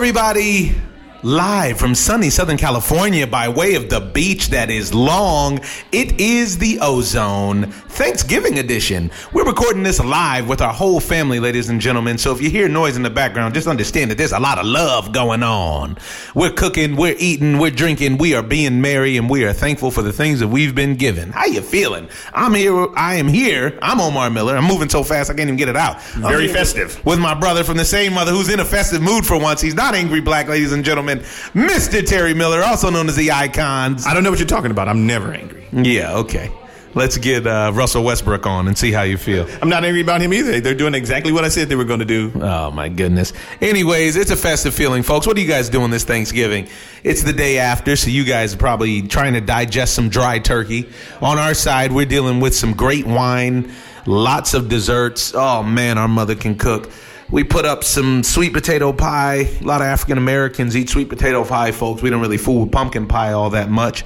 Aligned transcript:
Everybody. 0.00 0.74
Live 1.22 1.78
from 1.78 1.94
sunny 1.94 2.30
Southern 2.30 2.56
California 2.56 3.26
by 3.26 3.50
way 3.50 3.74
of 3.74 3.90
the 3.90 4.00
beach 4.00 4.48
that 4.48 4.70
is 4.70 4.94
long, 4.94 5.60
it 5.92 6.18
is 6.18 6.56
the 6.56 6.78
Ozone 6.80 7.70
Thanksgiving 8.00 8.58
edition. 8.58 9.10
We're 9.34 9.44
recording 9.44 9.82
this 9.82 10.02
live 10.02 10.48
with 10.48 10.62
our 10.62 10.72
whole 10.72 11.00
family, 11.00 11.38
ladies 11.38 11.68
and 11.68 11.78
gentlemen. 11.78 12.16
So 12.16 12.32
if 12.32 12.40
you 12.40 12.48
hear 12.48 12.66
noise 12.66 12.96
in 12.96 13.02
the 13.02 13.10
background, 13.10 13.52
just 13.52 13.66
understand 13.66 14.10
that 14.10 14.16
there's 14.16 14.32
a 14.32 14.40
lot 14.40 14.56
of 14.56 14.64
love 14.64 15.12
going 15.12 15.42
on. 15.42 15.98
We're 16.34 16.52
cooking, 16.52 16.96
we're 16.96 17.14
eating, 17.18 17.58
we're 17.58 17.70
drinking, 17.70 18.16
we 18.16 18.34
are 18.34 18.42
being 18.42 18.80
merry, 18.80 19.18
and 19.18 19.28
we 19.28 19.44
are 19.44 19.52
thankful 19.52 19.90
for 19.90 20.00
the 20.00 20.14
things 20.14 20.40
that 20.40 20.48
we've 20.48 20.74
been 20.74 20.96
given. 20.96 21.30
How 21.30 21.44
you 21.44 21.60
feeling? 21.60 22.08
I'm 22.32 22.54
here. 22.54 22.88
I 22.96 23.16
am 23.16 23.28
here. 23.28 23.78
I'm 23.82 24.00
Omar 24.00 24.30
Miller. 24.30 24.56
I'm 24.56 24.64
moving 24.64 24.88
so 24.88 25.02
fast 25.04 25.28
I 25.28 25.34
can't 25.34 25.48
even 25.48 25.56
get 25.56 25.68
it 25.68 25.76
out. 25.76 26.02
Very 26.14 26.48
festive. 26.48 27.04
with 27.04 27.18
my 27.18 27.34
brother 27.34 27.64
from 27.64 27.76
the 27.76 27.84
same 27.84 28.14
mother 28.14 28.32
who's 28.32 28.48
in 28.48 28.60
a 28.60 28.64
festive 28.64 29.02
mood 29.02 29.26
for 29.26 29.38
once. 29.38 29.60
He's 29.60 29.74
not 29.74 29.94
angry 29.94 30.22
black, 30.22 30.48
ladies 30.48 30.72
and 30.72 30.86
gentlemen. 30.86 31.18
Mr. 31.52 32.02
Terry 32.02 32.32
Miller, 32.32 32.62
also 32.62 32.88
known 32.88 33.10
as 33.10 33.16
the 33.16 33.30
Icons. 33.30 34.06
I 34.06 34.14
don't 34.14 34.24
know 34.24 34.30
what 34.30 34.38
you're 34.38 34.48
talking 34.48 34.70
about. 34.70 34.88
I'm 34.88 35.06
never 35.06 35.34
angry. 35.34 35.66
Yeah, 35.70 36.16
okay. 36.16 36.50
Let's 36.92 37.18
get 37.18 37.46
uh, 37.46 37.70
Russell 37.72 38.02
Westbrook 38.02 38.46
on 38.46 38.66
and 38.66 38.76
see 38.76 38.90
how 38.90 39.02
you 39.02 39.16
feel. 39.16 39.46
I'm 39.62 39.68
not 39.68 39.84
angry 39.84 40.00
about 40.00 40.20
him 40.20 40.32
either. 40.32 40.60
They're 40.60 40.74
doing 40.74 40.94
exactly 40.94 41.30
what 41.30 41.44
I 41.44 41.48
said 41.48 41.68
they 41.68 41.76
were 41.76 41.84
going 41.84 42.00
to 42.00 42.04
do. 42.04 42.32
Oh 42.34 42.72
my 42.72 42.88
goodness. 42.88 43.32
Anyways, 43.60 44.16
it's 44.16 44.32
a 44.32 44.36
festive 44.36 44.74
feeling, 44.74 45.04
folks. 45.04 45.24
What 45.26 45.36
are 45.36 45.40
you 45.40 45.46
guys 45.46 45.68
doing 45.68 45.92
this 45.92 46.02
Thanksgiving? 46.02 46.68
It's 47.04 47.22
the 47.22 47.32
day 47.32 47.58
after, 47.58 47.94
so 47.94 48.10
you 48.10 48.24
guys 48.24 48.54
are 48.54 48.58
probably 48.58 49.02
trying 49.02 49.34
to 49.34 49.40
digest 49.40 49.94
some 49.94 50.08
dry 50.08 50.40
turkey. 50.40 50.88
On 51.22 51.38
our 51.38 51.54
side, 51.54 51.92
we're 51.92 52.06
dealing 52.06 52.40
with 52.40 52.56
some 52.56 52.72
great 52.72 53.06
wine, 53.06 53.72
lots 54.06 54.52
of 54.54 54.68
desserts. 54.68 55.32
Oh 55.34 55.62
man, 55.62 55.96
our 55.96 56.08
mother 56.08 56.34
can 56.34 56.56
cook. 56.56 56.90
We 57.30 57.44
put 57.44 57.64
up 57.64 57.84
some 57.84 58.24
sweet 58.24 58.52
potato 58.52 58.92
pie. 58.92 59.48
A 59.60 59.62
lot 59.62 59.80
of 59.80 59.86
African 59.86 60.18
Americans 60.18 60.76
eat 60.76 60.88
sweet 60.88 61.08
potato 61.08 61.44
pie, 61.44 61.70
folks. 61.70 62.02
We 62.02 62.10
don't 62.10 62.20
really 62.20 62.36
fool 62.36 62.62
with 62.62 62.72
pumpkin 62.72 63.06
pie 63.06 63.32
all 63.32 63.50
that 63.50 63.70
much. 63.70 64.04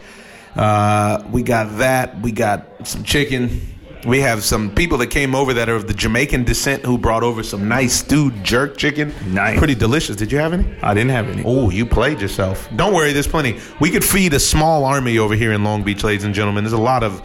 Uh, 0.56 1.22
we 1.30 1.42
got 1.42 1.78
that. 1.78 2.20
We 2.20 2.32
got 2.32 2.86
some 2.86 3.04
chicken. 3.04 3.60
We 4.06 4.20
have 4.20 4.44
some 4.44 4.74
people 4.74 4.98
that 4.98 5.06
came 5.06 5.34
over 5.34 5.54
that 5.54 5.70
are 5.70 5.76
of 5.76 5.88
the 5.88 5.94
Jamaican 5.94 6.44
descent 6.44 6.84
who 6.84 6.98
brought 6.98 7.22
over 7.22 7.42
some 7.42 7.68
nice 7.68 7.94
stewed 7.94 8.44
jerk 8.44 8.76
chicken. 8.76 9.14
Nice. 9.32 9.58
Pretty 9.58 9.74
delicious. 9.74 10.16
Did 10.16 10.30
you 10.30 10.38
have 10.38 10.52
any? 10.52 10.66
I 10.82 10.92
didn't 10.92 11.10
have 11.10 11.28
any. 11.28 11.42
Oh, 11.44 11.70
you 11.70 11.86
played 11.86 12.20
yourself. 12.20 12.68
Don't 12.76 12.92
worry, 12.92 13.12
there's 13.12 13.26
plenty. 13.26 13.58
We 13.80 13.90
could 13.90 14.04
feed 14.04 14.34
a 14.34 14.40
small 14.40 14.84
army 14.84 15.16
over 15.16 15.34
here 15.34 15.52
in 15.52 15.64
Long 15.64 15.82
Beach, 15.84 16.04
ladies 16.04 16.24
and 16.24 16.34
gentlemen. 16.34 16.64
There's 16.64 16.74
a 16.74 16.78
lot 16.78 17.02
of 17.02 17.22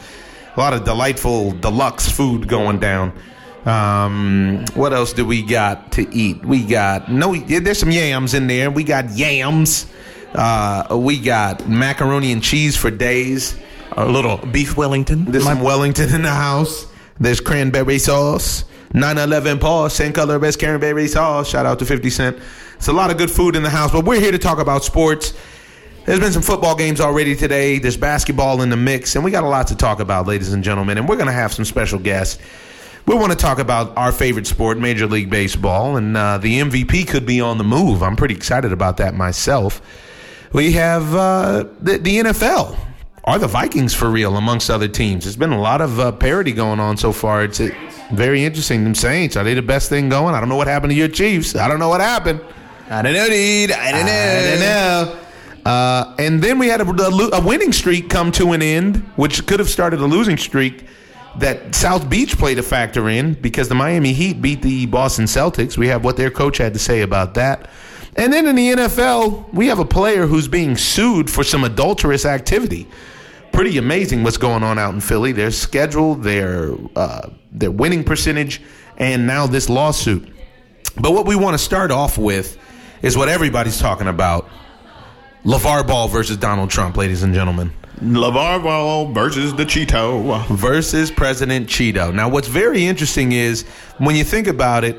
a 0.55 0.59
lot 0.59 0.73
of 0.73 0.85
delightful 0.85 1.51
deluxe 1.51 2.09
food 2.09 2.47
going 2.47 2.79
down. 2.79 3.13
Um, 3.65 4.63
what 4.73 4.93
else 4.93 5.11
do 5.11 5.25
we 5.25 5.41
got 5.41 5.91
to 5.93 6.13
eat? 6.15 6.45
We 6.45 6.63
got 6.63 7.11
no. 7.11 7.35
There's 7.35 7.77
some 7.77 7.91
yams 7.91 8.33
in 8.33 8.47
there. 8.47 8.71
We 8.71 8.85
got 8.85 9.09
yams. 9.11 9.85
Uh, 10.33 10.97
we 10.97 11.19
got 11.19 11.67
macaroni 11.67 12.31
and 12.31 12.43
cheese 12.43 12.75
for 12.77 12.91
days. 12.91 13.57
A 13.93 14.05
little 14.05 14.37
beef 14.37 14.77
Wellington. 14.77 15.25
There's 15.25 15.43
some 15.43 15.61
Wellington 15.61 16.13
in 16.13 16.21
the 16.21 16.29
house. 16.29 16.87
There's 17.19 17.41
cranberry 17.41 17.99
sauce. 17.99 18.63
911 18.93 19.59
Paul, 19.59 19.89
same 19.89 20.13
color 20.13 20.43
as 20.43 20.57
cranberry 20.57 21.07
sauce. 21.07 21.49
Shout 21.49 21.65
out 21.65 21.79
to 21.79 21.85
50 21.85 22.09
Cent. 22.09 22.39
It's 22.75 22.87
a 22.87 22.93
lot 22.93 23.11
of 23.11 23.17
good 23.17 23.29
food 23.29 23.55
in 23.55 23.61
the 23.61 23.69
house, 23.69 23.91
but 23.91 24.05
we're 24.05 24.19
here 24.19 24.31
to 24.31 24.39
talk 24.39 24.57
about 24.57 24.83
sports. 24.83 25.33
There's 26.05 26.19
been 26.19 26.31
some 26.31 26.41
football 26.41 26.75
games 26.75 26.99
already 26.99 27.35
today. 27.35 27.77
There's 27.77 27.97
basketball 27.97 28.61
in 28.63 28.69
the 28.69 28.77
mix, 28.77 29.15
and 29.15 29.23
we 29.23 29.29
got 29.29 29.43
a 29.43 29.47
lot 29.47 29.67
to 29.67 29.75
talk 29.75 29.99
about, 29.99 30.25
ladies 30.25 30.53
and 30.53 30.63
gentlemen. 30.63 30.97
And 30.97 31.07
we're 31.07 31.17
going 31.17 31.27
to 31.27 31.33
have 31.33 31.53
some 31.53 31.65
special 31.65 31.99
guests. 31.99 32.41
We 33.05 33.15
want 33.15 33.31
to 33.31 33.37
talk 33.37 33.59
about 33.59 33.95
our 33.97 34.11
favorite 34.11 34.47
sport, 34.47 34.79
Major 34.79 35.05
League 35.05 35.29
Baseball, 35.29 35.97
and 35.97 36.15
uh, 36.17 36.37
the 36.39 36.59
MVP 36.61 37.07
could 37.07 37.25
be 37.25 37.41
on 37.41 37.57
the 37.57 37.63
move. 37.63 38.01
I'm 38.01 38.15
pretty 38.15 38.35
excited 38.35 38.71
about 38.71 38.97
that 38.97 39.13
myself. 39.13 39.81
We 40.51 40.71
have 40.73 41.13
uh, 41.13 41.65
the, 41.79 41.97
the 41.97 42.19
NFL. 42.19 42.77
Are 43.25 43.37
the 43.37 43.47
Vikings 43.47 43.93
for 43.93 44.09
real 44.09 44.37
amongst 44.37 44.69
other 44.69 44.87
teams? 44.87 45.25
There's 45.25 45.35
been 45.35 45.51
a 45.51 45.61
lot 45.61 45.81
of 45.81 45.99
uh, 45.99 46.11
parity 46.13 46.51
going 46.51 46.79
on 46.79 46.97
so 46.97 47.11
far. 47.11 47.43
It's 47.43 47.59
uh, 47.59 47.69
very 48.11 48.43
interesting. 48.43 48.83
Them 48.83 48.95
Saints, 48.95 49.35
are 49.37 49.43
they 49.43 49.53
the 49.53 49.61
best 49.61 49.89
thing 49.89 50.09
going? 50.09 50.33
I 50.33 50.39
don't 50.39 50.49
know 50.49 50.55
what 50.55 50.67
happened 50.67 50.91
to 50.91 50.97
your 50.97 51.07
Chiefs. 51.07 51.55
I 51.55 51.67
don't 51.67 51.79
know 51.79 51.89
what 51.89 52.01
happened. 52.01 52.41
I 52.89 53.03
don't 53.03 53.13
know, 53.13 53.27
dude. 53.27 53.71
I 53.71 53.91
don't 53.91 54.05
know. 54.05 54.11
I 54.11 54.43
don't 54.43 54.59
know. 54.59 55.19
Uh, 55.69 56.15
and 56.17 56.41
then 56.41 56.57
we 56.57 56.67
had 56.67 56.81
a, 56.81 56.89
a, 56.89 57.29
a 57.33 57.45
winning 57.45 57.71
streak 57.71 58.09
come 58.09 58.31
to 58.31 58.53
an 58.53 58.63
end, 58.63 58.97
which 59.15 59.45
could 59.45 59.59
have 59.59 59.69
started 59.69 59.99
a 59.99 60.05
losing 60.05 60.37
streak 60.37 60.85
that 61.37 61.75
South 61.75 62.09
Beach 62.09 62.37
played 62.37 62.57
a 62.57 62.63
factor 62.63 63.09
in 63.09 63.33
because 63.33 63.69
the 63.69 63.75
Miami 63.75 64.13
Heat 64.13 64.41
beat 64.41 64.63
the 64.63 64.87
Boston 64.87 65.25
Celtics. 65.25 65.77
We 65.77 65.87
have 65.89 66.03
what 66.03 66.17
their 66.17 66.31
coach 66.31 66.57
had 66.57 66.73
to 66.73 66.79
say 66.79 67.01
about 67.01 67.35
that. 67.35 67.69
And 68.19 68.33
then 68.33 68.47
in 68.47 68.57
the 68.57 68.71
NFL, 68.71 69.53
we 69.53 69.67
have 69.67 69.79
a 69.79 69.85
player 69.85 70.27
who's 70.27 70.49
being 70.49 70.75
sued 70.75 71.29
for 71.29 71.41
some 71.41 71.63
adulterous 71.63 72.25
activity. 72.25 72.85
Pretty 73.53 73.77
amazing 73.77 74.23
what's 74.23 74.35
going 74.35 74.61
on 74.61 74.77
out 74.77 74.93
in 74.93 74.99
Philly. 74.99 75.31
Their 75.31 75.51
schedule, 75.51 76.15
their 76.15 76.75
uh, 76.97 77.29
their 77.53 77.71
winning 77.71 78.03
percentage, 78.03 78.61
and 78.97 79.25
now 79.25 79.47
this 79.47 79.69
lawsuit. 79.69 80.27
But 80.97 81.13
what 81.13 81.27
we 81.27 81.37
want 81.37 81.53
to 81.53 81.63
start 81.63 81.91
off 81.91 82.17
with 82.17 82.57
is 83.01 83.15
what 83.15 83.29
everybody's 83.29 83.79
talking 83.79 84.09
about: 84.09 84.49
LeVar 85.45 85.87
Ball 85.87 86.09
versus 86.09 86.35
Donald 86.35 86.69
Trump, 86.69 86.97
ladies 86.97 87.23
and 87.23 87.33
gentlemen 87.33 87.71
LeVar 88.01 88.63
Ball 88.63 89.11
versus 89.13 89.53
the 89.55 89.65
Cheeto. 89.65 90.45
versus 90.47 91.11
President 91.11 91.67
Cheeto. 91.67 92.13
Now, 92.13 92.29
what's 92.29 92.47
very 92.47 92.85
interesting 92.85 93.31
is 93.33 93.63
when 93.97 94.15
you 94.15 94.23
think 94.23 94.47
about 94.47 94.83
it, 94.83 94.97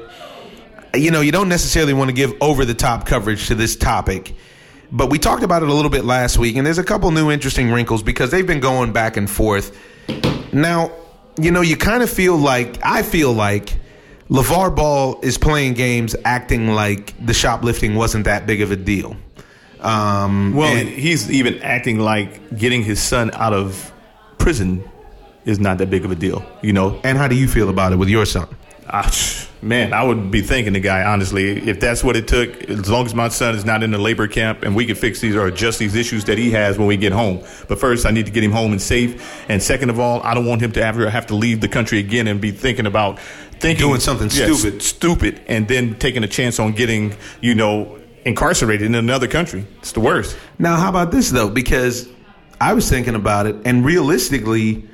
you 0.95 1.11
know, 1.11 1.21
you 1.21 1.33
don't 1.33 1.49
necessarily 1.49 1.93
want 1.93 2.09
to 2.09 2.15
give 2.15 2.35
over 2.41 2.65
the 2.65 2.75
top 2.75 3.07
coverage 3.07 3.49
to 3.49 3.55
this 3.55 3.77
topic, 3.77 4.35
but 4.93 5.11
we 5.11 5.19
talked 5.19 5.43
about 5.43 5.63
it 5.63 5.69
a 5.69 5.73
little 5.73 5.91
bit 5.91 6.05
last 6.05 6.39
week, 6.39 6.57
and 6.57 6.67
there's 6.67 6.79
a 6.79 6.85
couple 6.85 7.11
new 7.11 7.31
interesting 7.31 7.71
wrinkles 7.71 8.03
because 8.03 8.31
they've 8.31 8.47
been 8.47 8.61
going 8.61 8.93
back 8.93 9.17
and 9.17 9.29
forth. 9.31 9.77
Now, 10.53 10.91
you 11.39 11.51
know, 11.53 11.61
you 11.61 11.77
kind 11.77 12.03
of 12.03 12.11
feel 12.11 12.37
like, 12.37 12.79
I 12.85 13.03
feel 13.03 13.33
like, 13.33 13.75
LeVar 14.29 14.75
Ball 14.77 15.19
is 15.23 15.39
playing 15.39 15.75
games 15.75 16.15
acting 16.25 16.69
like 16.75 17.15
the 17.25 17.35
shoplifting 17.35 17.95
wasn't 17.97 18.25
that 18.27 18.47
big 18.47 18.61
of 18.63 18.71
a 18.71 18.77
deal. 18.77 19.17
Um, 19.81 20.55
Well, 20.55 20.69
and- 20.77 20.89
he's 20.89 21.31
even 21.31 21.59
acting 21.63 21.99
like 21.99 22.57
getting 22.57 22.83
his 22.85 23.01
son 23.01 23.31
out 23.35 23.53
of 23.53 23.93
prison 24.39 24.85
is 25.47 25.59
not 25.59 25.79
that 25.79 25.89
big 25.91 26.05
of 26.05 26.11
a 26.11 26.15
deal, 26.15 26.45
you 26.63 26.73
know? 26.73 27.01
and 27.03 27.17
how 27.17 27.27
do 27.29 27.35
you 27.35 27.49
feel 27.49 27.69
about 27.71 27.93
it 27.93 27.97
with 27.97 28.09
your 28.09 28.27
son? 28.27 28.47
Ah, 28.93 29.09
man, 29.63 29.93
I 29.93 30.03
would 30.03 30.33
be 30.33 30.43
thanking 30.43 30.73
the 30.73 30.81
guy, 30.81 31.05
honestly. 31.05 31.51
If 31.69 31.79
that's 31.79 32.03
what 32.03 32.17
it 32.17 32.27
took, 32.27 32.69
as 32.69 32.91
long 32.91 33.07
as 33.07 33.15
my 33.15 33.29
son 33.29 33.55
is 33.55 33.65
not 33.65 33.85
in 33.85 33.93
the 33.93 33.99
labor 33.99 34.27
camp 34.27 34.63
and 34.65 34.75
we 34.75 34.85
can 34.85 34.97
fix 34.97 35.21
these 35.21 35.37
or 35.37 35.47
adjust 35.47 35.79
these 35.79 35.95
issues 35.95 36.25
that 36.25 36.39
he 36.39 36.51
has 36.51 36.77
when 36.77 36.89
we 36.89 36.97
get 36.97 37.13
home. 37.13 37.39
But 37.69 37.79
first, 37.79 38.05
I 38.05 38.11
need 38.11 38.27
to 38.27 38.33
get 38.33 38.43
him 38.43 38.51
home 38.51 38.73
and 38.73 38.83
safe. 38.83 39.49
And 39.49 39.63
second 39.63 39.91
of 39.91 40.01
all, 40.01 40.21
I 40.25 40.35
don't 40.35 40.45
want 40.47 40.61
him 40.61 40.73
to 40.73 40.83
ever 40.85 41.09
have 41.09 41.27
to 41.29 41.37
leave 41.37 41.61
the 41.61 41.69
country 41.69 42.01
again 42.01 42.27
and 42.27 42.41
be 42.41 42.51
thinking 42.51 42.87
about 42.87 43.21
thinking 43.61 43.87
Doing 43.87 44.01
something 44.01 44.29
Yeah, 44.33 44.53
stupid. 44.55 44.83
stupid, 44.83 45.41
and 45.47 45.69
then 45.69 45.95
taking 45.97 46.25
a 46.25 46.29
chance 46.29 46.59
on 46.59 46.73
getting, 46.73 47.15
you 47.41 47.55
know, 47.55 47.97
incarcerated 48.25 48.87
in 48.87 48.95
another 48.97 49.29
country. 49.29 49.67
It's 49.79 49.93
the 49.93 50.01
worst. 50.01 50.37
Now, 50.59 50.77
how 50.77 50.89
about 50.89 51.13
this 51.13 51.31
though? 51.31 51.49
Because 51.51 52.09
I 52.61 52.73
was 52.73 52.89
thinking 52.89 53.15
about 53.15 53.47
it, 53.47 53.55
and 53.65 53.85
realistically, 53.85 54.89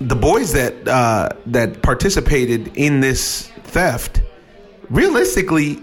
the 0.00 0.16
boys 0.16 0.52
that 0.52 0.86
uh, 0.86 1.30
that 1.46 1.82
participated 1.82 2.76
in 2.76 3.00
this 3.00 3.48
theft, 3.64 4.22
realistically, 4.90 5.80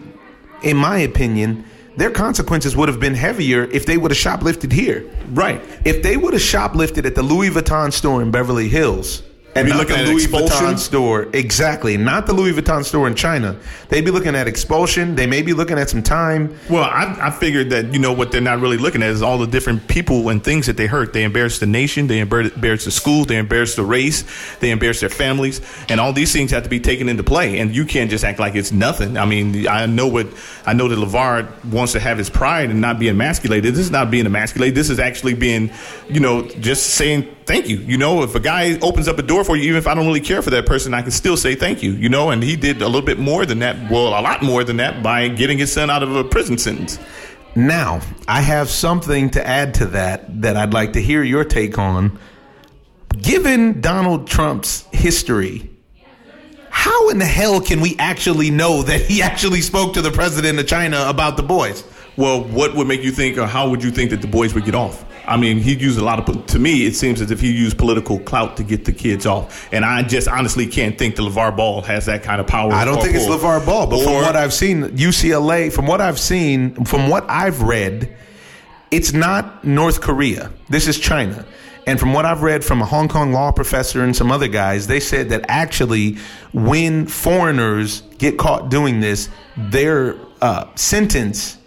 in 0.64 0.78
my 0.78 1.00
opinion, 1.00 1.66
their 1.98 2.12
consequences 2.12 2.76
would 2.76 2.90
have 2.90 3.00
been 3.00 3.14
heavier 3.14 3.64
if 3.66 3.86
they 3.86 3.98
would 3.98 4.12
have 4.12 4.18
shoplifted 4.18 4.72
here. 4.72 5.10
Right. 5.30 5.62
If 5.86 6.04
they 6.04 6.18
would 6.18 6.34
have 6.34 6.42
shoplifted 6.42 7.06
at 7.06 7.16
the 7.16 7.24
Louis 7.24 7.50
Vuitton 7.50 7.92
store 7.94 8.22
in 8.22 8.32
Beverly 8.32 8.68
Hills. 8.68 9.24
And 9.56 9.68
Be 9.70 9.74
looking 9.74 9.96
at 9.96 10.06
Louis 10.08 10.24
expulsion? 10.24 10.68
Vuitton 10.68 10.78
store, 10.78 11.30
exactly. 11.32 11.96
Not 11.96 12.28
the 12.28 12.34
Louis 12.34 12.52
Vuitton 12.52 12.84
store 12.84 13.08
in 13.08 13.16
China. 13.16 13.58
They'd 13.88 14.04
be 14.04 14.12
looking 14.12 14.36
at 14.36 14.50
expulsion. 14.50 15.16
They 15.16 15.28
may 15.28 15.42
be 15.42 15.54
looking 15.54 15.78
at 15.80 15.90
some 15.90 16.04
time. 16.04 16.60
Well, 16.70 16.84
I, 16.84 17.18
I 17.22 17.32
figured 17.32 17.70
that 17.70 17.94
you 17.94 18.00
know 18.00 18.12
what 18.12 18.34
they're 18.34 18.42
not 18.42 18.60
really 18.60 18.76
looking 18.76 19.02
at 19.02 19.12
is 19.12 19.22
all 19.22 19.38
the 19.38 19.48
different 19.48 19.88
people 19.88 20.28
and 20.28 20.44
things 20.44 20.66
that 20.66 20.76
they 20.76 20.88
hurt. 20.88 21.14
They 21.14 21.24
embarrass 21.24 21.60
the 21.60 21.68
nation, 21.68 22.08
they 22.08 22.20
embarrass 22.20 22.84
the 22.84 22.92
school, 22.92 23.24
they 23.24 23.38
embarrass 23.38 23.76
the 23.76 23.86
race, 23.86 24.26
they 24.60 24.72
embarrass 24.72 25.00
their 25.00 25.08
families, 25.08 25.62
and 25.88 26.02
all 26.02 26.12
these 26.12 26.34
things 26.34 26.52
have 26.52 26.64
to 26.64 26.70
be 26.70 26.82
taken 26.82 27.08
into 27.08 27.24
play. 27.24 27.60
And 27.60 27.74
you 27.74 27.86
can't 27.86 28.10
just 28.10 28.26
act 28.26 28.40
like 28.40 28.56
it's 28.56 28.74
nothing. 28.74 29.16
I 29.16 29.24
mean, 29.24 29.70
I 29.70 29.86
know 29.86 30.08
what 30.08 30.28
I 30.66 30.74
know 30.74 30.90
that 30.90 31.00
Levar 31.00 31.64
wants 31.72 31.94
to 31.94 32.02
have 32.02 32.18
his 32.18 32.30
pride 32.30 32.72
and 32.72 32.82
not 32.82 33.00
be 33.00 33.08
emasculated. 33.08 33.74
This 33.74 33.86
is 33.86 33.92
not 33.92 34.12
being 34.12 34.26
emasculated. 34.26 34.76
This 34.76 34.90
is 34.90 35.00
actually 35.00 35.36
being, 35.36 35.72
you 36.10 36.20
know, 36.20 36.46
just 36.46 36.96
saying 36.96 37.34
thank 37.46 37.70
you. 37.70 37.78
You 37.78 37.98
know, 37.98 38.24
if 38.24 38.36
a 38.36 38.40
guy 38.40 38.78
opens 38.80 39.08
up 39.08 39.18
a 39.18 39.22
door 39.22 39.45
for 39.46 39.56
you, 39.56 39.64
even 39.64 39.78
if 39.78 39.88
I 39.88 39.94
don't 39.94 40.06
really 40.06 40.20
care 40.20 40.42
for 40.42 40.50
that 40.50 40.66
person, 40.66 40.94
I 40.94 41.02
can 41.02 41.12
still 41.12 41.38
say 41.38 41.56
thank 41.56 41.84
you. 41.84 41.92
You 41.92 42.10
know, 42.10 42.32
and 42.32 42.44
he 42.44 42.56
did 42.56 42.82
a 42.82 42.88
little 42.88 43.02
bit 43.02 43.20
more 43.20 43.46
than 43.46 43.60
that. 43.60 43.90
Well, 43.90 44.08
a 44.08 44.22
lot 44.22 44.44
more 44.44 44.64
than 44.64 44.78
that 44.78 45.02
by 45.02 45.28
getting 45.30 45.58
his 45.58 45.72
son 45.72 45.90
out 45.90 46.04
of 46.04 46.16
a 46.16 46.24
prison 46.24 46.58
sentence. 46.58 47.00
Now, 47.56 48.02
I 48.28 48.42
have 48.42 48.70
something 48.70 49.30
to 49.32 49.48
add 49.48 49.76
to 49.76 49.86
that 49.88 50.42
that 50.42 50.58
I'd 50.58 50.74
like 50.74 50.94
to 50.94 51.02
hear 51.02 51.24
your 51.24 51.46
take 51.46 51.78
on. 51.78 52.20
Given 53.18 53.80
Donald 53.80 54.28
Trump's 54.28 54.86
history, 54.92 55.70
how 56.70 57.10
in 57.10 57.20
the 57.20 57.26
hell 57.26 57.62
can 57.62 57.80
we 57.80 57.96
actually 57.98 58.52
know 58.52 58.84
that 58.84 59.02
he 59.02 59.22
actually 59.22 59.62
spoke 59.62 59.94
to 59.94 60.02
the 60.02 60.12
president 60.12 60.60
of 60.60 60.68
China 60.68 61.06
about 61.08 61.38
the 61.38 61.44
boys? 61.44 61.86
Well, 62.18 62.44
what 62.44 62.76
would 62.76 62.88
make 62.88 63.04
you 63.04 63.12
think, 63.12 63.38
or 63.38 63.48
how 63.48 63.70
would 63.70 63.82
you 63.82 63.92
think 63.92 64.10
that 64.10 64.22
the 64.22 64.28
boys 64.28 64.54
would 64.54 64.66
get 64.66 64.76
off? 64.76 65.05
I 65.28 65.38
mean, 65.38 65.60
he 65.60 65.74
used 65.74 66.00
a 66.00 66.04
lot 66.04 66.28
of. 66.28 66.46
To 66.48 66.60
me, 66.60 66.86
it 66.86 66.96
seems 66.96 67.22
as 67.22 67.32
if 67.32 67.40
he 67.40 67.52
used 67.52 67.78
political 67.78 68.20
clout 68.20 68.58
to 68.58 68.64
get 68.64 68.86
the 68.86 68.94
kids 68.94 69.26
off, 69.26 69.68
and 69.72 69.86
I 69.86 70.04
just 70.04 70.28
honestly 70.28 70.68
can't 70.68 70.98
think 70.98 71.16
that 71.16 71.24
LeVar 71.24 71.56
Ball 71.56 71.82
has 71.84 72.06
that 72.06 72.24
kind 72.24 72.40
of 72.40 72.48
power. 72.48 72.72
I 72.72 72.86
don't 72.86 73.02
think 73.02 73.16
it's. 73.16 73.26
LeVar 73.26 73.66
Ball, 73.66 73.88
but 73.88 74.04
from 74.04 74.14
what 74.14 74.36
I've 74.36 74.54
seen, 74.54 74.84
UCLA, 74.84 75.72
from 75.72 75.88
what 75.88 76.02
I've 76.02 76.20
seen, 76.20 76.86
from 76.86 77.10
what 77.10 77.26
I've 77.30 77.62
read, 77.62 78.16
it's 78.92 79.14
not 79.14 79.64
North 79.64 80.02
Korea. 80.02 80.52
This 80.70 80.88
is 80.88 81.00
China. 81.00 81.46
And 81.88 82.00
from 82.00 82.14
what 82.14 82.26
I've 82.26 82.42
read 82.42 82.64
from 82.66 82.82
a 82.82 82.86
Hong 82.86 83.08
Kong 83.08 83.32
law 83.32 83.52
professor 83.52 84.04
and 84.04 84.16
some 84.16 84.32
other 84.32 84.48
guys, 84.48 84.88
they 84.88 85.00
said 85.00 85.30
that 85.30 85.46
actually, 85.48 86.18
when 86.52 87.06
foreigners 87.06 88.02
get 88.18 88.40
caught 88.40 88.70
doing 88.70 89.02
this, 89.02 89.30
their 89.56 90.16
uh, 90.42 90.74
sentence 90.76 91.58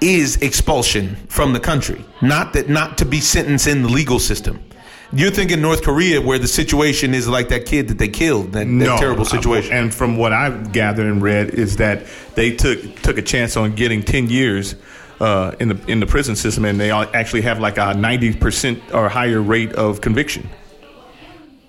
is 0.00 0.36
expulsion 0.36 1.16
from 1.28 1.52
the 1.52 1.60
country, 1.60 2.04
not 2.22 2.52
that 2.52 2.68
not 2.68 2.98
to 2.98 3.04
be 3.04 3.20
sentenced 3.20 3.66
in 3.66 3.82
the 3.82 3.88
legal 3.88 4.18
system. 4.18 4.62
You're 5.10 5.30
thinking 5.30 5.62
North 5.62 5.82
Korea, 5.82 6.20
where 6.20 6.38
the 6.38 6.46
situation 6.46 7.14
is 7.14 7.26
like 7.26 7.48
that 7.48 7.64
kid 7.64 7.88
that 7.88 7.98
they 7.98 8.08
killed, 8.08 8.52
that, 8.52 8.66
that 8.66 8.98
terrible 8.98 9.24
situation. 9.24 9.72
And 9.72 9.94
from 9.94 10.18
what 10.18 10.34
I've 10.34 10.70
gathered 10.72 11.06
and 11.06 11.22
read 11.22 11.50
is 11.50 11.78
that 11.78 12.06
they 12.34 12.54
took 12.54 12.78
took 13.02 13.16
a 13.16 13.22
chance 13.22 13.56
on 13.56 13.74
getting 13.74 14.02
ten 14.02 14.28
years 14.28 14.76
uh, 15.20 15.54
in 15.60 15.68
the 15.68 15.80
in 15.90 16.00
the 16.00 16.06
prison 16.06 16.36
system, 16.36 16.64
and 16.66 16.78
they 16.78 16.90
actually 16.90 17.42
have 17.42 17.58
like 17.58 17.78
a 17.78 17.94
ninety 17.94 18.34
percent 18.34 18.82
or 18.92 19.08
higher 19.08 19.40
rate 19.40 19.72
of 19.72 20.02
conviction. 20.02 20.48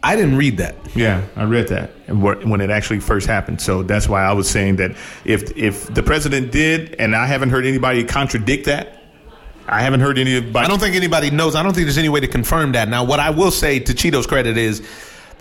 I 0.02 0.16
didn't 0.16 0.38
read 0.38 0.58
that. 0.58 0.76
Yeah, 0.96 1.26
I 1.36 1.44
read 1.44 1.68
that 1.70 1.92
when 2.08 2.62
it 2.62 2.70
actually 2.70 3.02
first 3.02 3.28
happened. 3.28 3.62
So 3.62 3.84
that's 3.84 4.08
why 4.08 4.24
I 4.24 4.32
was 4.32 4.50
saying 4.50 4.78
that 4.78 4.92
if 5.26 5.56
if 5.58 5.94
the 5.94 6.04
president 6.04 6.52
did, 6.52 6.96
and 7.00 7.16
I 7.16 7.26
haven't 7.26 7.50
heard 7.50 7.66
anybody 7.66 8.04
contradict 8.04 8.66
that. 8.66 8.96
I 9.68 9.82
haven't 9.82 10.00
heard 10.00 10.18
anybody. 10.18 10.66
I 10.66 10.68
don't 10.68 10.80
think 10.80 10.96
anybody 10.96 11.30
knows. 11.30 11.54
I 11.54 11.62
don't 11.62 11.74
think 11.74 11.86
there's 11.86 12.00
any 12.00 12.10
way 12.10 12.22
to 12.22 12.28
confirm 12.28 12.72
that. 12.72 12.90
Now, 12.90 13.04
what 13.04 13.20
I 13.20 13.30
will 13.30 13.52
say 13.52 13.80
to 13.80 13.94
Cheeto's 13.94 14.26
credit 14.26 14.58
is 14.58 14.82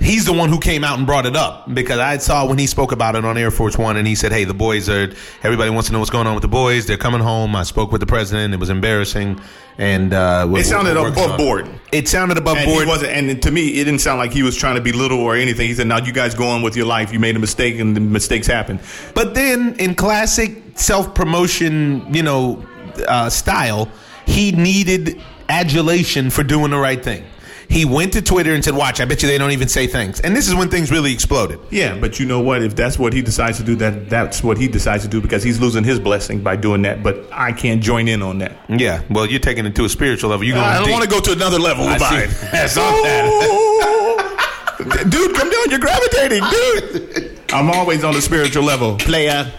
he's 0.00 0.24
the 0.26 0.32
one 0.32 0.48
who 0.48 0.58
came 0.60 0.84
out 0.84 0.96
and 0.98 1.06
brought 1.06 1.26
it 1.26 1.36
up 1.36 1.72
because 1.74 1.98
I 1.98 2.18
saw 2.18 2.46
when 2.46 2.58
he 2.58 2.66
spoke 2.66 2.92
about 2.92 3.16
it 3.16 3.24
on 3.24 3.36
Air 3.36 3.50
Force 3.50 3.76
One 3.76 3.96
and 3.96 4.06
he 4.06 4.14
said, 4.14 4.32
Hey, 4.32 4.44
the 4.44 4.54
boys 4.54 4.88
are, 4.88 5.12
everybody 5.42 5.70
wants 5.70 5.88
to 5.88 5.92
know 5.92 5.98
what's 5.98 6.10
going 6.10 6.26
on 6.26 6.34
with 6.34 6.42
the 6.42 6.48
boys. 6.48 6.86
They're 6.86 6.96
coming 6.96 7.20
home. 7.20 7.56
I 7.56 7.64
spoke 7.64 7.90
with 7.92 8.00
the 8.00 8.06
president. 8.06 8.54
It 8.54 8.60
was 8.60 8.70
embarrassing. 8.70 9.40
And, 9.76 10.12
uh, 10.12 10.46
we're- 10.48 10.60
It 10.62 10.64
sounded 10.66 10.96
above 10.96 11.36
board. 11.36 11.68
It 11.92 12.08
sounded 12.08 12.36
above 12.38 12.56
And 12.56 12.66
board. 12.66 12.84
he 12.84 12.88
wasn't, 12.88 13.12
and 13.12 13.42
to 13.42 13.50
me, 13.50 13.68
it 13.80 13.84
didn't 13.84 14.00
sound 14.00 14.18
like 14.18 14.32
he 14.32 14.42
was 14.42 14.56
trying 14.56 14.74
to 14.74 14.80
belittle 14.80 15.20
or 15.20 15.36
anything. 15.36 15.68
He 15.68 15.74
said, 15.74 15.86
"Now 15.86 15.98
you 15.98 16.12
guys 16.12 16.34
go 16.34 16.48
on 16.48 16.62
with 16.62 16.76
your 16.76 16.86
life. 16.86 17.12
You 17.12 17.20
made 17.20 17.36
a 17.36 17.38
mistake, 17.38 17.78
and 17.78 17.94
the 17.96 18.00
mistakes 18.00 18.46
happen." 18.48 18.80
But 19.14 19.34
then, 19.34 19.76
in 19.78 19.94
classic 19.94 20.62
self 20.74 21.14
promotion, 21.14 22.04
you 22.12 22.22
know, 22.24 22.64
uh, 23.06 23.30
style, 23.30 23.88
he 24.26 24.50
needed 24.52 25.20
adulation 25.48 26.30
for 26.30 26.42
doing 26.42 26.70
the 26.72 26.76
right 26.78 27.02
thing. 27.02 27.22
He 27.69 27.85
went 27.85 28.15
to 28.15 28.23
Twitter 28.23 28.55
and 28.55 28.65
said, 28.65 28.75
"Watch, 28.75 28.99
I 29.00 29.05
bet 29.05 29.23
you 29.23 29.29
they 29.29 29.37
don't 29.37 29.50
even 29.50 29.69
say 29.69 29.87
thanks." 29.87 30.20
And 30.20 30.35
this 30.35 30.49
is 30.49 30.55
when 30.55 30.70
things 30.70 30.91
really 30.91 31.12
exploded. 31.12 31.61
Yeah, 31.70 31.99
but 31.99 32.19
you 32.19 32.25
know 32.25 32.41
what? 32.41 32.62
If 32.62 32.75
that's 32.75 32.99
what 32.99 33.12
he 33.12 33.20
decides 33.20 33.59
to 33.59 33.62
do, 33.65 33.76
that 33.76 34.09
that's 34.09 34.43
what 34.43 34.56
he 34.56 34.69
decides 34.69 35.03
to 35.05 35.09
do 35.09 35.20
because 35.20 35.43
he's 35.43 35.61
losing 35.61 35.85
his 35.85 36.00
blessing 36.00 36.41
by 36.43 36.56
doing 36.56 36.82
that. 36.82 37.03
But 37.03 37.29
I 37.31 37.53
can't 37.53 37.82
join 37.82 38.09
in 38.09 38.23
on 38.23 38.38
that. 38.38 38.56
Yeah, 38.69 39.03
well, 39.11 39.26
you're 39.26 39.38
taking 39.38 39.67
it 39.67 39.75
to 39.76 39.85
a 39.85 39.88
spiritual 39.88 40.31
level. 40.31 40.47
You're 40.47 40.56
going. 40.56 40.67
I 40.67 40.81
don't 40.81 40.91
want 40.91 41.05
to 41.05 41.11
go 41.11 41.20
to 41.20 41.32
another 41.32 41.59
level 41.59 41.87
I 41.87 41.99
see. 41.99 42.47
That's 42.53 42.76
on 42.79 43.03
that. 43.03 44.38
dude, 44.79 45.35
come 45.35 45.50
down. 45.50 45.70
You're 45.70 45.79
gravitating, 45.79 46.43
dude. 46.50 47.41
I'm 47.53 47.70
always 47.70 48.05
on 48.05 48.15
the 48.15 48.23
spiritual 48.23 48.65
level, 48.65 48.97
player. 48.97 49.53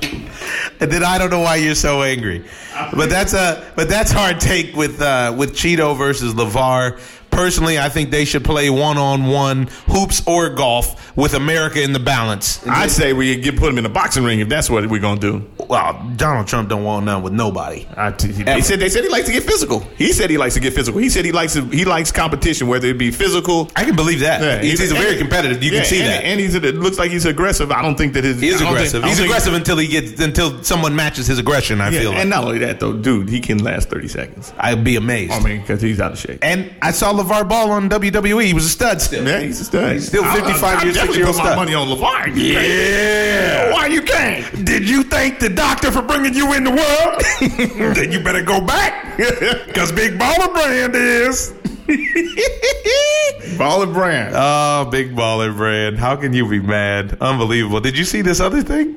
And 0.80 0.92
then 0.92 1.04
I 1.04 1.18
don't 1.18 1.30
know 1.30 1.42
why 1.42 1.58
you're 1.58 1.76
so 1.76 2.04
angry, 2.04 2.46
but 2.94 3.10
that's 3.10 3.34
a 3.34 3.72
but 3.76 3.90
that's 3.90 4.12
hard 4.12 4.40
take 4.40 4.76
with 4.76 5.02
uh, 5.02 5.36
with 5.38 5.54
Cheeto 5.54 5.98
versus 5.98 6.34
Levar. 6.34 7.00
Personally, 7.40 7.80
I 7.80 7.88
think 7.88 8.12
they 8.12 8.26
should 8.26 8.44
play 8.44 8.70
one 8.70 8.98
on 8.98 9.28
one 9.28 9.68
hoops 9.88 10.22
or 10.28 10.50
golf 10.50 11.16
with 11.16 11.34
America 11.36 11.82
in 11.82 11.94
the 11.94 12.00
balance. 12.00 12.66
I'd 12.68 12.92
say 12.92 13.14
we 13.14 13.34
get 13.38 13.56
put 13.56 13.70
him 13.72 13.78
in 13.78 13.86
a 13.86 13.90
boxing 13.90 14.26
ring 14.26 14.42
if 14.42 14.50
that's 14.50 14.70
what 14.70 14.86
we're 14.88 15.00
gonna 15.00 15.22
do. 15.22 15.48
well, 15.58 15.94
Donald 16.18 16.48
Trump 16.48 16.68
don't 16.68 16.84
want 16.84 17.06
none 17.06 17.24
with 17.24 17.32
nobody. 17.32 17.88
I 17.96 18.12
t- 18.12 18.28
they 18.28 18.60
said 18.60 18.82
they 18.82 18.90
said 18.90 19.04
he 19.06 19.10
likes 19.10 19.28
to 19.28 19.32
get 19.32 19.44
physical. 19.44 19.80
He 19.98 20.12
said 20.12 20.30
he 20.30 20.38
likes 20.38 20.56
to 20.56 20.60
get 20.60 20.74
physical. 20.74 21.00
He 21.00 21.08
said 21.10 21.24
he 21.24 21.32
likes 21.32 21.54
to, 21.54 21.64
he 21.68 21.86
likes 21.86 22.12
competition, 22.12 22.68
whether 22.68 22.88
it 22.90 22.98
be 22.98 23.10
physical. 23.10 23.72
I 23.74 23.86
can 23.86 23.96
believe 23.96 24.20
that. 24.20 24.42
Yeah, 24.42 24.62
he's, 24.62 24.78
he's 24.82 24.92
a 24.92 24.96
very 24.96 25.16
competitive. 25.18 25.64
You 25.64 25.72
yeah, 25.72 25.78
can 25.80 25.86
see 25.86 26.00
and, 26.02 26.08
that. 26.10 26.24
and 26.26 26.40
he's 26.42 26.56
it 26.56 26.76
looks 26.76 27.00
like 27.00 27.10
he's 27.10 27.24
aggressive. 27.26 27.72
I 27.72 27.82
don't 27.82 27.96
think 27.98 28.14
that 28.16 28.26
his 28.26 28.42
he 28.42 28.50
is 28.50 28.60
don't 28.60 28.76
think- 28.76 28.80
aggressive. 28.80 29.04
He's 29.06 29.20
aggressive 29.22 29.54
until 29.54 29.78
he 29.78 29.88
gets 29.88 30.20
until 30.20 30.62
someone 30.62 30.94
matches 30.94 31.28
his 31.28 31.40
aggression. 31.40 31.80
I 31.80 31.90
Yeah, 31.90 32.00
feel 32.02 32.10
like 32.12 32.20
and 32.20 32.30
not 32.30 32.44
only 32.44 32.60
that 32.60 32.82
though, 32.82 32.92
dude, 32.94 33.30
he 33.30 33.40
can 33.40 33.60
last 33.64 33.90
thirty 33.90 34.10
seconds. 34.10 34.54
I'd 34.58 34.84
be 34.84 34.98
amazed. 34.98 35.32
I 35.32 35.40
mean, 35.40 35.62
because 35.62 35.82
he's 35.82 36.02
out 36.02 36.12
of 36.12 36.18
shape. 36.20 36.40
and 36.42 36.70
I 36.82 36.92
saw 36.92 37.14
LeVar 37.30 37.48
Ball 37.48 37.72
on 37.72 37.90
WWE. 37.90 38.46
He 38.46 38.54
was 38.54 38.66
a 38.66 38.70
stud 38.70 39.02
still. 39.02 39.26
Yeah, 39.28 39.40
he's 39.42 39.60
a 39.62 39.66
stud. 39.66 39.94
He's 39.94 40.08
still 40.08 40.24
I- 40.24 40.32
I- 40.32 40.36
55 40.42 40.64
I 40.80 40.84
years, 40.84 40.96
definitely 40.96 41.06
6 41.06 41.18
year 41.18 41.28
old 41.28 41.36
put 41.36 41.44
my 41.44 41.50
stud. 41.50 41.58
money 41.58 41.74
on 41.74 41.88
Levar. 41.88 42.36
Yeah. 42.36 43.72
Why 43.74 43.88
you 43.88 44.02
can't? 44.02 44.66
Did 44.66 44.90
you 44.90 45.04
thank 45.04 45.40
the 45.40 45.50
doctor 45.50 45.92
for 45.92 46.02
bringing 46.02 46.34
you 46.34 46.54
in 46.54 46.64
the 46.64 46.72
world? 46.72 47.96
then 47.96 48.12
you 48.12 48.20
better 48.22 48.42
go 48.44 48.60
back. 48.62 49.18
Because 49.18 49.92
Big 49.92 50.18
Baller 50.18 50.52
Brand 50.54 50.96
is. 50.96 51.54
Baller 53.58 53.92
brand. 53.92 54.34
Oh, 54.38 54.88
Big 54.92 55.16
Baller 55.16 55.56
Brand. 55.56 55.98
How 55.98 56.16
can 56.16 56.34
you 56.34 56.48
be 56.48 56.60
mad? 56.60 57.18
Unbelievable. 57.20 57.80
Did 57.82 57.98
you 57.98 58.06
see 58.06 58.22
this 58.22 58.40
other 58.40 58.62
thing? 58.62 58.96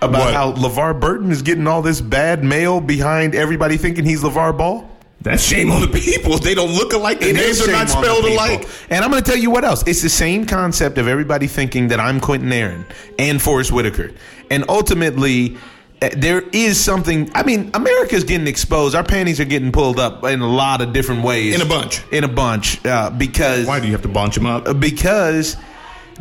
About 0.00 0.20
What? 0.20 0.34
how 0.34 0.52
LeVar 0.52 0.98
Burton 0.98 1.30
is 1.30 1.42
getting 1.42 1.66
all 1.68 1.80
this 1.82 2.00
bad 2.00 2.42
mail 2.42 2.80
behind 2.80 3.34
everybody 3.36 3.76
thinking 3.76 4.04
he's 4.04 4.22
LeVar 4.22 4.56
Ball? 4.58 4.88
That's 5.22 5.42
shame 5.42 5.70
on 5.70 5.80
the 5.80 5.88
people. 5.88 6.38
They 6.38 6.54
don't 6.54 6.72
look 6.72 6.92
alike. 6.92 7.20
Their 7.20 7.32
names 7.32 7.60
are 7.60 7.70
not 7.70 7.88
shame 7.88 7.98
on 7.98 8.02
the 8.02 8.08
spelled 8.08 8.24
alike. 8.24 8.68
And 8.90 9.04
I'm 9.04 9.10
going 9.10 9.22
to 9.22 9.30
tell 9.30 9.38
you 9.38 9.50
what 9.50 9.64
else. 9.64 9.86
It's 9.86 10.02
the 10.02 10.08
same 10.08 10.46
concept 10.46 10.98
of 10.98 11.06
everybody 11.06 11.46
thinking 11.46 11.88
that 11.88 12.00
I'm 12.00 12.20
Quinton 12.20 12.52
Aaron 12.52 12.84
and 13.18 13.40
Forest 13.40 13.72
Whitaker. 13.72 14.10
And 14.50 14.64
ultimately, 14.68 15.56
eh, 16.00 16.10
there 16.16 16.42
is 16.52 16.80
something. 16.82 17.30
I 17.34 17.44
mean, 17.44 17.70
America's 17.74 18.24
getting 18.24 18.46
exposed. 18.48 18.94
Our 18.94 19.04
panties 19.04 19.38
are 19.38 19.44
getting 19.44 19.70
pulled 19.70 20.00
up 20.00 20.24
in 20.24 20.40
a 20.40 20.48
lot 20.48 20.80
of 20.80 20.92
different 20.92 21.22
ways. 21.22 21.54
In 21.54 21.60
a 21.60 21.66
bunch. 21.66 22.02
In 22.10 22.24
a 22.24 22.28
bunch. 22.28 22.84
Uh, 22.84 23.10
because 23.10 23.66
Why 23.66 23.78
do 23.80 23.86
you 23.86 23.92
have 23.92 24.02
to 24.02 24.08
bunch 24.08 24.34
them 24.34 24.46
up? 24.46 24.80
because 24.80 25.56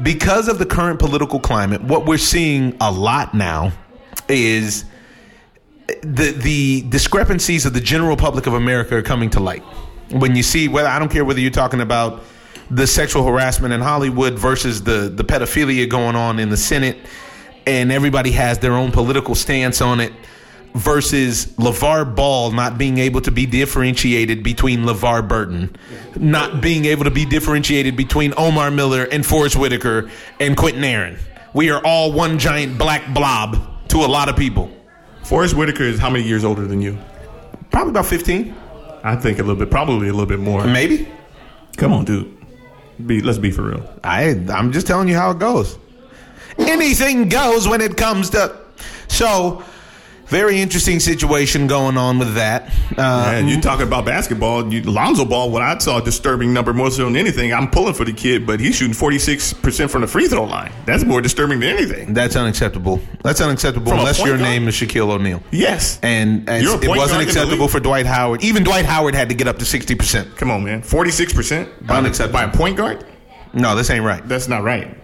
because 0.04 0.48
of 0.48 0.60
the 0.60 0.66
current 0.66 1.00
political 1.00 1.40
climate, 1.40 1.84
what 1.84 2.06
we're 2.06 2.18
seeing 2.18 2.78
a 2.80 2.92
lot 2.92 3.34
now 3.34 3.72
is 4.30 4.86
the 6.02 6.32
the 6.32 6.82
discrepancies 6.90 7.66
of 7.66 7.74
the 7.74 7.82
general 7.82 8.16
public 8.18 8.48
of 8.48 8.54
America 8.54 8.96
are 8.96 9.02
coming 9.02 9.30
to 9.32 9.40
light. 9.40 9.64
When 10.12 10.36
you 10.36 10.44
see 10.44 10.68
whether 10.68 10.88
I 10.88 11.00
don't 11.00 11.12
care 11.12 11.26
whether 11.26 11.40
you're 11.40 11.52
talking 11.52 11.82
about 11.82 12.24
the 12.70 12.88
sexual 12.88 13.26
harassment 13.26 13.74
in 13.74 13.82
Hollywood 13.82 14.38
versus 14.38 14.84
the 14.84 15.12
the 15.14 15.24
pedophilia 15.24 15.90
going 15.90 16.16
on 16.16 16.40
in 16.40 16.50
the 16.50 16.58
Senate, 16.58 16.98
and 17.68 17.92
everybody 17.92 18.32
has 18.32 18.60
their 18.60 18.74
own 18.74 18.92
political 18.92 19.36
stance 19.36 19.82
on 19.82 20.00
it. 20.00 20.14
Versus 20.74 21.48
LeVar 21.58 22.16
Ball 22.16 22.52
not 22.52 22.78
being 22.78 22.98
able 22.98 23.20
to 23.20 23.32
be 23.32 23.46
differentiated 23.46 24.42
between 24.42 24.84
LeVar 24.84 25.28
Burton, 25.28 25.76
not 26.16 26.62
being 26.62 26.86
able 26.86 27.04
to 27.04 27.12
be 27.12 27.26
differentiated 27.26 27.98
between 27.98 28.34
Omar 28.38 28.72
Miller 28.72 29.04
and 29.12 29.26
Forest 29.26 29.58
Whitaker 29.58 30.10
and 30.40 30.56
Quinton 30.56 30.86
Aaron. 30.86 31.18
We 31.54 31.72
are 31.72 31.86
all 31.86 32.14
one 32.14 32.40
giant 32.40 32.78
black 32.78 33.14
blob 33.14 33.90
to 33.90 33.98
a 33.98 34.08
lot 34.08 34.30
of 34.30 34.38
people. 34.38 34.72
Forest 35.32 35.56
Whitaker 35.56 35.84
is 35.84 35.98
how 35.98 36.10
many 36.10 36.26
years 36.26 36.44
older 36.44 36.68
than 36.68 36.82
you? 36.82 36.98
Probably 37.72 37.92
about 37.92 38.06
15, 38.06 38.54
I 39.02 39.16
think 39.16 39.40
a 39.40 39.44
little 39.44 39.56
bit, 39.56 39.72
probably 39.72 40.10
a 40.10 40.12
little 40.12 40.26
bit 40.26 40.40
more. 40.40 40.68
maybe. 40.68 41.08
Come 41.78 41.94
on, 41.94 42.04
dude. 42.04 42.38
Be, 43.06 43.22
let's 43.22 43.38
be 43.38 43.50
for 43.50 43.62
real. 43.62 43.90
I 44.04 44.32
I'm 44.50 44.74
just 44.74 44.88
telling 44.88 45.08
you 45.08 45.16
how 45.16 45.32
it 45.32 45.40
goes. 45.40 45.78
Anything 46.58 47.30
goes 47.30 47.66
when 47.66 47.80
it 47.80 47.96
comes 47.96 48.30
to 48.32 48.58
so 49.08 49.64
very 50.32 50.60
interesting 50.62 51.00
situation 51.00 51.68
going 51.68 51.98
on 51.98 52.18
with 52.18 52.34
that. 52.36 52.74
Uh, 52.98 53.32
And 53.36 53.50
you 53.50 53.62
talking 53.62 53.86
about 53.86 54.06
basketball? 54.06 54.74
You, 54.74 54.82
Lonzo 54.82 55.26
Ball, 55.26 55.52
what 55.52 55.62
I 55.62 55.78
saw 55.78 56.00
a 56.00 56.04
disturbing 56.04 56.54
number 56.54 56.74
more 56.74 56.90
so 56.90 57.04
than 57.06 57.16
anything. 57.18 57.54
I'm 57.54 57.70
pulling 57.70 57.94
for 57.94 58.06
the 58.06 58.14
kid, 58.14 58.48
but 58.48 58.60
he's 58.60 58.76
shooting 58.78 58.94
46 58.94 59.54
percent 59.54 59.92
from 59.92 60.02
the 60.02 60.08
free 60.08 60.28
throw 60.28 60.46
line. 60.46 60.72
That's 60.86 61.04
more 61.04 61.22
disturbing 61.22 61.60
than 61.60 61.70
anything. 61.78 62.14
that's 62.14 62.36
unacceptable. 62.36 63.00
That's 63.24 63.42
unacceptable 63.42 63.92
From 63.92 64.00
unless 64.00 64.20
your 64.20 64.38
guard? 64.38 64.42
name 64.42 64.68
is 64.68 64.74
Shaquille 64.76 65.10
O'Neal. 65.10 65.44
Yes. 65.52 66.00
And, 66.02 66.50
and 66.50 66.64
it 66.66 66.68
wasn't 66.70 66.86
guard 66.86 67.12
in 67.12 67.18
the 67.18 67.24
acceptable 67.24 67.68
for 67.68 67.80
Dwight 67.82 68.06
Howard. 68.06 68.44
Even 68.44 68.64
Dwight 68.64 68.86
Howard 68.86 69.14
had 69.14 69.30
to 69.30 69.36
get 69.36 69.48
up 69.48 69.58
to 69.60 69.66
60%. 69.66 70.38
Come 70.38 70.50
on, 70.50 70.64
man. 70.64 70.82
46 70.82 71.34
percent 71.34 71.70
Unacceptable. 71.90 72.34
by 72.40 72.46
a 72.46 72.52
point 72.52 72.78
guard. 72.78 73.06
No, 73.54 73.76
this 73.76 73.90
ain't 73.90 74.06
right. 74.06 74.26
That's 74.30 74.48
not 74.48 74.64
right. 74.64 74.98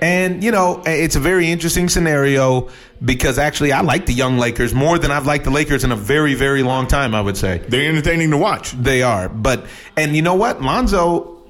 And, 0.00 0.42
you 0.42 0.50
know, 0.50 0.82
it's 0.86 1.16
a 1.16 1.20
very 1.20 1.50
interesting 1.50 1.88
scenario 1.88 2.70
because 3.04 3.38
actually 3.38 3.72
I 3.72 3.80
like 3.82 4.06
the 4.06 4.12
young 4.12 4.38
Lakers 4.38 4.74
more 4.74 4.98
than 4.98 5.10
I've 5.10 5.26
liked 5.26 5.44
the 5.44 5.50
Lakers 5.50 5.84
in 5.84 5.92
a 5.92 5.96
very, 5.96 6.34
very 6.34 6.62
long 6.62 6.86
time, 6.86 7.14
I 7.14 7.20
would 7.20 7.36
say. 7.36 7.58
They're 7.68 7.88
entertaining 7.88 8.30
to 8.30 8.36
watch. 8.36 8.72
They 8.72 9.02
are. 9.02 9.28
But, 9.28 9.66
and 9.96 10.16
you 10.16 10.22
know 10.22 10.34
what? 10.34 10.62
Lonzo, 10.62 11.42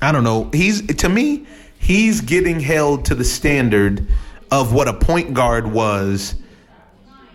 I 0.00 0.12
don't 0.12 0.24
know. 0.24 0.50
He's, 0.52 0.86
to 0.86 1.08
me, 1.08 1.46
he's 1.78 2.20
getting 2.20 2.60
held 2.60 3.06
to 3.06 3.14
the 3.14 3.24
standard 3.24 4.06
of 4.50 4.72
what 4.72 4.88
a 4.88 4.94
point 4.94 5.34
guard 5.34 5.66
was 5.66 6.34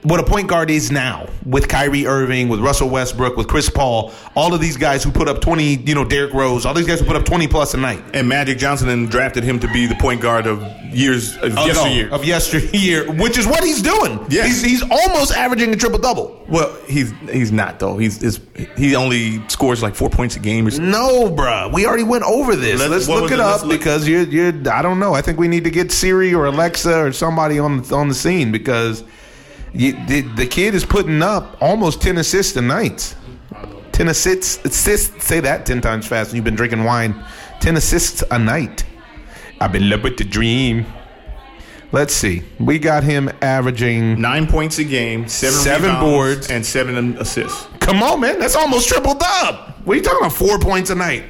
what 0.03 0.19
a 0.19 0.23
point 0.23 0.47
guard 0.47 0.69
is 0.69 0.91
now 0.91 1.27
with 1.45 1.67
Kyrie 1.67 2.07
Irving, 2.07 2.47
with 2.47 2.59
Russell 2.59 2.89
Westbrook, 2.89 3.35
with 3.35 3.47
Chris 3.47 3.69
Paul, 3.69 4.13
all 4.35 4.53
of 4.53 4.61
these 4.61 4.77
guys 4.77 5.03
who 5.03 5.11
put 5.11 5.27
up 5.27 5.41
20, 5.41 5.75
you 5.75 5.95
know, 5.95 6.05
Derrick 6.05 6.33
Rose, 6.33 6.65
all 6.65 6.73
these 6.73 6.87
guys 6.87 6.99
who 6.99 7.05
put 7.05 7.15
up 7.15 7.25
20 7.25 7.47
plus 7.47 7.73
a 7.73 7.77
night. 7.77 8.03
And 8.13 8.29
Magic 8.29 8.57
Johnson 8.57 8.87
then 8.87 9.07
drafted 9.07 9.43
him 9.43 9.59
to 9.59 9.67
be 9.67 9.87
the 9.87 9.95
point 9.95 10.21
guard 10.21 10.47
of 10.47 10.63
years 10.93 11.35
of 11.37 11.43
oh, 11.43 11.47
Ago, 11.47 11.65
yesteryear. 11.65 12.09
Of 12.11 12.25
yesteryear, 12.25 13.11
which 13.13 13.37
is 13.37 13.45
what 13.45 13.63
he's 13.63 13.81
doing. 13.81 14.25
Yeah. 14.29 14.45
He's, 14.45 14.61
he's 14.61 14.81
almost 14.83 15.33
averaging 15.33 15.73
a 15.73 15.75
triple 15.75 15.99
double. 15.99 16.43
Well, 16.47 16.75
he's 16.87 17.11
he's 17.31 17.51
not 17.51 17.79
though. 17.79 17.97
He's, 17.97 18.23
is 18.23 18.39
he 18.75 18.95
only 18.95 19.47
scores 19.49 19.83
like 19.83 19.95
four 19.95 20.09
points 20.09 20.35
a 20.35 20.39
game 20.39 20.65
or 20.65 20.71
something. 20.71 20.89
No, 20.89 21.29
bruh. 21.29 21.71
We 21.71 21.85
already 21.85 22.03
went 22.03 22.23
over 22.23 22.55
this. 22.55 22.79
Let's- 22.79 22.89
Let's, 22.89 23.07
look 23.07 23.31
it 23.31 23.35
it? 23.35 23.39
up 23.39 23.61
look- 23.61 23.77
because 23.79 24.07
you're 24.07 24.23
you're. 24.23 24.71
I 24.71 24.81
don't 24.81 24.99
know. 24.99 25.13
I 25.13 25.21
think 25.21 25.37
we 25.37 25.47
need 25.47 25.63
to 25.65 25.69
get 25.69 25.91
Siri 25.91 26.33
or 26.33 26.45
Alexa 26.45 27.05
or 27.05 27.11
somebody 27.11 27.59
on 27.59 27.91
on 27.93 28.07
the 28.07 28.15
scene 28.15 28.51
because 28.51 29.03
you, 29.73 29.93
the, 30.07 30.21
the 30.21 30.45
kid 30.47 30.73
is 30.75 30.85
putting 30.85 31.21
up 31.21 31.57
almost 31.61 32.01
ten 32.01 32.17
assists 32.17 32.55
a 32.57 32.61
night. 32.61 33.15
Ten 33.91 34.07
assists, 34.07 34.63
assists. 34.65 35.25
Say 35.25 35.39
that 35.41 35.65
ten 35.65 35.81
times 35.81 36.07
fast. 36.07 36.29
And 36.31 36.37
you've 36.37 36.45
been 36.45 36.55
drinking 36.55 36.83
wine. 36.83 37.23
Ten 37.59 37.75
assists 37.77 38.23
a 38.31 38.39
night. 38.39 38.85
I've 39.59 39.71
been 39.71 39.89
living 39.89 40.15
the 40.15 40.23
dream. 40.23 40.85
Let's 41.91 42.13
see. 42.13 42.43
We 42.59 42.77
got 42.79 43.03
him 43.03 43.29
averaging. 43.41 44.21
Nine 44.21 44.45
points 44.47 44.77
a 44.77 44.83
game, 44.83 45.27
seven, 45.27 45.59
Seven 45.59 45.99
boards. 45.99 46.49
and 46.49 46.63
seven 46.65 47.17
assists. 47.17 47.67
Come 47.79 48.03
on, 48.03 48.21
man. 48.21 48.39
That's 48.39 48.55
almost 48.55 48.87
triple 48.87 49.15
dub. 49.15 49.73
What 49.85 49.93
are 49.93 49.97
you 49.97 50.03
talking 50.03 50.19
about? 50.19 50.33
Four 50.33 50.59
points 50.59 50.91
a 50.91 50.95
night. 50.95 51.23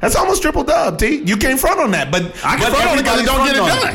That's 0.00 0.16
almost 0.16 0.42
triple 0.42 0.64
dub, 0.64 0.98
T. 0.98 1.22
You 1.24 1.36
can't 1.36 1.60
front 1.60 1.78
on 1.78 1.90
that, 1.92 2.10
but 2.10 2.22
I 2.44 2.56
can 2.56 2.70
but 2.72 2.76
front 2.78 2.90
on 2.90 2.98
it 2.98 3.04
'cause 3.04 3.20
it 3.20 3.26
everybody's 3.26 3.26
don't 3.26 3.46
get 3.46 3.56
it 3.56 3.94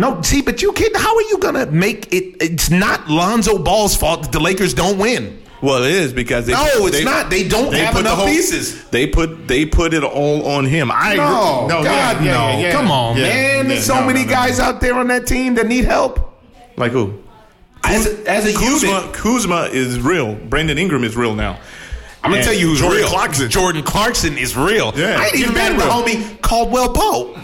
No, 0.00 0.22
see, 0.22 0.40
but 0.42 0.62
you 0.62 0.72
can't. 0.72 0.96
How 0.96 1.14
are 1.14 1.22
you 1.22 1.38
gonna 1.38 1.66
make 1.66 2.12
it? 2.12 2.36
It's 2.42 2.70
not 2.70 3.08
Lonzo 3.08 3.58
Ball's 3.58 3.94
fault 3.94 4.22
that 4.22 4.32
the 4.32 4.40
Lakers 4.40 4.72
don't 4.74 4.98
win. 4.98 5.40
Well, 5.62 5.84
it 5.84 5.92
is 5.92 6.12
because 6.14 6.46
they, 6.46 6.52
No, 6.52 6.86
it's 6.86 7.04
not. 7.04 7.28
They 7.28 7.46
don't 7.46 7.74
have 7.74 7.94
put 7.94 8.04
the 8.04 8.12
enough 8.12 8.24
pieces. 8.26 8.88
They 8.88 9.06
put 9.06 9.46
they 9.46 9.66
put 9.66 9.92
it 9.92 10.02
all 10.02 10.46
on 10.48 10.64
him. 10.64 10.90
I 10.90 11.16
No, 11.16 11.66
agree. 11.66 11.84
God, 11.84 11.84
yeah, 11.84 12.32
no. 12.32 12.48
yeah, 12.48 12.58
yeah, 12.58 12.72
Come 12.72 12.90
on, 12.90 13.16
man. 13.16 13.68
There's 13.68 13.84
so 13.84 14.00
no, 14.00 14.06
many 14.06 14.20
no, 14.20 14.26
no. 14.26 14.32
guys 14.32 14.58
out 14.58 14.80
there 14.80 14.94
on 14.94 15.08
that 15.08 15.26
team 15.26 15.54
that 15.56 15.66
need 15.66 15.84
help. 15.84 16.40
Like 16.76 16.92
who? 16.92 17.22
As 17.84 18.06
a, 18.06 18.30
as 18.30 18.46
a 18.46 18.56
Kuzma, 18.58 18.88
unit, 18.88 19.12
Kuzma 19.14 19.62
is 19.72 20.00
real. 20.00 20.34
Brandon 20.34 20.78
Ingram 20.78 21.04
is 21.04 21.16
real 21.16 21.34
now. 21.34 21.58
I'm 22.22 22.30
gonna 22.30 22.42
tell 22.42 22.54
you 22.54 22.68
who's 22.68 22.80
Jordan 22.80 22.98
real. 22.98 23.08
Clarkson. 23.08 23.50
Jordan 23.50 23.82
Clarkson 23.82 24.36
is 24.38 24.56
real. 24.56 24.92
Yeah, 24.94 25.18
I 25.18 25.26
ain't 25.26 25.36
even 25.36 25.54
been 25.54 25.54
mad 25.54 25.72
at 25.72 25.78
the 25.78 25.84
real. 25.84 26.24
homie 26.24 26.42
Caldwell 26.42 26.92
Pope. 26.92 27.36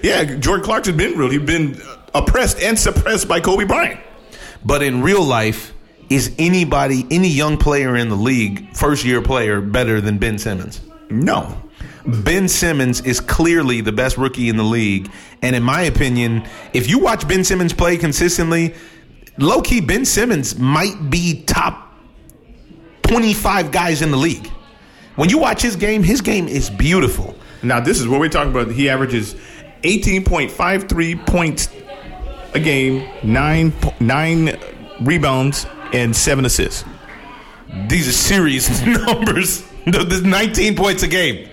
yeah, 0.02 0.24
Jordan 0.36 0.64
Clarkson's 0.64 0.96
been 0.96 1.16
real. 1.16 1.30
He's 1.30 1.40
been 1.40 1.80
oppressed 2.14 2.60
and 2.60 2.78
suppressed 2.78 3.28
by 3.28 3.40
Kobe 3.40 3.64
Bryant. 3.64 4.00
But 4.64 4.82
in 4.82 5.02
real 5.02 5.22
life, 5.22 5.72
is 6.10 6.34
anybody, 6.38 7.06
any 7.10 7.28
young 7.28 7.56
player 7.56 7.96
in 7.96 8.08
the 8.08 8.16
league, 8.16 8.76
first 8.76 9.04
year 9.04 9.22
player, 9.22 9.60
better 9.60 10.00
than 10.00 10.18
Ben 10.18 10.38
Simmons? 10.38 10.80
No. 11.08 11.56
Ben 12.04 12.48
Simmons 12.48 13.00
is 13.02 13.20
clearly 13.20 13.80
the 13.80 13.92
best 13.92 14.18
rookie 14.18 14.48
in 14.48 14.56
the 14.56 14.64
league. 14.64 15.10
And 15.42 15.54
in 15.54 15.62
my 15.62 15.82
opinion, 15.82 16.46
if 16.72 16.88
you 16.88 16.98
watch 16.98 17.26
Ben 17.28 17.44
Simmons 17.44 17.72
play 17.72 17.96
consistently, 17.96 18.74
low 19.38 19.62
key, 19.62 19.80
Ben 19.80 20.04
Simmons 20.04 20.58
might 20.58 21.10
be 21.10 21.42
top 21.44 21.89
25 23.10 23.72
guys 23.72 24.02
in 24.02 24.12
the 24.12 24.16
league. 24.16 24.46
When 25.16 25.28
you 25.28 25.38
watch 25.38 25.62
his 25.62 25.74
game, 25.74 26.04
his 26.04 26.20
game 26.20 26.46
is 26.46 26.70
beautiful. 26.70 27.34
Now 27.60 27.80
this 27.80 27.98
is 27.98 28.06
what 28.06 28.20
we're 28.20 28.28
talking 28.28 28.52
about. 28.52 28.70
He 28.70 28.88
averages 28.88 29.34
18.53 29.82 31.26
points 31.26 31.68
a 32.54 32.60
game, 32.60 33.08
nine 33.24 33.72
nine 33.98 34.56
rebounds, 35.00 35.66
and 35.92 36.14
seven 36.14 36.44
assists. 36.44 36.84
These 37.88 38.08
are 38.08 38.12
serious 38.12 38.80
numbers. 38.86 39.64
There's 39.86 40.22
19 40.22 40.76
points 40.76 41.02
a 41.02 41.08
game. 41.08 41.48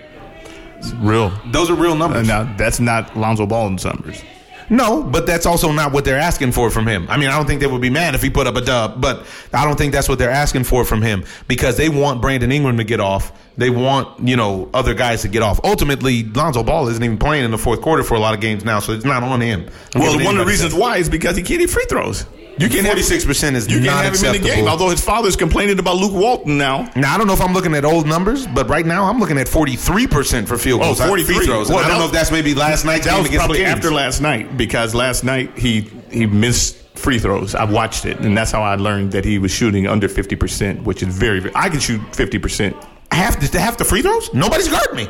Real. 0.97 1.31
Those 1.47 1.71
are 1.71 1.75
real 1.75 1.95
numbers. 1.95 2.27
Now 2.27 2.55
that's 2.55 2.79
not 2.79 3.17
Lonzo 3.17 3.47
Ball's 3.47 3.83
numbers. 3.83 4.21
No, 4.69 5.03
but 5.03 5.25
that's 5.25 5.45
also 5.45 5.71
not 5.71 5.93
what 5.93 6.03
they're 6.05 6.19
asking 6.19 6.51
for 6.51 6.69
from 6.69 6.87
him. 6.87 7.07
I 7.09 7.17
mean, 7.17 7.29
I 7.29 7.37
don't 7.37 7.45
think 7.45 7.61
they 7.61 7.67
would 7.67 7.81
be 7.81 7.89
mad 7.89 8.15
if 8.15 8.21
he 8.21 8.29
put 8.29 8.47
up 8.47 8.55
a 8.55 8.61
dub, 8.61 8.99
but 9.01 9.25
I 9.53 9.63
don't 9.63 9.77
think 9.77 9.93
that's 9.93 10.09
what 10.09 10.19
they're 10.19 10.29
asking 10.29 10.65
for 10.65 10.83
from 10.83 11.01
him 11.01 11.23
because 11.47 11.77
they 11.77 11.89
want 11.89 12.21
Brandon 12.21 12.51
Ingram 12.51 12.77
to 12.77 12.83
get 12.83 12.99
off. 12.99 13.31
They 13.57 13.69
want, 13.69 14.27
you 14.27 14.35
know, 14.35 14.69
other 14.73 14.93
guys 14.93 15.21
to 15.23 15.27
get 15.27 15.41
off. 15.41 15.59
Ultimately, 15.63 16.23
Lonzo 16.23 16.63
Ball 16.63 16.89
isn't 16.89 17.03
even 17.03 17.17
playing 17.17 17.45
in 17.45 17.51
the 17.51 17.57
fourth 17.57 17.81
quarter 17.81 18.03
for 18.03 18.15
a 18.15 18.19
lot 18.19 18.33
of 18.33 18.41
games 18.41 18.63
now, 18.63 18.79
so 18.79 18.93
it's 18.93 19.05
not 19.05 19.23
on 19.23 19.41
him. 19.41 19.67
I'm 19.95 20.01
Well, 20.01 20.23
one 20.23 20.37
of 20.37 20.45
the 20.45 20.49
reasons 20.49 20.73
why 20.73 20.97
is 20.97 21.09
because 21.09 21.37
he 21.37 21.43
can't 21.43 21.61
hit 21.61 21.69
free 21.69 21.85
throws. 21.89 22.25
You 22.59 22.69
can't 22.69 22.85
have 22.87 22.97
46% 22.97 23.53
is 23.53 23.67
you 23.69 23.79
can't 23.81 23.89
have 23.89 24.05
him 24.05 24.05
in 24.05 24.11
the 24.21 24.29
acceptable. 24.29 24.47
game. 24.47 24.67
Although 24.67 24.89
his 24.89 25.03
father's 25.03 25.35
complaining 25.35 25.77
about 25.79 25.97
Luke 25.97 26.13
Walton 26.13 26.57
now. 26.57 26.89
Now, 26.95 27.13
I 27.13 27.17
don't 27.17 27.27
know 27.27 27.33
if 27.33 27.41
I'm 27.41 27.53
looking 27.53 27.75
at 27.75 27.85
old 27.85 28.07
numbers, 28.07 28.47
but 28.47 28.67
right 28.67 28.85
now 28.85 29.05
I'm 29.05 29.19
looking 29.19 29.37
at 29.37 29.47
43% 29.47 30.47
for 30.47 30.57
field 30.57 30.81
Oh, 30.81 30.85
goals. 30.95 31.01
43. 31.01 31.35
Free 31.35 31.45
throws. 31.45 31.69
Well, 31.69 31.79
I 31.79 31.87
don't 31.87 31.99
know 31.99 32.05
if 32.05 32.11
that's 32.11 32.31
maybe 32.31 32.55
last 32.55 32.83
night's 32.85 33.05
That 33.05 33.11
game 33.11 33.19
was 33.19 33.27
against 33.29 33.45
probably 33.45 33.65
after 33.65 33.91
last 33.91 34.21
night 34.21 34.57
because 34.57 34.95
last 34.95 35.23
night 35.23 35.57
he 35.57 35.81
he 36.11 36.25
missed 36.25 36.77
free 36.95 37.19
throws. 37.19 37.53
I 37.53 37.63
watched 37.65 38.05
it, 38.05 38.19
and 38.21 38.35
that's 38.35 38.51
how 38.51 38.63
I 38.63 38.75
learned 38.75 39.11
that 39.11 39.23
he 39.23 39.37
was 39.37 39.51
shooting 39.51 39.85
under 39.87 40.07
fifty 40.09 40.35
percent, 40.35 40.83
which 40.83 41.03
is 41.03 41.15
very. 41.15 41.39
very 41.39 41.53
I 41.55 41.69
can 41.69 41.79
shoot 41.79 42.01
fifty 42.15 42.39
percent. 42.39 42.75
half 43.11 43.39
the, 43.39 43.59
half 43.59 43.77
the 43.77 43.85
free 43.85 44.01
throws? 44.01 44.33
Nobody's 44.33 44.67
guarding 44.67 44.95
me 44.95 45.07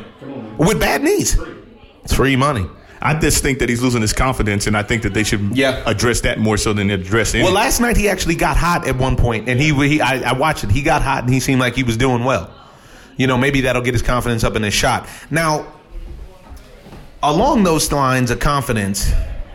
with 0.58 0.80
bad 0.80 1.02
knees. 1.04 1.40
It's 2.04 2.14
free 2.14 2.36
money. 2.36 2.66
I 3.02 3.14
just 3.20 3.44
think 3.44 3.60
that 3.60 3.70
he's 3.70 3.82
losing 3.82 4.02
his 4.02 4.14
confidence, 4.14 4.66
and 4.68 4.76
I 4.76 4.82
think 4.84 5.04
that 5.04 5.14
they 5.14 5.24
should 5.24 5.56
Yeah. 5.56 5.84
address 5.86 6.22
that 6.22 6.40
more 6.40 6.58
so 6.58 6.74
than 6.74 6.90
address 6.90 7.34
it. 7.36 7.44
Well, 7.44 7.54
last 7.54 7.80
night 7.80 7.96
he 7.98 8.10
actually 8.10 8.36
got 8.36 8.58
hot 8.58 8.88
at 8.88 8.98
one 8.98 9.16
point, 9.16 9.48
and 9.48 9.60
he, 9.60 9.72
he 9.88 10.02
I, 10.02 10.32
I 10.32 10.34
watched 10.34 10.64
it. 10.64 10.72
He 10.72 10.82
got 10.82 11.02
hot, 11.04 11.24
and 11.24 11.32
he 11.34 11.40
seemed 11.40 11.60
like 11.62 11.76
he 11.76 11.84
was 11.84 11.96
doing 11.98 12.24
well. 12.24 12.50
You 13.16 13.28
know, 13.28 13.38
maybe 13.38 13.62
that'll 13.62 13.82
get 13.82 13.94
his 13.94 14.02
confidence 14.02 14.44
up 14.44 14.56
in 14.56 14.64
his 14.64 14.74
shot. 14.74 15.08
Now, 15.30 15.68
along 17.24 17.64
those 17.64 17.92
lines 17.92 18.32
of 18.32 18.40
confidence, 18.40 19.12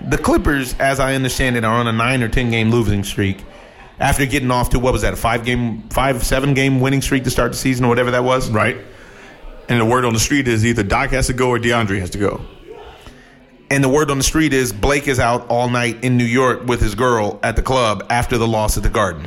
the 0.09 0.19
Clippers, 0.19 0.75
as 0.79 1.01
I 1.01 1.15
understand 1.15 1.57
it, 1.57 1.65
are 1.65 1.75
on 1.79 1.87
a 1.87 1.93
nine 1.93 2.23
or 2.23 2.29
ten 2.29 2.51
game 2.51 2.71
losing 2.71 3.05
streak. 3.05 3.45
After 4.01 4.27
getting 4.27 4.51
off 4.51 4.71
to 4.71 4.81
what 4.81 4.93
was 4.93 5.03
that 5.03 5.13
a 5.13 5.17
five 5.17 5.45
game, 5.45 5.83
five 5.91 6.25
seven 6.25 6.55
game 6.55 6.81
winning 6.81 7.03
streak 7.03 7.23
to 7.25 7.31
start 7.31 7.53
the 7.53 7.59
season 7.59 7.85
or 7.85 7.89
whatever 7.89 8.11
that 8.13 8.25
was, 8.25 8.51
right? 8.51 8.77
And 9.69 9.81
the 9.81 9.85
word 9.85 10.05
on 10.05 10.13
the 10.13 10.19
street 10.19 10.49
is 10.49 10.67
either 10.67 10.83
Doc 10.83 11.11
has 11.11 11.29
to 11.29 11.33
go 11.33 11.51
or 11.51 11.59
DeAndre 11.59 12.01
has 12.01 12.11
to 12.11 12.19
go. 12.19 12.41
And 13.73 13.83
the 13.83 13.89
word 13.89 14.11
on 14.11 14.19
the 14.19 14.23
street 14.23 14.53
is 14.53 14.71
Blake 14.71 15.09
is 15.09 15.19
out 15.19 15.49
all 15.49 15.71
night 15.71 16.05
in 16.05 16.19
New 16.19 16.27
York 16.27 16.67
with 16.67 16.83
his 16.83 16.95
girl 16.95 17.41
at 17.43 17.57
the 17.57 17.63
club 17.63 18.07
after 18.11 18.37
the 18.37 18.47
loss 18.47 18.77
at 18.77 18.83
the 18.83 18.91
Garden. 18.91 19.27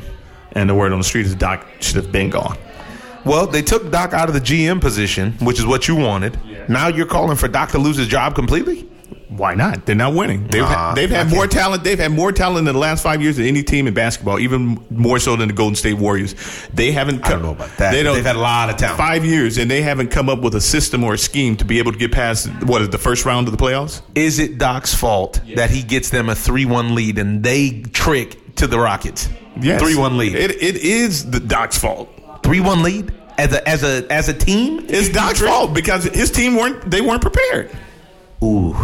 And 0.52 0.70
the 0.70 0.76
word 0.76 0.92
on 0.92 1.00
the 1.00 1.04
street 1.04 1.26
is 1.26 1.34
Doc 1.34 1.66
should 1.80 1.96
have 1.96 2.12
been 2.12 2.30
gone. 2.30 2.56
Well, 3.26 3.48
they 3.48 3.64
took 3.64 3.90
Doc 3.90 4.14
out 4.14 4.28
of 4.28 4.36
the 4.36 4.40
GM 4.40 4.80
position, 4.80 5.32
which 5.42 5.58
is 5.58 5.66
what 5.66 5.88
you 5.88 5.96
wanted. 5.96 6.38
Now 6.70 6.90
you're 6.90 7.08
calling 7.08 7.36
for 7.38 7.48
Doc 7.48 7.72
to 7.72 7.80
lose 7.80 7.98
his 7.98 8.08
job 8.08 8.36
completely? 8.36 8.88
Why 9.30 9.56
not? 9.56 9.86
They're 9.86 9.96
not 9.96 10.14
winning. 10.14 10.48
They've, 10.48 10.62
Nah, 10.62 10.94
they've 10.94 11.10
had 11.10 11.30
more 11.30 11.48
talent. 11.48 11.84
They've 11.84 11.98
had 11.98 12.12
more 12.12 12.32
talent 12.32 12.68
in 12.68 12.74
the 12.74 12.80
last 12.80 13.02
five 13.02 13.22
years 13.22 13.38
than 13.38 13.46
any 13.46 13.64
team 13.64 13.88
in 13.88 13.94
basketball, 13.94 14.40
even 14.40 14.80
more 14.90 15.18
so 15.20 15.36
than 15.36 15.48
the 15.48 15.54
Golden 15.54 15.76
State 15.76 15.96
Warriors. 15.96 16.36
They 16.74 16.92
haven't. 16.92 17.26
I 17.26 17.30
don't 17.30 17.42
know 17.42 17.52
about 17.52 17.76
that. 17.78 17.92
They 17.92 18.04
don't, 18.04 18.16
They've 18.16 18.26
had 18.26 18.36
a 18.36 18.40
lot 18.40 18.70
of 18.70 18.78
talent. 18.78 18.98
Five 18.98 19.26
years, 19.26 19.58
and 19.58 19.70
they 19.70 19.82
haven't 19.82 20.10
come 20.12 20.30
up 20.30 20.42
with 20.42 20.54
a 20.56 20.62
system 20.62 21.04
or 21.04 21.16
a 21.16 21.18
scheme 21.18 21.56
to 21.58 21.66
be 21.66 21.80
able 21.80 21.92
to 21.92 21.98
get 21.98 22.12
past 22.12 22.48
what 22.64 22.82
is 22.82 22.90
the 22.90 22.98
first 22.98 23.26
round 23.26 23.48
of 23.48 23.58
the 23.58 23.64
playoffs. 23.64 24.02
Is 24.14 24.38
it 24.40 24.58
Doc's 24.58 24.94
fault 24.94 25.42
that 25.56 25.70
he 25.72 25.82
gets 25.82 26.10
them 26.10 26.30
a 26.30 26.36
3 26.36 26.66
1 26.66 26.94
lead 26.96 27.18
and 27.18 27.44
they 27.44 27.82
trick 27.94 28.56
to 28.58 28.68
the 28.68 28.80
Rockets? 28.80 29.28
Yes, 29.60 29.82
3 29.82 29.96
1 29.96 30.18
lead. 30.18 30.36
It, 30.36 30.52
it 30.62 30.76
is 30.78 31.30
the 31.32 31.40
Doc's 31.40 31.78
fault. 31.78 32.10
3 32.44 32.60
1 32.60 32.84
lead? 32.84 33.14
As 33.38 33.52
a, 33.54 33.68
as, 33.68 33.84
a, 33.84 34.06
as 34.10 34.30
a 34.30 34.34
team? 34.34 34.86
It's 34.88 35.10
Doc's 35.10 35.42
fault 35.42 35.74
because 35.74 36.06
his 36.06 36.32
team 36.32 36.56
weren't. 36.56 36.90
They 36.90 37.02
weren't 37.02 37.22
prepared. 37.22 37.76
Ooh, 38.44 38.76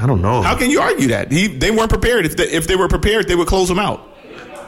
I 0.00 0.06
don't 0.06 0.22
know. 0.22 0.42
How 0.42 0.56
can 0.56 0.70
you 0.70 0.80
argue 0.80 1.08
that? 1.08 1.30
He, 1.30 1.48
they 1.48 1.70
weren't 1.70 1.90
prepared. 1.90 2.24
If 2.24 2.36
they, 2.36 2.48
if 2.48 2.66
they 2.66 2.76
were 2.76 2.88
prepared, 2.88 3.28
they 3.28 3.34
would 3.34 3.48
close 3.48 3.68
them 3.68 3.78
out. 3.78 4.08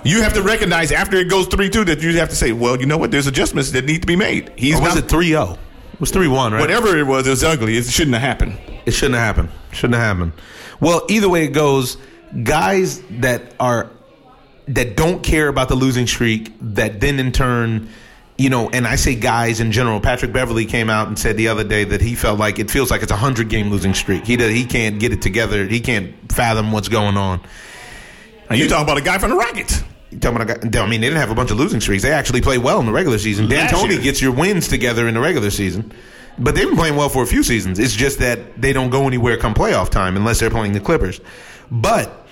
You 0.04 0.20
have 0.20 0.34
to 0.34 0.42
recognize 0.42 0.92
after 0.92 1.16
it 1.16 1.30
goes 1.30 1.46
three 1.46 1.70
two 1.70 1.84
that 1.86 2.02
you 2.02 2.18
have 2.18 2.28
to 2.28 2.36
say, 2.36 2.52
well, 2.52 2.78
you 2.78 2.84
know 2.84 2.98
what? 2.98 3.10
There's 3.10 3.26
adjustments 3.26 3.70
that 3.70 3.86
need 3.86 4.02
to 4.02 4.06
be 4.06 4.16
made. 4.16 4.52
He's 4.56 4.76
or 4.76 4.82
was 4.82 4.94
not, 4.96 5.04
it 5.04 5.08
3 5.08 5.28
0? 5.28 5.58
It 5.94 6.00
was 6.00 6.10
3 6.10 6.28
1, 6.28 6.52
right? 6.52 6.60
whatever 6.60 6.96
it 6.98 7.06
was. 7.06 7.26
It 7.26 7.30
was 7.30 7.42
ugly. 7.42 7.78
It 7.78 7.86
shouldn't 7.86 8.14
have 8.14 8.22
happened. 8.22 8.58
It 8.84 8.90
shouldn't 8.90 9.14
have 9.14 9.24
happened. 9.24 9.48
Shouldn't 9.72 9.94
have 9.94 10.16
happened. 10.16 10.32
Well, 10.78 11.06
either 11.08 11.28
way 11.30 11.44
it 11.44 11.52
goes, 11.52 11.96
guys 12.42 13.00
that 13.20 13.54
are 13.58 13.90
that 14.68 14.96
don't 14.96 15.22
care 15.22 15.48
about 15.48 15.68
the 15.68 15.74
losing 15.74 16.06
streak, 16.06 16.52
that 16.60 17.00
then 17.00 17.18
in 17.18 17.32
turn, 17.32 17.88
you 18.36 18.50
know, 18.50 18.68
and 18.70 18.86
I 18.86 18.96
say 18.96 19.14
guys 19.14 19.60
in 19.60 19.72
general. 19.72 20.00
Patrick 20.00 20.32
Beverley 20.32 20.66
came 20.66 20.90
out 20.90 21.08
and 21.08 21.18
said 21.18 21.36
the 21.36 21.48
other 21.48 21.64
day 21.64 21.84
that 21.84 22.00
he 22.00 22.14
felt 22.14 22.38
like 22.38 22.58
it 22.58 22.70
feels 22.70 22.90
like 22.90 23.02
it's 23.02 23.12
a 23.12 23.16
hundred 23.16 23.48
game 23.48 23.70
losing 23.70 23.94
streak. 23.94 24.24
He 24.26 24.36
does, 24.36 24.50
he 24.50 24.64
can't 24.64 24.98
get 24.98 25.12
it 25.12 25.22
together. 25.22 25.66
He 25.66 25.80
can't 25.80 26.14
fathom 26.32 26.72
what's 26.72 26.88
going 26.88 27.16
on. 27.16 27.40
And 28.50 28.58
you 28.58 28.68
talking 28.68 28.84
about 28.84 28.98
a 28.98 29.02
guy 29.02 29.18
from 29.18 29.30
the 29.30 29.36
Rockets? 29.36 29.82
You 30.10 30.18
talking 30.18 30.40
about 30.40 30.64
a 30.64 30.68
guy, 30.68 30.82
I 30.82 30.88
mean, 30.88 31.00
they 31.00 31.06
didn't 31.06 31.20
have 31.20 31.30
a 31.30 31.34
bunch 31.34 31.50
of 31.50 31.58
losing 31.58 31.80
streaks. 31.80 32.02
They 32.02 32.12
actually 32.12 32.40
play 32.40 32.58
well 32.58 32.80
in 32.80 32.86
the 32.86 32.92
regular 32.92 33.18
season. 33.18 33.48
D'Antoni 33.48 34.02
gets 34.02 34.20
your 34.20 34.32
wins 34.32 34.68
together 34.68 35.08
in 35.08 35.14
the 35.14 35.20
regular 35.20 35.50
season. 35.50 35.92
But 36.36 36.56
they've 36.56 36.66
been 36.66 36.76
playing 36.76 36.96
well 36.96 37.08
for 37.08 37.22
a 37.22 37.26
few 37.26 37.44
seasons. 37.44 37.78
It's 37.78 37.94
just 37.94 38.18
that 38.18 38.60
they 38.60 38.72
don't 38.72 38.90
go 38.90 39.06
anywhere 39.06 39.36
come 39.36 39.54
playoff 39.54 39.90
time 39.90 40.16
unless 40.16 40.40
they're 40.40 40.50
playing 40.50 40.72
the 40.72 40.80
Clippers. 40.80 41.20
But 41.70 42.26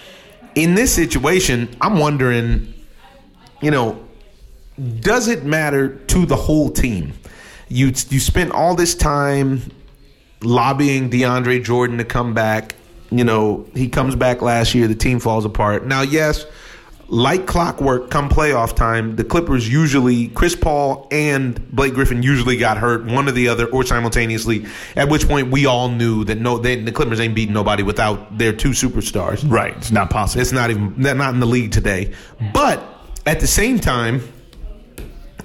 in 0.56 0.75
this 0.75 0.92
situation, 0.92 1.68
I'm 1.80 1.99
wondering 1.99 2.75
you 3.62 3.71
know, 3.71 4.04
does 5.00 5.29
it 5.29 5.45
matter 5.45 5.97
to 5.97 6.26
the 6.26 6.37
whole 6.37 6.71
team? 6.71 7.12
You 7.69 7.87
you 7.87 8.21
spent 8.21 8.52
all 8.52 8.75
this 8.75 8.95
time 8.95 9.62
lobbying 10.43 11.11
DeAndre 11.11 11.62
Jordan 11.62 11.99
to 11.99 12.05
come 12.05 12.35
back. 12.35 12.75
You 13.11 13.25
know, 13.25 13.67
he 13.75 13.88
comes 13.88 14.17
back 14.17 14.41
last 14.41 14.75
year, 14.75 14.88
the 14.88 14.95
team 14.95 15.21
falls 15.21 15.45
apart. 15.45 15.87
Now, 15.87 16.02
yes, 16.02 16.47
like 17.12 17.47
clockwork, 17.47 18.11
come 18.11 18.31
playoff 18.31 18.75
time, 18.75 19.17
the 19.17 19.25
Clippers 19.25 19.71
usually, 19.71 20.29
Chris 20.29 20.57
Paul 20.57 21.09
and 21.11 21.71
Blake 21.71 21.93
Griffin 21.93 22.23
usually 22.23 22.57
got 22.57 22.79
hurt, 22.79 23.05
one 23.05 23.29
or 23.29 23.33
the 23.33 23.49
other, 23.49 23.67
or 23.67 23.85
simultaneously. 23.85 24.64
At 24.97 25.11
which 25.11 25.29
point, 25.29 25.50
we 25.50 25.67
all 25.67 25.91
knew 25.91 26.25
that 26.25 26.38
no, 26.38 26.57
they, 26.57 26.76
the 26.76 26.91
Clippers 26.91 27.21
ain't 27.21 27.35
beating 27.35 27.52
nobody 27.52 27.83
without 27.83 28.38
their 28.38 28.55
two 28.55 28.71
superstars. 28.71 29.45
Right. 29.49 29.76
It's 29.76 29.91
not 29.91 30.09
possible. 30.09 30.41
It's 30.41 30.52
not 30.52 30.71
even 30.71 30.95
they're 31.02 31.14
not 31.14 31.35
in 31.35 31.41
the 31.41 31.47
league 31.47 31.73
today. 31.73 32.14
But 32.55 32.83
at 33.26 33.41
the 33.41 33.47
same 33.47 33.79
time, 33.79 34.23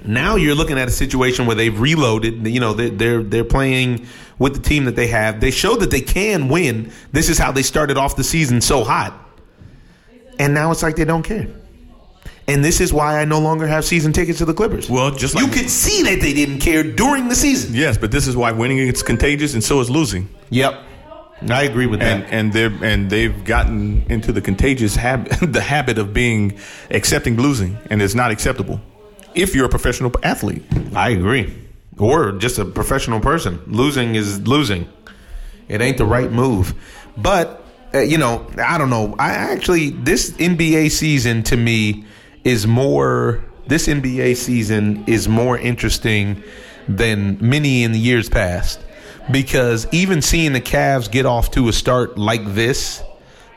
now 0.08 0.36
you're 0.36 0.54
looking 0.54 0.78
at 0.78 0.88
a 0.88 0.90
situation 0.90 1.46
where 1.46 1.54
they've 1.54 1.78
reloaded. 1.78 2.46
You 2.46 2.58
know, 2.60 2.72
they're 2.72 2.90
they're, 2.90 3.22
they're 3.22 3.44
playing 3.44 4.06
with 4.38 4.54
the 4.54 4.60
team 4.60 4.86
that 4.86 4.96
they 4.96 5.06
have. 5.08 5.40
They 5.40 5.50
showed 5.50 5.80
that 5.80 5.90
they 5.90 6.00
can 6.00 6.48
win. 6.48 6.90
This 7.12 7.28
is 7.28 7.38
how 7.38 7.52
they 7.52 7.62
started 7.62 7.96
off 7.98 8.16
the 8.16 8.24
season 8.24 8.60
so 8.60 8.84
hot, 8.84 9.12
and 10.38 10.54
now 10.54 10.70
it's 10.70 10.82
like 10.82 10.96
they 10.96 11.04
don't 11.04 11.22
care. 11.22 11.46
And 12.46 12.64
this 12.64 12.80
is 12.80 12.94
why 12.94 13.20
I 13.20 13.26
no 13.26 13.40
longer 13.40 13.66
have 13.66 13.84
season 13.84 14.14
tickets 14.14 14.38
to 14.38 14.46
the 14.46 14.54
Clippers. 14.54 14.88
Well, 14.88 15.10
just 15.10 15.34
you 15.34 15.44
like- 15.44 15.52
could 15.52 15.68
see 15.68 16.02
that 16.04 16.20
they 16.22 16.32
didn't 16.32 16.60
care 16.60 16.82
during 16.82 17.28
the 17.28 17.34
season. 17.34 17.74
yes, 17.74 17.98
but 17.98 18.10
this 18.10 18.26
is 18.26 18.34
why 18.36 18.52
winning 18.52 18.78
is 18.78 19.02
contagious 19.02 19.52
and 19.52 19.62
so 19.62 19.80
is 19.80 19.90
losing. 19.90 20.30
Yep, 20.48 20.74
I 21.50 21.64
agree 21.64 21.84
with 21.86 22.00
and 22.00 22.22
that. 22.22 22.32
and 22.32 22.52
they're 22.54 22.72
and 22.82 23.10
they've 23.10 23.44
gotten 23.44 24.02
into 24.08 24.32
the 24.32 24.40
contagious 24.40 24.96
habit 24.96 25.36
the 25.52 25.60
habit 25.60 25.98
of 25.98 26.14
being 26.14 26.58
accepting 26.90 27.36
losing 27.36 27.76
and 27.90 28.00
it's 28.00 28.14
not 28.14 28.30
acceptable 28.30 28.80
if 29.34 29.54
you're 29.54 29.66
a 29.66 29.68
professional 29.68 30.12
athlete 30.22 30.62
I 30.94 31.10
agree. 31.10 31.54
Or 31.98 32.32
just 32.32 32.58
a 32.58 32.64
professional 32.64 33.20
person. 33.20 33.60
Losing 33.66 34.14
is 34.14 34.46
losing. 34.46 34.88
It 35.68 35.80
ain't 35.80 35.98
the 35.98 36.06
right 36.06 36.30
move. 36.30 36.74
But, 37.16 37.64
uh, 37.94 38.00
you 38.00 38.18
know, 38.18 38.46
I 38.56 38.78
don't 38.78 38.90
know. 38.90 39.14
I 39.18 39.30
actually, 39.30 39.90
this 39.90 40.30
NBA 40.32 40.90
season 40.90 41.42
to 41.44 41.56
me 41.56 42.04
is 42.44 42.66
more, 42.66 43.44
this 43.66 43.86
NBA 43.86 44.36
season 44.36 45.04
is 45.06 45.28
more 45.28 45.58
interesting 45.58 46.42
than 46.88 47.38
many 47.40 47.82
in 47.82 47.92
the 47.92 47.98
years 47.98 48.28
past. 48.28 48.80
Because 49.30 49.86
even 49.92 50.22
seeing 50.22 50.54
the 50.54 50.60
Cavs 50.60 51.10
get 51.10 51.26
off 51.26 51.50
to 51.50 51.68
a 51.68 51.72
start 51.72 52.16
like 52.16 52.44
this, 52.54 53.02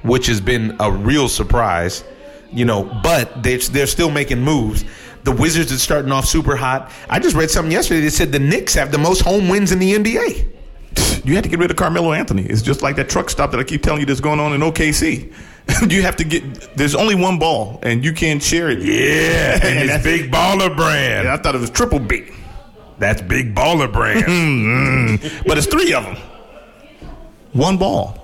which 0.02 0.28
has 0.28 0.42
been 0.42 0.76
a 0.80 0.92
real 0.92 1.30
surprise, 1.30 2.04
you 2.52 2.66
know, 2.66 2.84
but 3.04 3.42
they're, 3.42 3.60
they're 3.60 3.88
still 3.88 4.12
making 4.12 4.42
moves. 4.42 4.84
The 5.24 5.32
Wizards 5.32 5.72
are 5.72 5.78
starting 5.78 6.12
off 6.12 6.26
super 6.26 6.56
hot. 6.56 6.92
I 7.10 7.20
just 7.20 7.36
read 7.36 7.52
something 7.52 7.72
yesterday 7.72 8.02
that 8.02 8.12
said 8.12 8.32
the 8.32 8.40
Knicks 8.40 8.74
have 8.74 8.92
the 8.92 8.98
most 8.98 9.22
home 9.22 9.50
wins 9.50 9.72
in 9.72 9.80
the 9.80 9.94
NBA. 9.94 10.48
you 11.24 11.36
had 11.36 11.44
to 11.44 11.50
get 11.50 11.60
rid 11.60 11.72
of 11.72 11.78
Carmelo 11.78 12.12
Anthony 12.14 12.44
it's 12.44 12.62
just 12.62 12.82
like 12.82 12.96
that 12.96 13.10
truck 13.10 13.30
stop 13.30 13.52
that 13.52 13.60
I 13.60 13.64
keep 13.64 13.82
telling 13.84 14.00
you 14.02 14.06
that's 14.06 14.20
going 14.20 14.40
on 14.40 14.54
in 14.54 14.62
OKC 14.62 15.32
you 15.90 16.02
have 16.02 16.16
to 16.18 16.24
get 16.24 16.76
there's 16.76 16.96
only 16.96 17.16
one 17.16 17.40
ball 17.40 17.80
and 17.84 18.04
you 18.04 18.12
can't 18.14 18.42
share 18.42 18.70
it 18.70 18.80
Yeah, 18.80 19.60
and 19.64 19.90
it's 19.90 20.04
Big 20.04 20.32
Baller 20.32 20.76
Brand. 20.76 21.28
I 21.28 21.38
thought 21.38 21.56
it 21.56 21.62
was 21.62 21.70
triple 21.70 22.00
B 22.00 22.30
That's 23.00 23.22
Big 23.22 23.56
Baller 23.56 23.92
Brand. 23.92 24.26
Mm, 24.32 25.18
mm. 25.18 25.48
but 25.48 25.58
it's 25.58 25.68
three 25.68 25.94
of 25.94 26.04
them 26.04 26.18
one 27.54 27.78
ball 27.78 28.18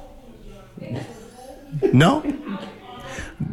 no 1.93 2.21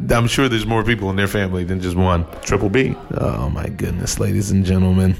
I'm 0.09 0.27
sure 0.27 0.49
there's 0.49 0.65
more 0.65 0.83
people 0.83 1.09
in 1.09 1.15
their 1.15 1.27
family 1.27 1.63
than 1.63 1.79
just 1.79 1.95
one. 1.95 2.25
triple 2.41 2.69
B 2.69 2.95
Oh 3.11 3.49
my 3.49 3.67
goodness, 3.67 4.19
ladies 4.19 4.51
and 4.51 4.65
gentlemen. 4.65 5.15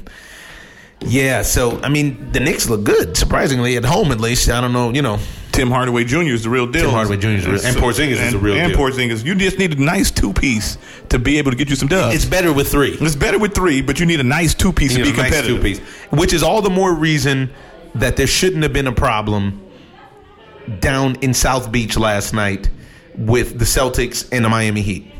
Yeah, 1.00 1.42
so 1.42 1.80
I 1.82 1.88
mean, 1.88 2.32
the 2.32 2.40
Knicks 2.40 2.68
look 2.68 2.84
good, 2.84 3.16
surprisingly 3.16 3.76
at 3.76 3.84
home 3.84 4.10
at 4.12 4.20
least. 4.20 4.48
I 4.48 4.60
don't 4.60 4.72
know, 4.72 4.92
you 4.92 5.02
know. 5.02 5.18
Tim 5.52 5.70
Hardaway 5.70 6.04
Jr. 6.04 6.20
is 6.20 6.42
the 6.42 6.50
real 6.50 6.66
deal. 6.66 6.82
Tim 6.82 6.90
Hardaway 6.90 7.16
Jr. 7.16 7.28
is 7.28 7.44
the 7.44 7.50
real- 7.52 7.64
and 7.64 7.76
Porzingis 7.76 8.10
is 8.10 8.20
and, 8.20 8.34
the 8.34 8.38
real 8.38 8.56
and 8.56 8.72
deal. 8.72 8.78
Porzingis, 8.78 9.24
you 9.24 9.34
just 9.34 9.58
need 9.58 9.78
a 9.78 9.82
nice 9.82 10.10
two 10.10 10.32
piece 10.32 10.76
to 11.08 11.18
be 11.18 11.38
able 11.38 11.50
to 11.50 11.56
get 11.56 11.70
you 11.70 11.76
some 11.76 11.88
dubs. 11.88 12.14
It's 12.14 12.24
better 12.26 12.52
with 12.52 12.68
three. 12.70 12.90
It's 13.00 13.16
better 13.16 13.38
with 13.38 13.54
three, 13.54 13.80
but 13.80 13.98
you 13.98 14.04
need 14.04 14.20
a 14.20 14.24
nice 14.24 14.52
two 14.52 14.72
piece 14.72 14.94
to 14.96 15.02
be 15.02 15.12
know, 15.12 15.22
nice 15.22 15.78
which 16.10 16.34
is 16.34 16.42
all 16.42 16.60
the 16.60 16.70
more 16.70 16.92
reason 16.92 17.50
that 17.94 18.16
there 18.16 18.26
shouldn't 18.26 18.62
have 18.64 18.72
been 18.74 18.86
a 18.86 18.92
problem 18.92 19.62
down 20.80 21.16
in 21.16 21.32
South 21.32 21.72
Beach 21.72 21.96
last 21.96 22.34
night 22.34 22.68
with 23.18 23.58
the 23.58 23.64
Celtics 23.64 24.28
and 24.32 24.44
the 24.44 24.48
Miami 24.48 24.82
Heat. 24.82 25.10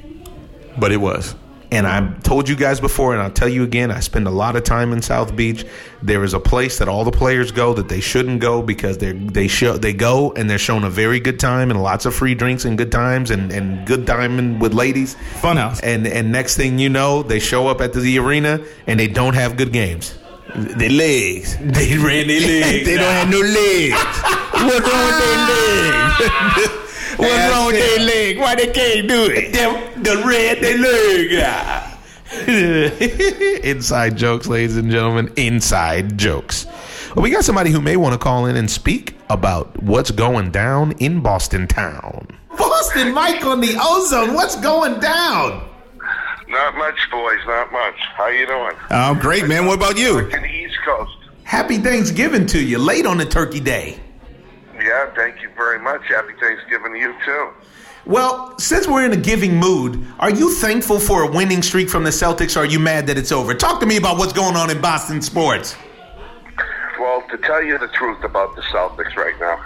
But 0.78 0.92
it 0.92 0.98
was. 0.98 1.34
And 1.72 1.86
I 1.86 2.12
told 2.20 2.48
you 2.48 2.54
guys 2.54 2.80
before, 2.80 3.12
and 3.12 3.20
I'll 3.20 3.30
tell 3.30 3.48
you 3.48 3.64
again. 3.64 3.90
I 3.90 3.98
spend 3.98 4.28
a 4.28 4.30
lot 4.30 4.54
of 4.54 4.62
time 4.62 4.92
in 4.92 5.02
South 5.02 5.34
Beach. 5.34 5.66
There 6.00 6.22
is 6.22 6.32
a 6.32 6.38
place 6.38 6.78
that 6.78 6.88
all 6.88 7.02
the 7.02 7.10
players 7.10 7.50
go 7.50 7.74
that 7.74 7.88
they 7.88 8.00
shouldn't 8.00 8.40
go 8.40 8.62
because 8.62 8.98
they 8.98 9.12
they 9.12 9.48
show 9.48 9.76
they 9.76 9.92
go 9.92 10.32
and 10.32 10.48
they're 10.48 10.58
shown 10.58 10.84
a 10.84 10.90
very 10.90 11.18
good 11.18 11.40
time 11.40 11.70
and 11.70 11.82
lots 11.82 12.06
of 12.06 12.14
free 12.14 12.36
drinks 12.36 12.64
and 12.64 12.78
good 12.78 12.92
times 12.92 13.32
and, 13.32 13.50
and 13.50 13.84
good 13.84 14.06
timing 14.06 14.60
with 14.60 14.74
ladies. 14.74 15.16
Funhouse. 15.40 15.80
And 15.82 16.06
and 16.06 16.30
next 16.30 16.56
thing 16.56 16.78
you 16.78 16.88
know, 16.88 17.24
they 17.24 17.40
show 17.40 17.66
up 17.66 17.80
at 17.80 17.92
the 17.92 18.18
arena 18.18 18.64
and 18.86 19.00
they 19.00 19.08
don't 19.08 19.34
have 19.34 19.56
good 19.56 19.72
games. 19.72 20.16
Their 20.54 20.90
legs. 20.90 21.56
They 21.58 21.98
ran 21.98 22.28
their 22.28 22.40
legs. 22.62 22.86
they 22.86 22.94
don't 22.94 23.12
have 23.12 23.28
no 23.28 23.40
legs. 23.40 23.96
What's 24.52 24.88
wrong 24.88 25.06
with 25.06 25.18
their 25.18 26.68
legs? 26.68 26.82
What's 27.16 27.52
wrong 27.52 27.66
with 27.66 27.76
their 27.76 28.04
leg? 28.04 28.38
Why 28.38 28.54
they 28.54 28.66
can't 28.66 29.08
do 29.08 29.24
it? 29.30 29.52
Them, 29.52 30.02
the 30.02 30.22
red 30.26 30.60
they 30.60 30.76
leg. 30.76 31.42
Ah. 31.44 31.92
Inside 33.64 34.16
jokes, 34.16 34.46
ladies 34.46 34.76
and 34.76 34.90
gentlemen. 34.90 35.32
Inside 35.36 36.18
jokes. 36.18 36.66
Well, 37.14 37.22
we 37.22 37.30
got 37.30 37.44
somebody 37.44 37.70
who 37.70 37.80
may 37.80 37.96
want 37.96 38.12
to 38.12 38.18
call 38.18 38.46
in 38.46 38.56
and 38.56 38.70
speak 38.70 39.16
about 39.30 39.82
what's 39.82 40.10
going 40.10 40.50
down 40.50 40.92
in 40.98 41.20
Boston 41.20 41.66
town. 41.66 42.28
Boston 42.58 43.14
Mike 43.14 43.44
on 43.44 43.60
the 43.60 43.76
ozone. 43.80 44.34
What's 44.34 44.56
going 44.56 45.00
down? 45.00 45.68
Not 46.48 46.76
much, 46.76 46.98
boys. 47.10 47.40
Not 47.46 47.72
much. 47.72 47.96
How 48.16 48.28
you 48.28 48.46
doing? 48.46 48.72
Oh, 48.90 49.14
great, 49.14 49.46
man. 49.46 49.66
What 49.66 49.76
about 49.76 49.96
you? 49.98 50.28
To 50.28 50.36
the 50.36 50.46
East 50.46 50.76
Coast. 50.84 51.12
Happy 51.44 51.78
Thanksgiving 51.78 52.46
to 52.46 52.62
you. 52.62 52.78
Late 52.78 53.06
on 53.06 53.18
the 53.18 53.24
turkey 53.24 53.60
day. 53.60 54.00
Yeah, 54.86 55.12
thank 55.16 55.42
you 55.42 55.50
very 55.56 55.80
much. 55.80 56.02
Happy 56.06 56.32
Thanksgiving 56.40 56.92
to 56.92 56.98
you 56.98 57.12
too. 57.24 57.50
Well, 58.04 58.56
since 58.56 58.86
we're 58.86 59.04
in 59.04 59.12
a 59.12 59.16
giving 59.16 59.56
mood, 59.56 60.06
are 60.20 60.30
you 60.30 60.54
thankful 60.54 61.00
for 61.00 61.24
a 61.24 61.30
winning 61.30 61.60
streak 61.60 61.90
from 61.90 62.04
the 62.04 62.10
Celtics 62.10 62.56
or 62.56 62.60
are 62.60 62.66
you 62.66 62.78
mad 62.78 63.08
that 63.08 63.18
it's 63.18 63.32
over? 63.32 63.52
Talk 63.52 63.80
to 63.80 63.86
me 63.86 63.96
about 63.96 64.16
what's 64.16 64.32
going 64.32 64.54
on 64.54 64.70
in 64.70 64.80
Boston 64.80 65.20
sports. 65.20 65.74
Well, 67.00 67.24
to 67.32 67.38
tell 67.38 67.64
you 67.64 67.78
the 67.78 67.88
truth 67.88 68.22
about 68.22 68.54
the 68.54 68.62
Celtics 68.62 69.16
right 69.16 69.34
now, 69.40 69.56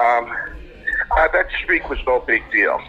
um, 0.00 0.28
uh, 1.12 1.28
that 1.32 1.46
streak 1.62 1.88
was 1.88 2.00
no 2.04 2.18
big 2.26 2.42
deal. 2.50 2.80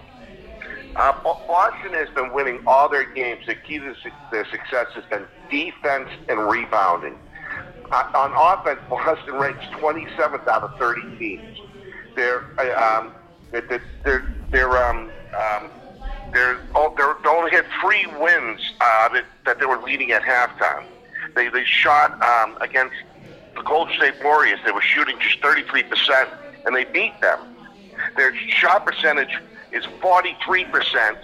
Uh, 0.95 1.13
Boston 1.23 1.93
has 1.93 2.09
been 2.15 2.33
winning 2.33 2.59
all 2.65 2.89
their 2.89 3.05
games. 3.13 3.41
The 3.45 3.53
key 3.53 3.77
to 3.77 3.93
their 4.31 4.45
success 4.45 4.87
has 4.95 5.03
been 5.11 5.27
defense 5.51 6.09
and 6.29 6.49
rebounding. 6.49 7.19
Uh, 7.91 8.03
on 8.13 8.31
offense, 8.35 8.79
Boston 8.89 9.35
ranks 9.35 9.65
27th 9.73 10.47
out 10.47 10.63
of 10.63 10.77
30 10.77 11.17
teams. 11.17 11.57
They're 12.15 12.43
uh, 12.59 12.99
um, 12.99 13.13
they're 13.51 14.35
they're 14.51 14.77
um, 14.85 15.11
um, 15.33 15.69
they're, 16.33 16.59
oh, 16.75 16.93
they're 16.97 17.15
they 17.23 17.29
only 17.29 17.51
had 17.51 17.65
three 17.81 18.05
wins 18.19 18.61
uh, 18.81 19.09
that, 19.09 19.25
that 19.45 19.59
they 19.59 19.65
were 19.65 19.81
leading 19.81 20.11
at 20.11 20.21
halftime. 20.21 20.83
They 21.35 21.49
they 21.49 21.65
shot 21.65 22.21
um, 22.21 22.57
against 22.61 22.95
the 23.55 23.63
Golden 23.63 23.95
State 23.95 24.15
Warriors. 24.23 24.59
They 24.65 24.71
were 24.71 24.81
shooting 24.81 25.17
just 25.19 25.39
33 25.41 25.83
percent, 25.83 26.29
and 26.65 26.75
they 26.75 26.85
beat 26.85 27.19
them. 27.21 27.39
Their 28.15 28.35
shot 28.35 28.85
percentage 28.85 29.35
is 29.71 29.85
43 30.01 30.65
percent, 30.65 31.17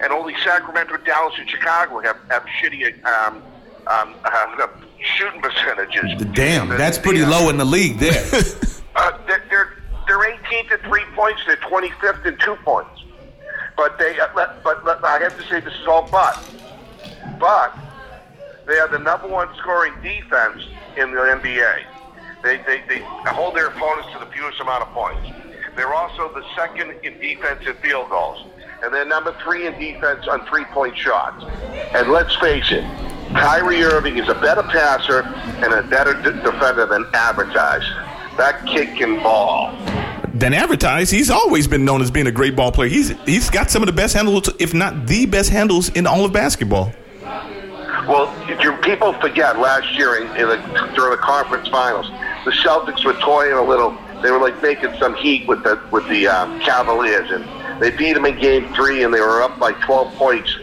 and 0.00 0.12
only 0.12 0.34
Sacramento, 0.44 0.96
Dallas, 0.98 1.34
and 1.38 1.48
Chicago 1.48 2.00
have 2.00 2.16
have 2.30 2.44
shitty 2.62 3.04
um, 3.04 3.42
um, 3.86 4.14
uh, 4.24 4.68
shooting 5.16 5.40
percentages. 5.40 6.14
Damn, 6.32 6.68
The- 6.68 6.76
that's 6.76 6.98
pretty 6.98 7.22
uh, 7.22 7.30
low 7.30 7.48
in 7.50 7.56
the 7.56 7.64
league 7.64 7.98
there. 7.98 8.12
uh, 8.96 9.18
they're, 9.26 9.44
they're 9.50 9.74
they're 10.06 10.18
18th 10.18 10.72
at 10.72 10.80
three 10.84 11.04
points. 11.14 11.42
They're 11.46 11.56
25th 11.56 12.24
in 12.24 12.38
two 12.38 12.56
points. 12.64 12.90
But 13.76 13.98
they, 13.98 14.18
uh, 14.18 14.28
let- 14.34 14.62
but, 14.64 14.84
but 14.84 15.04
I 15.04 15.18
have 15.18 15.36
to 15.36 15.42
say 15.48 15.60
this 15.60 15.74
is 15.74 15.86
all 15.86 16.08
but. 16.10 16.38
But 17.38 17.76
they 18.66 18.78
are 18.78 18.88
the 18.88 18.98
number 18.98 19.28
one 19.28 19.48
scoring 19.58 19.92
defense 20.02 20.62
in 20.96 21.10
the 21.12 21.18
NBA. 21.18 21.82
They, 22.42 22.56
they, 22.58 22.82
they 22.88 22.98
hold 23.26 23.54
their 23.56 23.66
opponents 23.66 24.08
to 24.12 24.18
the 24.18 24.26
fewest 24.26 24.60
amount 24.60 24.82
of 24.82 24.88
points. 24.88 25.28
They're 25.76 25.92
also 25.94 26.32
the 26.34 26.44
second 26.56 26.92
in 27.02 27.18
defense 27.20 27.66
in 27.66 27.74
field 27.76 28.10
goals. 28.10 28.46
And 28.82 28.92
they're 28.94 29.04
number 29.04 29.36
three 29.42 29.66
in 29.66 29.78
defense 29.78 30.26
on 30.28 30.46
three-point 30.46 30.96
shots. 30.96 31.44
And 31.94 32.10
let's 32.10 32.34
face 32.36 32.70
it, 32.70 32.84
Kyrie 33.34 33.82
Irving 33.82 34.18
is 34.18 34.28
a 34.28 34.34
better 34.34 34.62
passer 34.62 35.22
and 35.62 35.72
a 35.72 35.82
better 35.82 36.14
d- 36.14 36.30
defender 36.42 36.86
than 36.86 37.06
advertised. 37.12 37.86
That 38.36 38.64
kid 38.66 38.96
can 38.96 39.16
ball. 39.22 39.76
Than 40.32 40.54
advertised, 40.54 41.10
he's 41.10 41.30
always 41.30 41.66
been 41.66 41.84
known 41.84 42.00
as 42.00 42.10
being 42.10 42.26
a 42.26 42.32
great 42.32 42.54
ball 42.54 42.72
player. 42.72 42.88
He's 42.88 43.10
he's 43.26 43.50
got 43.50 43.70
some 43.70 43.82
of 43.82 43.86
the 43.86 43.92
best 43.92 44.14
handles, 44.14 44.48
if 44.58 44.72
not 44.72 45.06
the 45.06 45.26
best 45.26 45.50
handles 45.50 45.88
in 45.90 46.06
all 46.06 46.24
of 46.24 46.32
basketball. 46.32 46.92
Well, 48.06 48.32
you, 48.62 48.72
people 48.78 49.12
forget 49.14 49.58
last 49.58 49.98
year 49.98 50.22
in, 50.22 50.28
in 50.36 50.48
the, 50.48 50.92
during 50.94 51.10
the 51.10 51.18
conference 51.18 51.68
finals, 51.68 52.08
the 52.46 52.52
Celtics 52.52 53.04
were 53.04 53.14
toying 53.14 53.52
a 53.52 53.62
little. 53.62 53.96
They 54.22 54.30
were 54.30 54.38
like 54.38 54.62
making 54.62 54.94
some 54.98 55.14
heat 55.16 55.46
with 55.46 55.62
the 55.64 55.80
with 55.90 56.08
the 56.08 56.28
uh, 56.28 56.58
Cavaliers, 56.60 57.30
and 57.30 57.82
they 57.82 57.90
beat 57.90 58.14
them 58.14 58.24
in 58.24 58.38
Game 58.38 58.72
Three, 58.74 59.02
and 59.02 59.12
they 59.12 59.20
were 59.20 59.42
up 59.42 59.58
by 59.58 59.72
12 59.72 60.14
points 60.14 60.56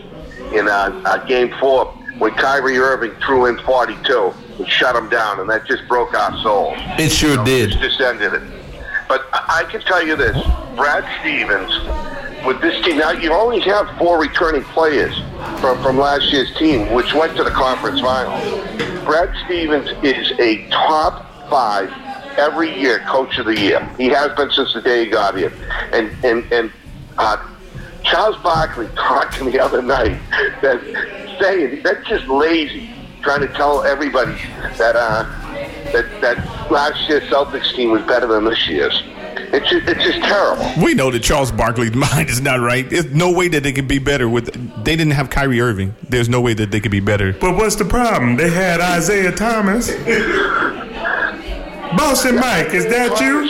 in 0.53 0.67
uh, 0.67 1.01
uh, 1.05 1.25
Game 1.25 1.53
Four 1.59 1.93
when 2.19 2.33
Kyrie 2.33 2.77
Irving 2.77 3.11
threw 3.25 3.45
in 3.45 3.57
42 3.59 4.33
and 4.57 4.67
shut 4.67 4.95
him 4.95 5.09
down, 5.09 5.39
and 5.39 5.49
that 5.49 5.65
just 5.65 5.87
broke 5.87 6.13
our 6.13 6.37
soul. 6.41 6.73
It 6.97 7.11
sure 7.11 7.31
You 7.31 7.35
know, 7.37 7.45
did. 7.45 7.71
It 7.73 7.79
just 7.79 7.99
ended 7.99 8.33
it. 8.33 8.41
But 9.07 9.27
I 9.33 9.65
can 9.69 9.81
tell 9.81 10.05
you 10.05 10.15
this: 10.15 10.35
Brad 10.75 11.05
Stevens 11.19 11.71
with 12.45 12.61
this 12.61 12.83
team. 12.83 12.97
Now 12.97 13.11
you 13.11 13.33
only 13.33 13.59
have 13.61 13.89
four 13.97 14.19
returning 14.19 14.63
players 14.63 15.15
from 15.59 15.81
from 15.83 15.97
last 15.97 16.31
year's 16.31 16.55
team, 16.57 16.91
which 16.93 17.13
went 17.13 17.35
to 17.37 17.43
the 17.43 17.51
conference 17.51 18.01
finals. 18.01 18.43
Brad 19.03 19.35
Stevens 19.45 19.89
is 20.03 20.31
a 20.39 20.67
top 20.69 21.49
five 21.49 21.91
every 22.37 22.75
year 22.79 22.99
coach 23.07 23.37
of 23.37 23.45
the 23.45 23.59
year. 23.59 23.87
He 23.97 24.07
has 24.07 24.35
been 24.35 24.49
since 24.51 24.73
the 24.73 24.81
day 24.81 25.05
he 25.05 25.11
got 25.11 25.37
here, 25.37 25.53
and 25.91 26.11
and 26.23 26.51
and. 26.51 26.71
Uh, 27.17 27.37
Charles 28.03 28.37
Barkley 28.43 28.87
talked 28.95 29.35
to 29.37 29.45
me 29.45 29.51
the 29.51 29.59
other 29.59 29.81
night 29.81 30.19
that 30.61 30.79
saying 31.39 31.83
that's 31.83 32.07
just 32.07 32.27
lazy, 32.27 32.89
trying 33.21 33.41
to 33.41 33.47
tell 33.49 33.83
everybody 33.83 34.35
that 34.77 34.95
uh, 34.95 35.23
that 35.91 36.21
that 36.21 36.71
last 36.71 37.07
year's 37.09 37.23
Celtics 37.23 37.73
team 37.75 37.91
was 37.91 38.03
better 38.03 38.27
than 38.27 38.45
this 38.45 38.67
year's. 38.67 39.03
It's 39.37 39.69
just, 39.69 39.87
it's 39.87 40.03
just 40.03 40.19
terrible. 40.19 40.83
We 40.83 40.93
know 40.93 41.11
that 41.11 41.21
Charles 41.21 41.51
Barkley's 41.51 41.93
mind 41.95 42.29
is 42.29 42.41
not 42.41 42.59
right. 42.59 42.89
There's 42.89 43.13
no 43.13 43.31
way 43.31 43.47
that 43.49 43.63
they 43.63 43.73
could 43.73 43.87
be 43.87 43.99
better 43.99 44.27
with. 44.27 44.53
They 44.83 44.95
didn't 44.95 45.13
have 45.13 45.29
Kyrie 45.29 45.61
Irving. 45.61 45.95
There's 46.09 46.29
no 46.29 46.41
way 46.41 46.53
that 46.55 46.71
they 46.71 46.79
could 46.79 46.91
be 46.91 46.99
better. 46.99 47.33
But 47.33 47.55
what's 47.55 47.75
the 47.75 47.85
problem? 47.85 48.37
They 48.37 48.49
had 48.49 48.81
Isaiah 48.81 49.31
Thomas. 49.31 49.91
Boston 51.97 52.35
Mike, 52.35 52.73
is 52.73 52.85
that 52.87 53.19
you? 53.21 53.49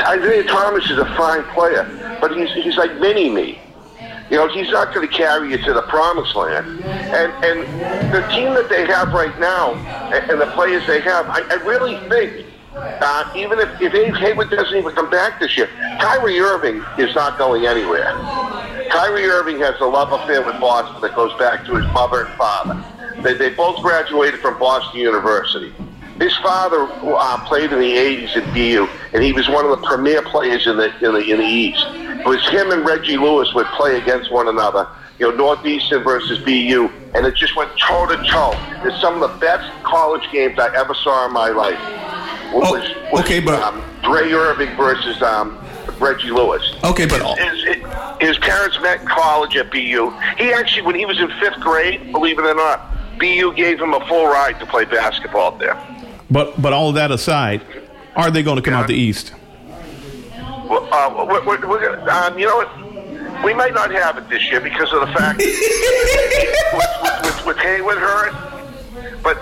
Isaiah 0.00 0.44
Thomas 0.44 0.84
is 0.90 0.98
a 0.98 1.06
fine 1.16 1.44
player, 1.54 2.18
but 2.20 2.36
he's 2.36 2.50
he's 2.52 2.76
like 2.76 2.98
mini 3.00 3.30
me. 3.30 3.58
You 4.30 4.36
know, 4.36 4.48
he's 4.48 4.70
not 4.70 4.94
going 4.94 5.08
to 5.08 5.12
carry 5.12 5.50
you 5.50 5.58
to 5.58 5.72
the 5.72 5.82
promised 5.82 6.36
land. 6.36 6.84
And 6.84 7.44
and 7.44 8.14
the 8.14 8.26
team 8.28 8.54
that 8.54 8.68
they 8.68 8.86
have 8.86 9.12
right 9.12 9.36
now, 9.40 9.74
and, 9.74 10.30
and 10.30 10.40
the 10.40 10.46
players 10.52 10.86
they 10.86 11.00
have, 11.00 11.26
I, 11.28 11.40
I 11.50 11.54
really 11.64 11.96
think. 12.08 12.46
Uh, 12.72 13.32
even 13.34 13.58
if, 13.58 13.68
if 13.80 13.92
Abe 13.92 14.14
Hayward 14.14 14.48
doesn't 14.48 14.76
even 14.78 14.94
come 14.94 15.10
back 15.10 15.40
this 15.40 15.56
year, 15.56 15.68
Kyrie 16.00 16.38
Irving 16.38 16.84
is 16.98 17.12
not 17.16 17.36
going 17.36 17.66
anywhere. 17.66 18.12
Kyrie 18.90 19.26
Irving 19.26 19.58
has 19.58 19.74
a 19.80 19.84
love 19.84 20.12
affair 20.12 20.40
with 20.40 20.58
Boston 20.60 21.00
that 21.02 21.16
goes 21.16 21.36
back 21.36 21.64
to 21.66 21.74
his 21.74 21.86
mother 21.92 22.26
and 22.26 22.34
father. 22.36 22.84
They, 23.22 23.34
they 23.34 23.50
both 23.50 23.82
graduated 23.82 24.38
from 24.38 24.56
Boston 24.60 25.00
University. 25.00 25.74
His 26.20 26.36
father 26.38 26.82
uh, 26.82 27.44
played 27.46 27.72
in 27.72 27.78
the 27.80 27.96
'80s 27.96 28.36
at 28.36 28.52
BU, 28.54 28.86
and 29.14 29.22
he 29.22 29.32
was 29.32 29.48
one 29.48 29.64
of 29.64 29.70
the 29.70 29.86
premier 29.86 30.20
players 30.22 30.66
in 30.66 30.76
the 30.76 30.94
in 31.04 31.14
the 31.14 31.20
in 31.30 31.38
the 31.38 31.44
East. 31.46 31.84
It 31.90 32.26
was 32.26 32.46
him 32.50 32.70
and 32.70 32.84
Reggie 32.86 33.16
Lewis 33.16 33.52
would 33.54 33.66
play 33.68 33.96
against 33.96 34.30
one 34.30 34.46
another. 34.48 34.86
You 35.18 35.30
know, 35.30 35.36
Northeastern 35.36 36.02
versus 36.02 36.38
BU, 36.38 36.90
and 37.14 37.26
it 37.26 37.34
just 37.36 37.56
went 37.56 37.70
toe 37.78 38.06
to 38.06 38.16
toe. 38.30 38.52
It's 38.86 39.00
some 39.00 39.20
of 39.22 39.30
the 39.32 39.38
best 39.38 39.70
college 39.82 40.22
games 40.32 40.58
I 40.58 40.74
ever 40.76 40.94
saw 40.94 41.26
in 41.26 41.32
my 41.32 41.48
life. 41.48 41.78
Was, 42.54 42.64
Oh, 42.66 42.72
was, 43.12 43.20
okay, 43.24 43.40
but- 43.40 43.62
um, 43.62 43.82
Dre 44.02 44.30
Irving 44.32 44.74
versus 44.76 45.20
um, 45.22 45.58
Reggie 45.98 46.30
Lewis. 46.30 46.62
Okay, 46.84 47.06
but 47.06 47.20
His, 47.38 47.76
his 48.20 48.38
parents 48.38 48.78
met 48.80 49.02
in 49.02 49.06
college 49.06 49.56
at 49.56 49.70
BU. 49.70 50.10
He 50.38 50.52
actually, 50.52 50.82
when 50.82 50.94
he 50.96 51.04
was 51.06 51.18
in 51.20 51.28
fifth 51.38 51.60
grade, 51.60 52.12
believe 52.12 52.38
it 52.38 52.44
or 52.46 52.54
not, 52.54 52.90
BU 53.18 53.52
gave 53.54 53.78
him 53.80 53.92
a 53.92 54.04
full 54.06 54.26
ride 54.26 54.58
to 54.60 54.66
play 54.66 54.84
basketball 54.86 55.52
there. 55.58 55.76
But 56.30 56.60
but 56.60 56.72
all 56.72 56.88
of 56.88 56.94
that 56.96 57.10
aside, 57.10 57.62
are 58.16 58.30
they 58.30 58.42
going 58.42 58.56
to 58.56 58.62
come 58.62 58.74
out 58.74 58.86
the 58.86 58.94
East? 58.94 59.32
Well, 60.68 60.88
uh, 60.92 61.24
we're, 61.26 61.44
we're, 61.44 61.66
we're 61.68 62.08
um, 62.10 62.38
you 62.38 62.46
know 62.46 62.56
what? 62.56 63.44
We 63.44 63.54
might 63.54 63.74
not 63.74 63.90
have 63.92 64.18
it 64.18 64.28
this 64.28 64.50
year 64.50 64.60
because 64.60 64.92
of 64.92 65.00
the 65.00 65.06
fact 65.14 65.38
with, 65.38 65.46
with, 66.72 67.24
with, 67.24 67.46
with 67.46 67.56
Hayward 67.58 67.98
hurt. 67.98 68.32
But 69.22 69.38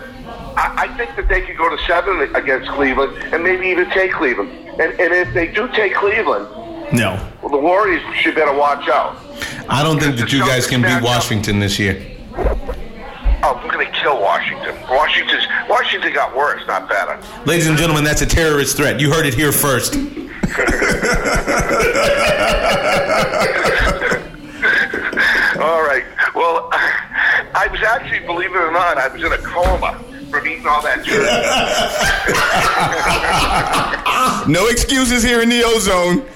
I, 0.57 0.85
I 0.89 0.97
think 0.97 1.17
that 1.17 1.29
they 1.29 1.41
could 1.43 1.57
go 1.57 1.69
to 1.69 1.83
seven 1.85 2.35
against 2.35 2.71
Cleveland 2.71 3.17
and 3.33 3.43
maybe 3.43 3.67
even 3.69 3.91
take 3.91 4.13
Cleveland. 4.13 4.51
And, 4.81 4.93
and 5.01 5.13
if 5.13 5.35
they 5.35 5.49
do 5.49 5.69
take 5.69 5.95
Cleveland, 5.95 6.47
No. 6.93 7.19
well, 7.43 7.51
the 7.51 7.59
Warriors 7.59 8.03
should 8.17 8.35
better 8.37 8.57
watch 8.57 8.89
out. 8.89 9.17
I 9.69 9.83
don't 9.83 10.01
think 10.01 10.17
that 10.17 10.33
you 10.33 10.41
guys 10.41 10.67
can 10.67 10.81
beat 10.81 10.89
Celtics 10.89 11.03
Washington 11.03 11.59
this 11.59 11.79
year. 11.79 12.01
Oh, 13.51 13.59
we're 13.65 13.73
going 13.73 13.87
to 13.87 13.93
kill 13.99 14.21
Washington. 14.21 14.77
Washington's 14.91 15.47
Washington 15.71 16.13
got 16.13 16.37
worse, 16.37 16.61
not 16.67 16.87
better. 16.87 17.19
Ladies 17.47 17.67
and 17.67 17.79
gentlemen, 17.79 18.05
that's 18.05 18.21
a 18.21 18.27
terrorist 18.27 18.77
threat. 18.77 19.01
You 19.01 19.11
heard 19.11 19.25
it 19.25 19.33
here 19.33 19.53
first. 19.53 19.95
All 25.65 25.81
right. 25.81 26.05
Well, 26.35 26.69
I 27.55 27.69
was 27.71 27.81
actually, 27.81 28.27
believe 28.27 28.51
it 28.51 28.59
or 28.59 28.71
not, 28.71 28.99
I 28.99 29.09
was 29.09 29.25
in 29.25 29.33
a 29.33 29.39
coma 29.39 29.99
from 30.31 30.47
eating 30.47 30.67
all 30.67 30.83
that 30.83 31.03
jerky. 31.07 31.25
No 34.53 34.67
excuses 34.67 35.23
here 35.23 35.41
in 35.41 35.49
the 35.49 35.63
ozone. 35.65 36.27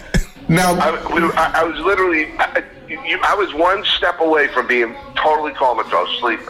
Now, 0.48 0.74
I, 0.76 0.92
we, 1.12 1.20
I, 1.32 1.60
I 1.60 1.64
was 1.64 1.78
literally, 1.78 2.32
I, 2.38 2.62
you, 2.88 3.18
I 3.22 3.34
was 3.34 3.52
one 3.52 3.84
step 3.84 4.18
away 4.20 4.48
from 4.48 4.66
being 4.66 4.94
totally 5.14 5.52
comatose, 5.52 6.08
sleeping. 6.18 6.46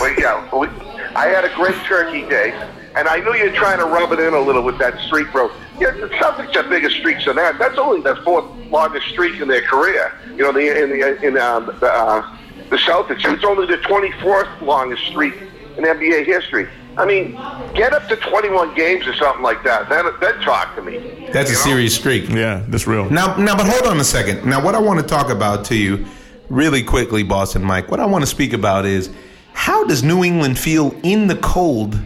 Wait, 0.00 0.18
yeah, 0.18 0.48
we, 0.56 0.68
I 1.14 1.26
had 1.26 1.44
a 1.44 1.54
great 1.54 1.76
turkey 1.84 2.22
day, 2.28 2.52
and 2.96 3.08
I 3.08 3.20
knew 3.20 3.34
you're 3.34 3.54
trying 3.54 3.78
to 3.78 3.84
rub 3.84 4.12
it 4.12 4.20
in 4.20 4.34
a 4.34 4.40
little 4.40 4.62
with 4.62 4.78
that 4.78 4.98
streak, 5.00 5.30
bro. 5.32 5.50
Yeah, 5.78 5.90
the 5.90 6.08
Celtics 6.08 6.54
have 6.54 6.68
bigger 6.68 6.90
streaks 6.90 7.24
than 7.24 7.36
that. 7.36 7.58
That's 7.58 7.78
only 7.78 8.00
the 8.00 8.16
fourth 8.24 8.44
longest 8.70 9.08
streak 9.08 9.40
in 9.40 9.48
their 9.48 9.62
career. 9.62 10.12
You 10.30 10.38
know, 10.38 10.52
the, 10.52 10.82
in 10.82 10.90
the 10.90 11.22
in 11.26 11.38
um, 11.38 11.66
the, 11.80 11.92
uh, 11.92 12.36
the 12.70 12.76
Celtics, 12.76 13.24
it's 13.24 13.44
only 13.44 13.66
the 13.66 13.78
24th 13.78 14.60
longest 14.60 15.04
streak 15.06 15.34
in 15.76 15.84
NBA 15.84 16.24
history. 16.26 16.68
I 16.96 17.04
mean, 17.04 17.32
get 17.74 17.92
up 17.92 18.08
to 18.08 18.16
21 18.16 18.74
games 18.74 19.06
or 19.06 19.14
something 19.14 19.42
like 19.42 19.64
that. 19.64 19.88
Then, 19.88 20.06
then 20.20 20.40
talk 20.42 20.76
to 20.76 20.82
me. 20.82 21.28
that's 21.32 21.50
a 21.50 21.54
know? 21.54 21.58
serious 21.58 21.94
streak. 21.94 22.28
Yeah, 22.28 22.64
that's 22.68 22.86
real. 22.86 23.10
Now, 23.10 23.36
now, 23.36 23.56
but 23.56 23.66
hold 23.66 23.86
on 23.86 23.98
a 23.98 24.04
second. 24.04 24.44
Now, 24.48 24.62
what 24.64 24.74
I 24.74 24.78
want 24.78 25.00
to 25.00 25.06
talk 25.06 25.30
about 25.30 25.64
to 25.66 25.76
you, 25.76 26.06
really 26.48 26.82
quickly, 26.82 27.24
Boston 27.24 27.64
Mike. 27.64 27.90
What 27.90 27.98
I 27.98 28.06
want 28.06 28.22
to 28.22 28.26
speak 28.28 28.52
about 28.52 28.86
is 28.86 29.10
how 29.54 29.84
does 29.84 30.02
New 30.02 30.22
England 30.22 30.58
feel 30.58 30.94
in 31.02 31.28
the 31.28 31.36
cold 31.36 31.98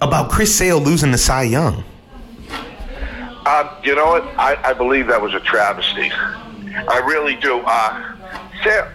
about 0.00 0.30
Chris 0.30 0.54
Sale 0.54 0.80
losing 0.80 1.10
to 1.10 1.18
Cy 1.18 1.42
Young? 1.42 1.82
Um, 3.46 3.68
you 3.82 3.94
know 3.96 4.06
what? 4.06 4.22
I, 4.38 4.56
I 4.62 4.72
believe 4.74 5.08
that 5.08 5.20
was 5.20 5.34
a 5.34 5.40
travesty. 5.40 6.12
I 6.12 6.98
really 7.06 7.36
do. 7.36 7.60
Uh, 7.66 8.14
Sale, 8.62 8.90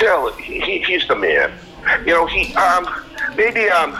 Sale 0.00 0.32
he, 0.32 0.80
he's 0.82 1.06
the 1.06 1.16
man. 1.16 1.52
You 2.00 2.14
know, 2.14 2.26
he 2.26 2.54
um, 2.54 2.88
maybe 3.36 3.68
um, 3.68 3.92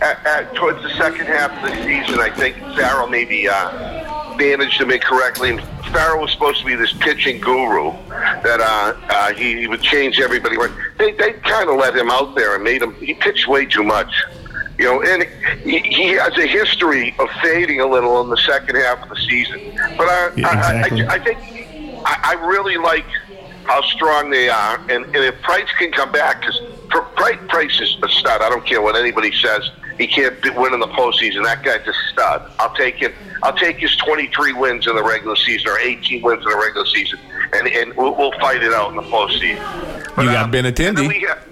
at, 0.00 0.24
at, 0.24 0.54
towards 0.54 0.82
the 0.82 0.90
second 0.90 1.26
half 1.26 1.50
of 1.62 1.70
the 1.70 1.76
season, 1.84 2.20
I 2.20 2.30
think 2.30 2.56
Farrell 2.76 3.08
maybe 3.08 3.48
uh, 3.48 4.13
managed 4.36 4.80
him 4.80 4.90
incorrectly. 4.90 5.50
And 5.50 5.60
Farrell 5.92 6.22
was 6.22 6.32
supposed 6.32 6.60
to 6.60 6.66
be 6.66 6.74
this 6.74 6.92
pitching 6.92 7.40
guru 7.40 7.92
that 8.08 8.60
uh, 8.60 8.94
uh, 9.08 9.32
he, 9.34 9.60
he 9.60 9.66
would 9.66 9.82
change 9.82 10.20
everybody. 10.20 10.56
They, 10.98 11.12
they 11.12 11.32
kind 11.34 11.68
of 11.68 11.76
let 11.76 11.96
him 11.96 12.10
out 12.10 12.34
there 12.34 12.54
and 12.54 12.64
made 12.64 12.82
him. 12.82 12.94
He 12.94 13.14
pitched 13.14 13.46
way 13.48 13.66
too 13.66 13.84
much. 13.84 14.12
You 14.78 14.86
know, 14.86 15.02
and 15.02 15.22
he, 15.62 15.78
he 15.78 16.08
has 16.14 16.36
a 16.36 16.46
history 16.46 17.14
of 17.20 17.28
fading 17.42 17.80
a 17.80 17.86
little 17.86 18.20
in 18.22 18.30
the 18.30 18.36
second 18.38 18.74
half 18.74 19.02
of 19.04 19.08
the 19.08 19.16
season. 19.16 19.60
But 19.96 20.08
I, 20.08 20.32
Yeah, 20.36 20.48
I. 20.48 20.88
I, 20.88 21.14
I 21.14 21.18
think 21.22 21.38
I, 22.04 22.36
I 22.36 22.46
really 22.46 22.76
like 22.76 23.06
how 23.64 23.82
strong 23.82 24.30
they 24.30 24.48
are, 24.48 24.78
and, 24.90 25.04
and 25.06 25.16
if 25.16 25.40
Price 25.42 25.70
can 25.78 25.90
come 25.90 26.12
back, 26.12 26.40
because 26.40 26.60
Price, 27.16 27.38
Price 27.48 27.80
is 27.80 27.96
a 28.02 28.08
stud. 28.08 28.42
I 28.42 28.48
don't 28.50 28.66
care 28.66 28.82
what 28.82 28.96
anybody 28.96 29.32
says. 29.32 29.70
He 29.98 30.06
can't 30.06 30.40
be- 30.42 30.50
win 30.50 30.74
in 30.74 30.80
the 30.80 30.88
postseason. 30.88 31.44
That 31.44 31.62
guy's 31.62 31.86
a 31.86 31.92
stud. 32.12 32.50
I'll 32.58 32.74
take 32.74 33.00
it. 33.02 33.14
I'll 33.42 33.52
take 33.56 33.78
his 33.78 33.94
23 33.96 34.52
wins 34.52 34.86
in 34.86 34.96
the 34.96 35.02
regular 35.02 35.36
season 35.36 35.68
or 35.68 35.78
18 35.78 36.22
wins 36.22 36.42
in 36.44 36.50
the 36.50 36.56
regular 36.56 36.86
season, 36.86 37.18
and 37.52 37.68
and 37.68 37.94
we'll, 37.96 38.14
we'll 38.16 38.32
fight 38.40 38.62
it 38.62 38.72
out 38.72 38.90
in 38.90 38.96
the 38.96 39.02
postseason. 39.02 39.58
You 40.18 40.24
got 40.24 40.44
um, 40.44 40.52
Benintendi. 40.52 40.88
and 40.88 40.96
then 40.98 41.08
we 41.08 41.20
have- 41.20 41.42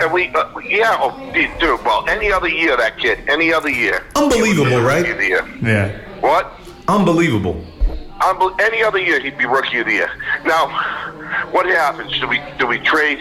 And 0.00 0.12
we, 0.12 0.28
uh, 0.28 0.58
yeah, 0.68 0.96
oh, 1.00 1.30
dude, 1.32 1.50
dude, 1.60 1.84
well, 1.84 2.04
any 2.08 2.32
other 2.32 2.48
year, 2.48 2.76
that 2.76 2.98
kid, 2.98 3.18
any 3.28 3.52
other 3.52 3.70
year. 3.70 4.02
Unbelievable, 4.16 4.66
he 4.70 4.74
would 4.74 4.80
be 4.80 4.86
right? 4.86 4.98
Rookie 4.98 5.10
of 5.12 5.18
the 5.18 5.26
year. 5.26 5.48
Yeah. 5.62 6.20
What? 6.20 6.52
Unbelievable. 6.88 7.64
Unbel- 8.20 8.58
any 8.60 8.82
other 8.82 8.98
year, 8.98 9.20
he'd 9.20 9.36
be 9.38 9.46
rookie 9.46 9.78
of 9.78 9.86
the 9.86 9.92
year. 9.92 10.10
Now, 10.44 10.68
what 11.52 11.66
happens? 11.66 12.18
Do 12.20 12.26
we 12.28 12.40
do 12.58 12.66
we 12.66 12.78
trade 12.78 13.18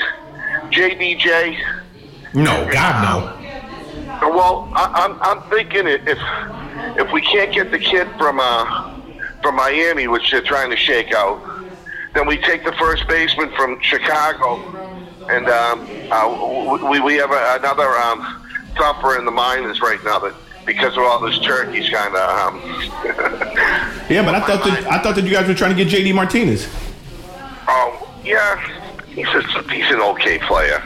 JBJ? 0.71 1.57
No, 2.33 2.67
God, 2.71 3.03
no. 3.03 3.42
Well, 4.29 4.69
I, 4.73 4.91
I'm 5.05 5.17
I'm 5.21 5.49
thinking 5.49 5.87
if 5.87 6.17
if 6.97 7.11
we 7.11 7.21
can't 7.21 7.53
get 7.53 7.71
the 7.71 7.79
kid 7.79 8.07
from 8.17 8.39
uh 8.39 8.91
from 9.41 9.55
Miami, 9.55 10.07
which 10.07 10.31
they're 10.31 10.41
trying 10.41 10.69
to 10.69 10.77
shake 10.77 11.13
out, 11.13 11.41
then 12.13 12.25
we 12.27 12.37
take 12.37 12.63
the 12.63 12.71
first 12.73 13.07
baseman 13.07 13.51
from 13.51 13.79
Chicago, 13.81 14.57
and 15.29 15.47
um, 15.49 15.87
uh, 16.11 16.87
we 16.89 16.99
we 17.01 17.15
have 17.15 17.31
a, 17.31 17.57
another 17.59 17.89
um, 17.97 18.41
thumper 18.77 19.17
in 19.17 19.25
the 19.25 19.31
minors 19.31 19.81
right 19.81 20.01
now 20.03 20.19
that 20.19 20.33
because 20.65 20.93
of 20.95 21.03
all 21.03 21.19
this 21.19 21.37
turkeys, 21.39 21.89
kind 21.89 22.15
of. 22.15 22.29
Um, 22.39 23.79
Yeah, 24.09 24.23
but 24.23 24.35
I 24.35 24.41
thought 24.41 24.63
that 24.65 24.91
I 24.91 24.99
thought 25.01 25.15
that 25.15 25.23
you 25.23 25.31
guys 25.31 25.47
were 25.47 25.53
trying 25.53 25.75
to 25.75 25.81
get 25.81 25.87
JD 25.91 26.13
Martinez. 26.13 26.67
oh 27.67 28.13
yeah, 28.23 28.59
he's 29.13 29.27
a, 29.27 29.41
he's 29.71 29.89
an 29.91 30.01
okay 30.01 30.39
player. 30.39 30.81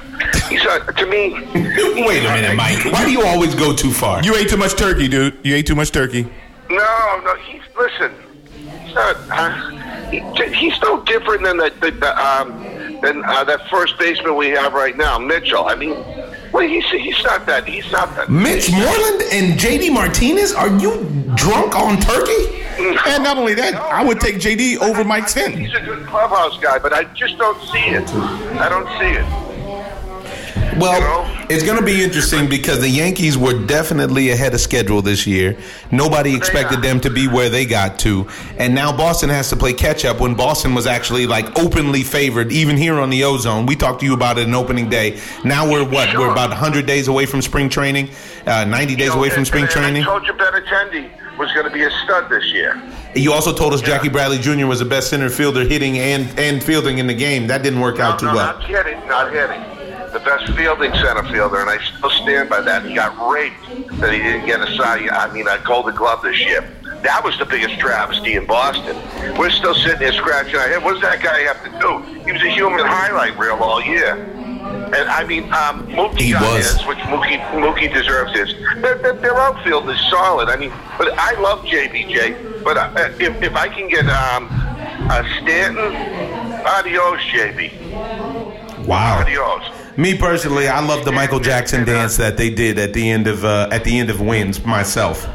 He's 0.50 0.64
a, 0.66 0.92
to 0.94 1.06
me. 1.06 1.34
Wait 1.54 2.26
a 2.26 2.32
minute, 2.34 2.56
Mike. 2.56 2.86
Why 2.92 3.06
do 3.06 3.12
you 3.12 3.24
always 3.26 3.56
go 3.56 3.74
too 3.76 3.92
far? 3.92 4.24
You 4.24 4.36
ate 4.36 4.50
too 4.50 4.58
much 4.58 4.76
turkey, 4.76 5.08
dude. 5.08 5.38
You 5.44 5.56
ate 5.56 5.66
too 5.66 5.76
much 5.76 5.92
turkey. 5.92 6.24
No, 6.70 7.22
no. 7.24 7.36
He's 7.48 7.62
listen. 7.78 8.12
He's 8.84 8.94
not. 8.94 9.16
Uh, 9.30 10.10
he, 10.10 10.20
he's 10.54 10.80
no 10.82 11.04
different 11.04 11.44
than 11.44 11.58
the, 11.58 11.72
the, 11.82 11.92
the 11.92 12.26
um, 12.26 12.64
than 13.02 13.24
uh, 13.26 13.44
that 13.44 13.68
first 13.70 13.98
baseman 14.00 14.36
we 14.36 14.50
have 14.50 14.74
right 14.74 14.98
now, 14.98 15.18
Mitchell. 15.18 15.66
I 15.68 15.76
mean, 15.76 15.94
well, 16.58 16.68
he's 16.68 16.90
he's 16.90 17.24
not 17.24 17.46
that. 17.46 17.68
He's 17.68 17.92
not 17.92 18.16
that. 18.16 18.30
Mitch 18.30 18.72
Moreland 18.72 19.22
and 19.32 19.60
JD 19.60 19.94
Martinez? 19.94 20.54
Are 20.54 20.76
you 20.80 21.06
drunk 21.36 21.76
on 21.76 22.00
turkey? 22.00 22.64
And 23.08 23.24
not 23.24 23.38
only 23.38 23.54
that, 23.56 23.76
I 23.76 24.04
would 24.04 24.20
take 24.20 24.36
JD 24.38 24.78
over 24.78 25.04
Mike 25.04 25.26
I 25.26 25.28
Stanton. 25.28 25.60
He's 25.60 25.74
a 25.74 25.82
good 25.82 26.06
clubhouse 26.08 26.58
guy, 26.60 26.80
but 26.80 26.94
I 26.94 27.04
just 27.14 27.38
don't 27.38 27.60
see 27.68 27.86
it. 27.90 28.10
I 28.60 28.70
don't 28.70 28.88
see 29.00 29.20
it. 29.20 29.47
Well, 30.80 30.94
You 30.94 31.00
know? 31.00 31.46
it's 31.50 31.64
going 31.64 31.80
to 31.80 31.86
be 31.86 32.04
interesting 32.04 32.48
because 32.50 32.80
the 32.82 32.90
Yankees 32.90 33.38
were 33.38 33.66
definitely 33.66 34.30
ahead 34.30 34.54
of 34.54 34.60
schedule 34.60 35.02
this 35.02 35.26
year. 35.26 35.58
Nobody 35.92 36.36
expected 36.36 36.82
them 36.82 37.00
to 37.02 37.10
be 37.10 37.28
where 37.28 37.50
they 37.50 37.66
got 37.66 37.98
to. 38.00 38.28
And 38.58 38.76
now 38.76 38.96
Boston 38.96 39.30
has 39.30 39.50
to 39.50 39.56
play 39.56 39.74
catch 39.74 40.06
up 40.06 40.20
when 40.20 40.36
Boston 40.36 40.74
was 40.76 40.86
actually 40.86 41.26
like 41.26 41.58
openly 41.58 42.04
favored, 42.04 42.52
even 42.52 42.78
here 42.78 42.96
on 42.96 43.10
the 43.10 43.24
ozone. 43.24 43.66
We 43.66 43.76
talked 43.76 44.02
to 44.02 44.06
you 44.06 44.14
about 44.14 44.38
it 44.38 44.48
in 44.48 44.54
opening 44.54 44.90
day. 44.90 45.20
Now 45.44 45.70
we're 45.70 45.84
what? 45.84 46.16
We're 46.18 46.32
about 46.32 46.50
100 46.50 46.86
days 46.86 47.08
away 47.08 47.26
from 47.26 47.42
spring 47.42 47.70
training, 47.70 48.10
uh, 48.46 48.66
90 48.66 48.96
days 48.96 49.06
You 49.06 49.12
know, 49.14 49.20
away 49.20 49.30
from 49.30 49.46
spring 49.46 49.68
training. 49.68 50.04
I 50.04 50.06
told 50.06 50.28
you 50.28 50.34
Benintendi 50.34 51.10
was 51.38 51.52
going 51.54 51.66
to 51.66 51.72
be 51.72 51.84
a 51.84 51.92
stud 52.04 52.30
this 52.30 52.46
year. 52.52 52.82
You 53.16 53.32
also 53.32 53.54
told 53.54 53.74
us 53.74 53.82
Jackie 53.82 54.10
Bradley 54.10 54.38
Jr. 54.38 54.66
was 54.66 54.80
the 54.80 54.86
best 54.86 55.10
center 55.10 55.30
fielder 55.30 55.64
hitting 55.64 55.98
and, 55.98 56.38
and 56.40 56.64
fielding 56.64 56.98
in 56.98 57.08
the 57.08 57.14
game. 57.14 57.48
That 57.48 57.64
didn't 57.64 57.80
work 57.80 58.00
out 58.00 58.20
too 58.20 58.26
no, 58.28 58.36
well. 58.36 58.60
not 58.60 58.64
hitting, 58.64 59.08
not 59.08 59.32
hitting. 59.32 59.77
The 60.12 60.20
best 60.20 60.54
fielding 60.54 60.94
center 60.94 61.24
fielder, 61.32 61.60
and 61.60 61.70
I 61.70 61.78
still 61.84 62.10
stand 62.10 62.50
by 62.50 62.62
that. 62.62 62.86
He 62.86 62.94
got 62.96 63.14
raped 63.32 64.00
that 64.00 64.14
he 64.14 64.20
didn't 64.20 64.46
get 64.46 64.62
a 64.62 64.76
Cy, 64.76 65.08
I 65.12 65.32
mean, 65.34 65.48
a 65.48 65.60
Golden 65.66 65.96
Glove 65.96 66.22
this 66.24 66.40
year. 66.40 66.62
That 67.04 67.24
was 67.24 67.38
the 67.38 67.46
biggest 67.46 67.80
travesty 67.80 68.36
in 68.36 68.46
Boston. 68.46 68.96
We're 69.38 69.50
still 69.52 69.76
sitting 69.76 70.00
there 70.00 70.14
scratching 70.14 70.56
our 70.56 70.68
head. 70.68 70.84
What 70.84 70.94
does 70.94 71.02
that 71.02 71.22
guy 71.22 71.40
have 71.42 71.64
to 71.64 71.70
do? 71.80 72.22
He 72.24 72.32
was 72.32 72.42
a 72.42 72.50
human 72.50 72.80
highlight 72.86 73.38
reel 73.38 73.56
all 73.56 73.82
year. 73.82 74.14
And 74.16 75.10
I 75.10 75.24
mean, 75.26 75.44
um, 75.54 75.86
Mookie 75.88 76.20
He 76.20 76.32
got 76.32 76.42
was. 76.56 76.72
his, 76.72 76.88
which 76.88 76.98
Mookie, 77.00 77.40
Mookie 77.52 77.94
deserves 77.94 78.34
his. 78.34 78.54
Their, 78.82 78.98
their, 78.98 79.14
their 79.14 79.38
outfield 79.38 79.90
is 79.90 80.00
solid. 80.10 80.50
I 80.50 80.56
mean, 80.56 80.72
but 80.98 81.14
I 81.18 81.40
love 81.40 81.64
JBJ. 81.66 82.64
But 82.64 82.78
uh, 82.78 82.92
if, 83.20 83.42
if 83.44 83.56
I 83.56 83.68
can 83.68 83.90
get 83.90 84.08
um, 84.08 84.48
uh, 85.10 85.24
Stanton, 85.42 85.94
adios, 86.66 87.20
JB. 87.22 88.86
Wow. 88.86 89.20
Adios. 89.22 89.77
Me 89.98 90.16
personally, 90.16 90.68
I 90.68 90.80
love 90.86 91.06
the 91.06 91.12
Michael 91.12 91.40
Jackson 91.40 91.84
dance 91.84 92.18
that 92.18 92.38
they 92.38 92.52
did 92.52 92.78
at 92.78 92.94
the 92.94 93.10
end 93.10 93.26
of 93.26 93.44
uh, 93.44 93.68
at 93.72 93.84
the 93.84 93.98
end 93.98 94.12
of 94.12 94.22
wins. 94.22 94.64
Myself, 94.64 95.28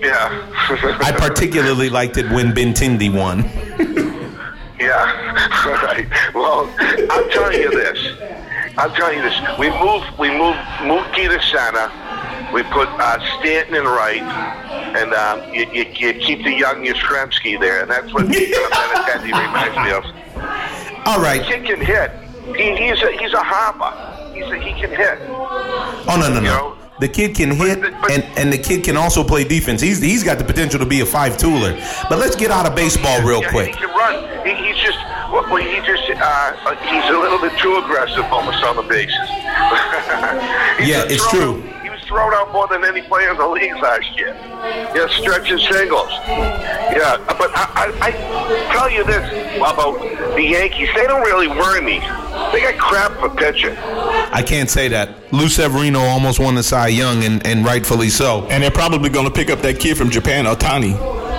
Yeah. 0.00 0.44
I 1.02 1.12
particularly 1.12 1.90
liked 1.90 2.16
it 2.16 2.30
when 2.30 2.52
Bentindi 2.52 3.12
won. 3.12 3.42
yeah. 4.78 5.66
right. 5.82 6.06
Well, 6.32 6.72
I'm 6.78 7.28
telling 7.30 7.60
you 7.60 7.70
this. 7.70 7.98
I'm 8.78 8.92
telling 8.92 9.18
you 9.18 9.22
this. 9.24 9.58
We 9.58 9.70
move. 9.70 10.04
We 10.16 10.30
move 10.30 10.54
Mookie 10.86 11.28
to 11.28 11.42
center. 11.42 11.90
We 12.52 12.62
put 12.62 12.88
uh, 12.88 13.18
Stanton 13.40 13.74
in 13.74 13.84
right, 13.84 14.22
and 14.22 15.12
um, 15.12 15.52
you, 15.52 15.66
you, 15.72 15.84
you 15.96 16.14
keep 16.20 16.44
the 16.44 16.52
young 16.52 16.84
Yastrzemski 16.84 17.58
there, 17.58 17.80
and 17.80 17.90
that's 17.90 18.14
what 18.14 18.26
Benintendi 18.26 19.24
reminds 19.24 19.76
me 19.78 19.90
of. 19.90 20.04
All 21.06 21.20
right. 21.20 21.42
Kid 21.42 21.64
can 21.64 21.80
hit. 21.80 22.12
He, 22.54 22.76
he's 22.76 23.02
a 23.02 23.12
he's 23.18 23.32
a 23.32 23.42
hopper. 23.42 23.92
He's 24.34 24.44
a, 24.44 24.56
he 24.58 24.72
can 24.80 24.90
hit. 24.90 25.18
Oh 25.28 26.16
no 26.20 26.28
no 26.28 26.34
no. 26.34 26.40
know? 26.40 26.76
The 26.98 27.08
kid 27.08 27.34
can 27.34 27.50
hit, 27.50 27.82
but- 27.82 27.92
but- 28.00 28.10
and, 28.10 28.22
and 28.38 28.50
the 28.52 28.56
kid 28.58 28.82
can 28.84 28.96
also 28.96 29.22
play 29.22 29.44
defense. 29.44 29.80
He's 29.82 30.00
he's 30.00 30.22
got 30.24 30.38
the 30.38 30.44
potential 30.44 30.78
to 30.78 30.86
be 30.86 31.00
a 31.00 31.06
five 31.06 31.36
tooler. 31.36 31.76
But 32.08 32.18
let's 32.18 32.36
get 32.36 32.50
out 32.50 32.64
of 32.66 32.74
baseball 32.74 33.20
real 33.22 33.42
Yeah, 33.42 33.50
quick. 33.50 33.68
He 33.68 33.72
can 33.74 33.90
run. 33.90 34.46
He, 34.46 34.54
he's 34.54 34.76
just 34.76 34.98
well, 35.30 35.56
he 35.56 35.76
just 35.84 36.08
uh, 36.08 36.76
he's 36.86 37.04
a 37.10 37.18
little 37.18 37.38
bit 37.38 37.52
too 37.58 37.76
aggressive 37.84 38.24
almost 38.32 38.62
on 38.64 38.76
the 38.76 38.82
bases. 38.82 39.28
Yeah, 40.86 41.04
it's 41.08 41.24
thrown- 41.30 41.62
true. 41.62 41.72
He 42.06 42.12
thrown 42.12 42.32
out 42.34 42.52
more 42.52 42.68
than 42.68 42.84
any 42.84 43.02
player 43.02 43.30
in 43.30 43.36
the 43.36 43.48
league 43.48 43.74
last 43.76 44.16
year. 44.16 44.34
Yeah, 44.94 45.08
stretching 45.08 45.58
singles. 45.58 46.08
Yeah, 46.26 47.16
but 47.26 47.50
I, 47.54 47.92
I, 48.00 48.08
I 48.08 48.72
tell 48.72 48.90
you 48.90 49.04
this 49.04 49.56
about 49.56 49.98
the 50.34 50.42
Yankees. 50.42 50.88
They 50.94 51.06
don't 51.06 51.22
really 51.22 51.48
worry 51.48 51.80
me. 51.80 51.98
They 52.52 52.60
got 52.60 52.78
crap 52.78 53.12
for 53.18 53.28
pitching. 53.30 53.76
I 53.76 54.42
can't 54.46 54.70
say 54.70 54.88
that. 54.88 55.32
Lou 55.32 55.48
Severino 55.48 56.00
almost 56.00 56.38
won 56.38 56.54
the 56.54 56.62
Cy 56.62 56.88
Young, 56.88 57.24
and, 57.24 57.44
and 57.46 57.64
rightfully 57.64 58.08
so, 58.08 58.46
And 58.50 58.62
they're 58.62 58.70
probably 58.70 59.08
going 59.10 59.26
to 59.26 59.32
pick 59.32 59.50
up 59.50 59.60
that 59.60 59.80
kid 59.80 59.96
from 59.96 60.10
Japan, 60.10 60.44
Ohtani. 60.44 60.92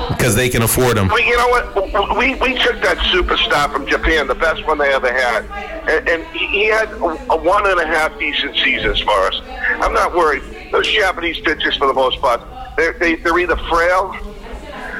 because 0.09 0.35
they 0.35 0.49
can 0.49 0.61
afford 0.63 0.97
him. 0.97 1.07
Well, 1.07 1.19
you 1.21 1.37
know 1.37 1.47
what? 1.47 2.17
We 2.17 2.35
we 2.35 2.53
took 2.55 2.81
that 2.81 2.97
superstar 3.13 3.71
from 3.71 3.87
Japan, 3.87 4.27
the 4.27 4.35
best 4.35 4.65
one 4.67 4.77
they 4.77 4.93
ever 4.93 5.11
had, 5.11 5.45
and, 5.89 6.07
and 6.09 6.23
he 6.35 6.47
he 6.47 6.65
had 6.65 6.89
a, 6.91 7.33
a 7.33 7.37
one 7.37 7.65
and 7.69 7.79
a 7.79 7.85
half 7.87 8.17
decent 8.19 8.55
seasons 8.57 8.99
for 9.01 9.11
us. 9.11 9.41
I'm 9.81 9.93
not 9.93 10.13
worried. 10.15 10.43
Those 10.71 10.87
Japanese 10.87 11.39
pitchers, 11.39 11.77
for 11.77 11.87
the 11.87 11.93
most 11.93 12.19
part, 12.19 12.41
they're 12.75 12.93
they, 12.93 13.15
they're 13.15 13.37
either 13.39 13.57
frail 13.69 14.15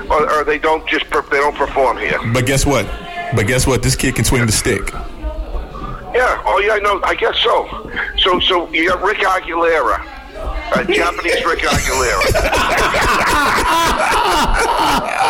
or, 0.09 0.31
or 0.31 0.43
they 0.43 0.57
don't 0.57 0.87
just 0.87 1.09
per, 1.09 1.21
they 1.23 1.37
don't 1.37 1.55
perform 1.55 1.97
here. 1.97 2.19
But 2.33 2.45
guess 2.45 2.65
what? 2.65 2.85
But 3.35 3.47
guess 3.47 3.67
what? 3.67 3.83
This 3.83 3.95
kid 3.95 4.15
can 4.15 4.25
swing 4.25 4.45
the 4.45 4.51
stick. 4.51 4.91
Yeah. 4.93 6.41
Oh 6.45 6.61
yeah. 6.63 6.73
I 6.73 6.79
know. 6.79 7.01
I 7.03 7.15
guess 7.15 7.37
so. 7.39 7.91
So 8.17 8.39
so 8.39 8.69
you 8.71 8.89
got 8.89 9.03
Rick 9.03 9.17
Aguilera, 9.19 9.99
uh, 10.71 10.83
Japanese 10.85 11.45
Rick 11.45 11.59
Aguilera. 11.59 12.23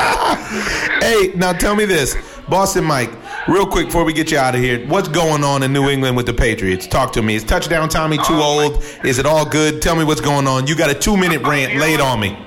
Hey, 1.02 1.32
now 1.36 1.54
tell 1.54 1.76
me 1.76 1.86
this, 1.86 2.16
Boston 2.50 2.84
Mike, 2.84 3.12
real 3.48 3.66
quick 3.66 3.88
before 3.88 4.04
we 4.04 4.14
get 4.14 4.32
you 4.32 4.38
out 4.38 4.56
of 4.56 4.62
here. 4.62 4.86
What's 4.88 5.08
going 5.08 5.44
on 5.44 5.64
in 5.64 5.74
New 5.74 5.90
England 5.90 6.18
with 6.18 6.26
the 6.26 6.34
Patriots? 6.34 6.88
Talk 6.88 7.14
to 7.14 7.22
me. 7.22 7.36
Is 7.36 7.44
touchdown 7.44 7.90
Tommy 7.90 8.18
too 8.18 8.24
Oh, 8.34 8.72
old? 8.72 8.84
Is 9.04 9.20
it 9.20 9.26
all 9.26 9.46
good? 9.46 9.82
Tell 9.82 9.96
me 9.96 10.04
what's 10.04 10.22
going 10.22 10.48
on. 10.48 10.68
You 10.68 10.76
got 10.76 10.90
a 10.90 10.96
two 10.96 11.18
minute 11.18 11.42
rant. 11.42 11.76
Lay 11.76 11.94
it 11.94 12.02
on 12.02 12.20
me. 12.20 12.38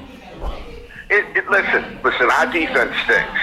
It, 1.09 1.25
it, 1.37 1.51
listen, 1.51 1.99
listen. 2.05 2.31
Our 2.31 2.47
defense 2.47 2.95
stinks. 3.05 3.41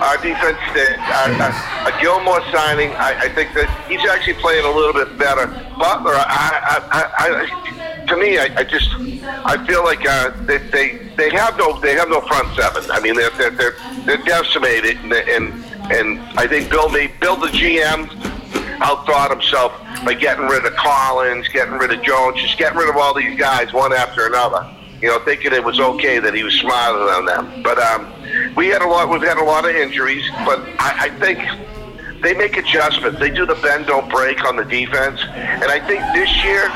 Our 0.00 0.16
defense 0.18 0.58
stinks. 0.70 1.00
Uh, 1.00 1.90
a 1.92 2.00
Gilmore 2.00 2.40
signing, 2.50 2.90
I, 2.92 3.14
I 3.22 3.28
think 3.28 3.54
that 3.54 3.68
he's 3.88 4.04
actually 4.08 4.34
playing 4.34 4.64
a 4.64 4.70
little 4.70 4.92
bit 4.92 5.16
better. 5.18 5.46
Butler, 5.78 6.14
I, 6.16 6.80
I, 6.90 8.06
to 8.06 8.16
me, 8.16 8.38
I, 8.38 8.48
I 8.56 8.64
just, 8.64 8.90
I 9.24 9.64
feel 9.66 9.84
like 9.84 10.06
uh, 10.06 10.30
they, 10.46 10.58
they, 10.58 10.98
they 11.16 11.30
have 11.30 11.56
no, 11.58 11.78
they 11.80 11.94
have 11.94 12.08
no 12.08 12.20
front 12.22 12.54
seven. 12.56 12.90
I 12.90 13.00
mean, 13.00 13.14
they're, 13.14 13.30
they're, 13.30 13.50
they're, 13.50 13.76
they're 14.04 14.24
decimated, 14.24 14.98
and, 14.98 15.12
and, 15.12 15.64
and 15.90 16.18
I 16.38 16.46
think 16.46 16.70
Bill, 16.70 16.88
may, 16.88 17.08
Bill 17.20 17.36
the 17.36 17.48
GM, 17.48 18.08
outthought 18.78 19.30
himself 19.30 19.72
by 20.04 20.14
getting 20.14 20.46
rid 20.46 20.64
of 20.64 20.74
Collins, 20.74 21.48
getting 21.48 21.74
rid 21.74 21.92
of 21.92 22.02
Jones, 22.02 22.40
just 22.40 22.58
getting 22.58 22.78
rid 22.78 22.88
of 22.88 22.96
all 22.96 23.14
these 23.14 23.38
guys 23.38 23.72
one 23.72 23.92
after 23.92 24.26
another. 24.26 24.68
You 25.00 25.08
know, 25.08 25.18
thinking 25.20 25.52
it 25.52 25.62
was 25.62 25.78
okay 25.80 26.18
that 26.18 26.34
he 26.34 26.42
was 26.42 26.54
smarter 26.54 27.04
than 27.04 27.26
them. 27.26 27.62
But 27.62 27.78
um, 27.78 28.10
we 28.56 28.68
had 28.68 28.80
a 28.80 28.86
lot. 28.86 29.10
We've 29.10 29.22
had 29.22 29.36
a 29.36 29.44
lot 29.44 29.68
of 29.68 29.74
injuries, 29.74 30.24
but 30.46 30.60
I, 30.78 31.06
I 31.06 31.10
think 31.20 31.40
they 32.22 32.32
make 32.32 32.56
adjustments. 32.56 33.20
They 33.20 33.30
do 33.30 33.44
the 33.44 33.56
bend 33.56 33.86
don't 33.86 34.08
break 34.08 34.44
on 34.44 34.56
the 34.56 34.64
defense, 34.64 35.20
and 35.20 35.64
I 35.64 35.78
think 35.86 36.00
this 36.14 36.32
year, 36.42 36.68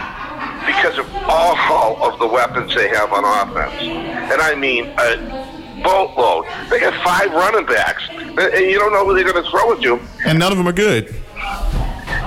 because 0.66 0.98
of 0.98 1.06
all 1.26 2.02
of 2.12 2.18
the 2.18 2.26
weapons 2.26 2.74
they 2.74 2.88
have 2.88 3.12
on 3.12 3.24
offense, 3.24 3.80
and 3.80 4.42
I 4.42 4.54
mean 4.54 4.92
a 4.98 5.57
boatload, 5.82 6.46
they 6.70 6.80
got 6.80 6.94
five 7.04 7.30
running 7.32 7.66
backs, 7.66 8.02
and 8.10 8.38
and 8.38 8.70
you 8.70 8.78
don't 8.78 8.92
know 8.92 9.04
who 9.04 9.14
they're 9.14 9.30
going 9.30 9.42
to 9.42 9.50
throw 9.50 9.72
it 9.72 9.82
you. 9.82 10.00
And 10.24 10.38
none 10.38 10.52
of 10.52 10.58
them 10.58 10.68
are 10.68 10.72
good. 10.72 11.14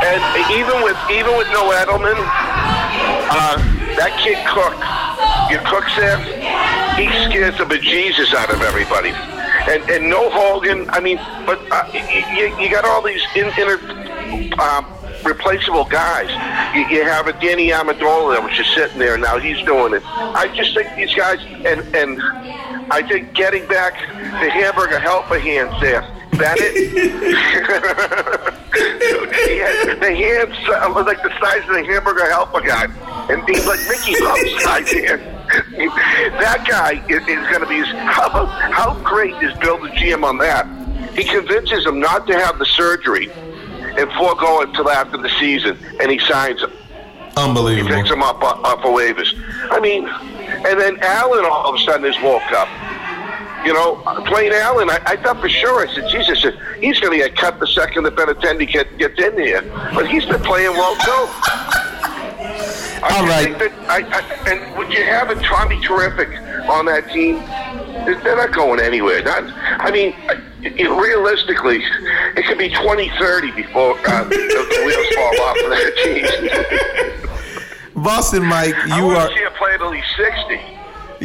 And 0.04 0.52
even 0.52 0.84
with 0.84 0.98
even 1.12 1.38
with 1.38 1.48
no 1.54 1.70
Edelman, 1.72 2.16
uh, 2.18 3.58
that 3.98 4.18
kid 4.24 4.40
Cook, 4.50 4.74
your 5.52 5.62
Cook's 5.70 5.96
there, 5.96 6.18
he 6.98 7.08
scares 7.30 7.58
the 7.58 7.66
bejesus 7.66 8.34
out 8.34 8.52
of 8.52 8.62
everybody. 8.62 9.10
And 9.70 9.88
and 9.92 10.10
no 10.10 10.30
Hogan. 10.30 10.90
I 10.90 11.00
mean, 11.00 11.18
but 11.46 11.60
uh, 11.72 11.86
you, 11.94 12.58
you 12.58 12.72
got 12.72 12.84
all 12.84 13.02
these 13.02 13.22
in, 13.36 13.48
inter, 13.60 13.78
um, 14.60 14.86
replaceable 15.24 15.86
guys. 15.86 16.30
You, 16.76 16.88
you 16.88 17.04
have 17.04 17.28
a 17.28 17.34
Danny 17.34 17.70
Amendola, 17.70 18.44
which 18.44 18.60
is 18.60 18.68
sitting 18.74 18.98
there 18.98 19.18
now. 19.18 19.38
He's 19.38 19.64
doing 19.66 19.94
it. 19.94 20.04
I 20.06 20.48
just 20.56 20.74
think 20.74 20.96
these 20.96 21.14
guys 21.14 21.40
and 21.66 21.82
and 21.96 22.20
I 22.92 23.02
think 23.08 23.34
getting 23.34 23.66
back 23.68 23.94
the 24.42 24.50
hamburger 24.50 25.00
helper 25.00 25.40
hands 25.40 25.80
there. 25.80 26.02
Bennett, 26.38 26.76
he 26.76 27.32
had, 29.58 30.00
the 30.02 30.14
hands 30.14 30.56
uh, 30.68 31.04
like 31.06 31.24
the 31.24 31.32
size 31.40 31.62
of 31.70 31.76
the 31.76 31.86
hamburger 31.86 32.30
helper 32.30 32.60
guy, 32.62 32.86
and 33.30 33.48
he's 33.48 33.66
like 33.66 33.80
Mickey 33.88 34.20
Mouse 34.22 34.64
size 34.64 34.92
hand. 34.92 35.22
that 36.40 36.66
guy 36.68 37.02
is, 37.08 37.22
is 37.28 37.48
going 37.48 37.62
to 37.62 37.68
be. 37.68 37.80
How, 37.98 38.46
how 38.46 39.00
great 39.04 39.36
is 39.42 39.58
Bill 39.60 39.78
the 39.78 39.90
GM 39.90 40.24
on 40.24 40.38
that? 40.40 40.68
He 41.16 41.24
convinces 41.24 41.86
him 41.86 42.00
not 42.00 42.28
to 42.28 42.34
have 42.38 42.60
the 42.60 42.66
surgery 42.66 43.32
and 43.32 44.12
forego 44.14 44.62
until 44.62 44.90
after 44.90 45.18
the 45.18 45.30
season, 45.40 45.78
and 46.02 46.12
he 46.12 46.20
signs 46.20 46.62
him. 46.62 46.72
Unbelievable. 47.38 47.96
He 47.96 48.02
Picks 48.02 48.10
him 48.10 48.22
up 48.24 48.42
uh, 48.42 48.60
off 48.64 48.80
of 48.80 48.92
waivers. 48.92 49.34
I 49.72 49.80
mean, 49.80 50.04
and 50.66 50.80
then 50.80 50.98
Allen 51.02 51.46
all 51.46 51.70
of 51.70 51.76
a 51.76 51.80
sudden 51.80 52.06
is 52.06 52.16
woke 52.22 52.52
up. 52.52 52.68
You 53.66 53.74
know, 53.74 53.98
Dwayne 54.26 54.52
Allen, 54.60 54.90
I, 54.90 55.00
I 55.06 55.16
thought 55.18 55.40
for 55.40 55.50
sure, 55.50 55.88
I 55.88 55.94
said, 55.94 56.10
Jesus, 56.10 56.44
he's 56.80 57.00
going 57.00 57.20
to 57.20 57.28
get 57.28 57.38
cut 57.38 57.60
the 57.60 57.68
second 57.68 58.04
the 58.04 58.12
Benintendi 58.12 58.72
get, 58.72 58.98
gets 58.98 59.20
in 59.22 59.38
here. 59.38 59.62
But 59.94 60.10
he's 60.10 60.26
been 60.26 60.42
playing 60.42 60.72
well, 60.72 60.96
too. 60.96 61.28
I 63.04 63.18
All 63.18 63.26
right. 63.26 63.46
think 63.46 63.60
that 63.60 63.90
I, 63.90 64.02
I, 64.02 64.52
and 64.52 64.78
would 64.78 64.92
you 64.92 65.04
have 65.04 65.30
a 65.30 65.36
Tommy 65.42 65.80
Terrific 65.82 66.30
on 66.70 66.86
that 66.86 67.10
team? 67.12 67.36
They're 68.24 68.36
not 68.36 68.52
going 68.52 68.80
anywhere. 68.80 69.24
Not, 69.24 69.44
I 69.46 69.92
mean, 69.92 70.16
it, 70.64 70.90
realistically, 70.90 71.84
it 72.36 72.46
could 72.46 72.58
be 72.58 72.70
2030 72.70 73.52
before 73.52 73.98
uh, 74.08 74.24
the, 74.24 74.30
the 74.30 74.84
wheels 74.86 75.08
fall 75.16 75.42
off 75.42 75.58
of 75.64 75.70
that 75.70 75.94
team. 76.04 77.28
Boston 78.04 78.44
Mike, 78.46 78.76
I 78.76 78.98
you 78.98 79.06
want 79.06 79.18
are 79.20 79.28
to 79.28 79.34
see 79.34 79.42
him 79.42 79.52
play 79.58 79.74
until 79.74 79.92
he's 79.92 80.04
60. 80.18 80.60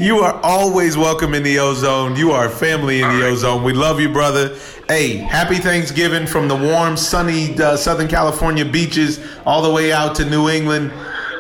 you 0.01 0.19
are 0.19 0.39
always 0.43 0.97
welcome 0.97 1.33
in 1.35 1.43
the 1.43 1.59
ozone. 1.59 2.17
You 2.17 2.33
are 2.33 2.49
family 2.49 3.01
in 3.01 3.09
the 3.09 3.27
ozone. 3.27 3.63
We 3.65 3.73
love 3.73 4.01
you, 4.01 4.11
brother. 4.13 4.57
Hey, 4.89 5.17
happy 5.17 5.57
Thanksgiving 5.57 6.27
from 6.27 6.49
the 6.49 6.57
warm, 6.57 6.97
sunny 6.97 7.59
uh, 7.59 7.77
Southern 7.77 8.09
California 8.09 8.65
beaches 8.65 9.21
all 9.47 9.63
the 9.63 9.73
way 9.73 9.93
out 9.93 10.15
to 10.17 10.25
New 10.29 10.49
England. 10.49 10.93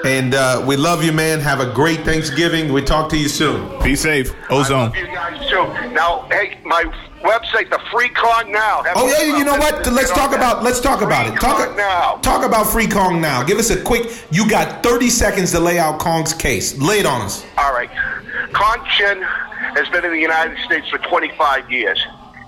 And 0.04 0.34
uh, 0.34 0.64
we 0.66 0.76
love 0.76 1.02
you, 1.04 1.12
man. 1.12 1.40
Have 1.40 1.60
a 1.60 1.72
great 1.72 2.00
Thanksgiving. 2.00 2.72
We 2.72 2.82
talk 2.82 3.10
to 3.10 3.16
you 3.18 3.28
soon. 3.28 3.82
Be 3.82 3.96
safe. 3.96 4.32
I 4.50 4.54
Ozone. 4.54 4.78
love 4.86 4.96
you 4.96 5.06
guys 5.06 5.48
too. 5.50 5.64
Now, 5.92 6.26
hey, 6.30 6.58
my 6.64 6.84
website, 7.22 7.70
the 7.70 7.80
Free 7.90 8.08
Kong 8.10 8.50
Now. 8.52 8.82
Have 8.82 8.96
Oh 8.96 9.06
yeah, 9.06 9.36
you 9.36 9.44
know 9.44 9.56
what? 9.56 9.86
Let's 9.86 10.10
talk 10.10 10.34
about 10.34 10.62
let's 10.62 10.80
talk 10.80 11.02
about 11.02 11.26
it. 11.32 11.38
Talk 11.40 11.58
Free 11.58 11.66
Kong 11.66 11.76
Now. 11.76 12.16
talk 12.22 12.44
about 12.44 12.64
Free 12.64 12.86
Kong 12.86 13.20
now. 13.20 13.42
Give 13.42 13.58
us 13.58 13.70
a 13.70 13.82
quick. 13.82 14.24
You 14.30 14.48
got 14.48 14.82
30 14.82 15.10
seconds 15.10 15.52
to 15.52 15.60
lay 15.60 15.78
out 15.78 15.98
Kong's 15.98 16.32
case. 16.32 16.76
Lay 16.78 17.00
it 17.00 17.06
on 17.06 17.22
us. 17.22 17.44
All 17.58 17.72
right. 17.72 17.90
Kong 18.52 18.84
Chen 18.96 19.22
has 19.22 19.88
been 19.88 20.04
in 20.04 20.12
the 20.12 20.20
United 20.20 20.58
States 20.64 20.88
for 20.88 20.98
25 20.98 21.70
years. 21.70 22.02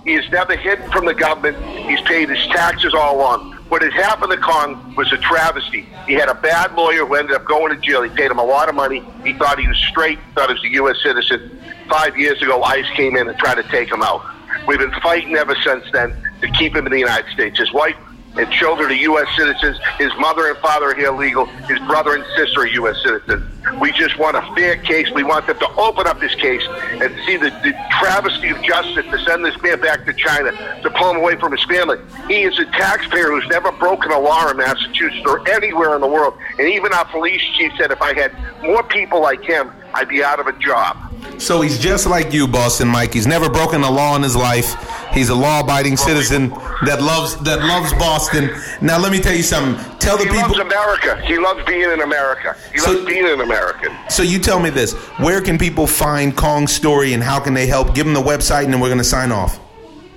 He 0.05 0.13
has 0.13 0.29
never 0.31 0.55
hidden 0.55 0.89
from 0.91 1.05
the 1.05 1.13
government. 1.13 1.57
He's 1.87 2.01
paid 2.01 2.29
his 2.29 2.45
taxes 2.47 2.93
all 2.93 3.17
along. 3.17 3.53
What 3.69 3.83
had 3.83 3.93
happened 3.93 4.31
to 4.31 4.37
Kong 4.37 4.95
was 4.95 5.11
a 5.11 5.17
travesty. 5.17 5.87
He 6.07 6.13
had 6.13 6.29
a 6.29 6.33
bad 6.33 6.73
lawyer 6.73 7.05
who 7.05 7.15
ended 7.15 7.35
up 7.35 7.45
going 7.45 7.75
to 7.75 7.79
jail. 7.79 8.01
He 8.01 8.09
paid 8.09 8.31
him 8.31 8.39
a 8.39 8.43
lot 8.43 8.69
of 8.69 8.75
money. 8.75 9.03
He 9.23 9.33
thought 9.33 9.59
he 9.59 9.67
was 9.67 9.77
straight, 9.77 10.17
thought 10.33 10.49
he 10.49 10.53
was 10.53 10.63
a 10.63 10.69
U.S. 10.69 10.95
citizen. 11.03 11.61
Five 11.87 12.17
years 12.17 12.41
ago, 12.41 12.63
ICE 12.63 12.89
came 12.95 13.15
in 13.15 13.27
and 13.27 13.37
tried 13.37 13.55
to 13.55 13.63
take 13.63 13.91
him 13.91 14.01
out. 14.01 14.25
We've 14.69 14.77
been 14.77 15.01
fighting 15.01 15.35
ever 15.35 15.55
since 15.63 15.83
then 15.91 16.15
to 16.41 16.47
keep 16.51 16.75
him 16.75 16.85
in 16.85 16.91
the 16.91 16.99
United 16.99 17.27
States. 17.33 17.57
His 17.57 17.73
wife 17.73 17.95
and 18.37 18.51
children 18.51 18.91
are 18.91 18.93
U.S. 18.93 19.27
citizens. 19.35 19.79
His 19.97 20.11
mother 20.19 20.47
and 20.47 20.59
father 20.59 20.91
are 20.91 20.95
here 20.95 21.11
legal. 21.11 21.45
His 21.45 21.79
brother 21.87 22.13
and 22.13 22.23
sister 22.37 22.59
are 22.59 22.67
U.S. 22.67 23.01
citizens. 23.01 23.51
We 23.81 23.91
just 23.93 24.19
want 24.19 24.37
a 24.37 24.43
fair 24.53 24.75
case. 24.77 25.09
We 25.09 25.23
want 25.23 25.47
them 25.47 25.57
to 25.57 25.67
open 25.71 26.05
up 26.05 26.19
this 26.19 26.35
case 26.35 26.61
and 26.69 27.15
see 27.25 27.37
the, 27.37 27.49
the 27.63 27.73
travesty 27.99 28.49
of 28.49 28.61
justice 28.61 29.07
to 29.07 29.17
send 29.25 29.43
this 29.43 29.59
man 29.63 29.81
back 29.81 30.05
to 30.05 30.13
China, 30.13 30.51
to 30.83 30.89
pull 30.91 31.09
him 31.09 31.17
away 31.17 31.35
from 31.37 31.51
his 31.51 31.63
family. 31.63 31.97
He 32.27 32.43
is 32.43 32.59
a 32.59 32.65
taxpayer 32.65 33.31
who's 33.31 33.47
never 33.47 33.71
broken 33.71 34.11
a 34.11 34.19
law 34.19 34.51
in 34.51 34.57
Massachusetts 34.57 35.25
or 35.25 35.49
anywhere 35.49 35.95
in 35.95 36.01
the 36.01 36.07
world. 36.07 36.35
And 36.59 36.69
even 36.69 36.93
our 36.93 37.05
police 37.05 37.41
chief 37.57 37.71
said 37.75 37.89
if 37.89 38.03
I 38.03 38.13
had 38.13 38.35
more 38.61 38.83
people 38.83 39.19
like 39.19 39.41
him, 39.41 39.71
I'd 39.95 40.09
be 40.09 40.23
out 40.23 40.39
of 40.39 40.45
a 40.45 40.53
job. 40.59 41.08
So 41.39 41.61
he's 41.61 41.77
just 41.79 42.05
like 42.07 42.33
you, 42.33 42.47
Boston 42.47 42.87
Mike. 42.87 43.13
He's 43.13 43.27
never 43.27 43.49
broken 43.49 43.81
a 43.83 43.89
law 43.89 44.15
in 44.15 44.21
his 44.23 44.35
life. 44.35 44.75
He's 45.13 45.29
a 45.29 45.35
law-abiding 45.35 45.97
citizen 45.97 46.49
that 46.85 47.01
loves 47.01 47.35
that 47.43 47.59
loves 47.63 47.91
Boston. 47.93 48.49
Now 48.81 48.99
let 48.99 49.11
me 49.11 49.19
tell 49.19 49.33
you 49.35 49.41
something. 49.43 49.75
Tell 49.99 50.17
the 50.17 50.25
He 50.25 50.29
people. 50.29 50.49
loves 50.49 50.59
America. 50.59 51.21
He 51.25 51.37
loves 51.39 51.63
being 51.65 51.89
in 51.89 52.01
America. 52.01 52.55
He 52.73 52.79
So- 52.79 52.91
loves 52.91 53.05
being 53.05 53.25
an 53.27 53.41
American. 53.41 53.91
So 54.09 54.21
you 54.21 54.37
tell 54.39 54.59
me 54.59 54.69
this: 54.69 54.93
Where 55.17 55.41
can 55.41 55.57
people 55.57 55.87
find 55.87 56.35
Kong's 56.35 56.73
story, 56.73 57.13
and 57.13 57.23
how 57.23 57.39
can 57.39 57.53
they 57.53 57.65
help? 57.67 57.95
Give 57.95 58.05
them 58.05 58.13
the 58.13 58.21
website, 58.21 58.65
and 58.65 58.73
then 58.73 58.79
we're 58.81 58.89
going 58.89 58.97
to 58.99 59.03
sign 59.03 59.31
off. 59.31 59.59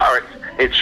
All 0.01 0.13
right. 0.13 0.23
It's 0.59 0.77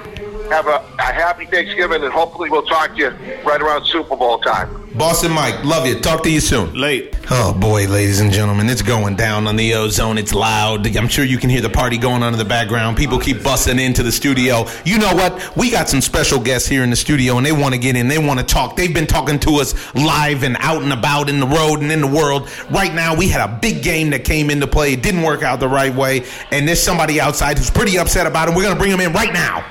Have 0.50 0.66
a, 0.66 0.85
a 0.98 1.02
happy 1.02 1.46
Thanksgiving, 1.46 2.02
and 2.02 2.12
hopefully 2.12 2.50
we'll 2.50 2.62
talk 2.62 2.90
to 2.90 2.96
you 2.96 3.09
right 3.44 3.61
around 3.61 3.87
Super 3.87 4.16
Bowl 4.16 4.38
time. 4.38 4.85
Boston 4.94 5.33
Mike, 5.33 5.64
love 5.64 5.88
you. 5.88 5.98
Talk 5.98 6.22
to 6.22 6.30
you 6.30 6.40
soon. 6.40 6.72
Late. 6.72 7.16
Oh 7.30 7.52
boy, 7.52 7.88
ladies 7.88 8.20
and 8.20 8.30
gentlemen, 8.30 8.68
it's 8.68 8.83
going 8.83 9.16
down 9.16 9.48
on 9.48 9.57
the 9.57 9.74
ozone. 9.74 10.18
It's 10.18 10.33
loud. 10.33 10.87
I'm 10.96 11.09
sure 11.09 11.24
you 11.24 11.38
can 11.38 11.50
hear 11.50 11.61
the 11.61 11.68
party 11.70 11.98
going 11.98 12.22
on 12.22 12.33
in 12.33 12.38
the 12.38 12.44
background. 12.44 12.96
People 12.96 13.18
keep 13.18 13.42
busting 13.42 13.80
into 13.80 14.04
the 14.04 14.12
studio. 14.12 14.66
You 14.85 14.98
know 14.98 15.12
what? 15.12 15.57
We 15.57 15.70
got 15.70 15.88
some 15.88 16.00
special 16.00 16.38
guests 16.38 16.68
here 16.68 16.85
in 16.85 16.90
the 16.90 16.96
studio, 16.96 17.38
and 17.38 17.44
they 17.44 17.50
want 17.50 17.74
to 17.74 17.80
get 17.80 17.96
in. 17.96 18.07
They 18.07 18.18
want 18.18 18.38
to 18.38 18.46
talk. 18.46 18.76
They've 18.76 18.94
been 18.94 19.09
talking 19.09 19.40
to 19.40 19.57
us 19.57 19.74
live 19.96 20.44
and 20.44 20.57
out 20.61 20.83
and 20.83 20.92
about 20.92 21.28
in 21.28 21.40
the 21.40 21.46
road 21.46 21.80
and 21.80 21.90
in 21.90 22.00
the 22.00 22.07
world. 22.07 22.48
Right 22.70 22.94
now, 22.94 23.16
we 23.16 23.28
had 23.28 23.48
a 23.48 23.59
big 23.61 23.83
game 23.83 24.11
that 24.11 24.24
came 24.24 24.48
into 24.48 24.68
play. 24.68 24.92
It 24.92 25.02
didn't 25.02 25.22
work 25.22 25.42
out 25.42 25.59
the 25.59 25.68
right 25.68 25.94
way, 25.94 26.24
and 26.52 26.68
there's 26.68 26.83
somebody 26.83 27.20
outside 27.20 27.59
who's 27.59 27.70
pretty 27.70 27.98
upset 27.98 28.28
about 28.28 28.48
it. 28.48 28.54
We're 28.54 28.62
gonna 28.62 28.78
bring 28.78 28.92
him 28.92 29.00
in 29.00 29.12
right 29.12 29.33
now. 29.33 29.64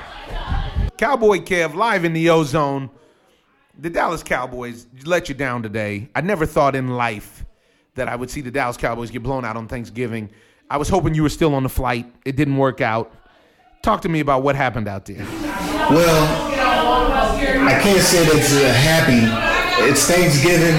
Cowboy 0.96 1.38
Kev 1.38 1.74
live 1.74 2.04
in 2.04 2.12
the 2.12 2.30
ozone. 2.30 2.90
The 3.78 3.90
Dallas 3.90 4.22
Cowboys 4.22 4.86
let 5.04 5.28
you 5.28 5.34
down 5.34 5.62
today. 5.62 6.08
I 6.14 6.20
never 6.20 6.46
thought 6.46 6.76
in 6.76 6.88
life 6.90 7.44
that 7.96 8.08
I 8.08 8.14
would 8.16 8.30
see 8.30 8.40
the 8.40 8.50
Dallas 8.50 8.76
Cowboys 8.76 9.10
get 9.10 9.22
blown 9.22 9.44
out 9.44 9.56
on 9.56 9.66
Thanksgiving. 9.66 10.30
I 10.70 10.76
was 10.76 10.88
hoping 10.88 11.14
you 11.14 11.22
were 11.22 11.28
still 11.28 11.54
on 11.54 11.62
the 11.64 11.68
flight. 11.68 12.06
It 12.24 12.36
didn't 12.36 12.56
work 12.56 12.80
out. 12.80 13.12
Talk 13.82 14.02
to 14.02 14.08
me 14.08 14.20
about 14.20 14.42
what 14.42 14.56
happened 14.56 14.88
out 14.88 15.04
there. 15.04 15.24
Well, 15.90 16.24
I 17.66 17.78
can't 17.82 18.00
say 18.00 18.24
that 18.24 18.36
it's 18.36 18.54
uh, 18.54 18.72
happy. 18.72 19.20
It's 19.90 20.06
Thanksgiving, 20.06 20.74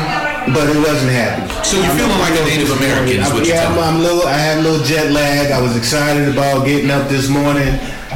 but 0.55 0.65
it 0.69 0.77
wasn't 0.79 1.11
happy. 1.11 1.45
So 1.67 1.77
you're 1.77 1.93
feeling 1.93 2.17
like 2.17 2.33
a 2.39 2.45
Native 2.45 2.71
American, 2.71 3.19
is 3.21 3.27
I'm- 3.29 3.43
yeah, 3.43 3.67
I'm, 3.67 3.75
telling 3.75 3.95
I'm 3.97 4.01
little. 4.01 4.23
I 4.27 4.33
had 4.37 4.57
a 4.57 4.61
little 4.61 4.83
jet 4.85 5.11
lag. 5.11 5.51
I 5.51 5.61
was 5.61 5.75
excited 5.77 6.29
about 6.29 6.65
getting 6.65 6.89
up 6.89 7.07
this 7.09 7.29
morning. 7.29 7.67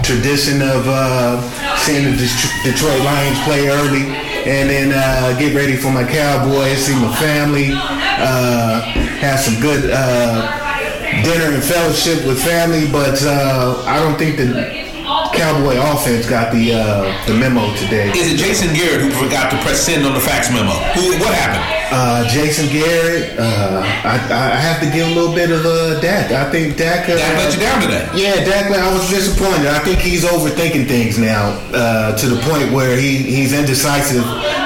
Tradition 0.04 0.62
of 0.62 0.88
uh, 0.88 1.42
seeing 1.78 2.04
the 2.18 2.28
Detroit 2.64 3.00
Lions 3.04 3.40
play 3.44 3.68
early, 3.70 4.10
and 4.50 4.70
then 4.70 4.92
uh, 4.92 5.38
get 5.38 5.56
ready 5.56 5.76
for 5.76 5.92
my 5.92 6.04
Cowboys. 6.04 6.80
See 6.80 6.96
my 6.96 7.16
family. 7.18 7.70
Uh, 7.74 8.82
have 9.22 9.40
some 9.40 9.62
good 9.62 9.92
uh, 9.94 11.24
dinner 11.24 11.54
and 11.54 11.64
fellowship 11.64 12.26
with 12.26 12.44
family. 12.44 12.90
But 12.92 13.22
uh, 13.24 13.84
I 13.86 14.00
don't 14.00 14.18
think 14.18 14.38
the 14.38 14.89
Cowboy 15.34 15.78
offense 15.80 16.28
got 16.30 16.52
the 16.54 16.74
uh, 16.74 17.26
the 17.26 17.34
memo 17.34 17.74
today. 17.76 18.10
Is 18.12 18.34
it 18.34 18.38
Jason 18.38 18.74
Garrett 18.76 19.02
who 19.02 19.10
forgot 19.12 19.50
to 19.52 19.58
press 19.64 19.82
send 19.82 20.06
on 20.06 20.14
the 20.14 20.20
fax 20.20 20.52
memo? 20.52 20.72
Who, 20.94 21.18
what 21.18 21.34
happened? 21.34 21.66
Uh, 21.92 22.28
Jason 22.30 22.70
Garrett, 22.70 23.40
uh, 23.40 23.82
I, 24.06 24.16
I 24.30 24.56
have 24.62 24.80
to 24.82 24.90
give 24.92 25.08
a 25.08 25.12
little 25.12 25.34
bit 25.34 25.50
of 25.50 25.66
uh, 25.66 26.00
Dak. 26.02 26.32
I 26.32 26.50
think 26.52 26.78
Dak. 26.78 27.10
Uh, 27.10 27.16
That 27.16 27.38
let 27.42 27.54
you 27.54 27.60
down 27.60 27.82
today. 27.82 28.06
Yeah, 28.14 28.46
Dak. 28.46 28.70
I 28.70 28.94
was 28.94 29.10
disappointed. 29.10 29.66
I 29.68 29.80
think 29.80 29.98
he's 30.00 30.24
overthinking 30.24 30.88
things 30.88 31.18
now 31.18 31.58
uh, 31.74 32.16
to 32.18 32.28
the 32.30 32.40
point 32.46 32.72
where 32.72 32.96
he, 32.96 33.18
he's 33.18 33.54
indecisive 33.54 34.24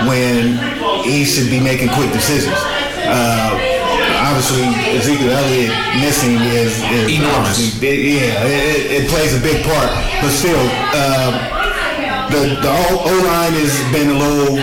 when 0.08 0.58
he 1.04 1.24
should 1.24 1.50
be 1.50 1.60
making 1.62 1.89
quick 1.89 2.12
decisions. 2.12 2.58
Obviously, 4.34 4.66
Ezekiel 4.98 5.30
Elliott 5.32 5.70
missing 6.02 6.36
is, 6.42 6.82
is 6.90 7.20
Enormous. 7.22 7.78
big- 7.80 8.18
Yeah, 8.18 8.44
it, 8.50 9.04
it 9.04 9.10
plays 9.10 9.38
a 9.38 9.40
big 9.40 9.64
part, 9.64 9.90
but 10.22 10.32
still, 10.32 10.58
uh, 10.98 11.30
the 12.34 12.58
the 12.62 12.70
O 12.70 13.14
line 13.30 13.54
has 13.54 13.78
been 13.94 14.10
a 14.10 14.18
little 14.18 14.58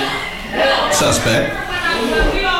Suspect. 0.91 1.55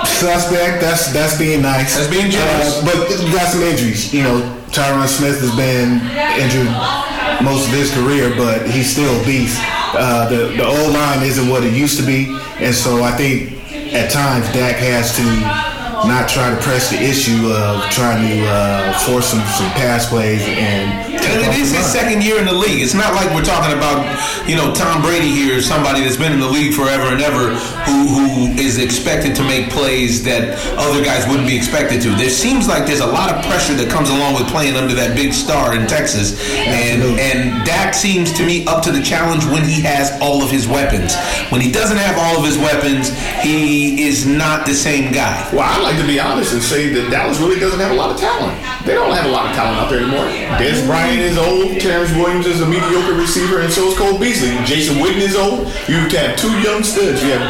suspect. 0.07 0.81
That's 0.81 1.13
that's 1.13 1.37
being 1.37 1.63
nice. 1.63 1.97
That's 1.97 2.09
being 2.09 2.31
generous. 2.31 2.79
Uh, 2.79 2.85
but 2.87 3.09
got 3.35 3.49
some 3.51 3.63
injuries. 3.63 4.15
You 4.15 4.23
know, 4.23 4.39
Tyron 4.71 5.09
Smith 5.09 5.41
has 5.41 5.55
been 5.57 5.99
injured 6.39 6.71
most 7.43 7.67
of 7.67 7.75
his 7.75 7.91
career, 7.93 8.31
but 8.37 8.71
he's 8.71 8.89
still 8.93 9.11
a 9.21 9.25
beast. 9.25 9.59
Uh, 9.99 10.29
the 10.29 10.55
the 10.57 10.65
old 10.65 10.93
line 10.95 11.25
isn't 11.27 11.49
what 11.49 11.65
it 11.65 11.75
used 11.75 11.99
to 11.99 12.07
be, 12.07 12.31
and 12.63 12.73
so 12.75 13.03
I 13.03 13.11
think 13.19 13.59
at 13.93 14.11
times 14.13 14.47
Dak 14.55 14.77
has 14.77 15.17
to 15.17 15.27
not 16.07 16.29
try 16.29 16.51
to 16.51 16.57
press 16.63 16.91
the 16.91 16.97
issue 16.97 17.53
of 17.53 17.83
trying 17.91 18.27
to 18.27 18.47
uh, 18.47 18.99
force 19.01 19.27
some 19.27 19.41
some 19.41 19.71
pass 19.73 20.09
plays 20.09 20.43
and 20.47 21.10
And 21.27 21.43
it 21.43 21.55
is 21.59 21.73
his 21.73 21.87
second 21.87 22.23
year 22.23 22.39
in 22.39 22.47
the 22.47 22.53
league. 22.53 22.81
It's 22.83 22.95
not 22.95 23.15
like 23.15 23.29
we're 23.35 23.45
talking 23.45 23.77
about, 23.77 24.05
you 24.49 24.57
know, 24.57 24.73
Tom 24.73 25.03
Brady 25.03 25.29
here, 25.29 25.61
somebody 25.61 26.01
that's 26.01 26.17
been 26.17 26.33
in 26.33 26.41
the 26.41 26.49
league 26.49 26.75
forever 26.75 27.13
and 27.13 27.21
ever, 27.21 27.55
who 27.87 28.01
who 28.11 28.47
is 28.59 28.79
expected 28.79 29.35
to 29.37 29.43
make 29.45 29.71
plays 29.71 30.23
that 30.25 30.57
other 30.79 31.05
guys 31.05 31.27
wouldn't 31.29 31.47
be 31.47 31.57
expected 31.57 32.01
to. 32.03 32.11
There 32.17 32.31
seems 32.31 32.69
like 32.69 32.87
there's 32.87 33.01
a 33.01 33.07
lot 33.07 33.33
of 33.33 33.45
pressure 33.45 33.75
that 33.75 33.91
comes 33.91 34.11
along 34.11 34.35
with 34.35 34.49
playing 34.49 34.77
under 34.77 34.95
that 34.95 35.17
big 35.17 35.33
star 35.33 35.75
in 35.75 35.87
Texas, 35.87 36.39
and 36.57 37.03
and 37.19 37.65
Dak 37.67 37.95
seems 37.95 38.33
to 38.35 38.47
me 38.47 38.65
up 38.67 38.83
to 38.85 38.93
the 38.93 39.03
challenge 39.03 39.45
when 39.47 39.65
he 39.65 39.81
has 39.83 40.17
all 40.21 40.43
of 40.43 40.51
his 40.51 40.67
weapons. 40.67 41.15
When 41.51 41.61
he 41.61 41.71
doesn't 41.71 41.99
have 41.99 42.17
all 42.19 42.39
of 42.39 42.45
his 42.45 42.59
weapons, 42.59 43.11
he 43.43 44.07
is 44.07 44.27
not 44.27 44.67
the 44.67 44.75
same 44.75 45.13
guy. 45.13 45.49
Well, 45.53 45.67
I'd 45.67 45.83
like 45.83 45.99
to 46.01 46.07
be 46.07 46.21
honest 46.21 46.53
and 46.53 46.63
say 46.63 46.89
that 46.91 47.11
Dallas 47.11 47.39
really 47.39 47.59
doesn't 47.59 47.81
have 47.81 47.91
a 47.91 47.99
lot 47.99 48.11
of 48.11 48.19
talent. 48.21 48.55
They 48.87 48.95
don't 48.95 49.13
have 49.13 49.27
a 49.27 49.33
lot 49.33 49.51
of 49.51 49.57
talent 49.57 49.79
out 49.79 49.91
there 49.91 50.01
anymore. 50.01 50.25
Dez 50.57 50.87
Bryant 50.87 51.10
is 51.19 51.37
old. 51.39 51.81
Terrance 51.81 52.15
Williams 52.15 52.47
is 52.47 52.61
a 52.61 52.69
mediocre 52.69 53.15
receiver, 53.19 53.61
and 53.61 53.73
so 53.73 53.91
is 53.91 53.99
Cole 53.99 54.19
Beasley. 54.19 54.55
Jason 54.63 55.03
Witten 55.03 55.19
is 55.19 55.35
old. 55.35 55.67
You 55.91 56.07
have 56.15 56.39
two 56.39 56.53
young 56.63 56.85
studs. 56.87 57.23
You 57.25 57.35
have 57.35 57.43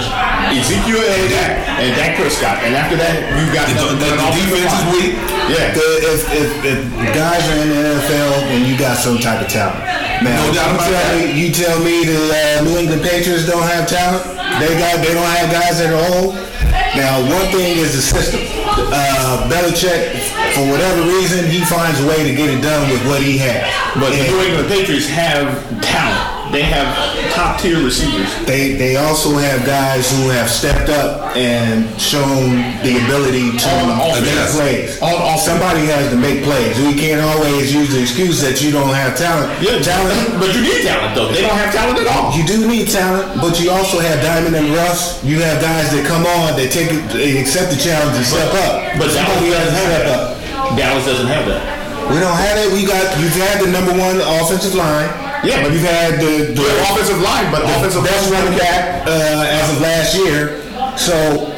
Ezekiel 0.49 1.03
Elliott 1.05 1.35
and 1.77 1.93
Dak 1.97 2.17
Prescott. 2.17 2.65
And 2.65 2.73
after 2.75 2.97
that, 2.97 3.21
you've 3.37 3.53
got 3.53 3.69
The, 3.69 4.01
the, 4.01 4.09
the 4.09 4.17
an 4.17 4.33
defense 4.33 4.73
is 4.73 4.85
weak. 4.95 5.13
Yeah. 5.53 5.75
The, 5.77 5.87
if, 6.09 6.21
if, 6.33 6.51
if 6.65 6.79
guys 7.13 7.45
are 7.53 7.61
in 7.61 7.69
the 7.69 7.81
NFL, 8.01 8.31
then 8.49 8.61
you 8.65 8.79
got 8.79 8.97
some 8.97 9.19
type 9.19 9.43
of 9.45 9.49
talent. 9.53 9.83
Now, 10.25 10.47
No 10.47 10.55
doubt 10.55 10.69
you 10.69 10.75
about 10.77 10.91
tell 10.91 11.05
that. 11.05 11.13
Me, 11.21 11.41
you 11.41 11.49
tell 11.53 11.79
me 11.85 12.05
the 12.05 12.21
uh, 12.21 12.65
New 12.65 12.77
England 12.77 13.03
Patriots 13.03 13.45
don't 13.47 13.65
have 13.65 13.89
talent. 13.89 14.25
They 14.61 14.73
got 14.77 15.01
they 15.05 15.15
don't 15.15 15.31
have 15.41 15.49
guys 15.49 15.79
that 15.81 15.91
are 15.93 16.05
old. 16.21 16.50
Now, 16.97 17.21
one 17.23 17.47
thing 17.53 17.79
is 17.79 17.95
the 17.95 18.03
system. 18.03 18.41
Uh, 18.67 19.49
Belichick, 19.49 20.19
for 20.55 20.69
whatever 20.71 21.03
reason, 21.03 21.49
he 21.49 21.65
finds 21.65 22.01
a 22.01 22.07
way 22.07 22.29
to 22.29 22.35
get 22.35 22.51
it 22.51 22.63
done 22.63 22.91
with 22.91 23.07
what 23.07 23.23
he 23.23 23.39
has. 23.39 23.63
But 23.95 24.11
the 24.11 24.27
New 24.27 24.41
England 24.43 24.69
Patriots 24.69 25.07
have 25.07 25.47
talent. 25.83 26.40
They 26.51 26.63
have 26.67 26.91
top 27.31 27.61
tier 27.61 27.79
receivers. 27.79 28.27
They 28.45 28.75
they 28.75 28.97
also 28.97 29.39
have 29.39 29.63
guys 29.65 30.11
who 30.11 30.29
have 30.35 30.51
stepped 30.51 30.91
up 30.91 31.37
and 31.39 31.87
shown 31.95 32.59
the 32.83 32.99
ability 33.07 33.55
to 33.55 33.71
offense. 34.03 34.27
make 34.27 34.51
plays. 34.59 34.91
Offense. 34.99 35.43
Somebody 35.47 35.87
has 35.87 36.11
to 36.11 36.19
make 36.19 36.43
plays. 36.43 36.75
We 36.83 36.99
can't 36.99 37.23
always 37.23 37.71
use 37.73 37.95
the 37.95 38.03
excuse 38.03 38.43
that 38.43 38.59
you 38.59 38.75
don't 38.75 38.91
have 38.91 39.15
talent. 39.15 39.47
Yeah, 39.63 39.79
talent. 39.79 40.43
But 40.43 40.51
you 40.51 40.63
need 40.67 40.83
talent 40.83 41.15
though. 41.15 41.31
They 41.31 41.47
don't 41.47 41.55
have 41.55 41.71
talent 41.71 42.03
at 42.03 42.09
all. 42.11 42.35
You 42.35 42.43
do 42.43 42.67
need 42.67 42.91
talent, 42.91 43.39
but 43.39 43.63
you 43.63 43.71
also 43.71 44.03
have 44.03 44.19
Diamond 44.19 44.59
and 44.59 44.75
Russ. 44.75 45.23
You 45.23 45.39
have 45.47 45.63
guys 45.63 45.95
that 45.95 46.03
come 46.03 46.27
on, 46.27 46.59
they 46.59 46.67
take 46.67 46.91
it, 46.91 47.07
they 47.15 47.39
accept 47.39 47.71
the 47.71 47.79
challenge 47.79 48.19
and 48.19 48.27
step 48.27 48.51
up. 48.67 48.99
But 48.99 49.15
somebody 49.15 49.55
Dallas 49.55 49.71
doesn't 49.71 49.87
have 49.87 50.07
up. 50.11 50.35
that. 50.35 50.77
Dallas 50.77 51.05
doesn't 51.07 51.31
have 51.31 51.47
that. 51.47 51.63
We 52.11 52.19
don't 52.19 52.35
have 52.35 52.59
it. 52.59 52.75
We 52.75 52.83
got 52.91 53.07
you've 53.23 53.39
had 53.39 53.63
the 53.63 53.71
number 53.71 53.95
one 53.95 54.19
offensive 54.43 54.75
line. 54.75 55.30
Yeah, 55.43 55.63
but 55.63 55.73
you've 55.73 55.83
had 55.83 56.21
the, 56.21 56.53
the 56.53 56.63
The 56.63 56.83
offensive 56.93 57.21
line, 57.23 57.51
but 57.51 57.65
the 57.65 57.73
offensive 57.81 58.05
best 58.05 58.31
running 58.31 58.59
back 58.59 59.07
uh, 59.07 59.47
as 59.49 59.67
of 59.73 59.81
last 59.81 60.15
year. 60.17 60.61
So 60.97 61.49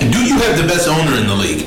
Do 0.00 0.20
you 0.26 0.36
have 0.42 0.56
the 0.58 0.66
best 0.66 0.88
owner 0.88 1.16
in 1.18 1.26
the 1.26 1.34
league? 1.34 1.66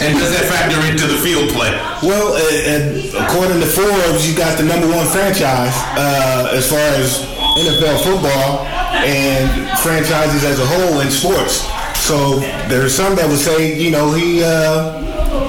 And 0.00 0.16
does 0.16 0.32
that 0.32 0.48
factor 0.48 0.80
into 0.88 1.06
the 1.06 1.18
field 1.20 1.50
play? 1.52 1.68
Well, 2.02 2.32
uh, 2.32 2.72
and 2.72 3.04
according 3.14 3.60
to 3.60 3.66
Forbes, 3.68 4.24
you 4.24 4.34
got 4.36 4.56
the 4.56 4.64
number 4.64 4.88
one 4.88 5.06
franchise 5.06 5.74
uh, 5.98 6.50
as 6.56 6.70
far 6.70 6.80
as 6.96 7.20
NFL 7.60 8.00
football 8.04 8.64
and 9.04 9.44
franchises 9.80 10.44
as 10.44 10.58
a 10.60 10.66
whole 10.66 11.00
in 11.00 11.10
sports. 11.10 11.68
So 12.00 12.40
there's 12.72 12.94
some 12.94 13.16
that 13.16 13.28
would 13.28 13.38
say, 13.38 13.76
you 13.78 13.90
know, 13.90 14.12
he 14.12 14.42
uh, 14.42 15.04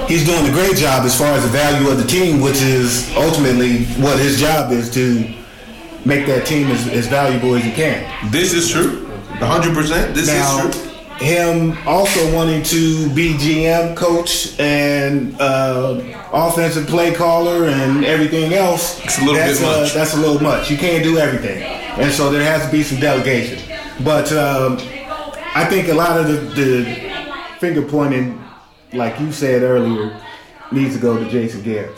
he's 0.10 0.26
doing 0.26 0.46
a 0.46 0.52
great 0.52 0.76
job 0.76 1.06
as 1.06 1.18
far 1.18 1.28
as 1.34 1.44
the 1.44 1.50
value 1.50 1.90
of 1.90 1.98
the 1.98 2.06
team, 2.06 2.42
which 2.42 2.62
is 2.62 3.10
ultimately 3.16 3.86
what 4.04 4.20
his 4.20 4.40
job 4.40 4.72
is 4.72 4.92
to 4.96 5.34
make 6.06 6.26
that 6.26 6.46
team 6.46 6.68
as, 6.68 6.88
as 6.90 7.08
valuable 7.08 7.56
as 7.56 7.64
he 7.64 7.72
can. 7.72 8.04
This 8.32 8.54
is 8.54 8.70
true. 8.70 9.06
100%. 9.40 10.14
This 10.14 10.28
Now, 10.28 10.68
is 10.68 10.76
true. 10.76 10.92
him 11.18 11.78
also 11.88 12.34
wanting 12.36 12.64
to 12.64 13.10
be 13.14 13.34
GM, 13.36 13.96
coach, 13.96 14.60
and 14.60 15.36
uh, 15.40 16.02
offensive 16.34 16.88
play 16.88 17.14
caller 17.14 17.66
and 17.70 18.04
everything 18.04 18.54
else. 18.54 19.00
It's 19.04 19.18
a 19.18 19.22
little 19.22 19.36
that's 19.36 19.60
bit 19.60 19.68
uh, 19.68 19.82
much. 19.82 19.94
that's 19.94 20.14
a 20.14 20.18
little 20.18 20.42
much. 20.42 20.70
You 20.72 20.78
can't 20.78 21.04
do 21.04 21.18
everything, 21.18 21.62
and 21.64 22.12
so 22.12 22.30
there 22.32 22.44
has 22.44 22.66
to 22.66 22.72
be 22.72 22.84
some 22.84 23.00
delegation. 23.00 23.60
But 24.04 24.32
um, 24.34 24.78
I 25.56 25.66
think 25.66 25.88
a 25.90 25.94
lot 25.94 26.18
of 26.20 26.28
the, 26.28 26.36
the 26.62 27.12
finger 27.60 27.82
pointing, 27.82 28.39
like 28.94 29.20
you 29.20 29.32
said 29.32 29.64
earlier, 29.64 30.20
needs 30.72 30.96
to 30.96 31.02
go 31.02 31.18
to 31.22 31.30
Jason 31.30 31.62
Garrett. 31.62 31.98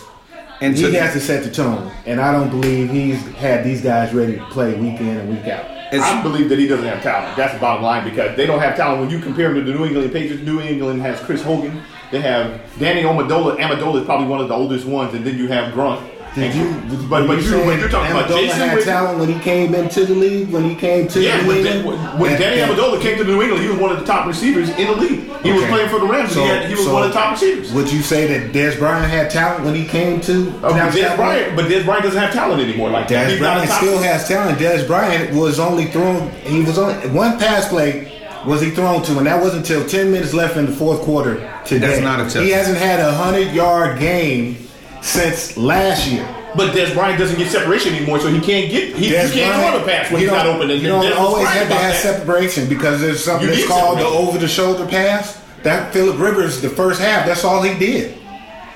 And 0.62 0.76
he 0.76 0.84
so- 0.84 0.92
has 0.92 1.14
to 1.14 1.20
set 1.20 1.44
the 1.44 1.50
tone, 1.50 1.92
and 2.06 2.22
I 2.22 2.32
don't 2.32 2.50
believe 2.50 2.92
he's 2.92 3.26
had 3.36 3.64
these 3.64 3.82
guys 3.82 4.14
ready 4.14 4.38
to 4.38 4.46
play 4.46 4.76
week 4.76 5.00
in 5.00 5.18
and 5.18 5.30
week 5.30 5.48
out. 5.48 5.66
I 5.94 6.24
believe 6.24 6.48
that 6.50 6.58
he 6.60 6.68
doesn't 6.68 6.86
have 6.86 7.04
talent. 7.04 7.36
That's 7.36 7.54
the 7.54 7.60
bottom 7.60 7.84
line 7.84 8.08
because 8.10 8.38
they 8.38 8.46
don't 8.46 8.60
have 8.60 8.78
talent. 8.78 9.02
When 9.02 9.10
you 9.10 9.20
compare 9.20 9.50
him 9.50 9.66
to 9.66 9.72
the 9.72 9.78
New 9.78 9.86
England 9.86 10.14
Patriots, 10.14 10.44
New 10.46 10.62
England 10.62 11.02
has 11.02 11.20
Chris 11.20 11.42
Hogan. 11.44 11.82
They 12.12 12.22
have 12.22 12.62
Danny 12.80 13.02
Amendola. 13.04 13.58
Amendola 13.58 14.00
is 14.00 14.06
probably 14.06 14.28
one 14.28 14.40
of 14.40 14.48
the 14.48 14.54
oldest 14.54 14.86
ones, 14.86 15.14
and 15.14 15.26
then 15.26 15.38
you 15.38 15.48
have 15.48 15.74
Gronk. 15.74 16.02
Did 16.34 16.56
And- 16.56 16.56
you? 16.92 16.98
But 17.10 17.28
but 17.28 17.42
you, 17.44 17.50
you 17.60 17.66
when 17.66 17.78
you're 17.80 17.90
talking 17.90 18.12
about 18.16 18.30
Jason 18.30 18.58
had 18.60 18.78
Witten- 18.80 18.84
talent 18.86 19.20
when 19.20 19.28
he 19.28 19.38
came 19.40 19.76
into 19.76 20.06
the 20.06 20.14
league. 20.16 20.50
When 20.50 20.64
he 20.64 20.76
came 20.76 21.10
to 21.10 21.20
Yeah, 21.22 21.42
New 21.42 21.48
when, 21.50 21.58
England. 21.68 21.86
when, 21.86 22.20
when 22.20 22.40
Danny 22.40 22.62
and- 22.62 22.72
Amendola 22.72 23.02
came 23.02 23.18
to 23.18 23.26
New 23.26 23.42
England, 23.42 23.62
he 23.64 23.70
was 23.70 23.78
one 23.78 23.92
of 23.92 24.00
the 24.00 24.06
top 24.06 24.26
receivers 24.28 24.70
in 24.70 24.88
the 24.88 24.96
league. 24.96 25.30
He 25.44 25.52
was 25.52 25.64
playing 25.66 25.90
for 25.90 26.00
the 26.00 26.06
Rams. 26.06 26.34
and 26.38 26.42
he, 26.46 26.48
had, 26.48 26.66
he 26.68 26.74
was 26.76 26.86
so 26.86 26.94
one 26.94 27.04
of 27.04 27.10
the 27.10 27.14
top 27.20 27.34
receivers. 27.34 27.74
Would 27.74 27.92
you 27.92 28.02
say 28.02 28.28
that 28.28 28.54
Dez 28.54 28.80
Bryant 28.80 29.12
had 29.12 29.30
talent 29.30 29.66
when 29.66 29.76
he 29.76 29.86
came 29.86 30.22
to? 30.22 30.48
Oh, 30.64 30.70
but 30.72 30.74
Dez 30.94 31.02
Cowboys? 31.02 31.16
Bryant, 31.18 31.56
but 31.58 31.66
Dez 31.66 31.84
Bryant 31.84 32.04
doesn't 32.06 32.20
have 32.22 32.32
talent 32.34 32.62
anymore. 32.62 32.90
Like 32.92 33.10
that. 33.10 33.28
Dez 33.28 33.32
He's 33.32 33.42
not 33.42 33.54
Bryant 33.56 33.70
top- 33.70 33.82
still 33.82 34.00
has 34.00 34.28
talent. 34.28 34.58
Dez 34.60 34.88
Bryant 34.88 35.34
was 35.36 35.60
only 35.60 35.86
thrown. 35.88 36.30
He 36.46 36.62
was 36.64 36.78
on 36.78 36.94
one 37.14 37.40
pass 37.40 37.68
play. 37.68 38.10
Was 38.46 38.62
he 38.62 38.70
thrown 38.72 39.04
to? 39.04 39.18
And 39.18 39.28
that 39.28 39.40
wasn't 39.42 39.68
until 39.70 39.86
ten 39.88 40.12
minutes 40.12 40.34
left 40.34 40.56
in 40.58 40.66
the 40.66 40.72
fourth 40.72 41.02
quarter. 41.02 41.36
Today, 41.66 41.88
That's 41.88 42.02
not 42.02 42.20
a 42.22 42.24
test. 42.24 42.38
He 42.38 42.50
hasn't 42.52 42.78
had 42.78 43.00
a 43.02 43.12
hundred 43.12 43.52
yard 43.52 44.00
game 44.00 44.58
since 45.02 45.58
last 45.58 46.08
year. 46.08 46.28
But 46.56 46.76
Dez 46.76 46.94
Bryant 46.94 47.18
doesn't 47.18 47.38
get 47.38 47.50
separation 47.50 47.96
anymore, 47.96 48.20
so 48.20 48.28
he 48.28 48.40
can't 48.42 48.70
get. 48.70 48.96
He, 48.96 49.10
Dez 49.10 49.28
you 49.30 49.42
can't 49.42 49.56
Bryant- 49.56 49.72
throw 49.72 49.80
the 49.80 49.86
pass 49.92 50.12
when 50.12 50.22
he's 50.22 50.30
not 50.32 50.44
don't- 50.44 50.56
open. 50.58 50.70
And 50.72 50.82
You 50.82 50.90
don't 50.90 51.06
Dez 51.06 51.16
always 51.18 51.46
right 51.46 51.58
have 51.58 51.68
to 51.70 51.74
have 51.76 51.94
that. 51.94 52.02
separation 52.02 52.68
because 52.68 53.00
there's 53.00 53.24
something 53.24 53.48
You 53.48 53.54
that's 53.56 53.68
need 53.68 53.70
called 53.70 54.00
the 54.00 54.06
over 54.06 54.38
the 54.38 54.48
shoulder 54.50 54.86
pass. 54.86 55.38
That 55.64 55.94
Philip 55.94 56.20
Rivers, 56.20 56.60
the 56.62 56.70
first 56.70 57.00
half, 57.00 57.26
that's 57.26 57.44
all 57.46 57.62
he 57.62 57.78
did. 57.80 58.18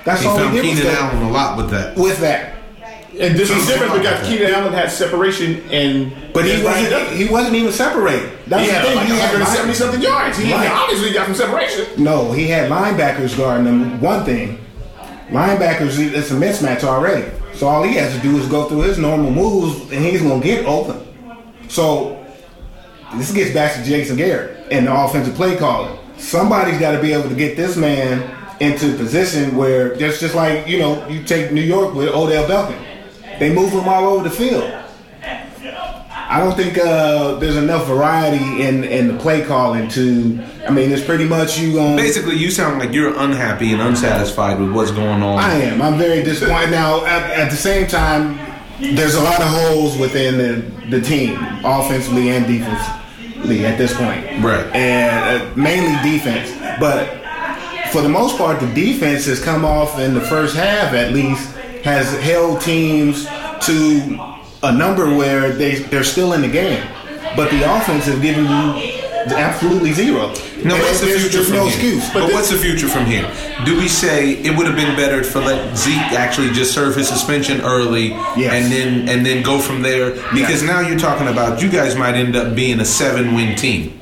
That's 0.04 0.22
He 0.22 0.28
all 0.28 0.38
found 0.38 0.50
he 0.54 0.62
did 0.62 0.76
Keenan 0.76 0.84
that- 0.84 1.02
Allen 1.02 1.22
a 1.22 1.30
lot 1.30 1.56
with 1.56 1.70
that. 1.70 1.96
with 1.96 2.18
that. 2.20 2.52
And 3.18 3.34
this 3.34 3.50
is 3.50 3.66
different 3.66 3.94
because 3.94 4.26
Keenan 4.28 4.52
Allen 4.54 4.72
had 4.74 4.90
separation 4.90 5.62
and 5.70 6.12
But 6.32 6.44
he 6.44 6.62
wasn't. 6.62 6.90
doesn't. 6.90 7.16
He 7.16 7.24
wasn't 7.26 7.56
even 7.56 7.72
separated. 7.72 8.30
That's 8.46 8.62
He 8.62 8.68
the 8.68 8.74
had 8.74 8.84
thing. 8.86 8.96
like 8.96 9.06
he 9.06 9.12
had 9.14 9.20
170 9.32 9.74
something 9.74 10.02
yards. 10.02 10.38
He 10.38 10.52
Right. 10.52 10.70
obviously 10.70 11.12
got 11.12 11.26
some 11.26 11.34
separation. 11.34 11.86
No, 11.96 12.30
he 12.32 12.46
had 12.48 12.70
linebackers 12.70 13.36
guarding 13.36 13.66
him. 13.66 14.00
One 14.02 14.24
thing, 14.24 14.58
linebackers, 15.28 15.98
it's 15.98 16.30
a 16.30 16.34
mismatch 16.34 16.84
already. 16.84 17.30
So 17.54 17.68
all 17.68 17.82
he 17.82 17.94
has 17.94 18.14
to 18.14 18.20
do 18.20 18.36
is 18.38 18.46
go 18.48 18.68
through 18.68 18.82
his 18.82 18.98
normal 18.98 19.30
moves, 19.30 19.80
and 19.92 20.04
he's 20.04 20.22
gonna 20.22 20.42
get 20.42 20.66
open. 20.66 21.02
So 21.68 22.24
this 23.14 23.32
gets 23.32 23.52
back 23.52 23.74
to 23.74 23.82
Jason 23.82 24.16
Garrett 24.16 24.66
and 24.70 24.86
the 24.86 24.94
offensive 24.94 25.34
play 25.34 25.56
calling. 25.56 25.98
Somebody's 26.18 26.78
got 26.78 26.92
to 26.92 27.00
be 27.00 27.12
able 27.12 27.28
to 27.28 27.34
get 27.34 27.56
this 27.56 27.76
man 27.76 28.34
into 28.60 28.94
a 28.94 28.96
position 28.96 29.56
where 29.56 29.94
just 29.96 30.20
just 30.20 30.34
like 30.34 30.66
you 30.66 30.78
know 30.78 31.06
you 31.08 31.22
take 31.22 31.52
New 31.52 31.62
York 31.62 31.94
with 31.94 32.08
Odell 32.08 32.48
Beckham, 32.48 33.38
they 33.38 33.52
move 33.52 33.70
him 33.70 33.88
all 33.88 34.06
over 34.06 34.28
the 34.28 34.34
field. 34.34 34.70
I 36.28 36.40
don't 36.40 36.56
think 36.56 36.76
uh, 36.76 37.34
there's 37.36 37.56
enough 37.56 37.86
variety 37.86 38.62
in 38.62 38.84
in 38.84 39.08
the 39.08 39.18
play 39.18 39.44
calling 39.44 39.88
to. 39.90 40.42
I 40.66 40.70
mean, 40.70 40.90
it's 40.90 41.04
pretty 41.04 41.24
much 41.24 41.58
you 41.58 41.72
going. 41.74 41.96
Basically, 41.96 42.36
you 42.36 42.50
sound 42.50 42.80
like 42.80 42.92
you're 42.92 43.16
unhappy 43.16 43.72
and 43.72 43.80
unsatisfied 43.80 44.58
with 44.58 44.72
what's 44.72 44.90
going 44.90 45.22
on. 45.22 45.38
I 45.38 45.54
am. 45.54 45.80
I'm 45.80 45.96
very 45.96 46.22
disappointed. 46.24 46.72
Now, 46.72 47.04
at, 47.06 47.30
at 47.30 47.50
the 47.50 47.56
same 47.56 47.86
time, 47.86 48.38
there's 48.80 49.14
a 49.14 49.22
lot 49.22 49.40
of 49.40 49.46
holes 49.46 49.96
within 49.98 50.36
the, 50.36 50.90
the 50.90 51.00
team, 51.00 51.38
offensively 51.64 52.30
and 52.30 52.44
defensively, 52.46 53.64
at 53.64 53.78
this 53.78 53.96
point. 53.96 54.26
Right. 54.44 54.66
And 54.74 55.42
uh, 55.42 55.54
mainly 55.54 55.94
defense. 56.10 56.50
But 56.80 57.22
for 57.92 58.02
the 58.02 58.08
most 58.08 58.36
part, 58.36 58.58
the 58.60 58.72
defense 58.74 59.26
has 59.26 59.42
come 59.42 59.64
off 59.64 59.98
in 60.00 60.12
the 60.12 60.20
first 60.20 60.56
half, 60.56 60.92
at 60.92 61.12
least, 61.12 61.54
has 61.84 62.12
held 62.20 62.60
teams 62.60 63.26
to 63.66 64.35
a 64.66 64.72
number 64.72 65.06
where 65.16 65.52
they, 65.52 65.76
they're 65.76 66.04
still 66.04 66.32
in 66.32 66.42
the 66.42 66.48
game. 66.48 66.84
But 67.36 67.50
the 67.50 67.62
offense 67.76 68.06
has 68.06 68.18
given 68.20 68.44
you 68.44 69.02
absolutely 69.34 69.92
zero. 69.92 70.32
No, 70.64 70.74
what's 70.76 71.00
the 71.00 71.06
future 71.08 71.28
there's 71.28 71.46
from 71.48 71.56
no 71.56 71.66
here? 71.66 71.72
excuse. 71.98 72.12
But, 72.12 72.32
what's 72.32 72.50
the 72.50 72.56
future 72.56 72.88
from 72.88 73.04
here? 73.06 73.30
Do 73.64 73.76
we 73.78 73.88
say 73.88 74.32
it 74.32 74.56
would 74.56 74.66
have 74.66 74.76
been 74.76 74.96
better 74.96 75.22
for 75.22 75.40
let 75.40 75.76
Zeke 75.76 75.96
actually 76.12 76.50
just 76.52 76.72
serve 76.72 76.94
his 76.96 77.08
suspension 77.08 77.60
early 77.60 78.08
Yes. 78.36 78.52
and 78.54 78.72
then 78.72 79.08
and 79.08 79.26
then 79.26 79.42
go 79.42 79.58
from 79.58 79.82
there? 79.82 80.12
Because 80.32 80.62
Yes. 80.62 80.62
now 80.62 80.80
you're 80.80 80.98
talking 80.98 81.28
about 81.28 81.60
you 81.62 81.68
guys 81.70 81.94
might 81.96 82.14
end 82.14 82.36
up 82.36 82.54
being 82.54 82.80
a 82.80 82.84
seven 82.84 83.34
win 83.34 83.54
team. 83.56 84.00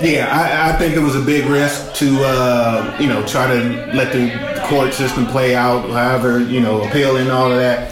Yeah, 0.00 0.28
I, 0.32 0.70
I 0.70 0.76
think 0.78 0.94
it 0.96 1.00
was 1.00 1.14
a 1.14 1.20
big 1.20 1.44
risk 1.46 1.94
to 1.96 2.24
uh, 2.24 2.96
you 2.98 3.08
know 3.08 3.24
try 3.26 3.46
to 3.46 3.60
let 3.94 4.12
the 4.12 4.30
court 4.68 4.94
system 4.94 5.26
play 5.26 5.54
out, 5.54 5.88
however 5.90 6.40
you 6.40 6.60
know 6.60 6.82
appeal 6.82 7.16
and 7.16 7.30
all 7.30 7.50
of 7.52 7.58
that. 7.58 7.90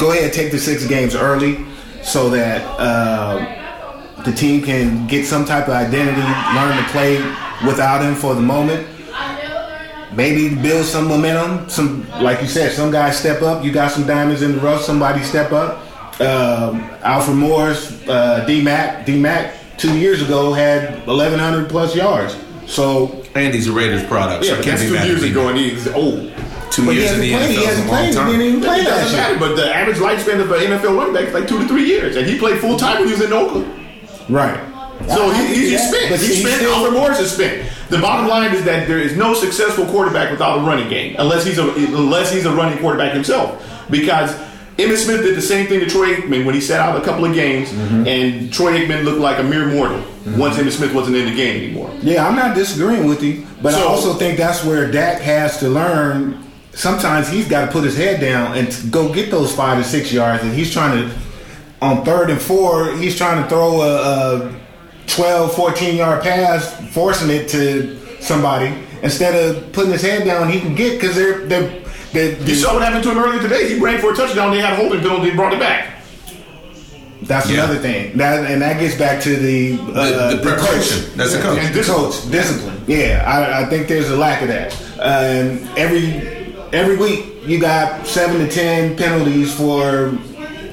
Go 0.00 0.12
ahead, 0.12 0.24
and 0.24 0.32
take 0.32 0.50
the 0.50 0.58
six 0.58 0.86
games 0.86 1.14
early, 1.14 1.64
so 2.02 2.30
that 2.30 2.62
uh, 2.80 4.22
the 4.24 4.32
team 4.32 4.62
can 4.62 5.06
get 5.06 5.26
some 5.26 5.44
type 5.44 5.68
of 5.68 5.74
identity, 5.74 6.22
learn 6.56 6.76
to 6.76 6.90
play 6.90 7.16
without 7.66 8.02
him 8.02 8.14
for 8.14 8.34
the 8.34 8.40
moment. 8.40 8.86
Maybe 10.12 10.54
build 10.54 10.86
some 10.86 11.06
momentum. 11.06 11.68
Some, 11.68 12.08
like 12.20 12.40
you 12.40 12.48
said, 12.48 12.72
some 12.72 12.90
guys 12.90 13.18
step 13.18 13.42
up. 13.42 13.62
You 13.62 13.72
got 13.72 13.92
some 13.92 14.06
diamonds 14.06 14.42
in 14.42 14.52
the 14.52 14.58
rough. 14.58 14.82
Somebody 14.82 15.22
step 15.22 15.52
up. 15.52 15.78
Um, 16.20 16.80
Alfred 17.02 17.36
Morris, 17.36 18.06
uh, 18.08 18.44
D 18.46 18.62
Mac, 18.62 19.06
D 19.06 19.18
Mac, 19.20 19.54
two 19.78 19.98
years 19.98 20.20
ago 20.20 20.52
had 20.52 21.06
1,100 21.06 21.68
plus 21.68 21.94
yards. 21.94 22.36
So, 22.66 23.24
And 23.34 23.54
he's 23.54 23.68
a 23.68 23.72
Raiders 23.72 24.04
product. 24.04 24.44
Yeah, 24.44 24.50
so 24.50 24.56
but 24.56 24.64
can't 24.64 24.78
that's 24.78 24.90
be 24.90 24.98
two 24.98 25.06
years 25.06 25.22
ago, 25.22 25.48
and 25.48 25.58
he's 25.58 25.88
old. 25.88 26.32
Two 26.70 26.86
but 26.86 26.94
years 26.94 27.10
in 27.12 27.22
hasn't 27.22 27.22
the 27.22 27.30
played. 27.32 27.50
NFL 27.50 27.50
is 27.50 27.56
a 27.58 27.66
hasn't 27.66 27.88
long 27.88 27.96
played. 27.98 28.26
He 28.26 28.32
didn't 28.38 28.46
even 28.46 28.60
play 28.60 28.76
It 28.80 28.84
that 28.84 28.90
doesn't 29.02 29.16
matter, 29.18 29.32
shit. 29.34 29.40
but 29.40 29.56
the 29.56 29.74
average 29.74 29.96
lifespan 29.98 30.40
of 30.40 30.50
an 30.52 30.60
NFL 30.60 30.96
running 30.96 31.14
back 31.14 31.24
is 31.24 31.34
like 31.34 31.48
two 31.48 31.58
to 31.58 31.66
three 31.68 31.84
years, 31.84 32.16
and 32.16 32.26
he 32.26 32.38
played 32.38 32.60
full 32.60 32.78
time 32.78 32.98
when 33.00 33.08
he 33.08 33.14
was 33.14 33.22
in 33.22 33.32
Oakland. 33.32 33.66
Right. 34.28 34.58
So 35.08 35.30
he, 35.30 35.46
he's 35.54 35.72
Yeah, 35.72 35.78
spent. 35.78 36.10
but 36.10 36.18
He's 36.20 36.28
see, 36.28 36.42
spent. 36.42 36.56
still- 36.60 36.74
Alfred 36.74 36.92
Morris 36.94 37.20
is 37.20 37.32
spent. 37.32 37.68
The 37.88 37.98
bottom 37.98 38.28
line 38.28 38.54
is 38.54 38.62
that 38.64 38.86
there 38.86 38.98
is 39.00 39.16
no 39.16 39.34
successful 39.34 39.86
quarterback 39.86 40.30
without 40.30 40.58
a 40.58 40.60
running 40.62 40.88
game, 40.88 41.16
unless 41.18 41.44
he's 41.44 41.58
a 41.58 41.68
unless 41.74 42.32
he's 42.32 42.44
a 42.46 42.52
running 42.54 42.78
quarterback 42.78 43.12
himself. 43.14 43.60
Because 43.90 44.32
Emmitt 44.78 44.98
Smith 44.98 45.22
did 45.22 45.34
the 45.36 45.42
same 45.42 45.66
thing 45.66 45.80
to 45.80 45.86
Troy 45.86 46.14
Aikman 46.14 46.44
when 46.46 46.54
he 46.54 46.60
sat 46.60 46.80
out 46.80 46.96
a 47.00 47.04
couple 47.04 47.24
of 47.24 47.34
games, 47.34 47.70
Mm-hmm. 47.70 48.06
and 48.06 48.52
Troy 48.52 48.78
Aikman 48.78 49.04
looked 49.04 49.18
like 49.18 49.38
a 49.38 49.42
mere 49.42 49.66
mortal 49.66 50.00
once 50.36 50.56
Emmitt 50.56 50.72
Smith 50.72 50.94
wasn't 50.94 51.16
in 51.16 51.24
the 51.28 51.34
game 51.34 51.56
anymore. 51.64 51.90
Yeah, 52.02 52.26
I'm 52.28 52.36
not 52.36 52.54
disagreeing 52.54 53.06
with 53.08 53.22
you, 53.22 53.44
but 53.60 53.74
I 53.74 53.82
also 53.82 54.14
think 54.14 54.38
that's 54.38 54.64
where 54.64 54.88
Dak 54.90 55.20
has 55.22 55.58
to 55.58 55.68
learn. 55.68 56.44
Sometimes 56.72 57.28
he's 57.28 57.48
got 57.48 57.66
to 57.66 57.72
put 57.72 57.84
his 57.84 57.96
head 57.96 58.20
down 58.20 58.56
and 58.56 58.92
go 58.92 59.12
get 59.12 59.30
those 59.30 59.54
five 59.54 59.78
or 59.78 59.82
six 59.82 60.12
yards, 60.12 60.42
and 60.42 60.52
he's 60.52 60.72
trying 60.72 61.08
to, 61.08 61.14
on 61.82 62.04
third 62.04 62.30
and 62.30 62.40
four, 62.40 62.92
he's 62.96 63.16
trying 63.16 63.42
to 63.42 63.48
throw 63.48 63.80
a, 63.82 64.46
a 64.46 64.60
12, 65.08 65.54
14 65.54 65.96
yard 65.96 66.22
pass, 66.22 66.72
forcing 66.92 67.30
it 67.30 67.48
to 67.48 67.98
somebody 68.22 68.72
instead 69.02 69.34
of 69.34 69.72
putting 69.72 69.90
his 69.92 70.02
head 70.02 70.24
down. 70.24 70.48
He 70.50 70.60
can 70.60 70.74
get 70.74 71.00
because 71.00 71.16
they're 71.16 71.44
they're. 71.46 71.82
they're, 72.12 72.38
You 72.42 72.54
saw 72.54 72.74
what 72.74 72.82
happened 72.82 73.02
to 73.04 73.10
him 73.10 73.18
earlier 73.18 73.42
today. 73.42 73.68
He 73.74 73.80
ran 73.80 73.98
for 74.00 74.12
a 74.12 74.14
touchdown. 74.16 74.52
They 74.52 74.60
had 74.60 74.74
a 74.74 74.76
holding 74.76 75.00
penalty. 75.00 75.32
Brought 75.32 75.52
it 75.54 75.58
back. 75.58 76.02
that's 77.22 77.48
Yeah. 77.50 77.64
another 77.64 77.78
thing. 77.80 78.16
That 78.16 78.48
and 78.50 78.62
that 78.62 78.78
gets 78.78 78.94
back 78.96 79.20
to 79.22 79.36
the 79.36 79.78
uh, 79.92 80.30
The, 80.30 80.36
the 80.36 80.42
preparation. 80.42 81.04
coach. 81.06 81.14
That's 81.16 81.32
the 81.34 81.42
coach. 81.42 81.58
And 81.58 81.74
The 81.74 81.82
coach 81.82 82.30
discipline. 82.30 82.80
Yeah, 82.86 83.24
I, 83.26 83.62
I 83.62 83.68
think 83.68 83.88
there's 83.88 84.10
a 84.10 84.16
lack 84.16 84.42
of 84.42 84.48
that. 84.48 84.72
Um, 85.00 85.68
every 85.76 86.39
every 86.72 86.96
week 86.96 87.26
you 87.46 87.58
got 87.60 88.06
seven 88.06 88.38
to 88.46 88.48
ten 88.52 88.96
penalties 88.96 89.54
for 89.54 90.16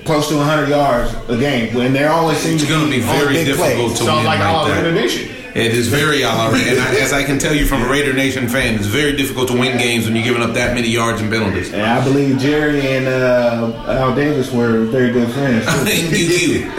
close 0.06 0.30
to 0.30 0.38
100 0.38 0.70
yards 0.70 1.14
a 1.30 1.38
game, 1.38 1.74
when 1.76 1.92
there 1.92 2.10
always 2.10 2.38
seems 2.38 2.62
It's 2.62 2.72
to 2.72 2.78
going 2.78 2.90
to 2.90 2.98
be 2.98 3.04
on 3.04 3.10
very 3.20 3.34
big 3.34 3.46
difficult 3.48 3.74
plays. 3.76 3.92
to 4.00 4.06
sounds 4.06 4.18
win 4.20 4.26
like 4.26 4.40
like 4.40 4.48
all 4.48 4.66
that. 4.66 4.86
in 4.86 4.96
the 4.96 5.02
nation. 5.02 5.34
It 5.54 5.74
is 5.74 5.88
very 5.88 6.22
a 6.22 6.28
la 6.28 6.50
and 6.54 6.80
I, 6.80 6.96
as 7.00 7.12
I 7.14 7.24
can 7.24 7.40
tell 7.40 7.54
you 7.54 7.66
from 7.66 7.82
a 7.82 7.90
Raider 7.90 8.14
Nation 8.14 8.48
fan, 8.48 8.76
it's 8.76 8.86
very 8.86 9.18
difficult 9.18 9.48
to 9.50 9.58
win 9.60 9.78
games 9.80 10.06
when 10.06 10.16
you're 10.16 10.24
giving 10.24 10.44
up 10.44 10.54
that 10.54 10.76
many 10.76 10.88
yards 10.88 11.20
and 11.20 11.32
penalties. 11.32 11.74
And 11.74 11.82
I 11.82 12.04
believe 12.04 12.38
Jerry 12.38 12.80
and 12.96 13.08
uh, 13.08 13.74
Al 13.88 14.14
Davis 14.16 14.52
were 14.52 14.86
very 14.86 15.12
good 15.12 15.32
friends. 15.32 15.66
too. 15.84 16.16
you, 16.16 16.60
you. 16.66 16.72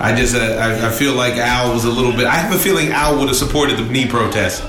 I 0.00 0.14
just 0.16 0.34
uh, 0.34 0.38
I, 0.38 0.88
I 0.88 0.90
feel 0.90 1.12
like 1.14 1.34
Al 1.34 1.72
was 1.74 1.84
a 1.84 1.90
little 1.90 2.12
bit. 2.12 2.24
I 2.26 2.36
have 2.36 2.54
a 2.54 2.58
feeling 2.58 2.88
Al 2.88 3.18
would 3.18 3.28
have 3.28 3.36
supported 3.36 3.76
the 3.78 3.84
knee 3.84 4.06
protest. 4.08 4.62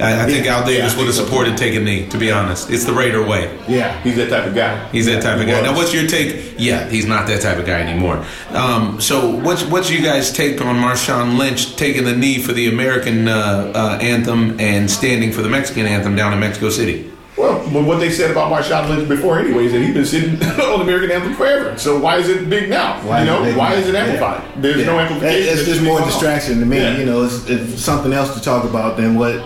I, 0.00 0.24
I 0.24 0.26
think 0.26 0.46
Al 0.46 0.66
Davis 0.66 0.94
I 0.94 0.98
would 0.98 1.06
have 1.06 1.14
think 1.14 1.14
so, 1.14 1.24
supported 1.24 1.56
taking 1.56 1.82
a 1.82 1.84
knee. 1.84 2.08
To 2.08 2.18
be 2.18 2.30
honest, 2.30 2.70
it's 2.70 2.84
the 2.84 2.92
Raider 2.92 3.24
way. 3.24 3.56
yeah. 3.68 4.00
He's 4.02 4.16
that 4.16 4.28
type 4.30 4.46
of 4.46 4.54
guy. 4.54 4.88
He's 4.90 5.06
that 5.06 5.22
type 5.22 5.40
of 5.40 5.46
guy. 5.46 5.60
was. 5.60 5.70
Now, 5.70 5.76
what's 5.76 5.94
your 5.94 6.06
take? 6.06 6.54
Yeah, 6.58 6.88
he's 6.88 7.06
not 7.06 7.26
that 7.28 7.40
type 7.42 7.58
of 7.58 7.66
guy 7.66 7.80
anymore. 7.80 8.24
Um, 8.50 9.00
so, 9.00 9.30
what's 9.36 9.64
what's 9.64 9.90
you 9.90 10.02
guys' 10.02 10.32
take 10.32 10.60
on 10.60 10.76
Marshawn 10.76 11.38
Lynch 11.38 11.76
taking 11.76 12.04
the 12.04 12.16
knee 12.16 12.38
for 12.38 12.52
the 12.52 12.68
American 12.68 13.28
uh, 13.28 13.72
uh, 13.74 13.98
anthem 14.00 14.58
and 14.60 14.90
standing 14.90 15.32
for 15.32 15.42
the 15.42 15.48
Mexican 15.48 15.86
anthem 15.86 16.16
down 16.16 16.32
in 16.32 16.40
Mexico 16.40 16.70
City? 16.70 17.10
Well, 17.36 17.58
well, 17.72 17.82
what 17.82 17.98
they 17.98 18.10
said 18.10 18.30
about 18.30 18.52
Marshawn 18.52 18.88
Lynch 18.88 19.08
before, 19.08 19.40
anyways, 19.40 19.72
that 19.72 19.80
he's 19.82 19.92
been 19.92 20.04
sitting 20.06 20.30
on 20.42 20.78
the 20.78 20.82
American 20.84 21.10
anthem 21.10 21.34
forever. 21.34 21.76
So 21.76 21.98
why 21.98 22.18
is 22.18 22.28
it 22.28 22.48
big 22.48 22.70
now? 22.70 23.04
Why 23.06 23.20
you 23.20 23.26
know, 23.26 23.42
big 23.42 23.56
why 23.56 23.70
now? 23.70 23.74
is 23.76 23.88
it 23.88 23.94
Yeah. 23.94 24.00
amplified? 24.04 24.62
There's 24.62 24.76
Yeah. 24.78 24.86
no 24.86 24.98
amplification. 25.00 25.42
It's 25.42 25.48
It's 25.52 25.60
just 25.62 25.70
just 25.72 25.82
more 25.82 25.98
going 25.98 26.04
on. 26.04 26.08
distraction 26.10 26.60
to 26.60 26.66
me. 26.66 26.78
Yeah. 26.78 26.96
You 26.96 27.06
know, 27.06 27.24
it's, 27.24 27.48
it's 27.50 27.82
something 27.82 28.12
else 28.12 28.34
to 28.34 28.40
talk 28.40 28.62
about 28.64 28.96
than 28.96 29.16
what 29.18 29.42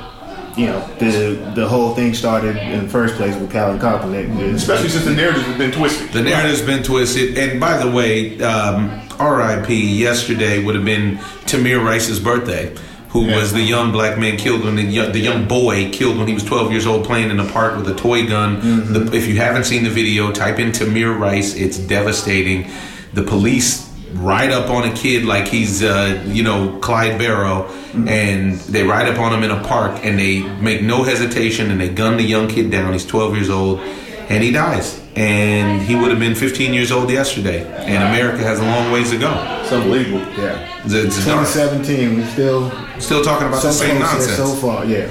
you 0.58 0.66
know 0.66 0.80
the 0.98 1.52
the 1.54 1.66
whole 1.68 1.94
thing 1.94 2.12
started 2.14 2.56
in 2.56 2.82
the 2.84 2.88
first 2.88 3.14
place 3.14 3.34
with 3.36 3.50
Colin 3.50 3.78
Kaepernick. 3.78 4.54
Especially 4.54 4.88
since 4.88 5.04
the 5.04 5.14
narrative 5.14 5.42
has 5.44 5.56
been 5.58 5.70
twisted. 5.72 6.10
The 6.10 6.22
narrative's 6.22 6.62
been 6.62 6.82
twisted. 6.82 7.38
And 7.38 7.60
by 7.60 7.78
the 7.78 7.90
way, 7.90 8.40
um, 8.42 9.00
RIP 9.20 9.68
yesterday 9.70 10.62
would 10.64 10.74
have 10.74 10.84
been 10.84 11.16
Tamir 11.46 11.82
Rice's 11.84 12.18
birthday, 12.20 12.74
who 13.10 13.26
Yeah. 13.26 13.36
was 13.36 13.52
the 13.52 13.62
young 13.62 13.92
black 13.92 14.18
man 14.18 14.36
killed 14.36 14.64
when 14.64 14.76
the 14.76 14.82
young, 14.82 15.12
the 15.12 15.20
young 15.20 15.46
boy 15.46 15.90
killed 15.90 16.18
when 16.18 16.26
he 16.28 16.34
was 16.34 16.42
12 16.44 16.70
years 16.72 16.86
old 16.86 17.04
playing 17.04 17.30
in 17.30 17.38
a 17.40 17.44
park 17.46 17.76
with 17.76 17.88
a 17.88 17.94
toy 17.94 18.26
gun. 18.26 18.60
The, 18.92 19.16
if 19.16 19.26
you 19.28 19.36
haven't 19.36 19.64
seen 19.64 19.84
the 19.84 19.90
video, 19.90 20.32
type 20.32 20.58
in 20.58 20.72
Tamir 20.72 21.16
Rice. 21.18 21.54
It's 21.54 21.78
devastating. 21.78 22.68
The 23.14 23.22
police 23.22 23.87
ride 24.14 24.50
up 24.50 24.70
on 24.70 24.88
a 24.88 24.92
kid 24.94 25.24
like 25.24 25.46
he's, 25.48 25.82
uh, 25.82 26.22
you 26.26 26.42
know, 26.42 26.78
Clyde 26.80 27.18
Barrow, 27.18 27.66
and 27.94 28.54
they 28.60 28.82
ride 28.82 29.08
up 29.08 29.18
on 29.18 29.32
him 29.32 29.42
in 29.42 29.50
a 29.50 29.62
park, 29.64 30.04
and 30.04 30.18
they 30.18 30.42
make 30.60 30.82
no 30.82 31.02
hesitation, 31.02 31.70
and 31.70 31.80
they 31.80 31.88
gun 31.88 32.16
the 32.16 32.22
young 32.24 32.48
kid 32.48 32.70
down. 32.70 32.92
He's 32.92 33.04
12 33.06 33.34
years 33.36 33.50
old, 33.50 33.80
and 33.80 34.42
he 34.42 34.50
dies. 34.52 35.00
And 35.16 35.82
he 35.82 35.96
would 35.96 36.10
have 36.10 36.20
been 36.20 36.34
15 36.36 36.72
years 36.72 36.92
old 36.92 37.10
yesterday, 37.10 37.66
and 37.84 38.02
America 38.04 38.42
has 38.44 38.60
a 38.60 38.64
long 38.64 38.92
ways 38.92 39.10
to 39.10 39.18
go. 39.18 39.32
It's 39.62 39.72
unbelievable. 39.72 40.20
Yeah. 40.40 40.64
It's, 40.84 40.94
it's 40.94 41.16
2017, 41.24 42.16
we 42.16 42.24
still 42.24 42.70
Still 43.00 43.24
talking 43.24 43.48
about 43.48 43.62
the 43.62 43.72
same 43.72 43.98
nonsense. 43.98 44.36
so 44.36 44.46
far. 44.54 44.84
Yeah. 44.84 45.06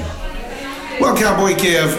Well, 1.01 1.15
Cowboy 1.15 1.51
Kev, 1.55 1.91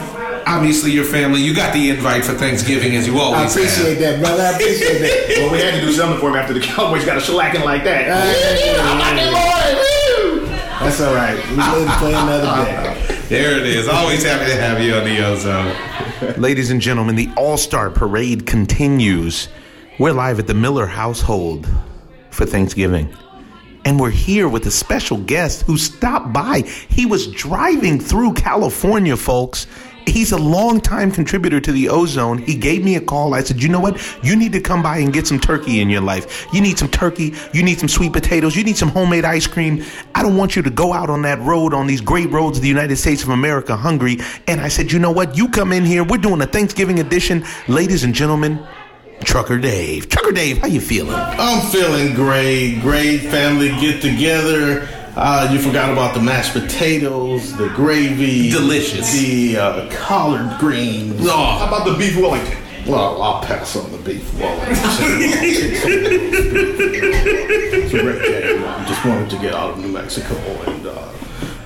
obviously 0.49 0.90
your 0.90 1.05
family, 1.05 1.42
you 1.42 1.55
got 1.55 1.72
the 1.74 1.90
invite 1.90 2.24
for 2.24 2.32
Thanksgiving 2.32 2.96
as 2.96 3.07
you 3.07 3.18
always. 3.18 3.36
I 3.36 3.38
always 3.38 3.57
appreciate 3.57 3.99
have. 3.99 4.20
that, 4.20 4.20
brother. 4.20 4.42
I 4.42 4.51
appreciate 4.53 4.99
that. 4.99 5.28
Well, 5.38 5.53
we 5.53 5.59
had 5.61 5.74
to 5.74 5.80
do 5.80 5.92
something 5.92 6.18
for 6.18 6.30
him 6.30 6.36
after 6.36 6.53
the 6.53 6.61
Cowboys 6.61 7.05
got 7.05 7.16
a 7.16 7.20
shellacking 7.20 7.64
like 7.64 7.84
that. 7.84 8.09
That's 10.80 11.01
all 11.01 11.14
right. 11.14 11.36
We 11.51 11.57
live 11.57 11.88
to 11.88 11.94
play 11.96 12.14
another 12.14 12.64
day. 12.64 13.20
There 13.28 13.59
it 13.59 13.66
is. 13.66 13.88
Always 13.88 14.24
happy 14.24 14.46
to 14.46 14.57
have 14.61 14.80
you 14.80 14.94
on 14.94 15.05
the 15.05 15.24
Ozone. 15.24 15.74
Ladies 16.40 16.70
and 16.70 16.80
gentlemen, 16.80 17.14
the 17.14 17.28
All 17.36 17.57
Star 17.57 17.90
Parade 17.90 18.46
continues. 18.46 19.49
We're 19.99 20.12
live 20.12 20.38
at 20.38 20.46
the 20.46 20.55
Miller 20.55 20.86
household 20.86 21.68
for 22.30 22.46
Thanksgiving. 22.46 23.12
And 23.84 24.01
we're 24.01 24.11
here 24.11 24.49
with 24.49 24.66
a 24.66 24.70
special 24.70 25.18
guest 25.18 25.62
who 25.62 25.78
stopped 25.78 26.32
by. 26.32 26.62
He 26.88 27.07
was 27.07 27.26
driving 27.28 28.01
through 28.01 28.34
California, 28.34 29.16
folks. 29.16 29.66
He's 30.09 30.32
a 30.32 30.38
longtime 30.38 31.12
contributor 31.12 31.61
to 31.61 31.72
the 31.72 31.88
Ozone. 31.88 32.38
He 32.38 32.54
gave 32.54 32.84
me 32.84 32.96
a 32.96 33.00
call. 33.00 33.34
I 33.34 33.42
said, 33.42 33.62
You 33.62 33.68
know 33.68 33.80
what? 33.80 34.00
You 34.22 34.36
need 34.36 34.52
to 34.52 34.61
come 34.61 34.82
by 34.82 34.98
and 34.98 35.12
get 35.12 35.26
some 35.26 35.38
turkey 35.38 35.80
in 35.80 35.90
your 35.90 36.00
life. 36.00 36.46
You 36.52 36.61
need 36.61 36.78
some 36.78 36.88
turkey. 36.88 37.34
You 37.52 37.62
need 37.62 37.78
some 37.78 37.88
sweet 37.88 38.12
potatoes. 38.12 38.56
You 38.56 38.64
need 38.64 38.76
some 38.76 38.88
homemade 38.88 39.24
ice 39.24 39.46
cream. 39.46 39.84
I 40.14 40.22
don't 40.22 40.36
want 40.36 40.56
you 40.56 40.62
to 40.62 40.70
go 40.70 40.92
out 40.92 41.11
on 41.11 41.22
that 41.22 41.38
road, 41.40 41.74
on 41.74 41.86
these 41.86 42.00
great 42.00 42.30
roads 42.30 42.59
of 42.59 42.62
the 42.62 42.68
United 42.68 42.96
States 42.96 43.22
of 43.22 43.28
America, 43.28 43.76
hungry. 43.76 44.18
And 44.46 44.61
I 44.61 44.68
said, 44.68 44.90
You 44.90 44.98
know 44.98 45.12
what? 45.12 45.36
You 45.36 45.48
come 45.48 45.72
in 45.72 45.84
here. 45.84 46.04
We're 46.04 46.18
doing 46.18 46.40
a 46.40 46.46
Thanksgiving 46.46 47.00
edition. 47.00 47.44
Ladies 47.68 48.04
and 48.04 48.14
gentlemen, 48.14 48.66
Trucker 49.24 49.59
Dave. 49.59 50.09
Trucker 50.09 50.32
Dave, 50.32 50.59
how 50.59 50.68
you 50.68 50.80
feeling? 50.80 51.14
I'm 51.14 51.61
feeling 51.70 52.14
great. 52.14 52.80
Great 52.80 53.18
family 53.18 53.68
get 53.80 54.00
together. 54.00 54.88
Uh, 55.20 55.48
you 55.52 55.58
forgot 55.58 55.90
about 55.90 56.14
the 56.14 56.20
mashed 56.20 56.52
potatoes, 56.52 57.52
the 57.56 57.68
gravy, 57.70 58.50
Delicious. 58.50 59.12
the 59.20 59.56
uh, 59.56 59.90
collard 59.90 60.56
greens. 60.60 61.28
How 61.28 61.66
about 61.66 61.84
the 61.84 61.94
beef 61.98 62.16
Wellington? 62.16 62.56
Well, 62.86 63.20
I'll 63.20 63.42
pass 63.42 63.74
on 63.74 63.90
the 63.90 63.98
beef 63.98 64.32
Wellington. 64.38 64.76
it's 67.82 67.94
a 67.94 68.00
great 68.00 68.22
day. 68.22 68.64
I 68.64 68.84
just 68.86 69.04
wanted 69.04 69.28
to 69.30 69.38
get 69.38 69.54
out 69.54 69.70
of 69.72 69.78
New 69.80 69.88
Mexico 69.88 70.36
and 70.70 70.86
uh, 70.86 71.12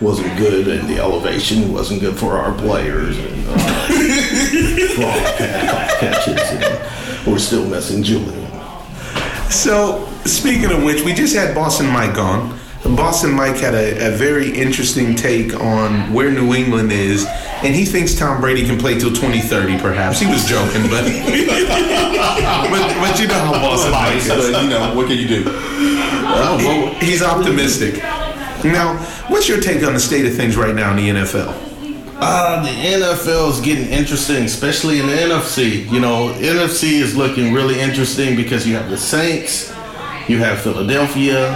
wasn't 0.01 0.35
good, 0.39 0.69
and 0.69 0.89
the 0.89 0.99
elevation 0.99 1.71
wasn't 1.75 2.01
good 2.01 2.17
for 2.17 2.39
our 2.39 2.55
players. 2.55 3.19
And 3.19 3.49
uh, 3.49 3.59
Frog 4.95 5.37
had 5.37 5.69
tough 5.69 6.01
catches, 6.01 6.41
and 6.53 7.27
we're 7.31 7.39
still 7.39 7.67
missing 7.69 8.03
Julian. 8.03 8.49
So, 9.51 10.09
speaking 10.25 10.73
of 10.73 10.83
which, 10.83 11.03
we 11.05 11.13
just 11.13 11.37
had 11.37 11.55
Boston 11.55 11.89
Mike 11.89 12.17
on. 12.17 12.59
Boston 12.85 13.33
Mike 13.33 13.57
had 13.57 13.75
a, 13.75 14.09
a 14.09 14.17
very 14.17 14.51
interesting 14.51 15.15
take 15.15 15.55
on 15.55 16.13
where 16.13 16.33
New 16.33 16.53
England 16.53 16.91
is, 16.93 17.25
and 17.63 17.75
he 17.75 17.85
thinks 17.85 18.15
Tom 18.15 18.41
Brady 18.41 18.67
can 18.67 18.79
play 18.79 18.99
till 18.99 19.11
2030, 19.11 19.79
perhaps. 19.79 20.19
He 20.19 20.27
was 20.27 20.45
joking, 20.45 20.83
but 20.91 21.05
but, 22.71 22.83
but 23.01 23.21
you 23.21 23.29
know 23.29 23.39
how 23.39 23.53
Boston 23.53 23.93
Mike 23.93 24.17
is. 24.17 24.29
But, 24.29 24.63
you 24.65 24.69
know, 24.71 24.95
what 24.97 25.07
can 25.07 25.17
you 25.17 25.29
do? 25.29 25.45
Oh, 25.47 26.57
well, 26.59 26.95
he's 26.95 27.23
optimistic. 27.23 28.03
Now, 28.65 28.97
what's 29.29 29.49
your 29.49 29.61
take 29.61 29.85
on 29.85 29.95
the 29.95 30.01
state 30.01 30.27
of 30.27 30.35
things 30.35 30.57
right 30.57 30.75
now 30.75 30.91
in 30.91 30.97
the 30.97 31.09
NFL? 31.09 31.71
Uh, 32.25 32.63
the 32.63 32.69
NFL 32.69 33.51
is 33.51 33.61
getting 33.61 33.87
interesting, 33.87 34.45
especially 34.45 35.01
in 35.01 35.07
the 35.09 35.13
NFC. 35.13 35.91
You 35.91 35.99
know, 35.99 36.33
NFC 36.39 37.01
is 37.01 37.17
looking 37.17 37.53
really 37.53 37.81
interesting 37.81 38.37
because 38.37 38.67
you 38.67 38.77
have 38.77 38.89
the 38.89 38.97
Saints, 38.97 39.73
you 40.29 40.39
have 40.39 40.61
Philadelphia, 40.61 41.49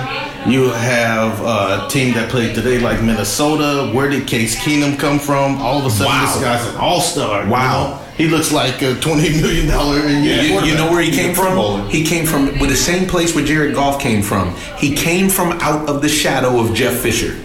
you 0.47 0.71
have 0.71 1.41
uh, 1.43 1.85
a 1.87 1.91
team 1.91 2.15
that 2.15 2.31
played 2.31 2.55
today 2.55 2.79
like 2.79 3.03
Minnesota. 3.03 3.91
Where 3.95 4.09
did 4.09 4.27
Case 4.27 4.57
Keenum 4.57 4.99
come 4.99 5.19
from? 5.19 5.57
All 5.61 5.79
of 5.79 5.87
a 5.87 5.91
sudden, 5.91 6.07
Wow. 6.07 6.33
this 6.35 6.43
guy's 6.43 6.67
an 6.75 6.77
all-star. 6.81 7.47
Wow. 7.49 7.85
You 7.87 7.89
know? 7.91 8.03
He 8.17 8.27
looks 8.29 8.51
like 8.51 8.81
a 8.81 8.95
twenty 8.95 9.29
million 9.43 9.67
dollar 9.69 9.99
a 9.99 10.11
year. 10.11 10.43
You, 10.43 10.61
you 10.65 10.75
know 10.75 10.91
where 10.91 11.03
he 11.03 11.11
came 11.11 11.35
from? 11.35 11.89
He 11.91 12.03
came 12.05 12.25
from 12.25 12.59
with 12.59 12.71
the 12.71 12.77
same 12.77 13.07
place 13.07 13.35
where 13.35 13.45
Jared 13.45 13.75
Goff 13.75 14.01
came 14.01 14.23
from. 14.23 14.55
He 14.79 14.95
came 14.97 15.29
from 15.29 15.53
out 15.61 15.89
of 15.89 16.01
the 16.01 16.09
shadow 16.09 16.59
of 16.59 16.75
Jeff 16.75 16.95
Fisher. 16.95 17.37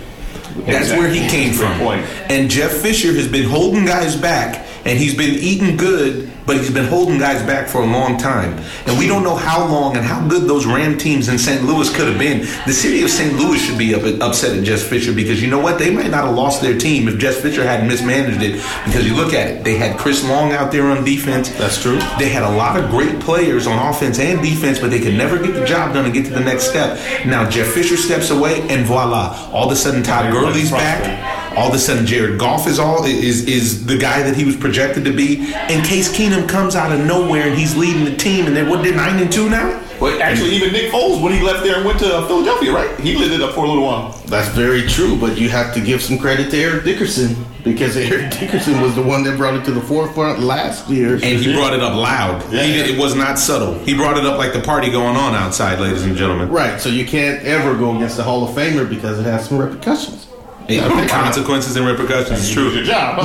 That's 0.65 0.91
where 0.91 1.09
he 1.09 1.27
came 1.27 1.53
from. 1.53 1.77
point. 1.79 2.05
And 2.29 2.49
Jeff 2.49 2.71
Fisher 2.71 3.11
has 3.13 3.27
been 3.27 3.49
holding 3.49 3.83
guys 3.85 4.15
back, 4.15 4.65
and 4.85 4.97
he's 4.97 5.15
been 5.15 5.35
eating 5.35 5.77
good, 5.77 6.31
but 6.45 6.57
he's 6.57 6.71
been 6.71 6.87
holding 6.87 7.19
guys 7.19 7.43
back 7.43 7.67
for 7.67 7.81
a 7.81 7.85
long 7.85 8.17
time. 8.17 8.57
And 8.87 8.97
we 8.97 9.07
don't 9.07 9.23
know 9.23 9.35
how 9.35 9.65
long 9.67 9.95
and 9.95 10.05
how 10.05 10.27
good 10.27 10.47
those 10.47 10.65
Ram 10.65 10.97
teams 10.97 11.27
in 11.27 11.37
St. 11.37 11.63
Louis 11.63 11.93
could 11.95 12.07
have 12.07 12.17
been. 12.17 12.39
The 12.65 12.73
city 12.73 13.03
of 13.03 13.09
St. 13.09 13.37
Louis 13.37 13.59
should 13.59 13.77
be 13.77 13.93
up, 13.93 14.03
upset 14.21 14.57
at 14.57 14.63
Jeff 14.63 14.81
Fisher 14.81 15.13
because 15.13 15.41
you 15.41 15.49
know 15.49 15.59
what? 15.59 15.77
They 15.77 15.93
might 15.93 16.09
not 16.09 16.25
have 16.25 16.35
lost 16.35 16.61
their 16.61 16.77
team 16.77 17.07
if 17.07 17.19
Jeff 17.19 17.35
Fisher 17.35 17.63
hadn't 17.63 17.87
mismanaged 17.87 18.41
it. 18.41 18.53
Because 18.85 19.05
you 19.05 19.15
look 19.15 19.33
at 19.33 19.47
it, 19.47 19.63
they 19.63 19.75
had 19.75 19.97
Chris 19.97 20.27
Long 20.27 20.51
out 20.51 20.71
there 20.71 20.87
on 20.87 21.03
defense. 21.03 21.49
That's 21.49 21.81
true. 21.81 21.99
They 22.17 22.29
had 22.29 22.43
a 22.43 22.55
lot 22.55 22.77
of 22.77 22.89
great 22.89 23.19
players 23.19 23.67
on 23.67 23.77
offense 23.77 24.19
and 24.19 24.41
defense, 24.41 24.79
but 24.79 24.89
they 24.89 24.99
could 24.99 25.15
never 25.15 25.37
get 25.37 25.53
the 25.53 25.65
job 25.65 25.93
done 25.93 26.05
and 26.05 26.13
get 26.13 26.25
to 26.25 26.31
the 26.31 26.39
next 26.39 26.65
step. 26.69 26.99
Now 27.25 27.49
Jeff 27.49 27.67
Fisher 27.67 27.97
steps 27.97 28.29
away, 28.29 28.61
and 28.69 28.85
voila! 28.85 29.49
All 29.51 29.65
of 29.65 29.71
a 29.71 29.75
sudden, 29.75 30.03
Todd 30.03 30.31
Gurley's 30.31 30.71
back. 30.71 31.57
All 31.57 31.67
of 31.67 31.73
a 31.73 31.79
sudden, 31.79 32.05
Jared 32.05 32.39
Goff 32.39 32.65
is 32.65 32.79
all 32.79 33.03
is 33.03 33.45
is 33.45 33.85
the 33.85 33.97
guy 33.97 34.23
that 34.23 34.35
he 34.35 34.45
was 34.45 34.55
projected 34.71 35.03
to 35.03 35.11
be. 35.13 35.53
And 35.53 35.85
Case 35.85 36.15
Keenum 36.15 36.47
comes 36.47 36.75
out 36.77 36.91
of 36.93 37.05
nowhere, 37.05 37.47
and 37.47 37.57
he's 37.57 37.75
leading 37.75 38.05
the 38.05 38.15
team. 38.15 38.45
And 38.47 38.55
they're 38.55 38.69
what? 38.69 38.83
They're 38.83 38.95
nine 38.95 39.21
and 39.21 39.31
two 39.31 39.49
now. 39.49 39.79
Well, 39.99 40.19
actually, 40.19 40.51
even 40.55 40.71
Nick 40.73 40.91
Foles, 40.91 41.21
when 41.21 41.31
he 41.31 41.41
left 41.43 41.63
there 41.63 41.75
and 41.75 41.85
went 41.85 41.99
to 41.99 42.05
Philadelphia, 42.25 42.73
right? 42.73 42.99
He 42.99 43.15
lit 43.15 43.31
it 43.33 43.41
up 43.41 43.53
for 43.53 43.65
a 43.65 43.67
little 43.67 43.83
while. 43.83 44.13
That's 44.25 44.47
very 44.49 44.87
true, 44.87 45.15
but 45.19 45.37
you 45.37 45.47
have 45.49 45.75
to 45.75 45.81
give 45.81 46.01
some 46.01 46.17
credit 46.17 46.49
to 46.51 46.57
Eric 46.57 46.85
Dickerson 46.85 47.35
because 47.63 47.95
Eric 48.09 48.31
Dickerson 48.31 48.81
was 48.81 48.95
the 48.95 49.03
one 49.03 49.23
that 49.25 49.37
brought 49.37 49.53
it 49.53 49.63
to 49.65 49.71
the 49.71 49.81
forefront 49.81 50.39
last 50.39 50.89
year. 50.89 51.15
And 51.15 51.23
he 51.23 51.53
brought 51.53 51.73
it 51.75 51.81
up 51.83 51.95
loud. 51.95 52.41
Yeah. 52.51 52.63
He 52.63 52.73
did, 52.73 52.89
it 52.89 52.99
was 52.99 53.13
not 53.13 53.37
subtle. 53.37 53.75
He 53.83 53.93
brought 53.93 54.17
it 54.17 54.25
up 54.25 54.39
like 54.39 54.53
the 54.53 54.61
party 54.61 54.89
going 54.89 55.17
on 55.17 55.35
outside, 55.35 55.79
ladies 55.79 56.03
and 56.03 56.15
gentlemen. 56.17 56.49
Right, 56.49 56.81
so 56.81 56.89
you 56.89 57.05
can't 57.05 57.43
ever 57.43 57.77
go 57.77 57.95
against 57.95 58.17
the 58.17 58.23
Hall 58.23 58.43
of 58.43 58.55
Famer 58.55 58.89
because 58.89 59.19
it 59.19 59.23
has 59.25 59.47
some 59.47 59.59
repercussions. 59.59 60.27
It- 60.67 61.09
consequences 61.11 61.75
and 61.75 61.85
repercussions. 61.85 62.39
It's 62.39 62.51
true. 62.51 62.71
Your 62.71 62.83
job. 62.83 63.19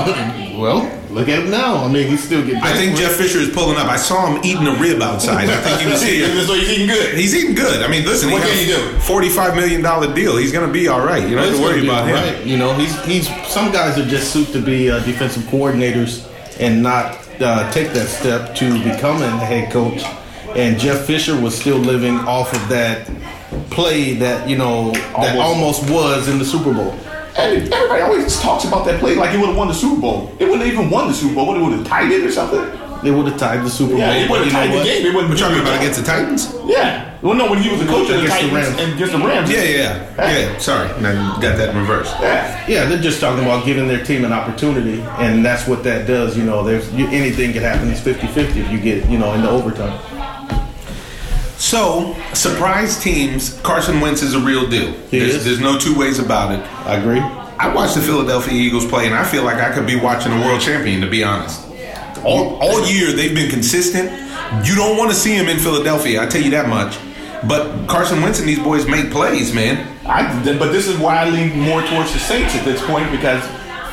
Well, 0.56 0.90
look 1.16 1.28
at 1.28 1.42
him 1.42 1.50
now. 1.50 1.82
I 1.84 1.88
mean, 1.90 2.06
he's 2.06 2.22
still 2.22 2.44
getting. 2.44 2.62
I 2.62 2.72
think 2.74 2.96
Jeff 2.96 3.12
Fisher 3.12 3.38
is 3.38 3.48
pulling 3.50 3.76
up. 3.76 3.88
I 3.88 3.96
saw 3.96 4.26
him 4.26 4.44
eating 4.44 4.66
a 4.66 4.74
rib 4.78 5.02
outside. 5.02 5.48
I 5.48 5.56
think 5.56 5.80
he 5.80 5.86
was 5.90 6.02
here. 6.02 6.28
so 6.44 6.54
he's 6.54 6.70
eating 6.70 6.86
good. 6.86 7.16
He's 7.18 7.34
eating 7.34 7.54
good. 7.54 7.82
I 7.82 7.88
mean, 7.88 8.04
listen, 8.04 8.30
What 8.30 8.42
he 8.42 8.48
can 8.48 8.56
has 8.58 8.68
you 8.68 8.92
do? 8.92 8.98
Forty-five 9.00 9.56
million 9.56 9.82
dollar 9.82 10.14
deal. 10.14 10.36
He's 10.36 10.52
going 10.52 10.66
to 10.66 10.72
be 10.72 10.86
all 10.88 11.00
right. 11.04 11.26
You 11.28 11.34
don't 11.36 11.46
have 11.48 11.56
to 11.56 11.62
worry 11.62 11.82
about 11.84 12.06
him. 12.06 12.14
right. 12.14 12.44
You 12.46 12.56
know, 12.58 12.74
he's 12.74 12.94
he's. 13.04 13.26
Some 13.48 13.72
guys 13.72 13.98
are 13.98 14.06
just 14.06 14.32
suited 14.32 14.52
to 14.52 14.60
be 14.62 14.90
uh, 14.90 15.00
defensive 15.04 15.42
coordinators 15.44 16.30
and 16.60 16.82
not 16.82 17.18
uh, 17.40 17.70
take 17.72 17.92
that 17.92 18.06
step 18.08 18.54
to 18.56 18.74
becoming 18.84 19.22
a 19.24 19.44
head 19.44 19.72
coach. 19.72 20.02
And 20.56 20.78
Jeff 20.78 21.04
Fisher 21.06 21.38
was 21.38 21.58
still 21.58 21.76
living 21.78 22.16
off 22.20 22.52
of 22.54 22.68
that 22.68 23.10
play 23.70 24.14
that 24.14 24.48
you 24.48 24.56
know 24.56 24.90
that 24.92 25.36
Almost. 25.38 25.82
almost 25.82 25.90
was 25.90 26.28
in 26.28 26.38
the 26.38 26.44
Super 26.44 26.72
Bowl. 26.72 26.94
And 27.38 27.72
everybody 27.72 28.02
always 28.02 28.40
talks 28.40 28.64
about 28.64 28.84
that 28.86 28.98
play 29.00 29.14
like 29.14 29.34
it 29.34 29.38
would 29.38 29.48
have 29.48 29.56
won 29.56 29.68
the 29.68 29.74
Super 29.74 30.00
Bowl. 30.00 30.32
It 30.38 30.44
wouldn't 30.44 30.62
have 30.62 30.72
even 30.72 30.90
won 30.90 31.08
the 31.08 31.14
Super 31.14 31.34
Bowl. 31.34 31.46
What, 31.48 31.58
it 31.58 31.62
would 31.62 31.72
have 31.72 31.86
tied 31.86 32.10
it 32.10 32.24
or 32.24 32.32
something? 32.32 32.60
They 33.02 33.10
would 33.10 33.26
have 33.28 33.38
tied 33.38 33.62
the 33.62 33.68
Super 33.70 33.90
Bowl. 33.92 33.98
Yeah, 34.00 34.14
it 34.14 34.28
but 34.28 34.40
would 34.40 34.46
you 34.46 34.52
have 34.52 34.52
know 34.52 34.58
tied 34.58 34.70
the 34.72 34.76
what? 34.78 34.84
game. 34.86 35.06
It 35.06 35.14
wouldn't 35.14 35.30
We're 35.30 35.36
talking 35.36 35.60
about 35.60 35.76
against 35.78 36.00
the 36.00 36.06
Titans. 36.06 36.54
Yeah. 36.64 37.18
Well, 37.22 37.34
no, 37.34 37.50
when 37.50 37.62
he 37.62 37.70
was 37.70 37.80
the 37.80 37.86
coach 37.86 38.08
of 38.10 38.20
the 38.20 38.24
Against 38.24 38.40
the 38.40 38.48
Titans 38.48 38.52
Rams. 38.52 38.80
and 38.80 38.92
against 38.94 39.12
the 39.12 39.18
Rams. 39.18 39.50
Yeah, 39.50 39.62
yeah, 39.62 40.14
yeah. 40.16 40.38
yeah. 40.52 40.58
Sorry, 40.58 40.88
I 40.88 41.00
got 41.40 41.56
that 41.56 41.70
in 41.70 41.76
reverse. 41.76 42.10
Yeah. 42.20 42.66
Yeah, 42.66 42.84
they're 42.86 43.00
just 43.00 43.20
talking 43.20 43.44
about 43.44 43.64
giving 43.66 43.86
their 43.88 44.02
team 44.04 44.24
an 44.24 44.32
opportunity, 44.32 45.00
and 45.18 45.44
that's 45.44 45.66
what 45.68 45.82
that 45.84 46.06
does. 46.06 46.36
You 46.36 46.44
know, 46.44 46.62
there's 46.62 46.92
you, 46.94 47.06
anything 47.08 47.52
can 47.52 47.62
happen. 47.62 47.90
It's 47.90 48.00
50-50 48.00 48.56
if 48.56 48.70
you 48.72 48.78
get 48.80 49.08
you 49.10 49.18
know 49.18 49.32
in 49.34 49.42
the 49.42 49.50
overtime. 49.50 49.98
So, 51.58 52.14
surprise 52.34 53.02
teams. 53.02 53.58
Carson 53.62 54.00
Wentz 54.00 54.22
is 54.22 54.34
a 54.34 54.40
real 54.40 54.68
deal. 54.68 54.92
He 55.10 55.18
there's, 55.18 55.44
there's 55.44 55.60
no 55.60 55.78
two 55.78 55.98
ways 55.98 56.18
about 56.18 56.52
it. 56.52 56.60
I 56.86 56.96
agree. 56.96 57.20
I 57.20 57.74
watched 57.74 57.94
the 57.94 58.02
Philadelphia 58.02 58.52
Eagles 58.52 58.86
play, 58.86 59.06
and 59.06 59.14
I 59.14 59.24
feel 59.24 59.42
like 59.42 59.56
I 59.56 59.72
could 59.72 59.86
be 59.86 59.96
watching 59.96 60.32
a 60.32 60.40
world 60.40 60.60
champion. 60.60 61.00
To 61.00 61.08
be 61.08 61.24
honest, 61.24 61.66
all 62.24 62.56
all 62.60 62.86
year 62.86 63.12
they've 63.12 63.34
been 63.34 63.50
consistent. 63.50 64.10
You 64.66 64.76
don't 64.76 64.98
want 64.98 65.10
to 65.10 65.16
see 65.16 65.36
them 65.36 65.48
in 65.48 65.58
Philadelphia. 65.58 66.22
I 66.22 66.26
tell 66.26 66.42
you 66.42 66.50
that 66.50 66.68
much. 66.68 66.98
But 67.48 67.86
Carson 67.86 68.22
Wentz 68.22 68.38
and 68.40 68.48
these 68.48 68.58
boys 68.58 68.86
make 68.86 69.10
plays, 69.10 69.54
man. 69.54 69.86
I, 70.06 70.42
but 70.58 70.72
this 70.72 70.88
is 70.88 70.98
why 70.98 71.16
I 71.16 71.28
lean 71.28 71.58
more 71.58 71.82
towards 71.82 72.12
the 72.12 72.18
Saints 72.18 72.54
at 72.54 72.64
this 72.64 72.84
point 72.86 73.10
because, 73.10 73.44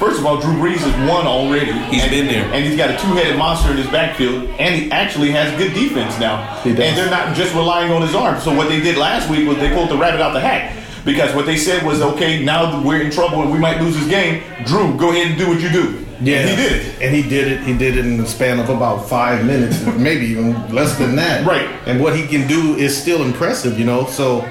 first 0.03 0.19
of 0.19 0.25
all, 0.25 0.39
Drew 0.39 0.53
Brees 0.53 0.79
has 0.79 1.09
won 1.09 1.25
already. 1.25 1.71
He's 1.87 2.01
and, 2.03 2.11
been 2.11 2.27
there. 2.27 2.45
and 2.53 2.65
he's 2.65 2.75
got 2.75 2.89
a 2.89 2.97
two-headed 2.97 3.37
monster 3.37 3.71
in 3.71 3.77
his 3.77 3.87
backfield, 3.87 4.49
and 4.59 4.75
he 4.75 4.91
actually 4.91 5.31
has 5.31 5.57
good 5.57 5.73
defense 5.73 6.19
now. 6.19 6.59
He 6.61 6.71
does. 6.71 6.79
And 6.81 6.97
they're 6.97 7.09
not 7.09 7.35
just 7.35 7.55
relying 7.55 7.91
on 7.91 8.01
his 8.01 8.13
arm. 8.13 8.39
So 8.41 8.53
what 8.53 8.67
they 8.67 8.81
did 8.81 8.97
last 8.97 9.29
week 9.29 9.47
was 9.47 9.57
they 9.57 9.73
pulled 9.73 9.89
the 9.89 9.97
rabbit 9.97 10.19
out 10.19 10.33
the 10.33 10.41
hat. 10.41 10.79
Because 11.05 11.33
what 11.35 11.45
they 11.45 11.57
said 11.57 11.85
was, 11.85 12.01
okay, 12.01 12.43
now 12.43 12.81
we're 12.83 13.01
in 13.01 13.11
trouble 13.11 13.41
and 13.41 13.51
we 13.51 13.59
might 13.59 13.81
lose 13.81 13.95
this 13.95 14.07
game. 14.07 14.43
Drew, 14.65 14.97
go 14.97 15.11
ahead 15.11 15.27
and 15.27 15.37
do 15.37 15.49
what 15.49 15.61
you 15.61 15.69
do. 15.69 16.05
And 16.19 16.49
he 16.49 16.55
did 16.55 16.71
it. 16.71 17.01
and 17.01 17.15
he 17.15 17.21
did 17.21 17.51
it. 17.51 17.61
He 17.61 17.77
did 17.77 17.97
it 17.97 18.05
in 18.05 18.15
the 18.15 18.25
span 18.25 18.59
of 18.59 18.69
about 18.69 19.09
five 19.09 19.45
minutes, 19.45 19.83
maybe 19.97 20.25
even 20.27 20.73
less 20.73 20.97
than 20.97 21.15
that. 21.17 21.45
Right. 21.45 21.67
And 21.85 22.01
what 22.01 22.15
he 22.15 22.25
can 22.25 22.47
do 22.47 22.75
is 22.75 22.95
still 22.95 23.23
impressive. 23.23 23.77
You 23.77 23.85
know, 23.85 24.05
so 24.05 24.49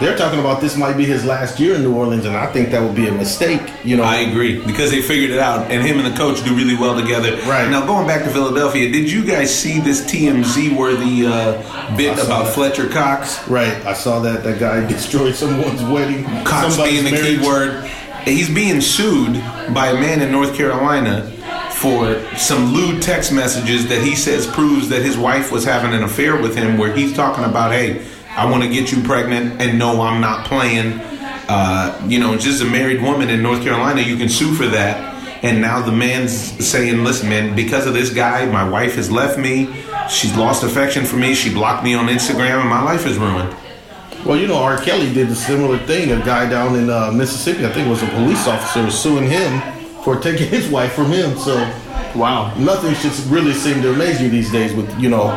they're 0.00 0.16
talking 0.16 0.38
about 0.38 0.60
this 0.60 0.76
might 0.76 0.96
be 0.96 1.04
his 1.04 1.24
last 1.24 1.58
year 1.58 1.74
in 1.74 1.82
New 1.82 1.94
Orleans, 1.94 2.24
and 2.24 2.36
I 2.36 2.46
think 2.46 2.70
that 2.70 2.82
would 2.82 2.94
be 2.94 3.08
a 3.08 3.12
mistake. 3.12 3.60
You 3.84 3.96
know, 3.96 4.04
I 4.04 4.18
agree 4.20 4.64
because 4.64 4.90
they 4.90 5.02
figured 5.02 5.30
it 5.30 5.38
out, 5.38 5.70
and 5.70 5.86
him 5.86 5.98
and 5.98 6.12
the 6.12 6.16
coach 6.16 6.44
do 6.44 6.54
really 6.54 6.76
well 6.76 6.98
together. 6.98 7.36
Right. 7.48 7.68
now, 7.68 7.84
going 7.86 8.06
back 8.06 8.24
to 8.24 8.30
Philadelphia, 8.30 8.90
did 8.90 9.10
you 9.10 9.24
guys 9.24 9.56
see 9.56 9.80
this 9.80 10.04
TMZ 10.04 10.76
worthy 10.76 11.26
uh, 11.26 11.96
bit 11.96 12.12
about 12.14 12.44
that. 12.44 12.54
Fletcher 12.54 12.88
Cox? 12.88 13.46
right? 13.48 13.74
I 13.86 13.92
saw 13.92 14.20
that 14.20 14.44
that 14.44 14.60
guy 14.60 14.86
destroyed 14.88 15.34
someone's 15.34 15.82
wedding. 15.82 16.24
Cox 16.44 16.76
being 16.76 17.04
the 17.04 17.10
key 17.10 17.44
word. 17.44 17.90
He's 18.24 18.52
being 18.52 18.80
sued 18.80 19.34
by 19.72 19.88
a 19.88 19.94
man 19.94 20.20
in 20.20 20.30
North 20.30 20.54
Carolina 20.54 21.30
for 21.72 22.20
some 22.36 22.72
lewd 22.72 23.00
text 23.00 23.32
messages 23.32 23.88
that 23.88 24.02
he 24.02 24.14
says 24.14 24.46
proves 24.46 24.88
that 24.88 25.02
his 25.02 25.16
wife 25.16 25.52
was 25.52 25.64
having 25.64 25.94
an 25.94 26.02
affair 26.02 26.40
with 26.40 26.56
him, 26.56 26.76
where 26.76 26.92
he's 26.92 27.14
talking 27.14 27.44
about, 27.44 27.72
hey, 27.72 28.04
I 28.38 28.48
want 28.50 28.62
to 28.62 28.68
get 28.68 28.92
you 28.92 29.02
pregnant, 29.02 29.60
and 29.60 29.78
no, 29.78 30.00
I'm 30.00 30.20
not 30.20 30.46
playing. 30.46 31.00
Uh, 31.48 32.00
you 32.06 32.20
know, 32.20 32.36
just 32.36 32.62
a 32.62 32.64
married 32.64 33.02
woman 33.02 33.30
in 33.30 33.42
North 33.42 33.62
Carolina, 33.62 34.00
you 34.00 34.16
can 34.16 34.28
sue 34.28 34.54
for 34.54 34.66
that. 34.66 35.14
And 35.42 35.60
now 35.60 35.80
the 35.80 35.92
man's 35.92 36.32
saying, 36.32 37.04
listen, 37.04 37.28
man, 37.28 37.54
because 37.56 37.86
of 37.86 37.94
this 37.94 38.10
guy, 38.12 38.44
my 38.46 38.68
wife 38.68 38.94
has 38.96 39.10
left 39.10 39.38
me. 39.38 39.68
She's 40.08 40.36
lost 40.36 40.62
affection 40.62 41.04
for 41.04 41.16
me. 41.16 41.34
She 41.34 41.52
blocked 41.52 41.84
me 41.84 41.94
on 41.94 42.06
Instagram, 42.06 42.60
and 42.60 42.68
my 42.68 42.82
life 42.82 43.06
is 43.06 43.18
ruined. 43.18 43.54
Well, 44.24 44.36
you 44.36 44.46
know, 44.46 44.56
R. 44.56 44.78
Kelly 44.80 45.12
did 45.12 45.28
a 45.28 45.34
similar 45.34 45.78
thing. 45.78 46.10
A 46.10 46.24
guy 46.24 46.48
down 46.48 46.76
in 46.76 46.90
uh, 46.90 47.10
Mississippi, 47.12 47.64
I 47.66 47.72
think 47.72 47.86
it 47.86 47.90
was 47.90 48.02
a 48.02 48.08
police 48.08 48.46
officer, 48.46 48.84
was 48.84 48.98
suing 49.00 49.28
him 49.28 49.60
for 50.02 50.18
taking 50.20 50.48
his 50.56 50.68
wife 50.68 50.92
from 50.92 51.06
him. 51.06 51.36
So 51.38 51.54
Wow. 52.14 52.54
nothing 52.56 52.94
should 52.94 53.12
really 53.26 53.52
seem 53.52 53.82
to 53.82 53.92
amaze 53.92 54.20
you 54.20 54.28
these 54.28 54.50
days. 54.50 54.74
With 54.74 54.88
you 54.98 55.08
know, 55.08 55.28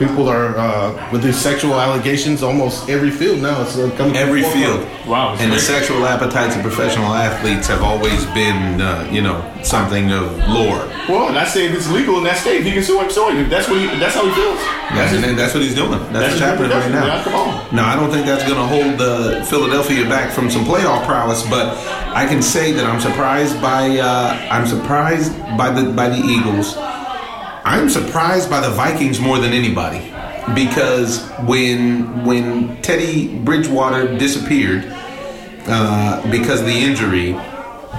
people 0.00 0.28
are 0.28 0.56
uh, 0.56 1.12
with 1.12 1.22
these 1.22 1.36
sexual 1.36 1.74
allegations. 1.74 2.42
Almost 2.42 2.88
every 2.88 3.10
field 3.10 3.40
now 3.40 3.60
is 3.60 3.78
uh, 3.78 3.94
coming. 3.96 4.16
every 4.16 4.42
field. 4.42 4.80
Wow, 5.06 5.34
it's 5.34 5.42
And 5.42 5.52
the 5.52 5.60
sexual 5.60 6.06
appetites 6.06 6.56
of 6.56 6.62
professional 6.62 7.12
athletes 7.14 7.68
have 7.68 7.82
always 7.82 8.24
been, 8.32 8.80
uh, 8.80 9.06
you 9.12 9.20
know, 9.20 9.38
something 9.62 10.10
of 10.10 10.24
lore. 10.48 10.88
Well, 11.06 11.28
and 11.28 11.38
I 11.38 11.44
say 11.44 11.66
if 11.66 11.74
it's 11.76 11.90
legal 11.90 12.16
in 12.18 12.24
that 12.24 12.38
state, 12.38 12.64
he 12.64 12.72
can 12.72 12.82
sue 12.82 12.98
him. 12.98 13.10
Sue 13.10 13.28
him. 13.28 13.48
That's 13.50 13.68
what 13.68 13.78
he. 13.78 13.86
That's 14.00 14.14
how 14.14 14.24
he 14.26 14.32
feels. 14.32 14.58
That's, 14.96 15.12
and 15.12 15.38
that's 15.38 15.54
what 15.54 15.62
he's 15.62 15.74
doing. 15.74 15.90
That's, 15.90 16.12
That's 16.12 16.32
what's 16.32 16.40
happening 16.40 16.70
right 16.70 16.90
now. 16.90 17.06
man. 17.06 17.24
Come 17.24 17.34
on. 17.34 17.76
Now, 17.76 17.86
I 17.86 17.94
don't 17.94 18.10
think 18.10 18.26
that's 18.26 18.42
going 18.42 18.58
to 18.58 18.66
hold 18.66 19.00
uh, 19.00 19.44
Philadelphia 19.44 20.08
back 20.08 20.32
from 20.32 20.50
some 20.50 20.64
playoff 20.64 21.04
prowess, 21.04 21.48
but 21.48 21.76
I 22.16 22.26
can 22.26 22.42
say 22.42 22.72
that 22.72 22.86
I'm 22.86 23.00
surprised 23.00 23.60
by 23.60 23.98
uh, 23.98 24.48
I'm 24.50 24.66
surprised 24.66 25.36
by 25.56 25.70
the 25.70 25.92
by 25.92 26.08
the 26.08 26.22
Eagles. 26.24 26.74
I'm 27.70 27.88
surprised 27.88 28.50
by 28.50 28.58
the 28.60 28.70
Vikings 28.70 29.20
more 29.20 29.38
than 29.38 29.52
anybody 29.52 30.00
because 30.56 31.24
when 31.46 32.24
when 32.24 32.82
Teddy 32.82 33.38
Bridgewater 33.38 34.18
disappeared 34.18 34.92
uh, 35.68 36.20
because 36.32 36.62
of 36.62 36.66
the 36.66 36.72
injury, 36.76 37.36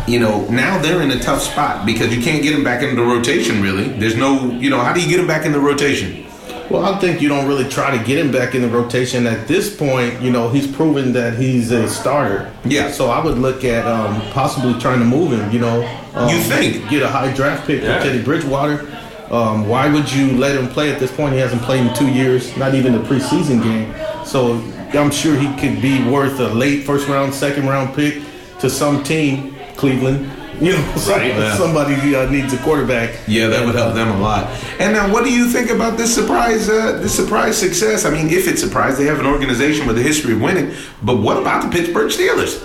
you 0.10 0.20
know 0.20 0.46
now 0.50 0.78
they're 0.82 1.02
in 1.02 1.12
a 1.12 1.20
tough 1.20 1.42
spot 1.42 1.86
because 1.86 2.14
you 2.14 2.22
can't 2.22 2.44
get 2.44 2.54
him 2.54 2.66
back 2.66 2.84
into 2.84 2.96
the 2.98 3.02
rotation. 3.08 3.62
Really, 3.62 3.88
there's 3.88 4.18
no 4.18 4.52
you 4.52 4.70
know 4.70 4.80
how 4.82 4.92
do 4.92 5.00
you 5.02 5.08
get 5.08 5.22
him 5.22 5.28
back 5.28 5.46
in 5.46 5.54
the 5.54 5.60
rotation? 5.62 6.26
Well, 6.70 6.84
I 6.86 6.98
think 7.00 7.22
you 7.22 7.30
don't 7.30 7.48
really 7.48 7.68
try 7.70 7.98
to 7.98 8.04
get 8.04 8.18
him 8.18 8.30
back 8.30 8.56
in 8.56 8.62
the 8.62 8.70
rotation 8.70 9.26
at 9.26 9.48
this 9.48 9.74
point. 9.74 10.22
You 10.22 10.32
know, 10.32 10.50
he's 10.50 10.68
proven 10.68 11.14
that 11.14 11.38
he's 11.38 11.72
a 11.72 11.88
starter. 11.90 12.52
Yeah. 12.66 12.92
So 12.92 13.10
I 13.10 13.24
would 13.24 13.38
look 13.38 13.64
at 13.64 13.86
um, 13.88 14.20
possibly 14.32 14.78
trying 14.82 15.00
to 15.00 15.06
move 15.06 15.32
him. 15.32 15.50
You 15.52 15.60
know, 15.60 15.86
um, 16.14 16.30
You 16.30 16.42
think? 16.42 16.90
get 16.90 17.04
a 17.04 17.10
high 17.10 17.34
draft 17.34 17.68
pick 17.68 17.82
Yeah. 17.84 17.98
for 18.00 18.06
Teddy 18.06 18.22
Bridgewater? 18.24 18.88
Um, 19.32 19.66
why 19.66 19.90
would 19.90 20.12
you 20.12 20.34
let 20.38 20.58
him 20.58 20.68
play 20.68 20.92
at 20.92 21.00
this 21.00 21.12
point? 21.12 21.34
He 21.34 21.40
hasn't 21.40 21.62
played 21.62 21.88
in 21.88 21.94
two 21.96 22.12
years, 22.12 22.56
not 22.58 22.76
even 22.76 22.92
the 22.92 23.00
preseason 23.00 23.64
game. 23.64 23.94
So 24.26 24.56
I'm 24.94 25.10
sure 25.10 25.36
he 25.36 25.48
could 25.58 25.82
be 25.82 26.04
worth 26.04 26.40
a 26.42 26.50
late 26.50 26.84
first 26.84 27.08
round, 27.08 27.34
second 27.34 27.68
round 27.68 27.96
pick 27.96 28.22
to 28.60 28.70
some 28.70 29.04
team, 29.04 29.56
Cleveland. 29.76 30.30
You 30.62 30.74
know, 30.74 30.94
yeah. 31.08 31.58
somebody 31.58 32.16
uh, 32.16 32.30
needs 32.30 32.54
a 32.54 32.58
quarterback. 32.58 33.18
Yeah, 33.28 33.48
that 33.48 33.66
would 33.66 33.74
help 33.74 33.94
uh, 33.94 33.94
them 33.94 34.10
a 34.10 34.20
lot. 34.20 34.46
And 34.78 34.94
now, 34.94 35.12
what 35.12 35.24
do 35.24 35.34
you 35.34 35.48
think 35.48 35.72
about 35.72 35.98
this 35.98 36.14
surprise? 36.14 36.70
Uh, 36.70 37.00
this 37.02 37.16
surprise 37.16 37.58
success? 37.58 38.06
I 38.06 38.12
mean, 38.12 38.30
if 38.30 38.48
it's 38.48 38.62
surprise, 38.62 38.96
they 38.96 39.06
have 39.06 39.20
an 39.20 39.26
organization 39.26 39.88
with 39.88 39.98
a 39.98 40.04
history 40.04 40.34
of 40.34 40.42
winning. 40.42 40.72
But 41.02 41.18
what 41.18 41.38
about 41.38 41.64
the 41.64 41.76
Pittsburgh 41.76 42.12
Steelers? 42.12 42.64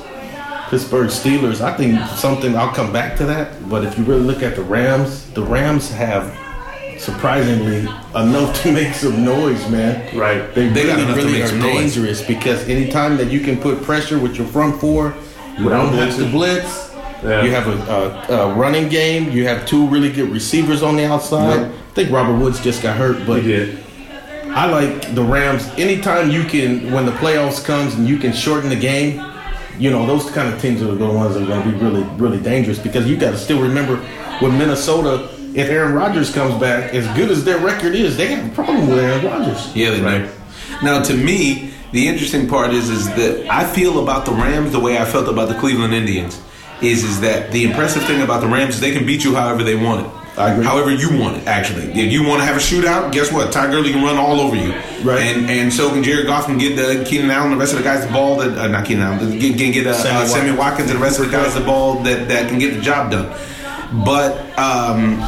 Pittsburgh 0.69 1.09
Steelers. 1.09 1.63
I 1.63 1.75
think 1.75 1.99
something. 2.19 2.55
I'll 2.55 2.75
come 2.75 2.93
back 2.93 3.17
to 3.17 3.25
that. 3.25 3.67
But 3.67 3.83
if 3.83 3.97
you 3.97 4.05
really 4.05 4.25
look 4.25 4.43
at 4.43 4.57
the 4.57 4.63
Rams, 4.63 5.25
the 5.31 5.43
Rams 5.43 5.91
have 5.91 6.37
surprisingly 6.99 7.81
enough 8.15 8.63
to 8.63 8.73
make 8.73 8.95
some 8.95 9.25
noise, 9.25 9.69
man. 9.71 10.17
Right. 10.17 10.55
They, 10.55 10.69
They 10.69 10.87
got 10.87 10.97
really, 10.99 11.07
to 11.07 11.15
really 11.15 11.33
make 11.33 11.43
are 11.45 11.49
some 11.49 11.59
noise. 11.61 11.75
dangerous 11.95 12.23
because 12.23 12.69
anytime 12.69 13.17
that 13.19 13.31
you 13.31 13.41
can 13.41 13.59
put 13.59 13.83
pressure 13.83 14.19
with 14.19 14.37
your 14.37 14.47
front 14.47 14.81
four, 14.81 15.15
you 15.59 15.65
Without 15.65 15.91
don't 15.91 15.95
have 15.95 16.17
to 16.17 16.31
blitz. 16.31 16.93
Yeah. 17.23 17.43
You 17.43 17.51
have 17.51 17.67
a, 17.67 18.33
a, 18.33 18.51
a 18.51 18.55
running 18.55 18.89
game. 18.89 19.31
You 19.31 19.47
have 19.47 19.67
two 19.67 19.87
really 19.89 20.13
good 20.13 20.31
receivers 20.31 20.83
on 20.83 20.97
the 20.97 21.05
outside. 21.07 21.61
Yep. 21.61 21.73
I 21.73 21.95
think 21.95 22.11
Robert 22.13 22.39
Woods 22.39 22.61
just 22.61 22.83
got 22.83 22.97
hurt, 22.97 23.27
but 23.27 23.41
He 23.43 23.49
did. 23.49 23.79
I 24.49 24.67
like 24.67 25.15
the 25.15 25.23
Rams. 25.23 25.67
Anytime 25.79 26.31
you 26.31 26.45
can, 26.45 26.93
when 26.93 27.05
the 27.05 27.13
playoffs 27.13 27.65
comes 27.65 27.95
and 27.95 28.07
you 28.09 28.19
can 28.19 28.33
shorten 28.33 28.69
the 28.71 28.77
game, 28.77 29.23
you 29.79 29.91
know 29.91 30.07
those 30.07 30.31
kind 30.31 30.53
of 30.53 30.61
teams 30.61 30.83
are 30.83 30.95
the 30.95 31.07
ones 31.07 31.35
that 31.35 31.43
are 31.43 31.47
going 31.47 31.63
to 31.65 31.71
be 31.71 31.85
really, 31.85 32.03
really 32.17 32.41
dangerous 32.41 32.79
because 32.79 33.07
you 33.07 33.17
got 33.17 33.33
to 33.33 33.39
still 33.39 33.61
remember 33.61 33.97
with 34.41 34.53
Minnesota. 34.55 35.29
If 35.57 35.71
Aaron 35.71 35.95
Rodgers 35.95 36.31
comes 36.33 36.61
back, 36.61 36.93
as 36.93 37.07
good 37.17 37.31
as 37.31 37.43
their 37.43 37.59
record 37.59 37.95
is, 37.95 38.19
they 38.19 38.27
have 38.35 38.53
a 38.53 38.55
problem 38.55 38.89
with 38.89 38.99
Aaron 38.99 39.25
Rodgers. 39.25 39.75
Yeah, 39.75 39.91
they 39.91 40.01
do. 40.01 40.31
Now, 40.83 41.03
to 41.03 41.15
me, 41.15 41.73
the 41.93 42.09
interesting 42.09 42.47
part 42.47 42.75
is 42.75 42.91
is 42.91 43.09
that 43.15 43.47
I 43.51 43.65
feel 43.65 44.03
about 44.03 44.27
the 44.27 44.33
Rams 44.33 44.73
the 44.73 44.81
way 44.81 44.99
I 44.99 45.07
felt 45.07 45.29
about 45.29 45.49
the 45.49 45.59
Cleveland 45.59 45.95
Indians. 45.95 46.43
Is 46.83 47.05
is 47.05 47.23
that 47.23 47.53
the 47.53 47.65
impressive 47.65 48.05
thing 48.05 48.21
about 48.21 48.43
the 48.43 48.49
Rams 48.49 48.75
is 48.75 48.81
they 48.83 48.93
can 48.93 49.07
beat 49.07 49.25
you 49.25 49.35
however 49.35 49.63
they 49.65 49.77
want 49.77 50.07
it. 50.07 50.13
I 50.39 50.53
agree. 50.53 50.67
However 50.67 50.93
you 50.93 51.19
want 51.19 51.39
it, 51.39 51.47
actually. 51.47 51.91
If 51.93 52.13
you 52.13 52.23
want 52.23 52.43
to 52.43 52.45
have 52.45 52.57
a 52.57 52.61
shootout, 52.61 53.11
guess 53.13 53.33
what? 53.33 53.51
Ty 53.51 53.71
Gurley 53.71 53.93
can 53.93 54.05
run 54.05 54.19
all 54.19 54.41
over 54.41 54.55
you. 54.55 54.73
Right. 55.03 55.23
And 55.23 55.49
and 55.49 55.73
so 55.73 55.89
can 55.89 56.03
Jared 56.03 56.27
Goff 56.27 56.45
can 56.45 56.59
get 56.59 56.79
uh, 56.79 57.03
Keenan 57.09 57.31
Allen, 57.31 57.53
the 57.53 57.57
rest 57.57 57.73
of 57.73 57.79
the 57.79 57.85
guys 57.85 58.07
the 58.07 58.13
ball 58.13 58.37
that 58.37 58.59
uh, 58.59 58.69
not 58.69 58.85
Keenan 58.85 59.05
Allen, 59.05 59.41
can, 59.41 59.57
can 59.57 59.73
get 59.73 59.87
uh, 59.87 59.95
Sammy 59.95 60.25
uh, 60.25 60.27
Sammy 60.27 60.55
Watkins 60.55 60.91
and 60.91 60.99
the 60.99 61.03
rest 61.03 61.19
of 61.19 61.25
the 61.25 61.33
guys 61.33 61.55
the 61.55 61.63
ball 61.63 62.01
that 62.01 62.29
that 62.29 62.51
can 62.51 62.59
get 62.59 62.75
the 62.75 62.83
job 62.83 63.11
done. 63.11 63.35
But 64.05 64.59
um, 64.59 65.23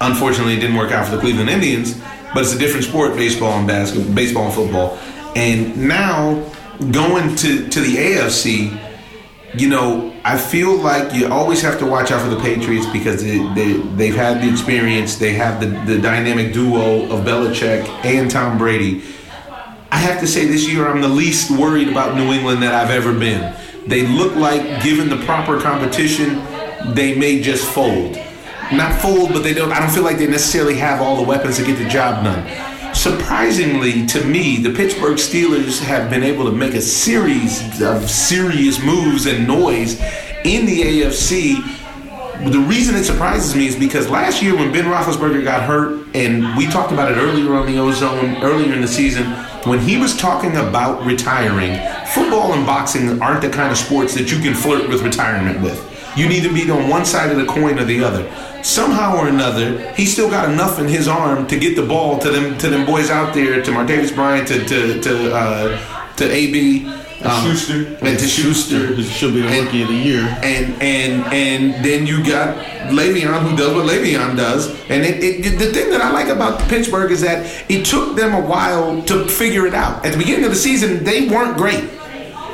unfortunately, 0.00 0.54
it 0.54 0.60
didn't 0.60 0.76
work 0.76 0.92
out 0.92 1.06
for 1.06 1.16
the 1.16 1.20
Cleveland 1.20 1.50
Indians. 1.50 2.00
But 2.32 2.44
it's 2.44 2.54
a 2.54 2.58
different 2.58 2.84
sport, 2.84 3.16
baseball 3.16 3.58
and 3.58 3.66
basketball, 3.66 4.14
baseball 4.14 4.44
and 4.44 4.54
football. 4.54 4.98
And 5.34 5.88
now 5.88 6.48
going 6.92 7.34
to 7.36 7.68
to 7.68 7.80
the 7.80 7.96
AFC, 7.96 8.78
you 9.54 9.68
know, 9.68 10.14
I 10.24 10.38
feel 10.38 10.76
like 10.76 11.12
you 11.12 11.28
always 11.28 11.60
have 11.62 11.78
to 11.80 11.86
watch 11.86 12.12
out 12.12 12.22
for 12.22 12.28
the 12.28 12.40
Patriots 12.40 12.86
because 12.86 13.22
they, 13.22 13.38
they, 13.54 13.72
they've 13.96 14.14
had 14.14 14.42
the 14.42 14.48
experience. 14.48 15.16
They 15.16 15.32
have 15.34 15.60
the, 15.60 15.66
the 15.92 16.00
dynamic 16.00 16.52
duo 16.52 17.04
of 17.10 17.24
Belichick 17.24 17.86
and 18.04 18.30
Tom 18.30 18.58
Brady. 18.58 19.02
I 19.90 19.96
have 19.96 20.20
to 20.20 20.26
say 20.28 20.46
this 20.46 20.68
year 20.68 20.86
I'm 20.86 21.00
the 21.00 21.08
least 21.08 21.50
worried 21.50 21.88
about 21.88 22.14
New 22.14 22.32
England 22.32 22.62
that 22.62 22.74
I've 22.74 22.90
ever 22.90 23.12
been. 23.12 23.56
They 23.88 24.06
look 24.06 24.36
like, 24.36 24.84
given 24.84 25.08
the 25.08 25.16
proper 25.24 25.60
competition, 25.60 26.44
they 26.94 27.16
may 27.16 27.42
just 27.42 27.64
fold. 27.66 28.16
Not 28.72 29.00
fold, 29.00 29.32
but 29.32 29.42
they 29.42 29.54
don't. 29.54 29.72
I 29.72 29.80
don't 29.80 29.90
feel 29.90 30.04
like 30.04 30.18
they 30.18 30.26
necessarily 30.26 30.76
have 30.76 31.00
all 31.00 31.16
the 31.16 31.22
weapons 31.22 31.56
to 31.56 31.64
get 31.64 31.78
the 31.78 31.88
job 31.88 32.24
done. 32.24 32.94
Surprisingly 32.94 34.06
to 34.06 34.24
me, 34.24 34.62
the 34.62 34.72
Pittsburgh 34.72 35.16
Steelers 35.16 35.80
have 35.80 36.10
been 36.10 36.22
able 36.22 36.44
to 36.44 36.52
make 36.52 36.74
a 36.74 36.80
series 36.80 37.80
of 37.80 38.08
serious 38.10 38.82
moves 38.82 39.26
and 39.26 39.46
noise 39.46 40.00
in 40.44 40.66
the 40.66 41.02
AFC 41.02 41.78
the 42.48 42.58
reason 42.60 42.94
it 42.94 43.04
surprises 43.04 43.54
me 43.54 43.66
is 43.66 43.76
because 43.76 44.08
last 44.08 44.40
year 44.42 44.56
when 44.56 44.72
Ben 44.72 44.86
Roethlisberger 44.86 45.44
got 45.44 45.62
hurt, 45.62 46.06
and 46.14 46.56
we 46.56 46.66
talked 46.66 46.90
about 46.90 47.12
it 47.12 47.16
earlier 47.16 47.54
on 47.54 47.66
the 47.66 47.78
Ozone, 47.78 48.42
earlier 48.42 48.72
in 48.72 48.80
the 48.80 48.88
season, 48.88 49.26
when 49.64 49.78
he 49.78 49.98
was 49.98 50.16
talking 50.16 50.56
about 50.56 51.04
retiring, 51.04 51.78
football 52.08 52.54
and 52.54 52.64
boxing 52.64 53.20
aren't 53.20 53.42
the 53.42 53.50
kind 53.50 53.70
of 53.70 53.76
sports 53.76 54.14
that 54.14 54.32
you 54.32 54.38
can 54.40 54.54
flirt 54.54 54.88
with 54.88 55.02
retirement 55.02 55.60
with. 55.60 55.86
You 56.16 56.28
need 56.28 56.42
to 56.44 56.52
be 56.52 56.68
on 56.70 56.88
one 56.88 57.04
side 57.04 57.30
of 57.30 57.36
the 57.36 57.44
coin 57.44 57.78
or 57.78 57.84
the 57.84 58.02
other. 58.02 58.24
Somehow 58.62 59.16
or 59.16 59.28
another, 59.28 59.92
he 59.92 60.04
still 60.06 60.28
got 60.30 60.48
enough 60.50 60.78
in 60.78 60.86
his 60.88 61.08
arm 61.08 61.46
to 61.48 61.58
get 61.58 61.76
the 61.76 61.82
ball 61.86 62.18
to 62.18 62.30
them 62.30 62.58
to 62.58 62.68
them 62.68 62.86
boys 62.86 63.10
out 63.10 63.34
there, 63.34 63.62
to 63.62 63.70
Martavis 63.70 64.14
Bryant, 64.14 64.48
to 64.48 64.64
to 64.64 65.00
to 65.00 65.34
uh, 65.34 66.14
to 66.16 66.30
AB, 66.30 66.86
um, 67.24 67.42
Schuster. 67.46 67.96
and 68.02 68.18
to 68.18 68.26
Schuster 68.26 68.94
He 68.94 69.02
should 69.04 69.32
be 69.34 69.40
the 69.42 69.48
And- 69.48 69.64
rookie 69.66 69.82
of 69.82 69.88
the 69.88 69.94
year. 69.94 70.20
and 70.42 70.74
and 70.82 71.24
and 71.32 71.84
then 71.84 72.06
you 72.06 72.22
got 72.24 72.56
Le'Veon 72.90 73.40
who 73.42 73.56
does 73.56 73.74
what 73.74 73.86
Le'Veon 73.86 74.36
does. 74.36 74.68
And 74.90 75.04
it, 75.04 75.22
it, 75.22 75.58
the 75.58 75.72
thing 75.72 75.90
that 75.90 76.00
I 76.02 76.10
like 76.10 76.28
about 76.28 76.60
Pittsburgh 76.68 77.10
is 77.12 77.20
that 77.22 77.46
it 77.68 77.84
took 77.86 78.16
them 78.16 78.34
a 78.34 78.40
while 78.46 79.00
to 79.02 79.26
figure 79.28 79.66
it 79.66 79.74
out. 79.74 80.04
At 80.04 80.12
the 80.12 80.18
beginning 80.18 80.44
of 80.44 80.50
the 80.50 80.56
season, 80.56 81.04
they 81.04 81.28
weren't 81.28 81.56
great. 81.56 81.84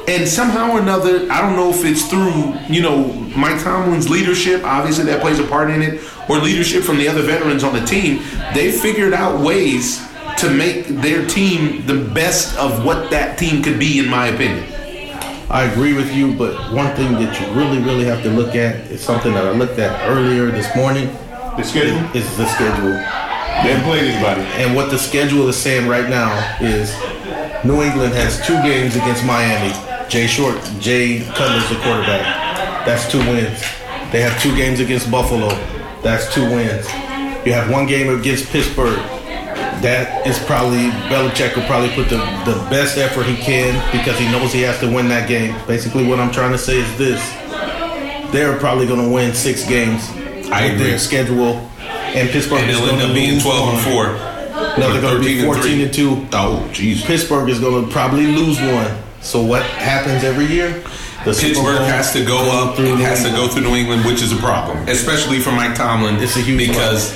And 0.09 0.29
somehow 0.29 0.73
or 0.73 0.81
another, 0.81 1.31
I 1.33 1.41
don't 1.43 1.57
know 1.57 1.71
if 1.71 1.85
it's 1.85 2.07
through, 2.09 2.55
you 2.73 2.81
know, 2.81 3.13
Mike 3.37 3.61
Tomlin's 3.63 4.09
leadership, 4.09 4.63
obviously 4.63 5.05
that 5.07 5.21
plays 5.21 5.41
a 5.41 5.47
part 5.47 5.69
in 5.69 5.83
it, 5.83 6.01
or 6.29 6.39
leadership 6.39 6.85
from 6.85 6.99
the 6.99 7.09
other 7.09 7.23
veterans 7.23 7.65
on 7.65 7.75
the 7.75 7.85
team, 7.85 8.23
they 8.55 8.71
figured 8.71 9.13
out 9.13 9.41
ways 9.41 10.01
to 10.39 10.49
make 10.51 10.87
their 10.87 11.27
team 11.27 11.85
the 11.87 12.09
best 12.15 12.57
of 12.57 12.85
what 12.85 13.11
that 13.11 13.37
team 13.37 13.63
could 13.65 13.81
be, 13.81 13.99
in 13.99 14.09
my 14.09 14.29
opinion. 14.29 14.65
I 15.51 15.65
agree 15.65 15.93
with 15.95 16.13
you, 16.15 16.35
but 16.35 16.55
one 16.73 16.95
thing 16.95 17.13
that 17.15 17.41
you 17.41 17.47
really, 17.55 17.79
really 17.83 18.05
have 18.05 18.23
to 18.23 18.31
look 18.31 18.55
at 18.55 18.77
is 18.91 19.01
something 19.01 19.33
that 19.33 19.45
I 19.45 19.51
looked 19.53 19.79
at 19.79 20.09
earlier 20.09 20.51
this 20.51 20.75
morning 20.77 21.07
The 21.57 21.63
schedule. 21.65 21.99
is 22.17 22.37
the 22.37 22.47
schedule. 22.47 22.91
They 22.91 23.73
haven't 23.73 23.85
played 23.85 24.05
anybody. 24.05 24.43
And 24.63 24.77
what 24.77 24.91
the 24.91 24.99
schedule 24.99 25.49
is 25.49 25.57
saying 25.57 25.89
right 25.89 26.09
now 26.09 26.31
is 26.61 26.95
New 27.65 27.83
England 27.83 28.13
has 28.15 28.45
two 28.47 28.61
games 28.63 28.95
against 28.95 29.25
Miami. 29.25 29.73
Jay 30.09 30.27
Short, 30.27 30.57
Jay 30.79 31.21
Cutler's 31.35 31.69
the 31.69 31.77
quarterback. 31.83 32.87
That's 32.87 33.11
two 33.11 33.19
wins. 33.19 33.61
They 34.13 34.21
have 34.21 34.41
two 34.41 34.55
games 34.57 34.79
against 34.79 35.11
Buffalo. 35.11 35.49
That's 36.03 36.33
two 36.33 36.45
wins. 36.45 36.87
You 37.45 37.53
have 37.53 37.71
one 37.71 37.87
game 37.87 38.09
against 38.17 38.49
Pittsburgh. 38.51 38.99
That 39.83 40.27
is 40.27 40.39
probably 40.45 40.89
Belichick 41.11 41.55
will 41.55 41.65
probably 41.67 41.91
put 41.91 42.09
the, 42.09 42.19
the 42.45 42.55
best 42.71 42.97
effort 42.99 43.25
he 43.25 43.37
can 43.37 43.75
because 43.93 44.19
he 44.19 44.25
knows 44.31 44.53
he 44.53 44.63
has 44.63 44.79
to 44.81 44.87
win 44.87 45.09
that 45.09 45.29
game. 45.29 45.55
Basically, 45.67 46.07
what 46.07 46.19
I'm 46.19 46.31
trying 46.33 46.53
to 46.53 46.59
say 46.59 46.79
is 46.79 46.99
this: 46.99 47.21
they're 48.33 48.59
probably 48.59 48.87
going 48.87 49.03
to 49.03 49.13
win 49.13 49.35
six 49.35 49.67
games. 49.69 50.09
I 50.51 50.67
with 50.67 50.75
agree. 50.75 50.91
Their 50.91 50.99
schedule, 50.99 51.57
and 51.79 52.31
Pittsburgh 52.31 52.61
And 52.61 52.71
is 52.71 52.79
going 52.79 52.99
to 52.99 53.07
lose 53.09 53.43
12 53.43 53.75
and 53.75 53.83
4. 53.83 54.05
No, 54.79 54.93
they're 54.93 55.03
going 55.03 55.21
to 55.21 55.25
be 55.25 55.43
14 55.43 55.81
and 55.81 55.93
2. 55.93 56.11
Oh, 56.33 56.69
jeez. 56.73 57.05
Pittsburgh 57.05 57.49
is 57.51 57.59
going 57.59 57.85
to 57.85 57.93
probably 57.93 58.27
lose 58.27 58.59
one. 58.61 59.06
So 59.27 59.43
what 59.43 59.64
happens 59.64 60.22
every 60.22 60.47
year? 60.47 60.70
The 61.24 61.33
Pittsburgh 61.33 61.81
has 61.81 62.12
to 62.12 62.24
go 62.24 62.39
up 62.53 62.79
New 62.79 62.95
has 62.95 63.24
to 63.24 63.31
go 63.31 63.49
through 63.49 63.62
New 63.62 63.74
England, 63.74 64.05
which 64.05 64.22
is 64.22 64.31
a 64.31 64.37
problem, 64.37 64.89
especially 64.89 65.41
for 65.41 65.51
Mike 65.51 65.74
Tomlin. 65.74 66.22
It's 66.22 66.37
a 66.37 66.41
huge 66.41 66.68
because 66.68 67.12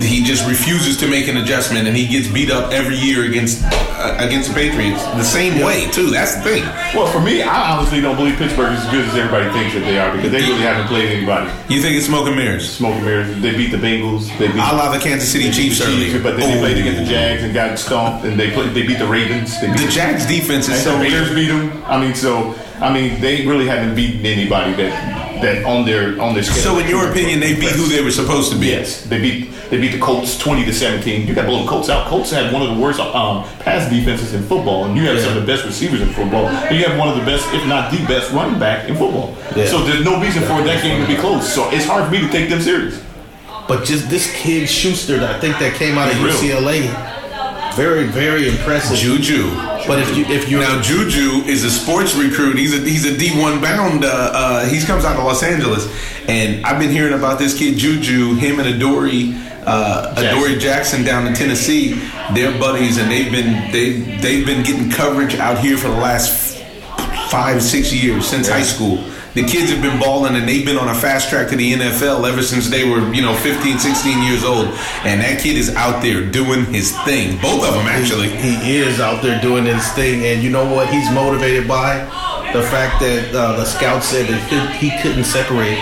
he 0.00 0.24
just 0.24 0.46
refuses 0.48 0.96
to 0.98 1.06
make 1.06 1.28
an 1.28 1.36
adjustment, 1.36 1.86
and 1.86 1.96
he 1.96 2.06
gets 2.06 2.28
beat 2.28 2.50
up 2.50 2.72
every 2.72 2.96
year 2.96 3.24
against 3.24 3.62
uh, 3.64 4.16
against 4.18 4.48
the 4.48 4.54
Patriots 4.54 5.04
the 5.04 5.22
same 5.22 5.62
way 5.64 5.90
too. 5.90 6.10
That's 6.10 6.36
the 6.36 6.42
thing. 6.42 6.62
Well, 6.94 7.06
for 7.06 7.20
me, 7.20 7.42
I 7.42 7.76
honestly 7.76 8.00
don't 8.00 8.16
believe 8.16 8.36
Pittsburgh 8.36 8.72
is 8.72 8.84
as 8.84 8.90
good 8.90 9.04
as 9.06 9.14
everybody 9.14 9.50
thinks 9.52 9.74
that 9.74 9.80
they 9.80 9.98
are 9.98 10.14
because 10.14 10.32
they 10.32 10.40
really 10.40 10.62
haven't 10.62 10.88
played 10.88 11.10
anybody. 11.10 11.50
You 11.72 11.80
think 11.80 11.96
it's 11.96 12.06
smoke 12.06 12.26
and 12.26 12.36
mirrors? 12.36 12.70
Smoke 12.70 12.94
and 12.94 13.04
mirrors. 13.04 13.40
They 13.40 13.56
beat 13.56 13.70
the 13.70 13.76
Bengals. 13.76 14.26
They 14.38 14.48
beat 14.48 14.58
I 14.58 14.76
love 14.76 14.92
the 14.94 15.00
Kansas 15.00 15.30
City 15.30 15.48
the 15.48 15.52
Chiefs 15.52 15.80
earlier, 15.80 16.22
but 16.22 16.36
then 16.36 16.50
they 16.50 16.58
played 16.58 16.78
against 16.78 17.00
the 17.00 17.06
Jags 17.06 17.42
and 17.42 17.52
got 17.52 17.78
stomped, 17.78 18.24
and 18.24 18.38
they 18.38 18.50
played. 18.50 18.74
They 18.74 18.86
beat 18.86 18.98
the 18.98 19.08
Ravens. 19.08 19.60
They 19.60 19.68
beat 19.68 19.80
The 19.80 19.88
Jags 19.88 20.26
defense 20.26 20.68
is 20.68 20.82
so 20.82 20.96
the 20.96 21.04
Raiders 21.04 21.34
beat 21.34 21.48
them. 21.48 21.82
I 21.84 22.00
mean, 22.00 22.14
so 22.14 22.54
I 22.80 22.92
mean, 22.92 23.20
they 23.20 23.46
really 23.46 23.66
haven't 23.66 23.94
beaten 23.94 24.26
anybody 24.26 24.72
that 24.74 25.22
that 25.42 25.64
on 25.64 25.84
their 25.84 26.20
on 26.20 26.34
their 26.34 26.42
schedule. 26.42 26.62
So, 26.62 26.78
in 26.78 26.88
your 26.88 27.10
opinion, 27.10 27.40
they 27.40 27.54
beat 27.54 27.72
who 27.72 27.86
they 27.86 28.02
were 28.02 28.10
supposed 28.10 28.52
to 28.52 28.58
be. 28.58 28.68
Yes, 28.68 29.04
they 29.04 29.20
beat 29.20 29.50
they 29.72 29.80
beat 29.80 29.92
the 29.92 29.98
Colts 29.98 30.36
twenty 30.36 30.66
to 30.66 30.72
seventeen. 30.72 31.26
You 31.26 31.34
got 31.34 31.42
to 31.42 31.48
blow 31.48 31.62
the 31.62 31.68
Colts 31.68 31.88
out. 31.88 32.06
Colts 32.06 32.30
had 32.30 32.52
one 32.52 32.60
of 32.60 32.76
the 32.76 32.82
worst 32.82 33.00
um, 33.00 33.42
pass 33.60 33.88
defenses 33.88 34.34
in 34.34 34.42
football, 34.42 34.84
and 34.84 34.94
you 34.94 35.04
have 35.04 35.18
some 35.18 35.34
of 35.34 35.40
the 35.40 35.46
best 35.46 35.64
receivers 35.64 36.02
in 36.02 36.10
football. 36.10 36.46
And 36.46 36.76
you 36.76 36.84
have 36.84 36.98
one 36.98 37.08
of 37.08 37.16
the 37.16 37.24
best, 37.24 37.48
if 37.54 37.66
not 37.66 37.90
the 37.90 37.96
best, 38.04 38.30
running 38.32 38.60
back 38.60 38.86
in 38.90 38.96
football. 38.96 39.34
Yeah. 39.56 39.64
So 39.66 39.82
there's 39.82 40.04
no 40.04 40.20
reason 40.20 40.42
for 40.42 40.62
that 40.62 40.82
game 40.82 41.00
to 41.00 41.08
be 41.08 41.18
close. 41.18 41.50
So 41.50 41.70
it's 41.70 41.86
hard 41.86 42.04
for 42.04 42.10
me 42.10 42.20
to 42.20 42.28
take 42.28 42.50
them 42.50 42.60
serious. 42.60 43.02
But 43.66 43.86
just 43.86 44.10
this 44.10 44.30
kid 44.36 44.68
Schuster, 44.68 45.18
that 45.18 45.36
I 45.36 45.40
think 45.40 45.58
that 45.58 45.74
came 45.76 45.96
out 45.96 46.10
of 46.10 46.18
He's 46.18 46.42
real. 46.42 46.60
UCLA. 46.60 47.74
Very, 47.74 48.04
very 48.04 48.48
impressive. 48.48 48.98
Juju. 48.98 49.50
But 49.86 50.00
if 50.00 50.14
you 50.14 50.26
if 50.26 50.50
you 50.50 50.58
Now 50.60 50.82
Juju 50.82 51.48
is 51.48 51.64
a 51.64 51.70
sports 51.70 52.14
recruit. 52.14 52.58
He's 52.58 52.74
a 52.74 52.80
he's 52.80 53.06
a 53.06 53.16
D 53.16 53.30
one 53.40 53.62
bound. 53.62 54.04
Uh, 54.04 54.08
uh, 54.34 54.66
he 54.66 54.78
comes 54.84 55.06
out 55.06 55.16
of 55.16 55.24
Los 55.24 55.42
Angeles, 55.42 55.88
and 56.28 56.64
I've 56.66 56.78
been 56.78 56.90
hearing 56.90 57.14
about 57.14 57.38
this 57.38 57.58
kid 57.58 57.78
Juju. 57.78 58.34
Him 58.34 58.60
and 58.60 58.68
Adoree, 58.68 59.32
uh, 59.66 60.14
Adoree 60.16 60.58
Jackson 60.58 61.04
down 61.04 61.26
in 61.26 61.34
Tennessee. 61.34 61.94
They're 62.34 62.56
buddies, 62.58 62.98
and 62.98 63.10
they've 63.10 63.30
been 63.30 63.70
they 63.72 63.92
they've 64.20 64.46
been 64.46 64.62
getting 64.62 64.90
coverage 64.90 65.36
out 65.36 65.58
here 65.58 65.76
for 65.76 65.88
the 65.88 65.96
last 65.96 66.62
five 67.30 67.62
six 67.62 67.92
years 67.92 68.26
since 68.26 68.48
high 68.48 68.62
school. 68.62 69.02
The 69.34 69.44
kids 69.44 69.70
have 69.70 69.80
been 69.80 69.98
balling 69.98 70.36
and 70.36 70.46
they've 70.46 70.64
been 70.64 70.76
on 70.76 70.88
a 70.88 70.94
fast 70.94 71.30
track 71.30 71.48
to 71.48 71.56
the 71.56 71.72
NFL 71.72 72.28
ever 72.30 72.42
since 72.42 72.68
they 72.68 72.86
were, 72.86 73.14
you 73.14 73.22
know, 73.22 73.34
15, 73.36 73.78
16 73.78 74.22
years 74.22 74.44
old. 74.44 74.66
And 75.04 75.22
that 75.22 75.40
kid 75.40 75.56
is 75.56 75.74
out 75.74 76.02
there 76.02 76.30
doing 76.30 76.66
his 76.66 76.92
thing. 77.04 77.40
Both 77.40 77.66
of 77.66 77.72
them, 77.72 77.86
actually. 77.86 78.28
He, 78.28 78.56
he 78.56 78.76
is 78.76 79.00
out 79.00 79.22
there 79.22 79.40
doing 79.40 79.64
his 79.64 79.90
thing, 79.92 80.22
and 80.26 80.42
you 80.42 80.50
know 80.50 80.70
what? 80.70 80.90
He's 80.90 81.10
motivated 81.12 81.66
by 81.66 82.00
the 82.52 82.62
fact 82.62 83.00
that 83.00 83.34
uh, 83.34 83.56
the 83.56 83.64
scout 83.64 84.04
said 84.04 84.28
that 84.28 84.76
he, 84.76 84.90
he 84.90 85.02
couldn't 85.02 85.24
separate. 85.24 85.78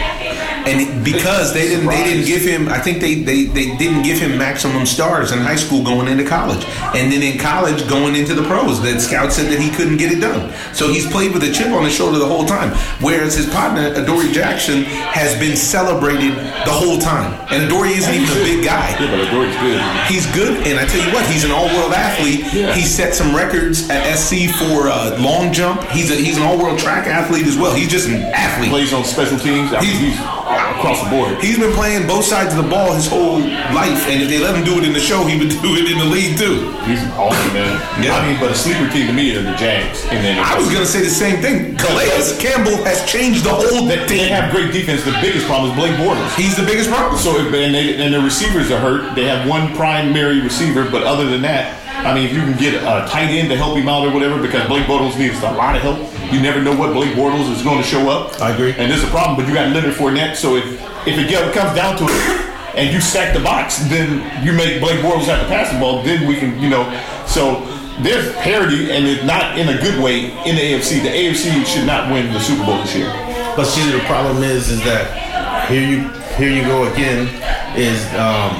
And 0.66 1.04
because 1.04 1.52
they 1.54 1.68
didn't, 1.68 1.86
they 1.86 2.04
didn't 2.04 2.26
give 2.26 2.42
him. 2.42 2.68
I 2.68 2.78
think 2.78 3.00
they, 3.00 3.14
they 3.22 3.44
they 3.44 3.76
didn't 3.76 4.02
give 4.02 4.18
him 4.18 4.36
maximum 4.38 4.84
stars 4.86 5.32
in 5.32 5.38
high 5.38 5.56
school 5.56 5.82
going 5.82 6.06
into 6.08 6.24
college, 6.24 6.64
and 6.94 7.10
then 7.12 7.22
in 7.22 7.38
college 7.38 7.88
going 7.88 8.14
into 8.16 8.34
the 8.34 8.42
pros. 8.42 8.80
That 8.82 9.00
scout 9.00 9.32
said 9.32 9.50
that 9.50 9.58
he 9.60 9.70
couldn't 9.70 9.96
get 9.96 10.12
it 10.12 10.20
done. 10.20 10.52
So 10.74 10.88
he's 10.88 11.06
played 11.10 11.32
with 11.32 11.42
a 11.44 11.52
chip 11.52 11.68
on 11.72 11.84
his 11.84 11.94
shoulder 11.94 12.18
the 12.18 12.26
whole 12.26 12.44
time. 12.44 12.70
Whereas 13.00 13.34
his 13.34 13.46
partner 13.50 13.92
Adoree 13.94 14.32
Jackson 14.32 14.84
has 14.84 15.38
been 15.38 15.56
celebrated 15.56 16.36
the 16.36 16.72
whole 16.72 16.98
time, 16.98 17.32
and 17.50 17.64
Adoree 17.64 17.92
isn't 17.96 18.14
even 18.14 18.28
a 18.30 18.40
big 18.44 18.64
guy. 18.64 18.90
Yeah, 19.00 19.10
but 19.10 19.20
Adoree's 19.26 19.56
good. 19.56 19.80
He's 20.06 20.26
good, 20.34 20.66
and 20.66 20.78
I 20.78 20.84
tell 20.86 21.04
you 21.06 21.12
what, 21.12 21.24
he's 21.26 21.44
an 21.44 21.50
all-world 21.52 21.92
athlete. 21.92 22.40
yeah. 22.52 22.74
He 22.74 22.82
set 22.82 23.14
some 23.14 23.34
records 23.34 23.88
at 23.90 24.04
SC 24.16 24.50
for 24.58 24.88
uh, 24.88 25.16
long 25.20 25.52
jump. 25.52 25.82
He's 25.90 26.10
a, 26.10 26.14
he's 26.14 26.36
an 26.36 26.42
all-world 26.44 26.78
track 26.78 27.06
athlete 27.06 27.46
as 27.46 27.56
well. 27.56 27.74
He's 27.74 27.88
just 27.90 28.08
an 28.08 28.22
athlete. 28.34 28.70
Plays 28.70 28.92
on 28.92 29.04
special 29.04 29.38
teams. 29.38 29.72
I 29.72 29.80
mean, 29.80 29.90
He's- 29.90 30.18
he's 30.18 30.39
across 30.50 31.02
the 31.02 31.10
board. 31.10 31.38
He's 31.42 31.58
been 31.58 31.72
playing 31.72 32.06
both 32.06 32.24
sides 32.24 32.54
of 32.54 32.62
the 32.62 32.68
ball 32.68 32.92
his 32.92 33.06
whole 33.06 33.38
life, 33.76 34.08
and 34.08 34.22
if 34.22 34.28
they 34.28 34.38
let 34.38 34.54
him 34.54 34.64
do 34.64 34.78
it 34.78 34.84
in 34.84 34.92
the 34.92 35.00
show, 35.00 35.24
he 35.24 35.38
would 35.38 35.50
do 35.64 35.76
it 35.76 35.90
in 35.90 35.98
the 35.98 36.04
league 36.04 36.38
too. 36.38 36.72
He's 36.84 37.02
awesome, 37.14 37.52
man. 37.52 37.78
Yeah. 38.02 38.16
I 38.16 38.26
mean, 38.26 38.40
but 38.40 38.50
a 38.50 38.54
sleeper 38.54 38.88
team 38.90 39.06
to 39.06 39.12
me 39.12 39.36
are 39.36 39.42
the 39.42 39.54
Jags. 39.56 40.04
And 40.10 40.24
then 40.24 40.38
I 40.38 40.56
was 40.58 40.72
gonna 40.72 40.86
say 40.86 41.02
the 41.02 41.12
same 41.12 41.40
thing. 41.42 41.76
Calais 41.76 42.36
Campbell 42.38 42.82
has 42.84 43.04
changed 43.04 43.44
the 43.44 43.50
whole 43.50 43.86
they, 43.86 44.04
they 44.06 44.28
have 44.28 44.52
great 44.52 44.72
defense. 44.72 45.04
The 45.04 45.16
biggest 45.20 45.46
problem 45.46 45.70
is 45.70 45.76
Blake 45.76 45.96
Bortles. 45.96 46.34
He's 46.34 46.56
the 46.56 46.66
biggest 46.66 46.90
problem. 46.90 47.18
So 47.18 47.36
if, 47.38 47.52
and, 47.52 47.74
they, 47.74 47.96
and 48.02 48.12
their 48.12 48.22
receivers 48.22 48.70
are 48.70 48.80
hurt. 48.80 49.14
They 49.14 49.24
have 49.24 49.48
one 49.48 49.74
primary 49.74 50.40
receiver, 50.40 50.88
but 50.90 51.02
other 51.02 51.28
than 51.28 51.42
that, 51.42 51.76
I 52.04 52.14
mean, 52.14 52.24
if 52.24 52.32
you 52.32 52.40
can 52.40 52.56
get 52.56 52.74
a 52.74 53.06
tight 53.08 53.28
end 53.28 53.50
to 53.50 53.56
help 53.56 53.76
him 53.76 53.88
out 53.88 54.06
or 54.06 54.12
whatever, 54.14 54.40
because 54.40 54.66
Blake 54.68 54.86
Bortles 54.86 55.18
needs 55.18 55.38
a 55.42 55.52
lot 55.52 55.76
of 55.76 55.82
help. 55.82 55.98
You 56.32 56.40
never 56.40 56.62
know 56.62 56.74
what 56.74 56.92
Blake 56.92 57.14
Bortles 57.14 57.50
is 57.52 57.62
going 57.62 57.78
to 57.78 57.84
show 57.86 58.08
up. 58.08 58.40
I 58.40 58.52
agree. 58.52 58.72
And 58.72 58.90
there's 58.90 59.02
a 59.02 59.08
problem, 59.08 59.36
but 59.36 59.48
you 59.48 59.54
got 59.54 59.72
Leonard 59.74 59.94
Fournette. 59.94 60.36
So 60.36 60.56
if 60.56 60.64
if 61.06 61.18
it 61.18 61.28
get, 61.28 61.52
comes 61.54 61.74
down 61.74 61.96
to 61.98 62.04
it, 62.04 62.50
and 62.76 62.92
you 62.92 63.00
stack 63.00 63.34
the 63.34 63.42
box, 63.42 63.78
then 63.88 64.44
you 64.44 64.52
make 64.52 64.80
Blake 64.80 65.00
Bortles 65.00 65.24
have 65.24 65.40
to 65.40 65.48
pass 65.48 65.72
the 65.72 65.78
ball. 65.78 66.02
Then 66.02 66.26
we 66.26 66.36
can, 66.36 66.60
you 66.60 66.68
know, 66.68 66.84
so. 67.26 67.66
There's 68.00 68.32
parity, 68.36 68.90
and 68.90 69.04
it's 69.04 69.24
not 69.24 69.58
in 69.58 69.68
a 69.68 69.76
good 69.76 70.02
way 70.02 70.32
in 70.48 70.56
the 70.56 70.62
AFC. 70.72 71.02
The 71.02 71.10
AFC 71.10 71.66
should 71.66 71.86
not 71.86 72.10
win 72.10 72.32
the 72.32 72.40
Super 72.40 72.64
Bowl 72.64 72.78
this 72.78 72.96
year. 72.96 73.10
But 73.56 73.66
see, 73.66 73.92
the 73.92 73.98
problem 74.04 74.42
is, 74.42 74.70
is 74.70 74.82
that 74.84 75.68
here 75.68 75.86
you 75.86 76.08
here 76.38 76.50
you 76.50 76.62
go 76.62 76.90
again. 76.90 77.28
Is 77.76 78.02
um, 78.14 78.56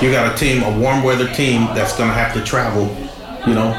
you 0.00 0.10
got 0.10 0.34
a 0.34 0.36
team, 0.38 0.62
a 0.62 0.78
warm 0.78 1.02
weather 1.02 1.32
team 1.34 1.66
that's 1.74 1.96
going 1.96 2.08
to 2.08 2.14
have 2.14 2.32
to 2.34 2.42
travel, 2.42 2.84
you 3.46 3.54
know, 3.54 3.72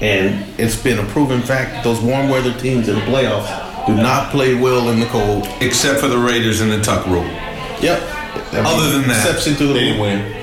and 0.00 0.44
it's 0.58 0.80
been 0.82 0.98
a 0.98 1.04
proven 1.10 1.40
fact 1.42 1.72
that 1.72 1.84
those 1.84 2.00
warm 2.00 2.28
weather 2.28 2.52
teams 2.58 2.88
in 2.88 2.94
the 2.94 3.00
playoffs 3.02 3.86
do 3.86 3.94
not 3.94 4.30
play 4.30 4.54
well 4.54 4.88
in 4.90 5.00
the 5.00 5.06
cold. 5.06 5.46
Except 5.60 6.00
for 6.00 6.08
the 6.08 6.18
Raiders 6.18 6.60
in 6.60 6.68
the 6.68 6.80
tuck 6.80 7.06
rule. 7.06 7.24
Yep. 7.80 8.02
Other 8.52 8.90
than 8.92 9.08
that- 9.08 9.26
exception 9.26 9.56
to 9.56 9.66
the 9.68 9.72
They 9.74 9.80
didn't 9.80 10.00
win. 10.00 10.36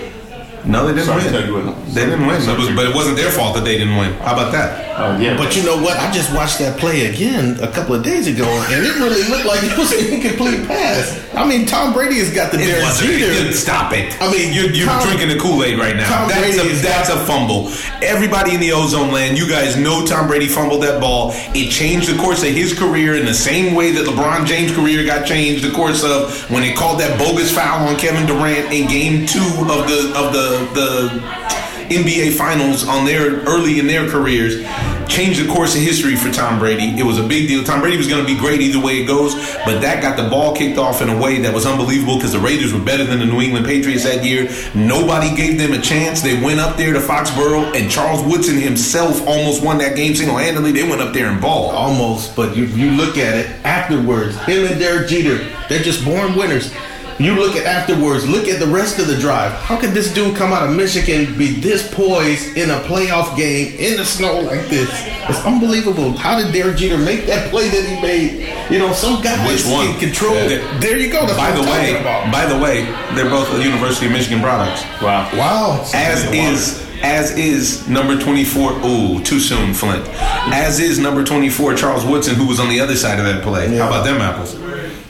No, 0.66 0.86
they 0.88 0.93
didn't 0.93 1.05
Sorry 1.05 1.22
to 1.24 1.32
win. 1.32 1.34
tell 1.66 1.66
you. 1.66 1.76
They 1.93 2.05
didn't 2.05 2.26
win. 2.28 2.41
It 2.41 2.58
was, 2.58 2.70
but 2.76 2.86
it 2.86 2.95
wasn't 2.95 3.16
their 3.18 3.32
fault 3.32 3.55
that 3.55 3.64
they 3.64 3.78
didn't 3.78 3.95
win. 3.95 4.14
How 4.16 4.34
about 4.34 4.51
that? 4.51 4.86
Oh 5.00 5.16
yeah, 5.20 5.38
But 5.38 5.56
you 5.56 5.64
know 5.64 5.78
what? 5.78 5.95
I 5.98 6.12
just 6.12 6.34
watched 6.34 6.58
that 6.58 6.80
play 6.80 7.06
again 7.06 7.60
a 7.62 7.68
couple 7.72 7.93
of 7.93 8.02
days 8.04 8.26
ago, 8.26 8.45
and 8.72 8.84
it 8.84 8.95
really 8.98 9.22
looked 9.30 9.45
like 9.45 9.62
it 9.62 9.78
was 9.78 9.93
an 9.93 10.12
incomplete 10.12 10.66
pass. 10.68 11.22
I 11.36 11.45
mean, 11.48 11.68
Tom 11.68 11.93
Brady 11.93 12.18
has 12.18 12.34
got 12.34 12.52
the 12.52 12.58
Derek 12.58 12.84
Jeter. 12.98 13.54
stop 13.54 13.93
it. 13.93 14.20
I 14.20 14.32
mean, 14.32 14.54
you're, 14.56 14.72
you're 14.74 14.88
Tom- 14.88 15.06
drinking 15.06 15.30
the 15.30 15.38
Kool 15.38 15.64
Aid 15.64 15.78
right 15.78 15.95
now. 15.95 16.10
Tom 16.10 16.28
that's 16.28 16.58
Brady 16.58 16.80
a 16.80 16.82
that's 16.82 17.10
a 17.10 17.20
fumble. 17.26 17.70
Everybody 18.02 18.56
in 18.56 18.60
the 18.60 18.72
ozone 18.72 19.12
land, 19.14 19.38
you 19.38 19.48
guys 19.48 19.78
know 19.78 20.04
Tom 20.04 20.26
Brady 20.28 20.48
fumbled 20.48 20.82
that 20.82 21.00
ball. 21.00 21.30
It 21.54 21.70
changed 21.70 22.10
the 22.10 22.18
course 22.18 22.41
of 22.41 22.50
his 22.50 22.74
career 22.74 23.14
in 23.18 23.26
the 23.28 23.36
same 23.36 23.76
way 23.76 23.91
that 23.91 24.06
LeBron 24.08 24.48
James' 24.48 24.74
career 24.74 25.06
got 25.06 25.28
changed. 25.28 25.64
The 25.64 25.74
course 25.74 26.04
of 26.04 26.34
when 26.50 26.64
they 26.64 26.74
called 26.74 27.00
that 27.02 27.20
bogus 27.20 27.54
foul 27.54 27.88
on 27.88 27.98
Kevin 27.98 28.26
Durant 28.26 28.74
in 28.74 28.88
Game 28.88 29.28
Two 29.28 29.45
of 29.70 29.86
the 29.86 30.12
of 30.18 30.34
the 30.34 30.68
the. 30.74 31.66
NBA 31.89 32.33
Finals 32.38 32.88
on 32.88 33.05
their 33.05 33.41
early 33.41 33.79
in 33.79 33.88
their 33.88 34.09
careers 34.09 34.63
changed 35.07 35.43
the 35.43 35.51
course 35.51 35.75
of 35.75 35.81
history 35.81 36.15
for 36.15 36.31
Tom 36.31 36.59
Brady. 36.59 36.99
It 36.99 37.03
was 37.03 37.17
a 37.17 37.23
big 37.23 37.47
deal. 37.47 37.63
Tom 37.63 37.81
Brady 37.81 37.97
was 37.97 38.07
going 38.07 38.21
to 38.21 38.27
be 38.27 38.38
great 38.38 38.61
either 38.61 38.79
way 38.79 38.99
it 38.99 39.05
goes, 39.05 39.35
but 39.65 39.79
that 39.81 40.01
got 40.01 40.17
the 40.17 40.29
ball 40.29 40.55
kicked 40.55 40.77
off 40.77 41.01
in 41.01 41.09
a 41.09 41.17
way 41.17 41.39
that 41.41 41.53
was 41.53 41.65
unbelievable 41.65 42.17
because 42.17 42.33
the 42.33 42.39
Raiders 42.39 42.73
were 42.73 42.83
better 42.83 43.03
than 43.03 43.19
the 43.19 43.25
New 43.25 43.41
England 43.41 43.65
Patriots 43.65 44.03
that 44.03 44.23
year. 44.23 44.49
Nobody 44.75 45.35
gave 45.35 45.57
them 45.57 45.73
a 45.73 45.81
chance. 45.81 46.21
They 46.21 46.41
went 46.41 46.59
up 46.59 46.77
there 46.77 46.93
to 46.93 46.99
Foxborough, 46.99 47.75
and 47.75 47.89
Charles 47.89 48.23
Woodson 48.25 48.57
himself 48.57 49.25
almost 49.25 49.63
won 49.63 49.77
that 49.79 49.95
game 49.95 50.13
single 50.13 50.38
handedly. 50.38 50.71
They 50.71 50.88
went 50.88 51.01
up 51.01 51.13
there 51.13 51.27
and 51.27 51.41
balled. 51.41 51.73
Almost, 51.73 52.35
but 52.35 52.55
you 52.55 52.65
you 52.65 52.91
look 52.91 53.17
at 53.17 53.35
it 53.35 53.65
afterwards. 53.65 54.38
Him 54.43 54.67
and 54.67 54.79
Derek 54.79 55.07
Jeter, 55.07 55.38
they're 55.69 55.83
just 55.83 56.03
born 56.03 56.35
winners. 56.35 56.73
You 57.20 57.34
look 57.34 57.55
at 57.55 57.65
afterwards. 57.65 58.28
Look 58.30 58.47
at 58.47 58.59
the 58.59 58.68
rest 58.68 58.99
of 58.99 59.07
the 59.07 59.18
drive. 59.18 59.51
How 59.53 59.76
could 59.80 59.91
this 59.91 60.13
dude 60.13 60.36
come 60.36 60.53
out 60.53 60.70
of 60.70 60.76
Michigan 60.76 61.36
be 61.38 61.59
this 61.59 61.91
poised 61.93 62.55
in 62.55 62.70
a 62.70 62.76
playoff 62.82 63.36
game 63.36 63.74
in 63.80 63.97
the 63.97 64.05
snow 64.05 64.41
like 64.41 64.68
this? 64.68 64.89
It's 65.28 65.43
unbelievable. 65.43 66.11
How 66.11 66.38
did 66.39 66.53
Derek 66.53 66.78
Jeter 66.78 66.97
make 66.97 67.26
that 67.26 67.49
play 67.49 67.70
that 67.70 67.84
he 67.84 67.99
made? 68.01 68.55
You 68.72 68.78
know, 68.80 68.93
some 68.93 69.24
guys 69.24 69.47
Which 69.47 69.65
one? 69.65 69.88
can 69.88 69.99
control. 69.99 70.36
Yeah. 70.36 70.78
There 70.80 70.97
you 70.99 71.11
go. 71.11 71.26
That's 71.26 71.38
By 71.38 71.51
the 71.51 71.63
way, 71.63 71.99
about. 71.99 72.32
by 72.32 72.45
the 72.45 72.57
way, 72.59 72.84
they're 73.15 73.30
both 73.30 73.49
University 73.63 74.05
of 74.05 74.11
Michigan 74.11 74.39
products. 74.39 74.84
wow. 75.01 75.28
wow. 75.36 75.82
As 75.95 76.24
is 76.32 76.86
as 77.03 77.38
is 77.38 77.88
number 77.88 78.20
24 78.20 78.72
ooh 78.84 79.22
too 79.24 79.39
soon 79.39 79.72
flint 79.72 80.03
as 80.51 80.80
is 80.80 80.97
number 80.97 81.24
24 81.24 81.76
charles 81.76 82.03
woodson 82.03 82.34
who 82.34 82.47
was 82.47 82.59
on 82.59 82.70
the 82.70 82.80
other 82.80 82.95
side 82.95 83.20
of 83.20 83.26
that 83.26 83.43
play 83.43 83.68
how 83.78 83.86
about 83.86 84.03
them 84.03 84.20
apples 84.20 84.55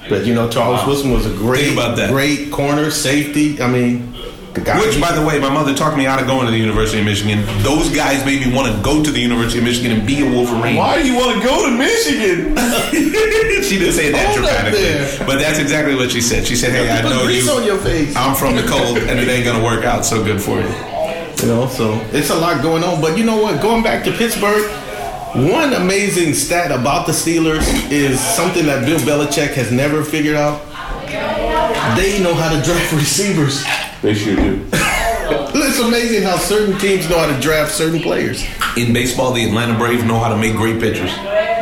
But 0.10 0.26
you 0.26 0.34
know, 0.34 0.50
Charles 0.50 0.86
Woodson 0.88 1.12
was 1.12 1.26
a 1.26 1.36
great, 1.36 1.66
Think 1.66 1.78
about 1.78 1.98
that. 1.98 2.10
great 2.12 2.52
corner 2.52 2.90
safety. 2.92 3.62
I 3.62 3.68
mean, 3.68 4.14
the 4.54 4.62
guy. 4.62 4.80
Which, 4.80 5.00
by 5.00 5.12
the 5.14 5.26
way, 5.26 5.40
my 5.40 5.50
mother 5.50 5.74
talked 5.76 5.98
me 5.98 6.06
out 6.06 6.20
of 6.22 6.28
going 6.28 6.46
to 6.46 6.52
the 6.52 6.58
University 6.58 7.00
of 7.00 7.06
Michigan. 7.06 7.44
Those 7.62 7.94
guys 7.96 8.26
made 8.26 8.46
me 8.46 8.54
want 8.54 8.74
to 8.74 8.82
go 8.82 9.04
to 9.04 9.12
the 9.12 9.20
University 9.20 9.60
of 9.60 9.66
Michigan 9.66 9.92
and 9.92 10.08
be 10.08 10.26
a 10.26 10.30
Wolverine. 10.32 10.76
Why 10.78 11.02
do 11.02 11.08
you 11.08 11.16
want 11.16 11.38
to 11.42 11.46
go 11.48 11.70
to 11.70 11.78
Michigan? 11.78 12.56
she 13.64 13.78
didn't 13.78 13.94
say 13.94 14.12
that 14.12 14.26
Hold 14.28 14.38
dramatically, 14.40 15.26
but 15.26 15.40
that's 15.40 15.60
exactly 15.60 15.96
what 15.96 16.12
she 16.12 16.22
said. 16.22 16.46
She 16.48 16.56
said, 16.56 16.72
"Hey, 16.72 16.90
I 16.90 17.02
know 17.02 17.28
you. 17.28 17.50
on 17.52 17.64
your 17.66 17.78
face. 17.78 18.16
I'm 18.16 18.36
from 18.36 18.56
the 18.56 18.64
cold, 18.64 18.98
and 19.10 19.20
it 19.20 19.28
ain't 19.28 19.46
gonna 19.46 19.64
work 19.64 19.84
out 19.84 20.06
so 20.06 20.24
good 20.24 20.42
for 20.42 20.60
you." 20.60 20.70
You 21.44 21.54
know, 21.54 21.68
so 21.68 21.94
it's 22.12 22.32
a 22.32 22.36
lot 22.36 22.64
going 22.64 22.84
on. 22.84 23.00
But 23.00 23.18
you 23.18 23.24
know 23.24 23.38
what? 23.42 23.62
Going 23.62 23.84
back 23.84 24.04
to 24.06 24.12
Pittsburgh, 24.12 24.66
one 25.36 25.74
amazing 25.74 26.34
stat 26.34 26.72
about 26.72 27.06
the 27.06 27.12
Steelers 27.12 27.92
is 27.92 28.20
something 28.20 28.66
that 28.66 28.86
Bill 28.86 29.00
Belichick 29.00 29.54
has 29.54 29.72
never 29.72 30.04
figured 30.04 30.36
out. 30.36 30.62
They 31.98 32.22
know 32.22 32.34
how 32.34 32.54
to 32.54 32.62
draft 32.64 32.94
receivers. 32.94 33.64
They 34.02 34.14
sure 34.14 34.36
do. 34.36 34.66
It's 35.60 35.80
amazing 35.80 36.24
how 36.24 36.38
certain 36.38 36.78
teams 36.80 37.10
know 37.10 37.20
how 37.20 37.28
to 37.28 37.40
draft 37.42 37.72
certain 37.72 38.00
players. 38.00 38.46
In 38.78 38.94
baseball, 38.94 39.34
the 39.34 39.44
Atlanta 39.46 39.78
Braves 39.78 40.04
know 40.04 40.18
how 40.20 40.30
to 40.30 40.38
make 40.38 40.56
great 40.56 40.80
pitchers. 40.80 41.12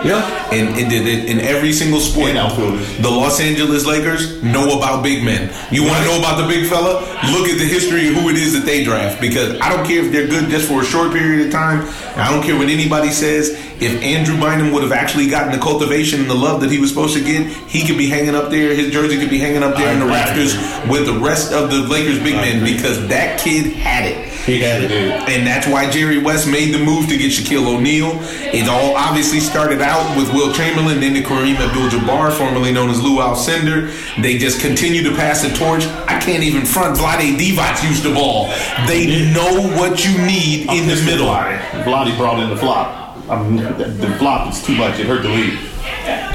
Yeah. 0.05 0.21
And 0.53 0.77
in, 0.77 0.91
in, 0.91 1.07
in 1.27 1.39
every 1.41 1.73
single 1.73 1.99
sport, 1.99 2.29
And 2.29 2.37
outfielders. 2.37 2.85
the 2.99 3.09
Los 3.09 3.39
Angeles 3.39 3.85
Lakers 3.85 4.41
know 4.43 4.77
about 4.77 5.03
big 5.03 5.23
men. 5.23 5.51
You 5.71 5.83
want 5.83 5.97
to 6.03 6.05
know 6.05 6.19
about 6.19 6.37
the 6.39 6.47
big 6.47 6.69
fella? 6.69 7.01
Look 7.33 7.49
at 7.49 7.57
the 7.57 7.65
history 7.67 8.07
of 8.09 8.13
who 8.15 8.29
it 8.29 8.35
is 8.37 8.53
that 8.53 8.65
they 8.65 8.83
draft. 8.83 9.19
Because 9.19 9.59
I 9.59 9.69
don't 9.75 9.85
care 9.85 10.03
if 10.05 10.11
they're 10.11 10.27
good 10.27 10.49
just 10.49 10.67
for 10.67 10.81
a 10.81 10.85
short 10.85 11.11
period 11.11 11.47
of 11.47 11.51
time. 11.51 11.81
I 12.15 12.31
don't 12.31 12.43
care 12.43 12.55
what 12.57 12.69
anybody 12.69 13.09
says. 13.09 13.49
If 13.81 14.01
Andrew 14.03 14.39
Bynum 14.39 14.71
would 14.71 14.83
have 14.83 14.93
actually 14.93 15.27
gotten 15.27 15.51
the 15.51 15.57
cultivation 15.59 16.21
and 16.21 16.29
the 16.29 16.35
love 16.35 16.61
that 16.61 16.71
he 16.71 16.79
was 16.79 16.89
supposed 16.89 17.13
to 17.17 17.23
get, 17.23 17.47
he 17.67 17.85
could 17.85 17.97
be 17.97 18.07
hanging 18.07 18.35
up 18.35 18.49
there. 18.49 18.73
His 18.73 18.91
jersey 18.93 19.17
could 19.19 19.29
be 19.29 19.39
hanging 19.39 19.63
up 19.63 19.75
there 19.75 19.91
in 19.91 19.99
the 19.99 20.05
rafters 20.05 20.55
with 20.89 21.05
the 21.05 21.19
rest 21.19 21.51
of 21.51 21.69
the 21.71 21.79
Lakers 21.79 22.19
big 22.19 22.35
men 22.35 22.63
because 22.63 23.05
that 23.09 23.39
kid 23.39 23.73
had 23.73 24.05
it. 24.05 24.31
He 24.45 24.61
had 24.61 24.83
it. 24.83 24.91
And 24.91 25.45
that's 25.45 25.65
why 25.67 25.89
Jerry 25.89 26.19
West 26.19 26.47
made 26.47 26.71
the 26.73 26.77
move 26.77 27.09
to 27.09 27.17
get 27.17 27.31
Shaquille 27.31 27.65
O'Neal. 27.65 28.19
It 28.53 28.69
all 28.69 28.95
obviously 28.95 29.39
started 29.39 29.81
out 29.81 30.15
with 30.15 30.31
Wilt 30.33 30.55
Chamberlain, 30.55 30.99
then 30.99 31.15
to 31.15 31.21
Kareem 31.21 31.55
Abdul-Jabbar, 31.57 32.31
formerly 32.37 32.71
known 32.71 32.91
as 32.91 33.01
Lew 33.01 33.17
Alcindor. 33.17 33.89
They 34.21 34.37
just 34.37 34.61
continue 34.61 35.01
to 35.03 35.15
pass 35.15 35.41
the 35.41 35.49
torch. 35.49 35.85
I 36.05 36.19
can't 36.19 36.43
even 36.43 36.63
front. 36.65 36.95
Vlade 36.97 37.37
Divac 37.37 37.81
used 37.89 38.03
the 38.03 38.13
ball. 38.13 38.47
They 38.85 39.33
know 39.33 39.65
what 39.81 40.05
you 40.05 40.13
need 40.25 40.69
in 40.69 40.87
the 40.87 41.01
middle. 41.03 41.27
Vladi 41.27 42.15
brought 42.15 42.39
in 42.39 42.49
the 42.49 42.57
flop. 42.57 43.17
I 43.27 43.41
mean, 43.41 43.57
the, 43.57 43.85
the 43.85 44.15
flop 44.17 44.53
is 44.53 44.63
too 44.63 44.75
much. 44.75 44.99
It 44.99 45.07
hurt 45.07 45.23
the 45.23 45.29
league. 45.29 45.57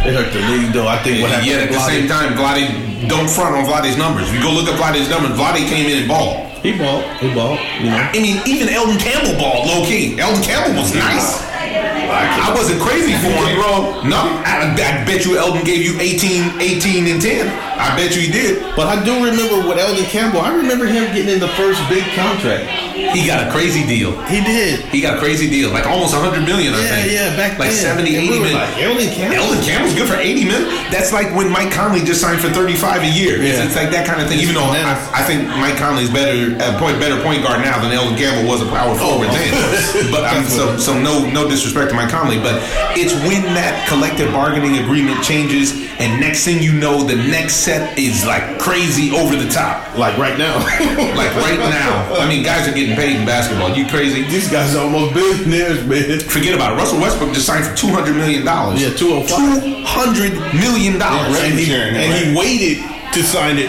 It 0.02 0.14
hurt 0.16 0.32
the 0.32 0.40
league, 0.50 0.72
though. 0.72 0.88
I 0.88 0.98
think 0.98 1.22
what 1.22 1.30
happened. 1.30 1.46
Yet 1.46 1.62
at 1.62 1.70
the 1.70 1.78
Vlade- 1.78 1.86
same 1.86 2.08
time, 2.08 2.32
Vlade 2.34 3.08
don't 3.08 3.30
front 3.30 3.54
on 3.54 3.64
Vlade's 3.64 3.96
numbers. 3.96 4.28
If 4.28 4.34
you 4.34 4.42
go 4.42 4.50
look 4.50 4.66
at 4.66 4.74
Vlade's 4.80 5.08
numbers, 5.08 5.38
Vlade 5.38 5.68
came 5.68 5.86
in 5.86 5.98
and 5.98 6.08
balled. 6.08 6.49
He 6.62 6.76
balled. 6.76 7.04
He 7.20 7.32
balled. 7.32 7.58
You 7.80 7.90
know. 7.90 7.96
I 7.96 8.12
mean, 8.12 8.42
even 8.46 8.68
Elden 8.68 8.98
Campbell 8.98 9.32
balled 9.38 9.66
low 9.66 9.86
key. 9.86 10.20
Elden 10.20 10.42
Campbell 10.42 10.80
was 10.80 10.94
nice. 10.94 11.49
I 12.20 12.52
wasn't 12.54 12.80
crazy 12.80 13.12
for 13.18 13.30
him, 13.32 13.56
bro. 13.56 14.02
No, 14.04 14.20
I, 14.44 14.72
I 14.72 15.04
bet 15.04 15.24
you 15.24 15.38
Elden 15.38 15.64
gave 15.64 15.84
you 15.84 15.98
18, 16.00 16.60
18 16.60 17.06
and 17.06 17.20
10. 17.20 17.48
I 17.80 17.96
bet 17.96 18.14
you 18.14 18.22
he 18.22 18.30
did. 18.30 18.76
But 18.76 18.86
I 18.92 19.02
do 19.04 19.12
remember 19.24 19.66
with 19.68 19.78
Elden 19.78 20.04
Campbell. 20.06 20.40
I 20.40 20.52
remember 20.54 20.84
him 20.86 21.04
getting 21.14 21.32
in 21.32 21.40
the 21.40 21.48
first 21.56 21.80
big 21.88 22.04
contract. 22.14 22.68
He 23.00 23.26
got 23.26 23.48
a 23.48 23.50
crazy 23.50 23.86
deal. 23.86 24.12
He 24.28 24.44
did. 24.44 24.80
He 24.92 25.00
got 25.00 25.16
a 25.16 25.20
crazy 25.20 25.48
deal, 25.48 25.70
like 25.72 25.86
almost 25.86 26.12
100 26.14 26.44
million, 26.44 26.74
I 26.74 26.80
Yeah, 26.84 26.88
think. 27.00 27.12
yeah, 27.12 27.30
yeah, 27.32 27.36
back 27.36 27.58
like 27.58 27.70
then. 27.72 27.96
70, 28.04 28.14
And 28.14 28.22
80 28.24 28.28
we 28.30 28.38
million. 28.44 28.54
like, 28.60 28.76
Elden 28.76 29.10
Campbell? 29.16 29.40
Elden 29.40 29.62
Campbell's 29.64 29.94
good 29.96 30.08
for 30.08 30.20
80 30.20 30.44
million. 30.44 30.68
That's 30.92 31.10
like 31.12 31.32
when 31.34 31.48
Mike 31.50 31.72
Conley 31.72 32.04
just 32.04 32.20
signed 32.20 32.40
for 32.44 32.50
35 32.52 33.02
a 33.02 33.08
year. 33.08 33.40
Yeah. 33.40 33.64
it's 33.64 33.74
like 33.74 33.90
that 33.90 34.04
kind 34.06 34.20
of 34.20 34.28
thing. 34.28 34.38
Even 34.40 34.54
though 34.54 34.68
I. 34.68 34.92
I 35.16 35.22
think 35.24 35.48
Mike 35.48 35.76
Conley's 35.80 36.10
better 36.12 36.52
a 36.60 36.76
point 36.78 37.00
better 37.00 37.20
point 37.22 37.42
guard 37.42 37.60
now 37.64 37.80
than 37.80 37.90
Elden 37.92 38.16
Campbell 38.20 38.48
was 38.48 38.60
a 38.62 38.68
power 38.68 38.92
forward 38.96 39.28
of 39.28 39.34
then. 39.34 40.10
But 40.12 40.24
I'm 40.24 40.44
so 40.44 40.76
so 40.76 40.92
no 40.98 41.24
no 41.30 41.48
disrespect 41.48 41.90
to 41.90 41.96
Mike 41.96 42.09
Conley, 42.10 42.38
but 42.42 42.58
it's 42.98 43.14
when 43.24 43.42
that 43.54 43.86
collective 43.88 44.32
bargaining 44.32 44.82
agreement 44.82 45.22
changes, 45.22 45.72
and 46.02 46.20
next 46.20 46.44
thing 46.44 46.60
you 46.62 46.72
know, 46.74 47.04
the 47.04 47.14
next 47.16 47.62
set 47.62 47.96
is 47.98 48.26
like 48.26 48.58
crazy 48.58 49.14
over 49.14 49.36
the 49.36 49.48
top. 49.48 49.96
Like 49.96 50.18
right 50.18 50.36
now. 50.38 50.58
Like 51.20 51.34
right 51.36 51.58
now, 51.58 52.14
I 52.18 52.26
mean, 52.28 52.42
guys 52.44 52.66
are 52.68 52.72
getting 52.74 52.94
paid 52.96 53.16
in 53.16 53.26
basketball. 53.26 53.70
You 53.76 53.86
crazy? 53.86 54.22
These 54.22 54.50
guys 54.50 54.74
are 54.74 54.84
almost 54.84 55.12
billionaires, 55.14 55.84
man. 55.86 56.20
Forget 56.20 56.54
about 56.54 56.72
it. 56.72 56.76
Russell 56.76 57.00
Westbrook 57.00 57.32
just 57.34 57.46
signed 57.46 57.64
for 57.66 57.76
two 57.76 57.88
hundred 57.88 58.16
million 58.16 58.44
dollars. 58.44 58.80
Yeah, 58.80 58.94
205. 58.96 59.28
Two 59.62 59.84
hundred 59.84 60.32
million 60.54 60.98
dollars, 60.98 61.36
And 61.40 61.58
he, 61.58 61.72
and 61.74 62.12
he 62.14 62.36
waited 62.36 62.78
to 63.12 63.22
sign 63.22 63.58
it. 63.58 63.68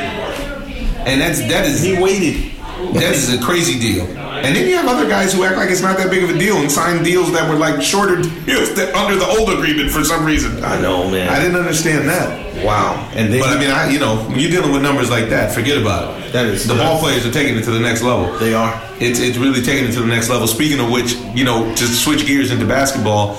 and 1.08 1.20
that's 1.22 1.40
that 1.50 1.66
is 1.66 1.82
He 1.82 2.00
waited. 2.02 2.52
that 2.94 3.14
is 3.16 3.34
a 3.34 3.42
crazy 3.44 3.80
deal. 3.80 4.06
And 4.44 4.56
then 4.56 4.68
you 4.68 4.76
have 4.76 4.88
other 4.88 5.08
guys 5.08 5.34
who 5.34 5.44
act 5.44 5.58
like 5.58 5.70
it's 5.70 5.82
not 5.82 5.98
that 5.98 6.10
big 6.10 6.24
of 6.24 6.30
a 6.30 6.38
deal 6.38 6.58
and 6.58 6.72
sign 6.72 7.04
deals 7.04 7.32
that 7.34 7.50
were 7.50 7.56
like 7.56 7.82
shorter 7.82 8.18
deals 8.22 8.74
that 8.76 8.94
under 8.96 9.16
the 9.16 9.26
old 9.26 9.50
agreement 9.52 9.90
for 9.92 10.04
some 10.04 10.26
reason. 10.26 10.64
I 10.64 10.80
know, 10.82 11.10
man. 11.10 11.30
I 11.30 11.40
didn't 11.40 11.58
understand 11.58 12.10
that. 12.10 12.66
Wow. 12.66 13.10
And 13.16 13.32
then 13.34 13.40
But 13.40 13.50
I 13.56 13.60
mean, 13.60 13.72
I 13.72 13.90
you 13.90 14.00
know, 14.00 14.18
when 14.30 14.40
you're 14.40 14.52
dealing 14.52 14.72
with 14.72 14.82
numbers 14.82 15.10
like 15.10 15.30
that, 15.30 15.54
forget 15.54 15.78
about 15.78 16.20
it. 16.22 16.34
That 16.34 16.46
is- 16.46 16.68
the 16.68 16.76
ball 16.76 17.00
players 17.00 17.26
are 17.26 17.32
taking 17.32 17.58
it 17.58 17.64
to 17.64 17.72
the 17.72 17.80
next 17.80 18.02
level. 18.02 18.38
they 18.40 18.54
are. 18.54 18.80
It's 19.00 19.20
it's 19.20 19.38
really 19.38 19.62
taking 19.62 19.86
it 19.90 19.94
to 19.94 20.02
the 20.02 20.08
next 20.08 20.30
level. 20.30 20.48
Speaking 20.48 20.80
of 20.80 20.90
which, 20.92 21.16
you 21.34 21.44
know, 21.44 21.74
just 21.76 22.04
switch 22.04 22.26
gears 22.26 22.52
into 22.52 22.66
basketball. 22.66 23.38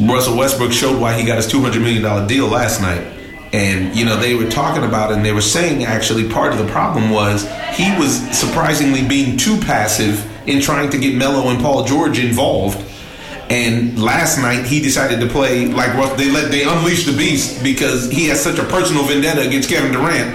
Russell 0.00 0.36
Westbrook 0.36 0.72
showed 0.72 1.00
why 1.00 1.12
he 1.18 1.24
got 1.24 1.36
his 1.36 1.46
two 1.46 1.60
hundred 1.62 1.82
million 1.82 2.02
dollar 2.02 2.26
deal 2.26 2.48
last 2.48 2.80
night, 2.80 3.04
and 3.54 3.94
you 3.94 4.04
know 4.04 4.16
they 4.16 4.34
were 4.34 4.50
talking 4.50 4.82
about 4.82 5.12
it, 5.12 5.16
and 5.16 5.24
they 5.24 5.32
were 5.32 5.40
saying 5.40 5.84
actually 5.84 6.28
part 6.28 6.52
of 6.52 6.58
the 6.58 6.66
problem 6.72 7.10
was 7.10 7.48
he 7.72 7.96
was 7.98 8.18
surprisingly 8.36 9.06
being 9.06 9.36
too 9.36 9.56
passive 9.60 10.28
in 10.48 10.60
trying 10.60 10.90
to 10.90 10.98
get 10.98 11.14
Melo 11.14 11.48
and 11.50 11.60
Paul 11.60 11.84
George 11.84 12.18
involved. 12.18 12.84
And 13.50 14.02
last 14.02 14.38
night 14.38 14.64
he 14.64 14.80
decided 14.80 15.20
to 15.20 15.28
play 15.28 15.66
like. 15.66 15.92
They 16.16 16.32
let 16.32 16.50
they 16.50 16.64
unleashed 16.64 17.06
the 17.06 17.16
beast 17.16 17.62
because 17.62 18.10
he 18.10 18.26
has 18.28 18.42
such 18.42 18.58
a 18.58 18.64
personal 18.64 19.04
vendetta 19.04 19.46
against 19.46 19.68
Kevin 19.68 19.92
Durant, 19.92 20.34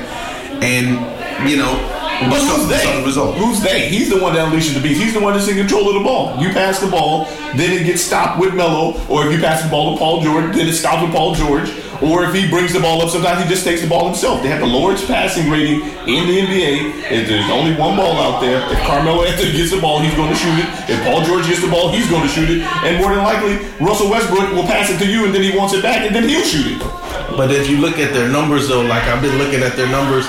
and 0.63 1.49
you 1.49 1.57
know. 1.57 1.95
But 2.21 2.41
who's 2.41 2.67
they? 2.67 2.99
the 2.99 3.05
result. 3.05 3.37
Who's 3.37 3.61
they? 3.61 3.87
He's 3.87 4.09
the 4.09 4.21
one 4.21 4.33
that 4.33 4.51
unleashes 4.51 4.73
the 4.73 4.81
beast. 4.81 5.01
He's 5.01 5.13
the 5.13 5.21
one 5.21 5.33
that's 5.33 5.47
in 5.47 5.55
control 5.55 5.87
of 5.87 5.95
the 5.95 6.03
ball. 6.03 6.37
You 6.41 6.49
pass 6.49 6.79
the 6.79 6.91
ball, 6.91 7.25
then 7.55 7.71
it 7.71 7.85
gets 7.85 8.01
stopped 8.01 8.41
with 8.41 8.53
Melo, 8.53 9.01
or 9.07 9.25
if 9.25 9.33
you 9.33 9.39
pass 9.39 9.63
the 9.63 9.69
ball 9.69 9.93
to 9.93 9.99
Paul 9.99 10.21
George, 10.21 10.53
then 10.53 10.67
it 10.67 10.73
stops 10.73 11.01
with 11.01 11.13
Paul 11.13 11.33
George. 11.33 11.71
Or 12.01 12.23
if 12.23 12.33
he 12.33 12.49
brings 12.49 12.71
the 12.71 12.79
ball 12.79 13.01
up, 13.01 13.09
sometimes 13.09 13.43
he 13.43 13.49
just 13.49 13.65
takes 13.65 13.81
the 13.81 13.87
ball 13.87 14.07
himself. 14.07 14.41
They 14.41 14.47
have 14.47 14.61
the 14.61 14.67
lowest 14.67 15.05
passing 15.05 15.49
rating 15.49 15.81
in 16.07 16.27
the 16.27 16.35
NBA. 16.47 17.11
If 17.11 17.27
there's 17.27 17.49
only 17.51 17.75
one 17.75 17.97
ball 17.97 18.15
out 18.15 18.39
there, 18.39 18.63
if 18.71 18.79
Carmelo 18.87 19.23
Anthony 19.23 19.51
gets 19.51 19.71
the 19.71 19.81
ball, 19.81 19.99
he's 19.99 20.15
going 20.15 20.31
to 20.31 20.39
shoot 20.39 20.59
it. 20.63 20.67
If 20.89 21.03
Paul 21.03 21.23
George 21.23 21.45
gets 21.47 21.61
the 21.61 21.69
ball, 21.69 21.91
he's 21.91 22.09
going 22.09 22.23
to 22.23 22.29
shoot 22.29 22.49
it. 22.49 22.61
And 22.87 22.97
more 23.03 23.13
than 23.13 23.23
likely, 23.23 23.59
Russell 23.83 24.09
Westbrook 24.09 24.53
will 24.55 24.63
pass 24.63 24.89
it 24.89 24.97
to 24.99 25.07
you, 25.11 25.25
and 25.25 25.35
then 25.35 25.43
he 25.43 25.55
wants 25.57 25.73
it 25.73 25.83
back, 25.83 26.07
and 26.07 26.15
then 26.15 26.27
he'll 26.27 26.45
shoot 26.45 26.71
it. 26.71 26.79
But 27.35 27.51
if 27.51 27.69
you 27.69 27.77
look 27.77 27.99
at 27.99 28.13
their 28.13 28.29
numbers, 28.29 28.67
though, 28.69 28.81
like 28.81 29.03
I've 29.03 29.21
been 29.21 29.37
looking 29.37 29.61
at 29.61 29.75
their 29.75 29.89
numbers, 29.89 30.25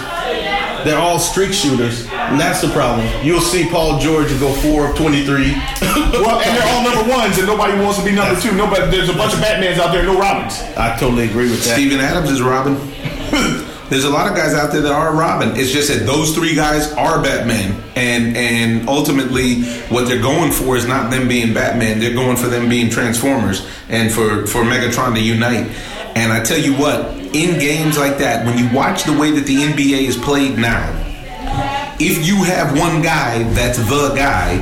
they're 0.84 0.98
all 0.98 1.18
streak 1.18 1.52
shooters, 1.52 2.06
and 2.30 2.40
that's 2.40 2.60
the 2.60 2.68
problem. 2.68 3.06
You'll 3.24 3.40
see 3.40 3.68
Paul 3.68 3.98
George 3.98 4.28
go 4.40 4.52
four 4.54 4.90
of 4.90 4.96
twenty-three. 4.96 5.54
Well, 6.20 6.40
and 6.40 6.56
they're 6.56 6.68
all 6.68 6.84
number 6.84 7.10
ones, 7.10 7.38
and 7.38 7.46
nobody 7.46 7.72
wants 7.80 7.98
to 7.98 8.04
be 8.04 8.12
number 8.12 8.38
two. 8.40 8.52
Nobody. 8.54 8.90
There's 8.90 9.08
a 9.08 9.14
bunch 9.14 9.32
of 9.32 9.40
Batmans 9.40 9.78
out 9.78 9.92
there, 9.92 10.02
no 10.04 10.18
Robins. 10.18 10.60
I 10.76 10.96
totally 10.98 11.24
agree 11.28 11.50
with 11.50 11.64
that. 11.64 11.74
Steven 11.74 11.98
Adams 11.98 12.30
is 12.30 12.42
Robin. 12.42 12.74
There's 13.90 14.04
a 14.04 14.10
lot 14.10 14.30
of 14.30 14.36
guys 14.36 14.54
out 14.54 14.70
there 14.70 14.82
that 14.82 14.92
are 14.92 15.12
Robin. 15.16 15.56
It's 15.56 15.72
just 15.72 15.88
that 15.88 16.06
those 16.06 16.32
three 16.34 16.54
guys 16.54 16.92
are 16.92 17.20
Batman, 17.22 17.74
and 17.96 18.36
and 18.36 18.88
ultimately 18.88 19.62
what 19.88 20.06
they're 20.06 20.22
going 20.22 20.52
for 20.52 20.76
is 20.76 20.86
not 20.86 21.10
them 21.10 21.26
being 21.26 21.52
Batman. 21.54 21.98
They're 21.98 22.14
going 22.14 22.36
for 22.36 22.46
them 22.46 22.68
being 22.68 22.88
Transformers 22.90 23.66
and 23.88 24.12
for 24.12 24.46
for 24.46 24.62
Megatron 24.62 25.14
to 25.14 25.20
unite. 25.20 25.68
And 26.14 26.32
I 26.32 26.42
tell 26.42 26.58
you 26.58 26.74
what, 26.74 27.06
in 27.34 27.58
games 27.58 27.98
like 27.98 28.18
that, 28.18 28.44
when 28.46 28.58
you 28.58 28.72
watch 28.72 29.04
the 29.04 29.16
way 29.18 29.30
that 29.32 29.46
the 29.46 29.56
NBA 29.56 30.02
is 30.06 30.16
played 30.16 30.56
now, 30.58 30.86
if 32.00 32.26
you 32.26 32.42
have 32.44 32.78
one 32.78 33.02
guy 33.02 33.42
that's 33.52 33.78
the 33.78 34.12
guy 34.16 34.52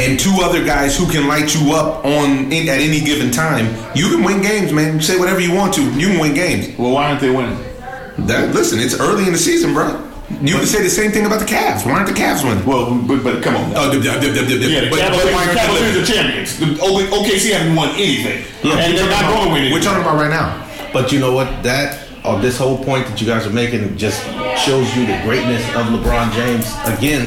and 0.00 0.18
two 0.18 0.32
other 0.42 0.64
guys 0.64 0.96
who 0.96 1.06
can 1.10 1.28
light 1.28 1.54
you 1.54 1.72
up 1.74 2.04
on 2.04 2.50
in, 2.50 2.68
at 2.68 2.80
any 2.80 3.00
given 3.00 3.30
time, 3.30 3.66
you 3.94 4.08
can 4.08 4.24
win 4.24 4.40
games, 4.40 4.72
man. 4.72 4.96
You 4.96 5.02
say 5.02 5.18
whatever 5.18 5.40
you 5.40 5.54
want 5.54 5.74
to, 5.74 5.82
you 5.92 6.08
can 6.08 6.18
win 6.18 6.34
games. 6.34 6.76
Well, 6.78 6.92
why 6.92 7.10
aren't 7.10 7.20
they 7.20 7.30
winning? 7.30 7.58
That 8.26 8.54
listen, 8.54 8.78
it's 8.78 8.98
early 8.98 9.26
in 9.26 9.32
the 9.32 9.38
season, 9.38 9.74
bro. 9.74 10.08
You 10.40 10.54
can 10.56 10.66
say 10.66 10.82
the 10.82 10.88
same 10.88 11.12
thing 11.12 11.26
about 11.26 11.40
the 11.40 11.46
Cavs. 11.46 11.84
Why 11.84 11.92
aren't 11.92 12.08
the 12.08 12.14
Cavs 12.14 12.42
winning? 12.42 12.64
Well, 12.64 12.96
but, 13.06 13.22
but 13.22 13.42
come 13.42 13.54
on. 13.54 13.72
Oh, 13.76 13.92
dip, 13.92 14.02
dip, 14.02 14.20
dip, 14.20 14.32
dip, 14.32 14.48
dip, 14.48 14.60
dip. 14.60 14.70
yeah, 14.70 14.80
the 14.80 14.90
but, 14.90 14.98
Cavaliers, 14.98 15.24
but 15.24 15.32
why 15.34 15.44
aren't 15.44 15.52
they 15.52 15.60
Cavaliers 15.60 15.92
winning? 15.92 16.02
are 16.02 16.06
champions. 16.06 16.58
The 16.58 16.66
OKC 17.12 17.52
haven't 17.52 17.76
won 17.76 17.88
anything, 18.00 18.44
and 18.64 18.96
they're 18.96 19.10
not 19.10 19.28
going 19.28 19.48
to 19.48 19.52
win 19.52 19.72
We're 19.72 19.82
talking 19.82 20.00
about 20.00 20.16
right 20.16 20.30
now. 20.30 20.68
But 20.92 21.12
you 21.12 21.20
know 21.20 21.32
what? 21.32 21.62
That 21.62 22.01
or 22.24 22.40
this 22.40 22.56
whole 22.58 22.82
point 22.82 23.06
that 23.08 23.20
you 23.20 23.26
guys 23.26 23.46
are 23.46 23.50
making 23.52 23.96
just 23.96 24.22
shows 24.64 24.94
you 24.96 25.06
the 25.06 25.20
greatness 25.24 25.62
of 25.74 25.86
LeBron 25.86 26.32
James 26.32 26.66
again, 26.86 27.26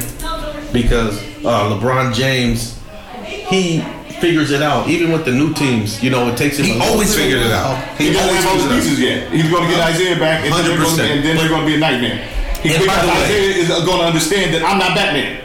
because 0.71 1.21
uh, 1.45 1.69
LeBron 1.77 2.13
James 2.13 2.79
he 3.25 3.81
figures 4.19 4.51
it 4.51 4.61
out. 4.61 4.87
Even 4.87 5.11
with 5.11 5.25
the 5.25 5.31
new 5.31 5.53
teams, 5.53 6.01
you 6.01 6.09
know, 6.09 6.27
it 6.29 6.37
takes 6.37 6.57
him. 6.57 6.65
He 6.65 6.79
always 6.79 7.13
figured 7.15 7.41
it 7.41 7.51
out. 7.51 7.75
He 7.97 8.07
He 8.07 8.13
doesn't 8.13 8.47
always 8.47 8.63
figures 8.63 8.85
pieces 8.85 8.99
yet. 8.99 9.31
He's 9.31 9.49
going 9.51 9.63
to 9.63 9.69
get 9.69 9.81
Isaiah 9.81 10.17
back, 10.17 10.45
and 10.45 10.53
then, 10.53 10.63
they're 10.65 10.77
going 10.77 10.95
to, 10.95 11.01
100%. 11.03 11.23
then 11.23 11.35
they're 11.37 11.49
going 11.49 11.61
to 11.61 11.67
be 11.67 11.75
a 11.75 11.79
nightmare. 11.79 12.17
He, 12.63 12.73
And 12.73 12.85
by 12.87 12.95
because 12.95 13.01
the 13.01 13.07
way- 13.07 13.23
Isaiah 13.25 13.55
is 13.61 13.67
going 13.67 13.99
to 13.99 14.05
understand 14.05 14.53
that 14.55 14.63
I'm 14.63 14.79
not 14.79 14.95
Batman. 14.95 15.41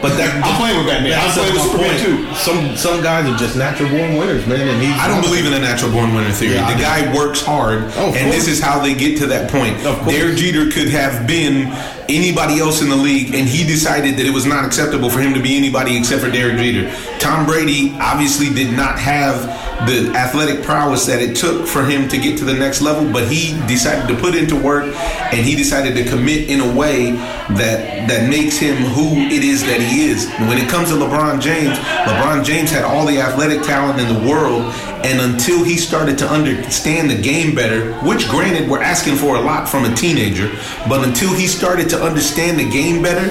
But 0.00 0.16
that, 0.16 0.30
I'm 0.44 0.54
playing 0.56 0.78
with 0.78 0.86
Batman. 0.86 1.18
I'm 1.18 1.30
playing 1.32 1.52
with 1.54 1.62
Superman 1.62 1.90
point. 1.90 2.02
too. 2.02 2.34
Some 2.38 2.76
some 2.76 3.02
guys 3.02 3.28
are 3.28 3.36
just 3.36 3.56
natural 3.56 3.88
born 3.90 4.16
winners, 4.16 4.46
man. 4.46 4.68
And 4.68 4.80
he's 4.82 4.94
I 4.96 5.08
don't 5.08 5.22
believe 5.22 5.46
in 5.46 5.52
a 5.54 5.58
natural 5.58 5.90
born 5.90 6.14
winner 6.14 6.30
theory. 6.30 6.54
Yeah, 6.54 6.72
the 6.72 6.80
guy 6.80 7.12
works 7.14 7.40
hard, 7.44 7.84
Oh, 7.96 8.14
and 8.14 8.30
this 8.32 8.46
is 8.48 8.60
how 8.60 8.78
they 8.78 8.94
get 8.94 9.18
to 9.18 9.26
that 9.28 9.50
point. 9.50 9.78
Derek 10.08 10.36
Jeter 10.38 10.70
could 10.70 10.88
have 10.88 11.26
been 11.26 11.72
anybody 12.08 12.58
else 12.58 12.82
in 12.82 12.88
the 12.88 12.96
league, 12.96 13.34
and 13.34 13.48
he 13.48 13.64
decided 13.64 14.16
that 14.16 14.26
it 14.26 14.32
was 14.32 14.46
not 14.46 14.64
acceptable 14.64 15.10
for 15.10 15.20
him 15.20 15.34
to 15.34 15.42
be 15.42 15.56
anybody 15.56 15.96
except 15.96 16.22
for 16.22 16.30
Derek 16.30 16.56
Jeter. 16.56 16.90
Tom 17.18 17.46
Brady 17.46 17.94
obviously 18.00 18.48
did 18.48 18.74
not 18.76 18.98
have 18.98 19.46
the 19.86 20.12
athletic 20.16 20.64
prowess 20.64 21.06
that 21.06 21.22
it 21.22 21.36
took 21.36 21.66
for 21.66 21.84
him 21.84 22.08
to 22.08 22.18
get 22.18 22.36
to 22.38 22.44
the 22.44 22.54
next 22.54 22.80
level, 22.80 23.10
but 23.12 23.30
he 23.30 23.52
decided 23.68 24.08
to 24.08 24.20
put 24.20 24.34
into 24.34 24.56
work, 24.56 24.84
and 25.32 25.46
he 25.46 25.54
decided 25.54 25.94
to 25.94 26.04
commit 26.10 26.50
in 26.50 26.60
a 26.60 26.76
way 26.76 27.12
that 27.12 28.08
that 28.08 28.28
makes 28.28 28.56
him 28.56 28.76
who 28.76 29.16
it 29.28 29.44
is 29.44 29.62
that 29.62 29.80
he 29.80 30.08
is. 30.08 30.28
When 30.48 30.58
it 30.58 30.68
comes 30.68 30.88
to 30.88 30.96
LeBron 30.96 31.40
James, 31.40 31.78
LeBron 31.78 32.44
James 32.44 32.70
had 32.70 32.84
all 32.84 33.06
the 33.06 33.20
athletic 33.20 33.62
talent 33.62 34.00
in 34.00 34.08
the 34.08 34.28
world, 34.28 34.72
And 35.04 35.20
until 35.20 35.64
he 35.64 35.76
started 35.76 36.18
to 36.18 36.28
understand 36.28 37.10
the 37.10 37.20
game 37.20 37.54
better, 37.54 37.94
which 38.00 38.28
granted 38.28 38.68
we're 38.68 38.82
asking 38.82 39.16
for 39.16 39.36
a 39.36 39.40
lot 39.40 39.68
from 39.68 39.84
a 39.84 39.94
teenager, 39.94 40.50
but 40.88 41.06
until 41.06 41.32
he 41.34 41.46
started 41.46 41.88
to 41.90 42.02
understand 42.02 42.58
the 42.58 42.68
game 42.68 43.02
better, 43.02 43.28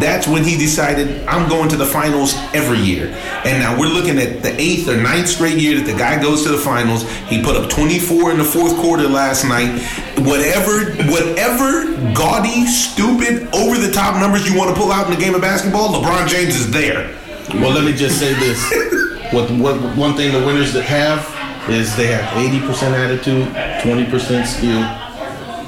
that's 0.00 0.26
when 0.26 0.42
he 0.42 0.56
decided 0.56 1.26
I'm 1.26 1.48
going 1.48 1.68
to 1.68 1.76
the 1.76 1.84
finals 1.86 2.34
every 2.54 2.78
year. 2.78 3.08
And 3.44 3.60
now 3.60 3.78
we're 3.78 3.92
looking 3.92 4.18
at 4.18 4.42
the 4.42 4.58
eighth 4.58 4.88
or 4.88 4.96
ninth 4.96 5.28
straight 5.28 5.58
year 5.58 5.78
that 5.78 5.86
the 5.86 5.96
guy 5.96 6.20
goes 6.20 6.42
to 6.44 6.48
the 6.48 6.58
finals. 6.58 7.08
He 7.28 7.42
put 7.42 7.56
up 7.56 7.70
24 7.70 8.32
in 8.32 8.38
the 8.38 8.44
fourth 8.44 8.76
quarter 8.76 9.06
last 9.06 9.44
night. 9.44 9.82
Whatever, 10.18 10.90
whatever 11.10 11.84
gaudy, 12.14 12.66
stupid, 12.66 13.54
over 13.54 13.78
the 13.78 13.92
top 13.92 14.18
numbers 14.18 14.48
you 14.48 14.56
want 14.56 14.74
to 14.74 14.80
pull 14.80 14.90
out 14.90 15.06
in 15.06 15.14
the 15.14 15.20
game 15.20 15.34
of 15.34 15.42
basketball, 15.42 15.92
LeBron 15.92 16.28
James 16.28 16.56
is 16.56 16.70
there. 16.70 17.14
Well, 17.52 17.72
let 17.72 17.84
me 17.84 17.92
just 17.92 18.18
say 18.18 18.32
this: 18.34 18.58
what, 19.34 19.50
what 19.50 19.76
one 19.96 20.14
thing 20.14 20.32
the 20.32 20.46
winners 20.46 20.72
that 20.72 20.84
have 20.84 21.20
is 21.68 21.96
they 21.96 22.06
have 22.06 22.36
eighty 22.38 22.60
percent 22.66 22.94
attitude, 22.94 23.48
twenty 23.82 24.08
percent 24.08 24.46
skill, 24.46 24.82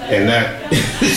and 0.09 0.29
that. 0.29 0.63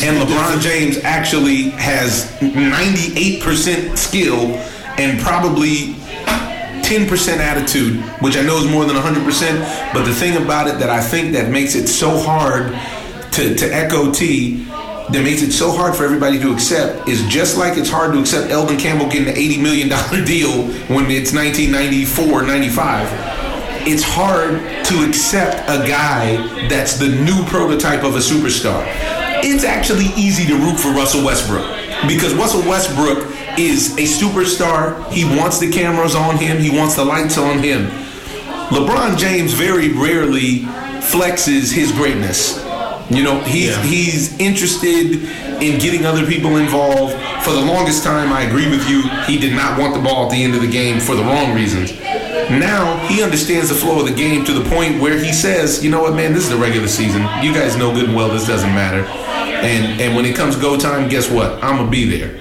And 0.04 0.18
LeBron 0.18 0.62
James 0.62 0.98
actually 1.04 1.70
has 1.72 2.32
98% 2.40 3.98
skill 3.98 4.56
and 4.98 5.20
probably 5.20 5.96
10% 6.84 7.38
attitude, 7.38 7.98
which 8.22 8.38
I 8.38 8.42
know 8.42 8.58
is 8.58 8.70
more 8.72 8.86
than 8.86 8.96
100%. 8.96 9.94
But 9.94 10.06
the 10.06 10.14
thing 10.14 10.42
about 10.42 10.68
it 10.68 10.80
that 10.80 10.90
I 10.90 11.02
think 11.02 11.34
that 11.34 11.52
makes 11.52 11.76
it 11.76 11.88
so 11.88 12.18
hard 12.18 12.72
to, 13.34 13.56
to 13.56 13.66
echo 13.74 14.12
T, 14.12 14.66
that 15.12 15.24
makes 15.24 15.42
it 15.42 15.52
so 15.52 15.72
hard 15.72 15.96
for 15.96 16.04
everybody 16.04 16.40
to 16.40 16.54
accept, 16.54 17.08
is 17.08 17.26
just 17.28 17.58
like 17.58 17.78
it's 17.78 17.90
hard 17.90 18.14
to 18.14 18.20
accept 18.20 18.52
Elden 18.52 18.78
Campbell 18.78 19.10
getting 19.10 19.30
an 19.30 19.36
$80 19.36 19.62
million 19.62 19.90
deal 20.26 20.64
when 20.88 21.10
it's 21.12 21.34
1994, 21.34 22.44
95 22.44 23.40
it's 23.84 24.04
hard 24.04 24.60
to 24.86 25.08
accept 25.08 25.68
a 25.70 25.88
guy 25.88 26.36
that's 26.68 26.98
the 26.98 27.08
new 27.08 27.44
prototype 27.46 28.04
of 28.04 28.16
a 28.16 28.20
superstar. 28.20 28.84
It's 29.42 29.64
actually 29.64 30.08
easy 30.18 30.46
to 30.48 30.56
root 30.56 30.80
for 30.80 30.90
Russell 30.90 31.26
Westbrook 31.26 31.66
because 32.08 32.34
Russell 32.34 32.62
Westbrook 32.62 33.26
is 33.58 33.94
a 33.94 34.04
superstar. 34.04 35.10
He 35.12 35.26
wants 35.26 35.60
the 35.60 35.72
cameras 35.72 36.14
on 36.14 36.38
him, 36.38 36.60
he 36.60 36.70
wants 36.70 36.96
the 36.96 37.06
lights 37.06 37.38
on 37.38 37.60
him. 37.60 37.88
LeBron 38.70 39.18
James 39.18 39.54
very 39.54 39.92
rarely 39.94 40.60
flexes 41.02 41.74
his 41.74 41.92
greatness. 41.92 42.64
You 43.10 43.24
know, 43.24 43.40
he's 43.42 43.70
Yeah. 43.70 43.82
he's 43.84 44.38
interested 44.38 45.24
in 45.62 45.80
getting 45.80 46.06
other 46.06 46.26
people 46.26 46.58
involved. 46.58 47.16
For 47.42 47.52
the 47.52 47.62
longest 47.62 48.04
time, 48.04 48.32
I 48.32 48.44
agree 48.44 48.70
with 48.70 48.88
you. 48.90 49.02
He 49.26 49.38
did 49.38 49.54
not 49.54 49.80
want 49.80 49.94
the 49.94 50.00
ball 50.00 50.26
at 50.26 50.32
the 50.32 50.44
end 50.44 50.54
of 50.56 50.62
the 50.62 50.68
game 50.68 51.00
for 51.00 51.16
the 51.16 51.24
wrong 51.24 51.54
reasons. 51.56 51.92
Now 52.50 52.98
he 53.08 53.22
understands 53.24 53.70
the 53.70 53.76
flow 53.76 54.00
of 54.00 54.06
the 54.08 54.14
game 54.14 54.44
to 54.46 54.54
the 54.54 54.68
point 54.70 55.00
where 55.02 55.18
he 55.18 55.32
says, 55.32 55.84
"You 55.84 55.90
know 55.92 56.02
what, 56.02 56.16
man? 56.16 56.34
This 56.34 56.44
is 56.44 56.50
the 56.50 56.58
regular 56.58 56.88
season. 56.88 57.28
You 57.42 57.54
guys 57.54 57.76
know 57.78 57.92
good 57.94 58.06
and 58.06 58.16
well 58.16 58.30
this 58.30 58.46
doesn't 58.46 58.74
matter." 58.74 59.06
And 59.62 60.00
and 60.02 60.16
when 60.16 60.26
it 60.26 60.36
comes 60.36 60.56
go 60.56 60.78
time, 60.78 61.10
guess 61.10 61.30
what? 61.30 61.54
I'm 61.64 61.78
gonna 61.78 61.90
be 61.90 62.06
there. 62.18 62.32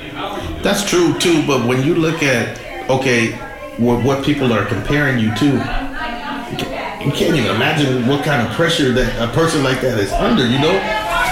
That's 0.62 0.82
true 0.84 1.14
too, 1.18 1.42
but 1.46 1.66
when 1.66 1.82
you 1.84 1.94
look 1.94 2.22
at 2.22 2.58
okay, 2.90 3.32
what, 3.76 4.02
what 4.02 4.24
people 4.24 4.52
are 4.52 4.64
comparing 4.64 5.18
you 5.18 5.32
to, 5.36 5.87
you 7.08 7.14
can't 7.14 7.34
even 7.36 7.54
imagine 7.56 8.06
what 8.06 8.24
kind 8.24 8.46
of 8.46 8.52
pressure 8.54 8.92
that 8.92 9.08
a 9.22 9.32
person 9.32 9.62
like 9.62 9.80
that 9.80 9.98
is 9.98 10.12
under. 10.12 10.46
You 10.46 10.58
know, 10.58 10.72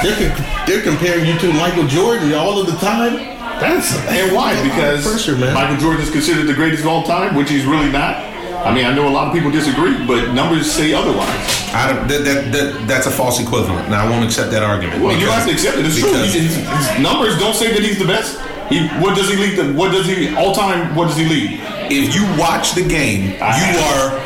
they're 0.02 0.32
they're 0.66 0.82
comparing 0.82 1.26
you 1.26 1.38
to 1.38 1.52
Michael 1.52 1.86
Jordan 1.86 2.32
all 2.34 2.58
of 2.60 2.66
the 2.66 2.76
time. 2.78 3.16
That's 3.60 3.94
And 4.08 4.32
why? 4.36 4.54
that's 4.54 4.60
a 4.60 4.64
lot 4.64 4.64
of 4.64 4.64
Because 4.64 5.06
pressure, 5.06 5.36
man. 5.36 5.54
Michael 5.54 5.76
Jordan 5.78 6.02
is 6.02 6.10
considered 6.10 6.46
the 6.46 6.54
greatest 6.54 6.82
of 6.82 6.88
all 6.88 7.04
time, 7.04 7.34
which 7.34 7.48
he's 7.48 7.64
really 7.64 7.90
not. 7.90 8.16
I 8.66 8.74
mean, 8.74 8.84
I 8.84 8.92
know 8.94 9.08
a 9.08 9.14
lot 9.14 9.28
of 9.28 9.32
people 9.32 9.50
disagree, 9.50 10.04
but 10.06 10.32
numbers 10.34 10.70
say 10.70 10.92
otherwise. 10.92 11.28
I 11.72 11.92
don't, 11.92 12.08
that, 12.08 12.24
that, 12.24 12.52
that, 12.52 12.88
that's 12.88 13.06
a 13.06 13.10
false 13.10 13.38
equivalent. 13.40 13.86
and 13.86 13.94
I 13.94 14.08
won't 14.10 14.24
accept 14.24 14.50
that 14.50 14.62
argument. 14.64 15.02
Well, 15.02 15.16
you 15.16 15.26
have 15.30 15.46
to 15.46 15.52
accept 15.52 15.78
it. 15.78 15.86
It's 15.86 15.98
true. 15.98 16.10
because- 16.10 16.34
His, 16.34 16.56
his 16.56 16.98
numbers 17.00 17.38
don't 17.38 17.54
say 17.54 17.72
that 17.72 17.80
he's 17.82 17.98
the 17.98 18.06
best. 18.06 18.40
He, 18.68 18.88
what 18.98 19.14
does 19.16 19.28
he 19.30 19.36
lead? 19.36 19.56
The, 19.56 19.72
what 19.72 19.92
does 19.92 20.06
he 20.06 20.34
all 20.34 20.52
time? 20.54 20.94
What 20.96 21.06
does 21.08 21.16
he 21.16 21.26
lead? 21.28 21.60
if 21.88 22.16
you 22.16 22.26
watch 22.36 22.74
the 22.74 22.82
game, 22.82 23.30
you 23.38 23.72
are 23.94 24.18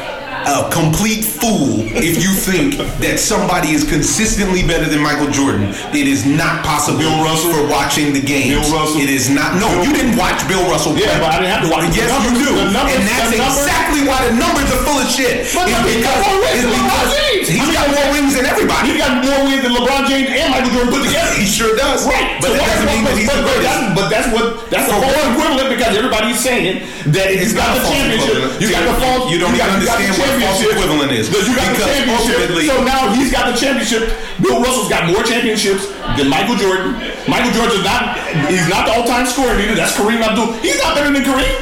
a 0.48 0.70
complete 0.72 1.24
fool 1.24 1.84
if 1.96 2.16
you 2.22 2.32
think 2.32 2.76
that 3.04 3.18
somebody 3.20 3.70
is 3.76 3.84
consistently 3.84 4.62
better 4.64 4.86
than 4.88 5.00
Michael 5.02 5.28
Jordan. 5.30 5.68
It 5.92 6.06
is 6.08 6.24
not 6.24 6.64
possible 6.64 6.98
Bill 7.00 7.20
Russell? 7.24 7.52
for 7.52 7.62
watching 7.68 8.12
the 8.12 8.22
game. 8.22 8.56
Bill 8.56 8.64
Russell? 8.72 9.00
It 9.00 9.10
is 9.10 9.28
not. 9.28 9.56
No, 9.60 9.68
Bill- 9.68 9.84
you 9.88 9.92
didn't 9.92 10.16
watch 10.16 10.40
Bill 10.48 10.62
Russell. 10.70 10.92
Play. 10.96 11.04
Yeah, 11.08 11.20
but 11.20 11.30
I 11.34 11.38
didn't 11.44 11.52
have 11.52 11.64
to 11.66 11.70
watch 11.70 11.92
Yes, 11.96 12.08
numbers. 12.08 12.32
you 12.40 12.46
do. 12.46 12.52
Numbers- 12.72 12.94
and 12.96 13.04
that's 13.08 13.30
exactly 13.36 14.02
why 14.08 14.18
the 14.28 14.34
numbers 14.38 14.68
are 14.72 14.82
full 14.86 14.98
of 15.00 15.08
shit. 15.10 15.48
But 15.52 15.68
It's 15.68 16.04
got 16.04 16.18
it's 16.56 16.66
because 16.66 17.10
James. 17.30 17.46
He's 17.46 17.62
I 17.62 17.64
mean, 17.70 17.74
got 17.78 17.88
more 17.94 18.08
rings 18.10 18.34
than 18.34 18.46
everybody. 18.46 18.90
He 18.90 18.98
got 18.98 19.22
more 19.22 19.40
wins 19.46 19.62
than 19.62 19.72
LeBron 19.78 20.02
James 20.10 20.28
and 20.34 20.50
Michael 20.50 20.72
Jordan 20.74 20.90
put 20.90 21.02
together. 21.06 21.30
He 21.38 21.46
sure 21.46 21.72
does. 21.78 22.02
Right, 22.06 22.42
But 22.42 22.50
so 22.50 22.58
that 22.58 22.66
doesn't 22.74 22.90
mean 22.90 23.04
that 23.06 23.14
he's 23.14 23.28
but, 23.30 23.38
the 23.38 23.46
greatest. 23.46 23.66
that's, 23.70 23.86
but 23.94 24.06
that's 24.10 24.28
what 24.34 24.44
that's 24.70 24.86
the 24.90 24.96
false 24.98 25.24
equivalent 25.30 25.68
because 25.70 25.92
everybody's 25.94 26.40
saying 26.42 26.82
that 27.14 27.30
he's 27.30 27.54
got 27.54 27.78
the 27.78 27.82
championship. 27.86 28.58
You 28.58 28.66
got 28.74 28.82
the 28.90 28.96
false. 28.98 29.30
You 29.30 29.38
don't 29.38 29.54
even 29.54 29.70
understand 29.70 30.10
what 30.18 30.26
false 30.42 30.58
championship. 30.58 30.74
equivalent 30.74 31.10
is. 31.14 31.26
Because 31.30 31.46
you 31.46 31.54
got 31.54 31.68
the 31.70 31.82
championship. 31.86 32.38
So 32.66 32.76
now 32.82 33.00
he's 33.14 33.30
got 33.30 33.44
the 33.46 33.56
championship. 33.56 34.02
Bill 34.42 34.58
Russell's 34.58 34.90
got 34.90 35.06
more 35.06 35.22
championships 35.22 35.86
than 36.18 36.26
Michael 36.26 36.58
Jordan. 36.58 36.98
Michael 37.30 37.54
Jordan's 37.54 37.86
not. 37.86 38.18
He's 38.50 38.66
not 38.66 38.90
the 38.90 38.92
all-time 38.98 39.24
scorer 39.26 39.54
leader. 39.54 39.78
That's 39.78 39.94
Kareem 39.94 40.18
Abdul. 40.20 40.58
He's 40.60 40.78
not 40.82 40.98
better 40.98 41.12
than 41.14 41.22
Kareem. 41.22 41.54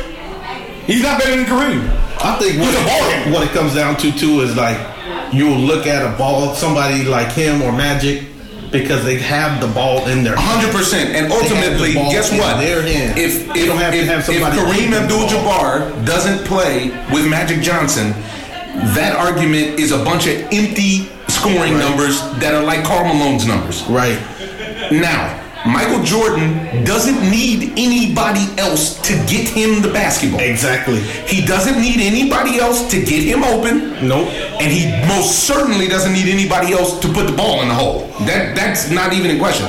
He's 0.88 1.02
not 1.04 1.20
better 1.20 1.36
than 1.36 1.44
Kareem. 1.44 1.84
I 2.24 2.34
think 2.40 2.58
what 2.58 2.72
He's 2.72 2.80
a 2.80 2.84
ball 2.88 3.04
it, 3.12 3.32
what 3.32 3.42
it 3.46 3.50
comes 3.54 3.74
down 3.74 3.96
to 3.98 4.10
too 4.10 4.40
is 4.40 4.56
like 4.56 4.76
you'll 5.32 5.58
look 5.58 5.86
at 5.86 6.02
a 6.02 6.16
ball, 6.16 6.54
somebody 6.54 7.04
like 7.04 7.32
him 7.32 7.62
or 7.62 7.72
Magic, 7.72 8.24
because 8.70 9.04
they 9.04 9.18
have 9.18 9.60
the 9.60 9.68
ball 9.68 10.06
in 10.08 10.22
their 10.22 10.36
hundred 10.36 10.74
percent. 10.74 11.14
And 11.14 11.32
ultimately, 11.32 11.94
guess 11.94 12.30
what? 12.30 12.58
their 12.58 12.82
hand. 12.82 13.18
If 13.18 13.48
if, 13.56 13.66
don't 13.66 13.78
have 13.78 13.92
to 13.92 13.98
if, 13.98 14.06
have 14.06 14.18
if 14.20 14.26
somebody 14.26 14.56
Kareem 14.56 14.90
the 14.90 15.08
ball. 15.08 15.24
Abdul-Jabbar 15.24 16.04
doesn't 16.06 16.44
play 16.46 16.90
with 17.12 17.28
Magic 17.28 17.60
Johnson, 17.62 18.12
that 18.94 19.16
argument 19.16 19.80
is 19.80 19.92
a 19.92 20.04
bunch 20.04 20.26
of 20.26 20.36
empty 20.52 21.08
scoring 21.28 21.78
numbers 21.78 22.20
that 22.40 22.54
are 22.54 22.64
like 22.64 22.84
Karl 22.84 23.04
Malone's 23.04 23.46
numbers. 23.46 23.82
right. 23.86 24.18
Now, 24.92 25.44
Michael 25.68 26.02
Jordan 26.02 26.84
doesn't 26.84 27.20
need 27.30 27.72
anybody 27.76 28.46
else 28.56 29.00
to 29.02 29.12
get 29.28 29.46
him 29.48 29.82
the 29.82 29.92
basketball. 29.92 30.40
Exactly. 30.40 31.00
He 31.28 31.44
doesn't 31.44 31.80
need 31.80 32.00
anybody 32.00 32.58
else 32.58 32.90
to 32.90 32.96
get 33.04 33.22
him 33.22 33.44
open. 33.44 34.08
Nope. 34.08 34.28
And 34.60 34.72
he 34.72 34.88
most 35.06 35.44
certainly 35.46 35.86
doesn't 35.86 36.12
need 36.12 36.28
anybody 36.28 36.72
else 36.72 36.98
to 37.00 37.08
put 37.12 37.26
the 37.26 37.36
ball 37.36 37.60
in 37.62 37.68
the 37.68 37.74
hole. 37.74 38.08
That 38.26 38.56
that's 38.56 38.90
not 38.90 39.12
even 39.12 39.30
in 39.30 39.38
question. 39.38 39.66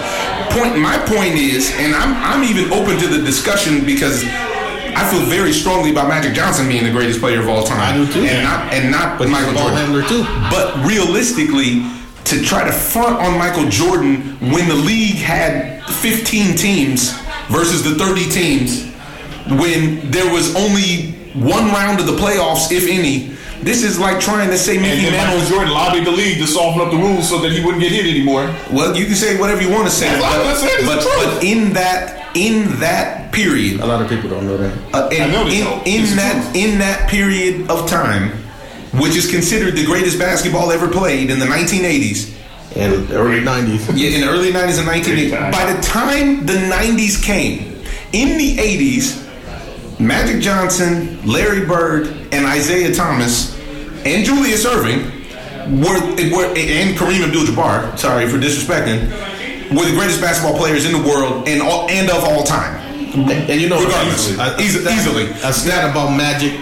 Point 0.56 0.80
my 0.80 0.98
point 1.06 1.36
is, 1.36 1.72
and 1.78 1.94
I'm 1.94 2.16
I'm 2.24 2.44
even 2.44 2.72
open 2.72 2.98
to 2.98 3.08
the 3.08 3.24
discussion 3.24 3.86
because 3.86 4.24
I 4.26 5.08
feel 5.12 5.22
very 5.28 5.54
strongly 5.54 5.92
about 5.92 6.08
Magic 6.08 6.34
Johnson 6.34 6.68
being 6.68 6.84
the 6.84 6.92
greatest 6.92 7.20
player 7.20 7.40
of 7.40 7.48
all 7.50 7.64
time. 7.64 7.80
I 7.80 7.98
do 7.98 8.12
too. 8.12 8.22
And 8.24 8.44
not 8.44 8.74
and 8.74 8.92
not 8.92 9.20
But 9.20 9.30
Michael 9.30 9.52
a 9.52 9.56
Jordan. 9.58 9.78
handler 9.78 10.04
too. 10.04 10.24
But 10.50 10.76
realistically, 10.88 11.84
to 12.26 12.42
try 12.44 12.64
to 12.64 12.72
front 12.72 13.16
on 13.18 13.38
Michael 13.38 13.68
Jordan 13.70 14.38
when 14.52 14.68
the 14.70 14.76
league 14.76 15.16
had 15.18 15.79
15 15.94 16.56
teams 16.56 17.12
versus 17.50 17.84
the 17.84 17.96
30 17.96 18.30
teams, 18.30 18.86
when 19.60 20.10
there 20.12 20.32
was 20.32 20.56
only 20.56 21.12
one 21.34 21.66
round 21.68 22.00
of 22.00 22.06
the 22.06 22.14
playoffs, 22.16 22.72
if 22.72 22.88
any, 22.88 23.36
this 23.64 23.84
is 23.84 24.00
like 24.00 24.20
trying 24.22 24.50
to 24.50 24.58
say 24.58 24.74
And 24.76 24.84
Mickey 24.84 25.10
then 25.10 25.28
Michael 25.28 25.46
Jordan 25.50 25.74
lobbied 25.74 26.06
the 26.06 26.12
league 26.12 26.38
to 26.40 26.48
soften 26.48 26.82
up 26.82 26.92
the 26.92 26.98
rules 26.98 27.28
so 27.28 27.40
that 27.40 27.52
he 27.52 27.64
wouldn't 27.64 27.82
get 27.84 27.92
hit 27.92 28.06
anymore. 28.06 28.44
Well, 28.72 28.96
you 28.96 29.06
can 29.06 29.16
say 29.16 29.38
whatever 29.40 29.62
you 29.62 29.70
want 29.70 29.86
to 29.86 29.92
say, 29.92 30.08
That's 30.08 30.22
what 30.24 30.32
I'm 30.40 30.46
but, 30.46 31.02
saying, 31.04 31.26
but, 31.28 31.34
but 31.34 31.44
in 31.44 31.74
that 31.74 32.16
in 32.38 32.80
that 32.80 33.34
period, 33.34 33.80
A 33.82 33.86
lot 33.88 34.02
of 34.02 34.08
people 34.08 34.30
don't 34.30 34.46
know 34.46 34.56
that. 34.58 34.94
uh, 34.94 35.10
in, 35.12 35.22
I 35.24 35.32
know 35.32 35.48
in, 35.48 35.52
in 35.88 36.16
that 36.18 36.34
truth. 36.54 36.56
in 36.56 36.80
that 36.80 37.10
period 37.10 37.70
of 37.72 37.90
time, 37.90 38.30
which 39.02 39.16
is 39.16 39.30
considered 39.30 39.76
the 39.76 39.86
greatest 39.86 40.20
basketball 40.20 40.72
ever 40.72 40.88
played 40.88 41.32
in 41.32 41.40
the 41.40 41.46
1980s. 41.48 42.32
And 42.76 43.08
the 43.08 43.16
early 43.18 43.42
nineties. 43.42 43.88
Yeah, 43.96 44.10
in 44.16 44.22
the 44.22 44.28
early 44.30 44.52
90s 44.52 44.80
and 44.80 44.88
1980s. 44.88 45.52
By 45.52 45.74
the 45.74 45.82
time 45.82 46.46
the 46.46 46.54
90s 46.54 47.22
came, 47.24 47.82
in 48.14 48.38
the 48.38 48.58
80s, 48.58 50.00
Magic 50.00 50.42
Johnson, 50.42 51.20
Larry 51.26 51.66
Bird, 51.66 52.08
and 52.32 52.46
Isiah 52.58 52.94
Thomas, 52.94 53.58
and 54.06 54.24
Julius 54.24 54.66
Erving 54.66 55.04
were, 55.82 56.00
were 56.36 56.46
and 56.56 56.96
Kareem 56.98 57.26
Abdul-Jabbar, 57.28 57.98
sorry 57.98 58.28
for 58.28 58.38
disrespecting, 58.38 59.10
were 59.76 59.86
the 59.86 59.96
greatest 59.96 60.22
basketball 60.22 60.58
players 60.58 60.86
in 60.86 60.92
the 60.94 61.08
world 61.08 61.48
and 61.48 61.62
all, 61.62 61.90
and 61.90 62.10
of 62.10 62.24
all 62.24 62.44
time. 62.44 62.76
And, 63.14 63.32
and 63.50 63.60
you 63.62 63.68
know, 63.68 63.84
Regardless. 63.84 64.38
a- 64.38 64.42
a 64.42 64.62
Easy- 64.62 64.80
easily. 64.90 65.26
a 65.44 65.52
stat 65.52 65.90
about 65.90 66.16
Magic 66.16 66.54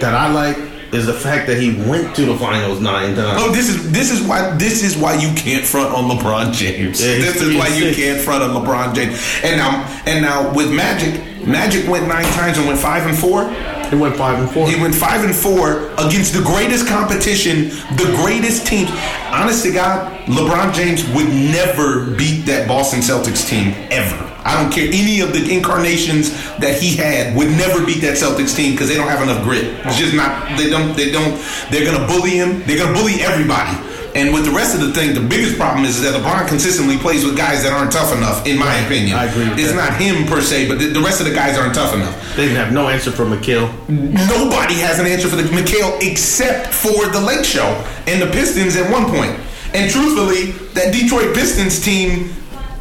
that 0.00 0.14
I 0.14 0.30
like 0.30 0.56
is 0.92 1.06
the 1.06 1.12
fact 1.12 1.46
that 1.48 1.58
he 1.58 1.74
went 1.88 2.14
to 2.16 2.24
the 2.24 2.36
finals 2.36 2.80
nine 2.80 3.14
times. 3.14 3.42
Oh, 3.42 3.50
this 3.52 3.68
is 3.68 3.90
this 3.92 4.10
is 4.10 4.26
why 4.26 4.50
this 4.56 4.82
is 4.82 4.96
why 4.96 5.14
you 5.14 5.34
can't 5.34 5.64
front 5.64 5.94
on 5.94 6.04
LeBron 6.04 6.52
James. 6.52 7.00
Yeah, 7.00 7.16
this 7.18 7.40
is 7.40 7.56
why 7.56 7.68
and 7.68 7.76
you 7.76 7.94
can't 7.94 8.20
front 8.20 8.42
on 8.42 8.50
LeBron 8.50 8.94
James. 8.94 9.20
And 9.42 9.56
now 9.56 9.84
and 10.06 10.22
now 10.22 10.54
with 10.54 10.72
Magic, 10.72 11.20
Magic 11.46 11.88
went 11.88 12.08
nine 12.08 12.26
times 12.34 12.58
and 12.58 12.66
went 12.66 12.78
five 12.78 13.06
and 13.06 13.16
four. 13.16 13.48
He 13.90 13.96
went 13.96 14.16
five 14.16 14.40
and 14.40 14.50
four. 14.50 14.68
He 14.68 14.80
went 14.80 14.94
five 14.94 15.24
and 15.24 15.34
four 15.34 15.90
against 15.92 16.34
the 16.34 16.42
greatest 16.42 16.88
competition, 16.88 17.68
the 17.96 18.12
greatest 18.22 18.66
team. 18.66 18.88
Honest 19.30 19.64
to 19.64 19.72
God, 19.72 20.12
LeBron 20.26 20.74
James 20.74 21.06
would 21.10 21.28
never 21.28 22.10
beat 22.16 22.46
that 22.46 22.66
Boston 22.66 23.00
Celtics 23.00 23.48
team 23.48 23.74
ever. 23.90 24.35
I 24.46 24.62
don't 24.62 24.72
care 24.72 24.86
any 24.88 25.20
of 25.20 25.32
the 25.32 25.42
incarnations 25.50 26.30
that 26.58 26.80
he 26.80 26.96
had 26.96 27.36
would 27.36 27.50
never 27.58 27.84
beat 27.84 28.00
that 28.02 28.16
Celtics 28.16 28.54
team 28.54 28.72
because 28.72 28.88
they 28.88 28.94
don't 28.96 29.08
have 29.08 29.22
enough 29.22 29.42
grit. 29.42 29.64
It's 29.84 29.98
just 29.98 30.14
not. 30.14 30.56
They 30.56 30.70
don't. 30.70 30.96
They 30.96 31.10
don't. 31.10 31.34
They're 31.70 31.84
gonna 31.84 32.06
bully 32.06 32.38
him. 32.38 32.62
They're 32.64 32.78
gonna 32.78 32.94
bully 32.94 33.20
everybody. 33.20 33.74
And 34.16 34.32
with 34.32 34.46
the 34.46 34.50
rest 34.50 34.74
of 34.74 34.80
the 34.80 34.92
thing, 34.94 35.12
the 35.12 35.20
biggest 35.20 35.58
problem 35.58 35.84
is 35.84 36.00
that 36.00 36.14
LeBron 36.14 36.48
consistently 36.48 36.96
plays 36.96 37.22
with 37.22 37.36
guys 37.36 37.62
that 37.64 37.72
aren't 37.74 37.92
tough 37.92 38.16
enough, 38.16 38.46
in 38.46 38.56
my 38.58 38.74
opinion. 38.86 39.14
I 39.14 39.26
agree 39.26 39.46
with 39.46 39.58
it's 39.58 39.72
that. 39.72 39.90
not 39.92 40.00
him 40.00 40.24
per 40.24 40.40
se, 40.40 40.68
but 40.68 40.78
the, 40.78 40.86
the 40.86 41.00
rest 41.00 41.20
of 41.20 41.26
the 41.26 41.34
guys 41.34 41.58
aren't 41.58 41.74
tough 41.74 41.92
enough. 41.92 42.16
They 42.34 42.48
have 42.56 42.72
no 42.72 42.88
answer 42.88 43.10
for 43.12 43.26
McHale. 43.26 43.68
Nobody 43.90 44.80
has 44.80 44.98
an 44.98 45.06
answer 45.06 45.28
for 45.28 45.36
the 45.36 45.42
McHale 45.42 46.00
except 46.00 46.72
for 46.72 47.04
the 47.12 47.20
Lake 47.20 47.44
Show 47.44 47.66
and 48.06 48.22
the 48.22 48.32
Pistons 48.32 48.74
at 48.76 48.90
one 48.90 49.04
point. 49.04 49.36
And 49.74 49.90
truthfully, 49.90 50.52
that 50.72 50.94
Detroit 50.94 51.34
Pistons 51.34 51.84
team 51.84 52.32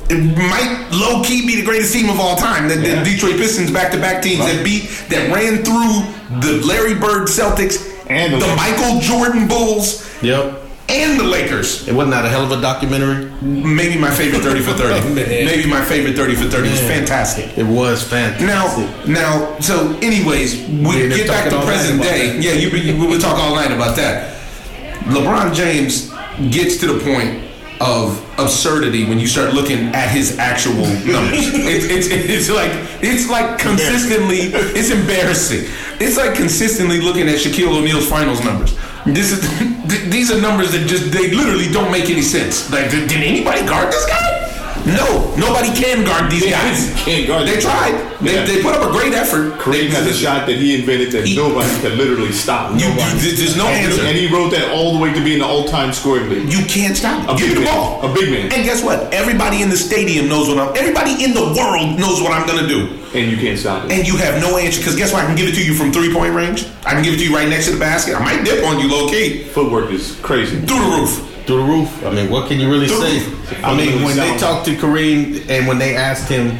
it 0.10 0.22
might 0.38 0.88
low 0.92 1.24
key 1.24 1.46
be 1.48 1.56
the 1.56 1.66
greatest 1.66 1.94
team 1.94 2.10
of 2.10 2.20
all 2.20 2.36
time. 2.36 2.68
The, 2.68 2.76
the 2.76 3.04
Detroit 3.04 3.38
Pistons 3.38 3.72
back 3.72 3.92
to 3.92 3.98
back 3.98 4.22
teams 4.22 4.40
that 4.40 4.64
beat 4.64 4.84
that 5.10 5.34
ran 5.34 5.64
through 5.64 6.40
the 6.42 6.66
Larry 6.66 6.94
Bird 6.94 7.28
Celtics 7.28 7.78
And 8.10 8.34
the 8.34 8.38
the 8.38 8.56
Michael 8.56 9.00
Jordan 9.00 9.48
Bulls 9.48 10.06
Yep. 10.22 10.62
and 10.90 11.20
the 11.20 11.24
Lakers. 11.24 11.88
It 11.88 11.94
wasn't 11.96 12.14
that 12.14 12.24
a 12.26 12.30
hell 12.30 12.44
of 12.46 12.52
a 12.52 12.62
documentary. 12.62 13.32
Maybe 13.42 14.00
my 14.00 14.12
favorite 14.12 14.42
30 14.44 14.62
for 14.62 14.74
30. 14.74 15.14
Maybe 15.46 15.68
my 15.68 15.84
favorite 15.84 16.16
30 16.16 16.36
for 16.36 16.46
30. 16.46 16.68
It 16.68 16.72
was 16.72 16.80
fantastic. 16.82 17.58
It 17.58 17.66
was 17.66 18.04
fantastic. 18.04 18.48
Now, 18.48 19.02
now, 19.08 19.60
so 19.60 19.98
anyways, 20.02 20.62
we 20.70 20.86
We 20.86 21.10
get 21.10 21.28
back 21.28 21.50
to 21.50 21.60
present 21.66 22.02
day. 22.02 22.38
Yeah, 22.40 22.54
you, 22.54 22.70
you, 22.70 23.00
we 23.02 23.08
will 23.08 23.20
talk 23.20 23.38
all 23.40 23.56
night 23.56 23.72
about 23.72 23.96
that. 23.98 24.38
LeBron 25.06 25.54
James 25.54 26.12
gets 26.54 26.78
to 26.78 26.88
the 26.94 27.00
point 27.04 27.44
of 27.82 28.24
absurdity 28.40 29.06
when 29.06 29.20
you 29.20 29.28
start 29.28 29.54
looking 29.54 29.94
at 29.96 30.10
his 30.10 30.38
actual 30.38 30.74
numbers. 30.74 31.06
it's, 31.54 31.86
it's, 31.86 32.08
it's 32.10 32.50
like 32.50 32.72
it's 33.02 33.30
like 33.30 33.60
consistently 33.60 34.52
it's 34.76 34.92
embarrassing. 34.92 35.66
It's 36.00 36.18
like 36.18 36.36
consistently 36.36 37.02
looking 37.02 37.28
at 37.28 37.36
Shaquille 37.36 37.78
O'Neal's 37.78 38.08
finals 38.10 38.44
numbers. 38.44 38.78
This 39.06 39.32
is 39.32 40.10
these 40.10 40.32
are 40.32 40.40
numbers 40.40 40.72
that 40.72 40.88
just 40.88 41.12
they 41.12 41.32
literally 41.32 41.72
don't 41.72 41.92
make 41.92 42.10
any 42.10 42.22
sense. 42.22 42.72
Like 42.72 42.90
did, 42.90 43.10
did 43.10 43.24
anybody 43.24 43.66
guard 43.66 43.92
this 43.92 44.06
guy? 44.06 44.45
No, 44.86 45.34
nobody 45.36 45.70
can 45.74 46.06
guard 46.06 46.30
these 46.32 46.46
guys. 46.46 46.94
Can't 47.04 47.28
guard 47.28 47.48
They 47.48 47.60
tried. 47.60 47.94
They, 48.22 48.36
Yeah. 48.36 48.46
they 48.46 48.62
put 48.62 48.76
up 48.76 48.88
a 48.88 48.92
great 48.92 49.14
effort. 49.14 49.58
Kareem 49.58 49.90
has 49.90 50.06
a 50.06 50.14
shot 50.14 50.46
that 50.46 50.58
he 50.58 50.76
invented 50.80 51.12
that 51.14 51.26
He- 51.26 51.36
nobody 51.36 51.68
can 51.82 51.98
literally 51.98 52.32
stop. 52.32 52.72
You, 52.80 52.94
there's 53.20 53.58
no 53.58 53.66
and, 53.68 53.86
answer. 53.92 54.06
and 54.06 54.16
he 54.16 54.28
wrote 54.28 54.52
that 54.52 54.70
all 54.72 54.94
the 54.94 55.00
way 55.00 55.12
to 55.12 55.22
being 55.24 55.40
the 55.40 55.46
all-time 55.46 55.92
scoring 55.92 56.30
leader. 56.30 56.42
You 56.46 56.64
can't 56.66 56.96
stop. 56.96 57.28
A 57.30 57.36
Give 57.36 57.56
the 57.56 57.62
man. 57.62 57.74
ball. 57.74 58.02
A 58.10 58.14
big 58.14 58.30
man. 58.32 58.52
And 58.54 58.64
guess 58.64 58.84
what? 58.84 59.12
Everybody 59.14 59.62
in 59.64 59.70
the 59.70 59.78
stadium 59.78 60.30
knows 60.30 60.48
what 60.48 60.60
I'm. 60.60 60.76
Everybody 60.78 61.24
in 61.24 61.34
the 61.34 61.42
world 61.58 62.00
knows 62.00 62.22
what 62.22 62.32
I'm 62.32 62.46
gonna 62.46 62.68
do. 62.68 62.88
And 63.16 63.32
you 63.32 63.38
can't 63.38 63.58
stop 63.58 63.86
it. 63.86 63.92
And 63.92 64.08
you 64.08 64.18
have 64.18 64.40
no 64.42 64.58
answer 64.58 64.80
because 64.80 64.96
guess 64.96 65.12
what? 65.14 65.24
I 65.24 65.26
can 65.26 65.36
give 65.36 65.48
it 65.48 65.56
to 65.56 65.64
you 65.66 65.74
from 65.74 65.92
three 65.92 66.14
point 66.14 66.34
range. 66.36 66.66
I 66.86 66.92
can 66.92 67.02
give 67.04 67.14
it 67.14 67.18
to 67.18 67.24
you 67.24 67.34
right 67.36 67.48
next 67.50 67.66
to 67.66 67.72
the 67.72 67.80
basket. 67.80 68.16
I 68.16 68.24
might 68.24 68.44
dip 68.46 68.64
on 68.66 68.80
you 68.80 68.90
low 68.90 69.08
key 69.10 69.44
Footwork 69.46 69.90
is 69.92 70.16
crazy. 70.22 70.58
through 70.58 70.80
the 70.80 70.98
roof. 70.98 71.32
Through 71.46 71.58
the 71.58 71.64
roof. 71.64 72.06
I 72.06 72.12
mean, 72.12 72.30
what 72.30 72.48
can 72.48 72.60
you 72.60 72.70
really 72.70 72.88
say? 72.88 73.26
I 73.64 73.76
mean, 73.76 74.04
when 74.04 74.18
they 74.18 74.38
talked 74.38 74.66
to 74.66 74.76
Kareem 74.76 75.48
and 75.50 75.68
when 75.68 75.78
they 75.78 75.96
asked 75.96 76.30
him, 76.30 76.58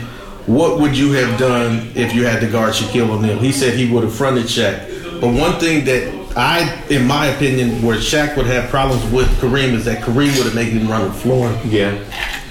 what 0.48 0.80
would 0.80 0.96
you 0.96 1.12
have 1.14 1.40
done 1.40 1.92
if 1.96 2.14
you 2.14 2.26
had 2.26 2.40
to 2.42 2.48
guard 2.50 2.74
Shaquille 2.74 3.10
O'Neal? 3.10 3.40
He 3.40 3.52
said 3.52 3.74
he 3.74 3.92
would 3.92 4.04
have 4.04 4.14
fronted 4.14 4.46
Shaq. 4.46 5.20
But 5.20 5.34
one 5.34 5.60
thing 5.60 5.86
that 5.86 6.14
I, 6.38 6.84
in 6.90 7.08
my 7.08 7.28
opinion, 7.28 7.82
where 7.82 7.98
Shaq 7.98 8.38
would 8.38 8.46
have 8.46 8.70
problems 8.70 9.04
with 9.12 9.28
Kareem 9.40 9.74
is 9.74 9.86
that 9.86 10.04
Kareem 10.04 10.36
would 10.38 10.46
have 10.46 10.56
made 10.56 10.74
him 10.74 10.88
run 10.88 11.08
the 11.08 11.14
floor. 11.14 11.48
Yeah. 11.66 11.98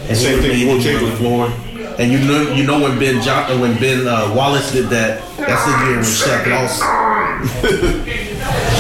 And 0.09 0.17
Same 0.17 0.41
thing 0.41 0.67
Will 0.67 0.81
him 0.81 1.03
run 1.03 1.11
the 1.11 1.17
floor. 1.17 1.47
And 1.99 2.11
you 2.11 2.19
know, 2.19 2.53
you 2.53 2.65
know 2.67 2.81
when 2.81 2.99
Ben 2.99 3.23
John, 3.23 3.61
when 3.61 3.79
Ben 3.79 4.09
uh, 4.09 4.33
Wallace 4.35 4.73
did 4.73 4.87
that, 4.87 5.23
that's 5.37 5.65
the 5.65 5.71
year 5.87 5.97
when 5.97 6.05
Shaq 6.05 6.47
lost. 6.51 8.31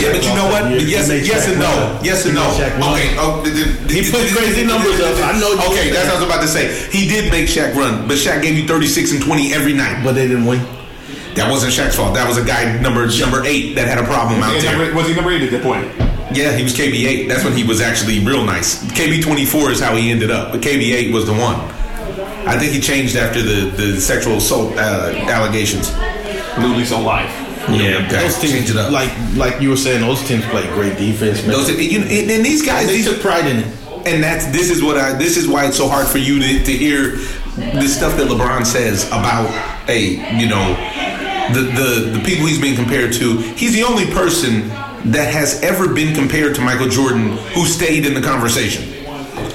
Yeah, 0.04 0.12
but 0.12 0.22
you 0.24 0.34
know 0.36 0.48
what? 0.52 0.62
You- 0.70 0.86
yes, 0.86 1.08
you 1.08 1.16
yes 1.24 1.48
and 1.48 1.58
no. 1.58 1.66
run. 1.72 2.04
Yes 2.04 2.24
and 2.26 2.34
no. 2.34 2.44
made 2.44 2.60
Shaq 2.60 2.72
run. 2.78 2.92
Okay. 2.92 3.16
Oh, 3.18 3.42
th- 3.42 3.54
th- 3.56 3.90
He 3.90 4.10
put 4.10 4.20
th- 4.20 4.34
crazy 4.36 4.54
th- 4.62 4.66
numbers 4.68 4.96
th- 5.00 5.16
up. 5.18 5.34
I 5.34 5.38
know 5.40 5.50
you 5.52 5.58
Okay, 5.72 5.88
said 5.88 5.94
that's 5.96 6.08
what 6.12 6.16
I 6.16 6.20
was 6.20 6.28
about 6.28 6.42
to 6.42 6.48
say. 6.48 6.68
He 6.92 7.08
did 7.08 7.30
make 7.32 7.46
Shaq 7.48 7.74
run, 7.74 8.06
but 8.06 8.16
Shaq 8.18 8.42
gave 8.42 8.56
you 8.58 8.66
36 8.68 9.12
and 9.12 9.22
20 9.22 9.52
every 9.54 9.72
night. 9.72 10.04
But 10.04 10.14
they 10.14 10.28
didn't 10.28 10.46
win. 10.46 10.60
That 11.34 11.50
wasn't 11.50 11.72
Shaq's 11.72 11.96
fault. 11.96 12.14
That 12.14 12.28
was 12.28 12.38
a 12.38 12.44
guy 12.44 12.78
number 12.80 13.06
number 13.18 13.42
eight 13.44 13.74
that 13.74 13.88
had 13.88 13.98
a 13.98 14.04
problem 14.04 14.42
out 14.42 14.60
there. 14.60 14.76
number- 14.76 14.94
was 14.94 15.08
he 15.08 15.14
number 15.14 15.32
eight 15.32 15.42
at 15.42 15.50
that 15.50 15.62
point? 15.62 15.88
Yeah, 16.32 16.52
he 16.56 16.62
was 16.64 16.74
KB8. 16.74 17.28
That's 17.28 17.44
when 17.44 17.54
he 17.56 17.64
was 17.64 17.80
actually 17.80 18.18
real 18.24 18.44
nice. 18.44 18.82
KB24 18.92 19.70
is 19.72 19.80
how 19.80 19.94
he 19.96 20.10
ended 20.10 20.30
up, 20.30 20.52
but 20.52 20.60
KB8 20.60 21.12
was 21.12 21.26
the 21.26 21.32
one. 21.32 21.56
I 22.46 22.58
think 22.58 22.72
he 22.72 22.80
changed 22.80 23.16
after 23.16 23.40
the, 23.42 23.70
the 23.70 24.00
sexual 24.00 24.36
assault 24.36 24.76
uh, 24.76 25.12
allegations. 25.28 25.92
New 26.58 26.74
lease 26.74 26.92
on 26.92 27.04
life. 27.04 27.30
Yeah, 27.70 28.06
Those 28.08 28.38
teams, 28.38 28.52
change 28.52 28.70
it 28.70 28.76
up. 28.76 28.92
like 28.92 29.10
like 29.36 29.60
you 29.60 29.70
were 29.70 29.76
saying, 29.76 30.00
those 30.02 30.22
teams 30.26 30.44
play 30.46 30.66
great 30.74 30.96
defense, 30.98 31.42
man. 31.42 31.50
Those, 31.52 31.68
you 31.70 32.00
and 32.00 32.44
these 32.44 32.64
guys, 32.64 32.86
they 32.86 32.94
these, 32.98 33.06
took 33.08 33.20
pride 33.20 33.46
in 33.46 33.58
it. 33.58 33.66
and 34.06 34.22
that's 34.22 34.46
this 34.46 34.70
is 34.70 34.82
what 34.82 34.96
I 34.98 35.12
this 35.14 35.36
is 35.36 35.48
why 35.48 35.66
it's 35.66 35.76
so 35.76 35.88
hard 35.88 36.06
for 36.06 36.18
you 36.18 36.38
to, 36.40 36.64
to 36.64 36.72
hear 36.72 37.16
the 37.56 37.86
stuff 37.88 38.16
that 38.18 38.28
LeBron 38.28 38.66
says 38.66 39.06
about 39.08 39.48
hey 39.86 40.18
you 40.38 40.48
know 40.48 40.74
the 41.54 41.60
the 41.60 42.18
the 42.18 42.22
people 42.24 42.46
he's 42.46 42.60
being 42.60 42.74
compared 42.76 43.12
to 43.14 43.38
he's 43.56 43.72
the 43.74 43.82
only 43.84 44.06
person 44.12 44.68
that 45.12 45.32
has 45.32 45.62
ever 45.62 45.92
been 45.94 46.14
compared 46.14 46.54
to 46.56 46.60
Michael 46.62 46.88
Jordan 46.88 47.36
who 47.54 47.64
stayed 47.64 48.04
in 48.06 48.14
the 48.14 48.20
conversation 48.22 48.82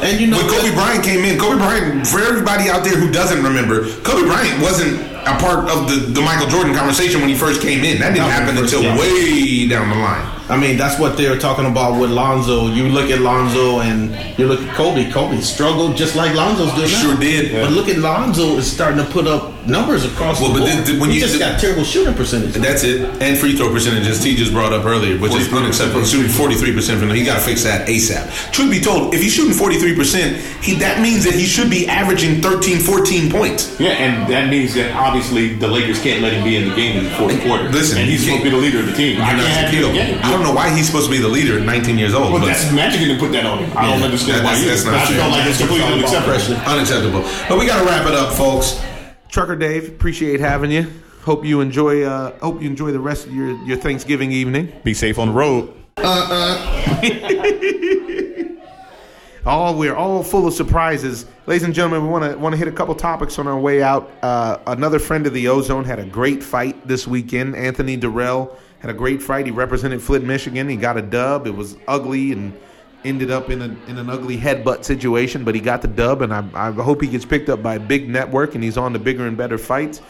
And 0.02 0.19
you 0.22 0.27
know, 0.27 0.38
when 0.38 0.48
Kobe 0.48 0.73
Bryant 0.73 1.03
came 1.03 1.26
in 1.26 1.38
Kobe 1.40 1.57
Bryant 1.57 2.07
for 2.07 2.19
everybody 2.19 2.69
out 2.69 2.84
there 2.84 2.95
who 2.95 3.11
doesn't 3.11 3.44
remember 3.44 3.90
Kobe 4.03 4.26
Bryant 4.26 4.61
wasn't 4.61 4.95
a 5.36 5.40
part 5.40 5.70
of 5.70 5.90
the, 5.90 6.12
the 6.12 6.22
Michael 6.22 6.48
Jordan 6.48 6.74
conversation 6.74 7.20
when 7.22 7.30
he 7.30 7.36
first 7.36 7.62
came 7.62 7.84
in. 7.84 8.00
That 8.00 8.14
didn't 8.14 8.30
happen 8.30 8.58
until 8.58 8.82
came 8.82 8.98
way 8.98 9.68
down 9.68 9.90
the 9.90 9.96
line 9.96 10.39
I 10.50 10.58
mean, 10.58 10.78
that's 10.78 11.00
what 11.00 11.16
they 11.16 11.30
were 11.30 11.38
talking 11.38 11.66
about 11.68 12.00
with 12.02 12.10
Lonzo. 12.10 12.68
You 12.68 12.90
look 12.90 13.12
at 13.12 13.20
Lonzo 13.22 13.82
and 13.82 14.10
you 14.40 14.48
look 14.48 14.62
at 14.62 14.76
Kobe. 14.76 15.12
Kobe 15.12 15.40
struggled 15.42 15.96
just 15.96 16.16
like 16.16 16.34
Lonzo's 16.34 16.74
doing 16.74 16.92
now. 16.92 17.02
Sure 17.02 17.16
did. 17.18 17.52
But 17.54 17.72
look 17.72 17.88
at 17.88 17.98
Lonzo 18.00 18.58
is 18.58 18.70
starting 18.72 18.98
to 18.98 19.10
put 19.12 19.28
up 19.28 19.54
numbers 19.68 20.06
across 20.06 20.42
Well, 20.42 20.52
the 20.54 20.62
but 20.62 20.72
board. 20.74 20.86
the- 20.88 20.94
the- 20.94 21.00
when 21.00 21.10
he 21.12 21.18
you- 21.18 21.22
just 21.22 21.38
got 21.38 21.60
terrible 21.60 21.84
shooting 21.84 22.16
percentage. 22.16 22.54
That's 22.54 22.84
it. 22.84 23.08
And 23.22 23.38
free 23.38 23.56
throw 23.56 23.70
percentages 23.72 24.20
T 24.24 24.36
just 24.36 24.52
brought 24.52 24.74
up 24.74 24.86
earlier, 24.86 25.18
which 25.20 25.34
is 25.36 25.54
unacceptable. 25.54 26.04
Shooting 26.04 26.32
43% 26.32 26.98
from 27.00 27.10
them. 27.10 27.18
He 27.18 27.24
got 27.24 27.36
to 27.36 27.42
fix 27.42 27.64
that 27.64 27.88
ASAP. 27.88 28.52
Truth 28.52 28.72
be 28.72 28.80
told, 28.80 29.14
if 29.14 29.22
he's 29.22 29.34
shooting 29.34 29.54
43%, 29.54 30.38
he 30.64 30.74
that 30.76 31.00
means 31.00 31.24
that 31.26 31.36
he 31.36 31.46
should 31.46 31.70
be 31.70 31.88
averaging 31.88 32.42
13, 32.42 32.80
14 32.80 33.30
points. 33.30 33.70
Yeah, 33.80 33.90
and 33.90 34.32
that 34.34 34.50
means 34.50 34.74
that 34.74 34.94
obviously 34.96 35.54
the 35.54 35.68
Lakers 35.68 36.00
can't 36.02 36.22
let 36.24 36.34
him 36.34 36.44
be 36.44 36.56
in 36.56 36.70
the 36.70 36.76
game 36.76 36.98
in 36.98 37.04
the 37.04 37.12
fourth 37.12 37.40
quarter. 37.44 37.70
Listen, 37.70 38.00
and 38.00 38.10
he's 38.10 38.22
you 38.26 38.32
supposed 38.34 38.46
to 38.46 38.50
be 38.50 38.56
the 38.56 38.62
leader 38.62 38.80
of 38.80 38.88
the 38.88 38.94
team. 38.94 39.22
I 39.22 39.26
can't 39.26 39.38
not 39.38 39.46
have 39.48 39.70
him 39.70 39.84
in 39.84 39.94
the 39.94 40.00
Shaquille. 40.00 40.08
game. 40.08 40.20
I 40.40 40.44
don't 40.44 40.52
know 40.56 40.56
why 40.56 40.70
he's 40.74 40.86
supposed 40.86 41.07
to 41.07 41.11
be 41.11 41.18
the 41.22 41.28
leader 41.28 41.60
at 41.60 41.66
19 41.66 41.98
years 41.98 42.14
old. 42.14 42.32
Well, 42.32 42.40
but 42.40 42.45
that's 42.48 42.72
Magic 42.72 43.02
didn't 43.02 43.20
put 43.20 43.34
that 43.34 43.45
on 43.45 43.57
him. 43.60 43.78
I 43.78 43.91
don't 43.91 44.02
understand 44.02 44.38
that- 44.40 44.45
why 44.45 44.52
that's- 44.56 44.64
you. 44.64 44.70
that's 44.70 44.86
not 44.86 44.94
I 44.95 45.06
fair. 45.06 45.18
feel 45.22 45.30
like 45.32 45.45
it's 45.48 45.57
completely 45.57 45.94
unacceptable. 45.94 46.72
unacceptable. 46.72 47.24
But 47.49 47.60
we 47.60 47.66
got 47.66 47.80
to 47.80 47.86
wrap 47.86 48.07
it 48.07 48.14
up, 48.14 48.32
folks. 48.32 48.80
Trucker 49.28 49.57
Dave, 49.57 49.90
appreciate 49.90 50.40
having 50.40 50.72
you. 50.72 50.88
Hope 51.24 51.44
you 51.44 51.60
enjoy. 51.60 52.03
Uh, 52.03 52.32
hope 52.40 52.61
you 52.61 52.70
enjoy 52.70 52.94
the 52.94 53.02
rest 53.02 53.28
of 53.28 53.36
your, 53.36 53.49
your 53.66 53.76
Thanksgiving 53.76 54.32
evening. 54.32 54.72
Be 54.86 54.94
safe 54.94 55.20
on 55.20 55.28
the 55.28 55.34
road. 55.34 55.74
Uh 55.98 56.28
uh. 56.32 57.02
all 59.45 59.78
we're 59.78 59.95
all 59.95 60.24
full 60.24 60.48
of 60.48 60.53
surprises, 60.53 61.26
ladies 61.48 61.64
and 61.64 61.74
gentlemen. 61.74 62.03
We 62.03 62.07
want 62.10 62.32
to 62.32 62.38
want 62.38 62.53
to 62.53 62.57
hit 62.57 62.70
a 62.70 62.72
couple 62.72 62.95
topics 62.95 63.38
on 63.38 63.45
our 63.48 63.60
way 63.60 63.84
out. 63.84 64.10
Uh, 64.22 64.60
another 64.68 64.99
friend 64.99 65.28
of 65.28 65.34
the 65.34 65.49
Ozone 65.49 65.84
had 65.84 65.99
a 65.99 66.06
great 66.06 66.41
fight 66.41 66.88
this 66.88 67.06
weekend. 67.06 67.57
Anthony 67.57 67.98
Dirrell 67.98 68.56
had 68.80 68.90
a 68.90 68.94
great 68.94 69.22
fight. 69.22 69.46
He 69.46 69.52
represented 69.52 70.02
Flint, 70.02 70.26
Michigan. 70.26 70.70
He 70.70 70.76
got 70.76 70.98
a 70.98 71.02
dub. 71.02 71.48
It 71.48 71.56
was 71.56 71.78
ugly 71.88 72.32
and 72.32 72.58
ended 73.06 73.32
up 73.32 73.50
in 73.50 73.62
a, 73.62 73.66
in 73.90 73.98
an 73.98 74.10
ugly 74.10 74.38
headbutt 74.38 74.84
situation, 74.84 75.44
but 75.44 75.56
he 75.56 75.62
got 75.62 75.82
the 75.82 75.88
dub. 75.88 76.22
And 76.22 76.34
I, 76.34 76.44
I 76.54 76.72
hope 76.72 77.02
he 77.02 77.08
gets 77.08 77.26
picked 77.26 77.50
up 77.50 77.62
by 77.64 77.76
a 77.76 77.80
big 77.80 78.10
network 78.10 78.56
and 78.56 78.64
he's 78.64 78.78
on 78.78 78.94
to 78.94 79.00
bigger 79.00 79.26
and 79.28 79.38
better 79.38 79.58
fights. 79.58 80.02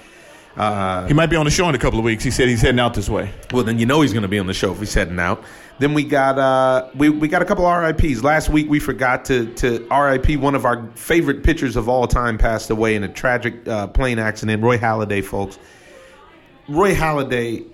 Uh, 0.57 1.07
He 1.07 1.13
might 1.13 1.27
be 1.29 1.35
on 1.35 1.45
the 1.45 1.51
show 1.51 1.69
in 1.69 1.75
a 1.75 1.79
couple 1.79 1.99
of 1.99 2.05
weeks. 2.05 2.23
He 2.23 2.31
said 2.31 2.47
he's 2.47 2.61
heading 2.61 2.79
out 2.79 2.93
this 2.93 3.07
way. 3.09 3.31
well, 3.53 3.63
then 3.63 3.79
you 3.79 3.85
know 3.85 4.01
he's 4.01 4.11
going 4.13 4.23
to 4.23 4.27
be 4.29 4.39
on 4.39 4.47
the 4.47 4.53
show 4.53 4.71
if 4.71 4.79
he's 4.79 4.93
heading 4.93 5.19
out. 5.19 5.43
Then 5.77 5.93
we 5.93 6.03
got 6.03 6.37
uh, 6.37 6.89
we 6.95 7.09
we 7.09 7.29
got 7.29 7.41
a 7.41 7.45
couple 7.45 7.65
RIPS. 7.71 8.21
Last 8.21 8.49
week 8.49 8.69
we 8.69 8.79
forgot 8.79 9.23
to 9.25 9.45
to 9.53 9.87
RIP 9.89 10.37
one 10.37 10.53
of 10.53 10.65
our 10.65 10.89
favorite 10.95 11.41
pitchers 11.43 11.77
of 11.77 11.87
all 11.87 12.05
time 12.05 12.37
passed 12.37 12.69
away 12.69 12.95
in 12.95 13.03
a 13.05 13.07
tragic 13.07 13.65
uh, 13.65 13.87
plane 13.87 14.19
accident. 14.19 14.61
Roy 14.61 14.77
Halladay, 14.77 15.23
folks. 15.23 15.57
Roy 16.67 16.93
Halladay 16.93 17.65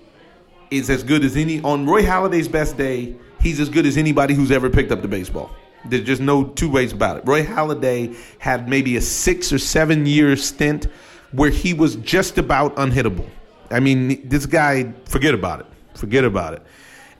is 0.70 0.90
as 0.90 1.02
good 1.02 1.24
as 1.24 1.36
any 1.36 1.60
on 1.62 1.86
Roy 1.86 2.02
Halladay's 2.02 2.48
best 2.48 2.76
day. 2.76 3.16
He's 3.40 3.60
as 3.60 3.68
good 3.68 3.86
as 3.86 3.96
anybody 3.96 4.34
who's 4.34 4.50
ever 4.50 4.70
picked 4.70 4.90
up 4.90 5.02
the 5.02 5.08
baseball. 5.08 5.50
There's 5.84 6.04
just 6.04 6.20
no 6.20 6.44
two 6.44 6.70
ways 6.70 6.92
about 6.92 7.18
it. 7.18 7.26
Roy 7.26 7.44
Halladay 7.44 8.16
had 8.38 8.68
maybe 8.68 8.96
a 8.96 9.00
six 9.00 9.52
or 9.52 9.58
seven 9.58 10.06
year 10.06 10.36
stint 10.36 10.86
where 11.32 11.50
he 11.50 11.74
was 11.74 11.96
just 11.96 12.38
about 12.38 12.74
unhittable. 12.76 13.28
I 13.70 13.80
mean, 13.80 14.28
this 14.28 14.46
guy, 14.46 14.92
forget 15.06 15.34
about 15.34 15.60
it. 15.60 15.66
Forget 15.94 16.24
about 16.24 16.54
it. 16.54 16.62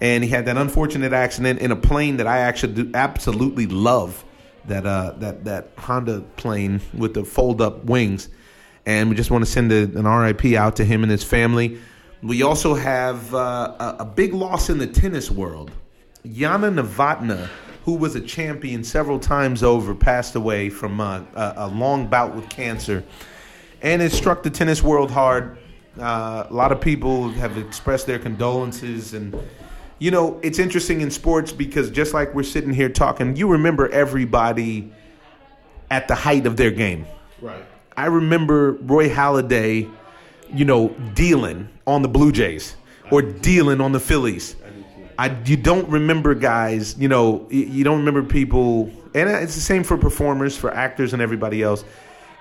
And 0.01 0.23
he 0.23 0.31
had 0.31 0.47
that 0.47 0.57
unfortunate 0.57 1.13
accident 1.13 1.61
in 1.61 1.71
a 1.71 1.77
plane 1.77 2.19
that 2.19 2.27
I 2.27 2.39
actually 2.39 2.91
absolutely 2.95 3.67
love. 3.67 4.25
That 4.67 4.85
uh, 4.85 5.13
that 5.19 5.45
that 5.45 5.71
Honda 5.79 6.23
plane 6.37 6.81
with 6.93 7.15
the 7.15 7.25
fold 7.25 7.63
up 7.63 7.85
wings, 7.85 8.29
and 8.85 9.09
we 9.09 9.15
just 9.15 9.31
want 9.31 9.45
to 9.45 9.51
send 9.51 9.71
a, 9.71 9.85
an 9.85 10.09
RIP 10.09 10.57
out 10.57 10.75
to 10.77 10.85
him 10.85 11.05
and 11.05 11.11
his 11.11 11.23
family. 11.23 11.79
We 12.23 12.43
also 12.43 12.75
have 12.75 13.35
uh, 13.35 13.97
a, 13.99 14.05
big 14.05 14.33
loss 14.33 14.71
in 14.71 14.79
the 14.79 14.87
tennis 14.87 15.31
world. 15.31 15.71
Jana 16.25 16.71
Novotna, 16.71 17.49
who 17.85 17.95
was 17.95 18.17
a 18.17 18.21
champion 18.21 18.83
several 18.83 19.19
times 19.19 19.63
over, 19.63 19.95
passed 19.95 20.35
away 20.35 20.71
from 20.71 21.01
uh, 21.01 21.23
a, 21.35 21.55
a 21.57 21.69
long 21.69 22.07
bout 22.07 22.35
with 22.35 22.49
cancer, 22.49 23.05
and 23.83 24.01
it 24.01 24.13
struck 24.13 24.43
the 24.43 24.51
tennis 24.51 24.83
world 24.83 25.11
hard. 25.11 25.59
Uh, 25.99 26.47
a 26.49 26.53
lot 26.53 26.73
of 26.73 26.81
people 26.81 27.29
have 27.31 27.57
expressed 27.59 28.07
their 28.07 28.19
condolences, 28.19 29.13
and 29.15 29.39
you 29.99 30.11
know 30.11 30.41
it's 30.43 30.59
interesting 30.59 31.03
in 31.03 31.11
sports 31.11 31.53
because 31.53 31.91
just 31.91 32.15
like 32.15 32.35
we're 32.35 32.43
sitting 32.43 32.73
here 32.73 32.89
talking, 32.89 33.37
you 33.37 33.47
remember 33.47 33.89
everybody 33.91 34.91
at 35.91 36.09
the 36.09 36.15
height 36.15 36.47
of 36.47 36.57
their 36.57 36.71
game. 36.71 37.07
Right. 37.41 37.63
I 37.97 38.07
remember 38.07 38.73
Roy 38.73 39.09
Halladay, 39.09 39.91
you 40.53 40.65
know, 40.65 40.89
dealing 41.15 41.69
on 41.87 42.03
the 42.03 42.09
Blue 42.09 42.33
Jays 42.33 42.77
or 43.11 43.23
dealing 43.23 43.81
on 43.81 43.93
the 43.93 44.01
Phillies. 44.01 44.57
I 45.19 45.35
you 45.45 45.57
don't 45.57 45.89
remember 45.89 46.35
guys, 46.35 46.97
you 46.99 47.09
know, 47.09 47.47
y- 47.51 47.69
you 47.69 47.85
don't 47.85 47.99
remember 47.99 48.23
people, 48.23 48.91
and 49.15 49.31
it's 49.31 49.55
the 49.55 49.61
same 49.61 49.83
for 49.83 49.97
performers, 49.97 50.57
for 50.57 50.73
actors, 50.73 51.13
and 51.13 51.23
everybody 51.23 51.63
else. 51.63 51.85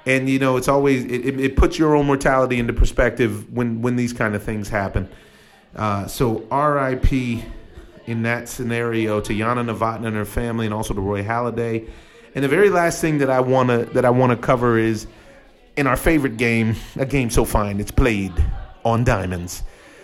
And 0.06 0.30
you 0.30 0.40
know, 0.40 0.58
it's 0.58 0.68
always 0.68 1.06
it, 1.06 1.40
it, 1.40 1.56
puts 1.56 1.80
your 1.80 1.96
own 1.96 2.06
mortality 2.06 2.60
into 2.60 2.74
perspective 2.74 3.52
when 3.52 3.82
when 3.82 3.96
these 3.96 4.14
kind 4.14 4.36
of 4.36 4.44
things 4.44 4.68
happen. 4.70 5.10
Uh, 5.76 6.06
so 6.08 6.46
R.I.P. 6.52 7.44
in 8.06 8.24
that 8.24 8.48
scenario 8.50 9.20
to 9.22 9.38
Jana 9.38 9.64
Novotny 9.64 10.08
and 10.08 10.16
her 10.16 10.26
family, 10.26 10.66
and 10.66 10.74
also 10.74 10.94
to 10.94 11.02
Roy 11.02 11.24
Halladay. 11.24 11.90
And 12.36 12.44
the 12.44 12.50
very 12.50 12.70
last 12.70 13.00
thing 13.00 13.20
that 13.20 13.30
I 13.30 13.40
wanna 13.40 13.86
that 13.86 14.04
I 14.04 14.10
wanna 14.10 14.36
cover 14.36 14.78
is 14.78 15.08
in 15.78 15.88
our 15.88 15.98
favorite 15.98 16.38
game, 16.38 16.76
a 16.98 17.06
game 17.06 17.30
so 17.30 17.46
fine 17.46 17.80
it's 17.80 17.92
played 17.92 18.34
on 18.84 19.04
diamonds. 19.04 19.64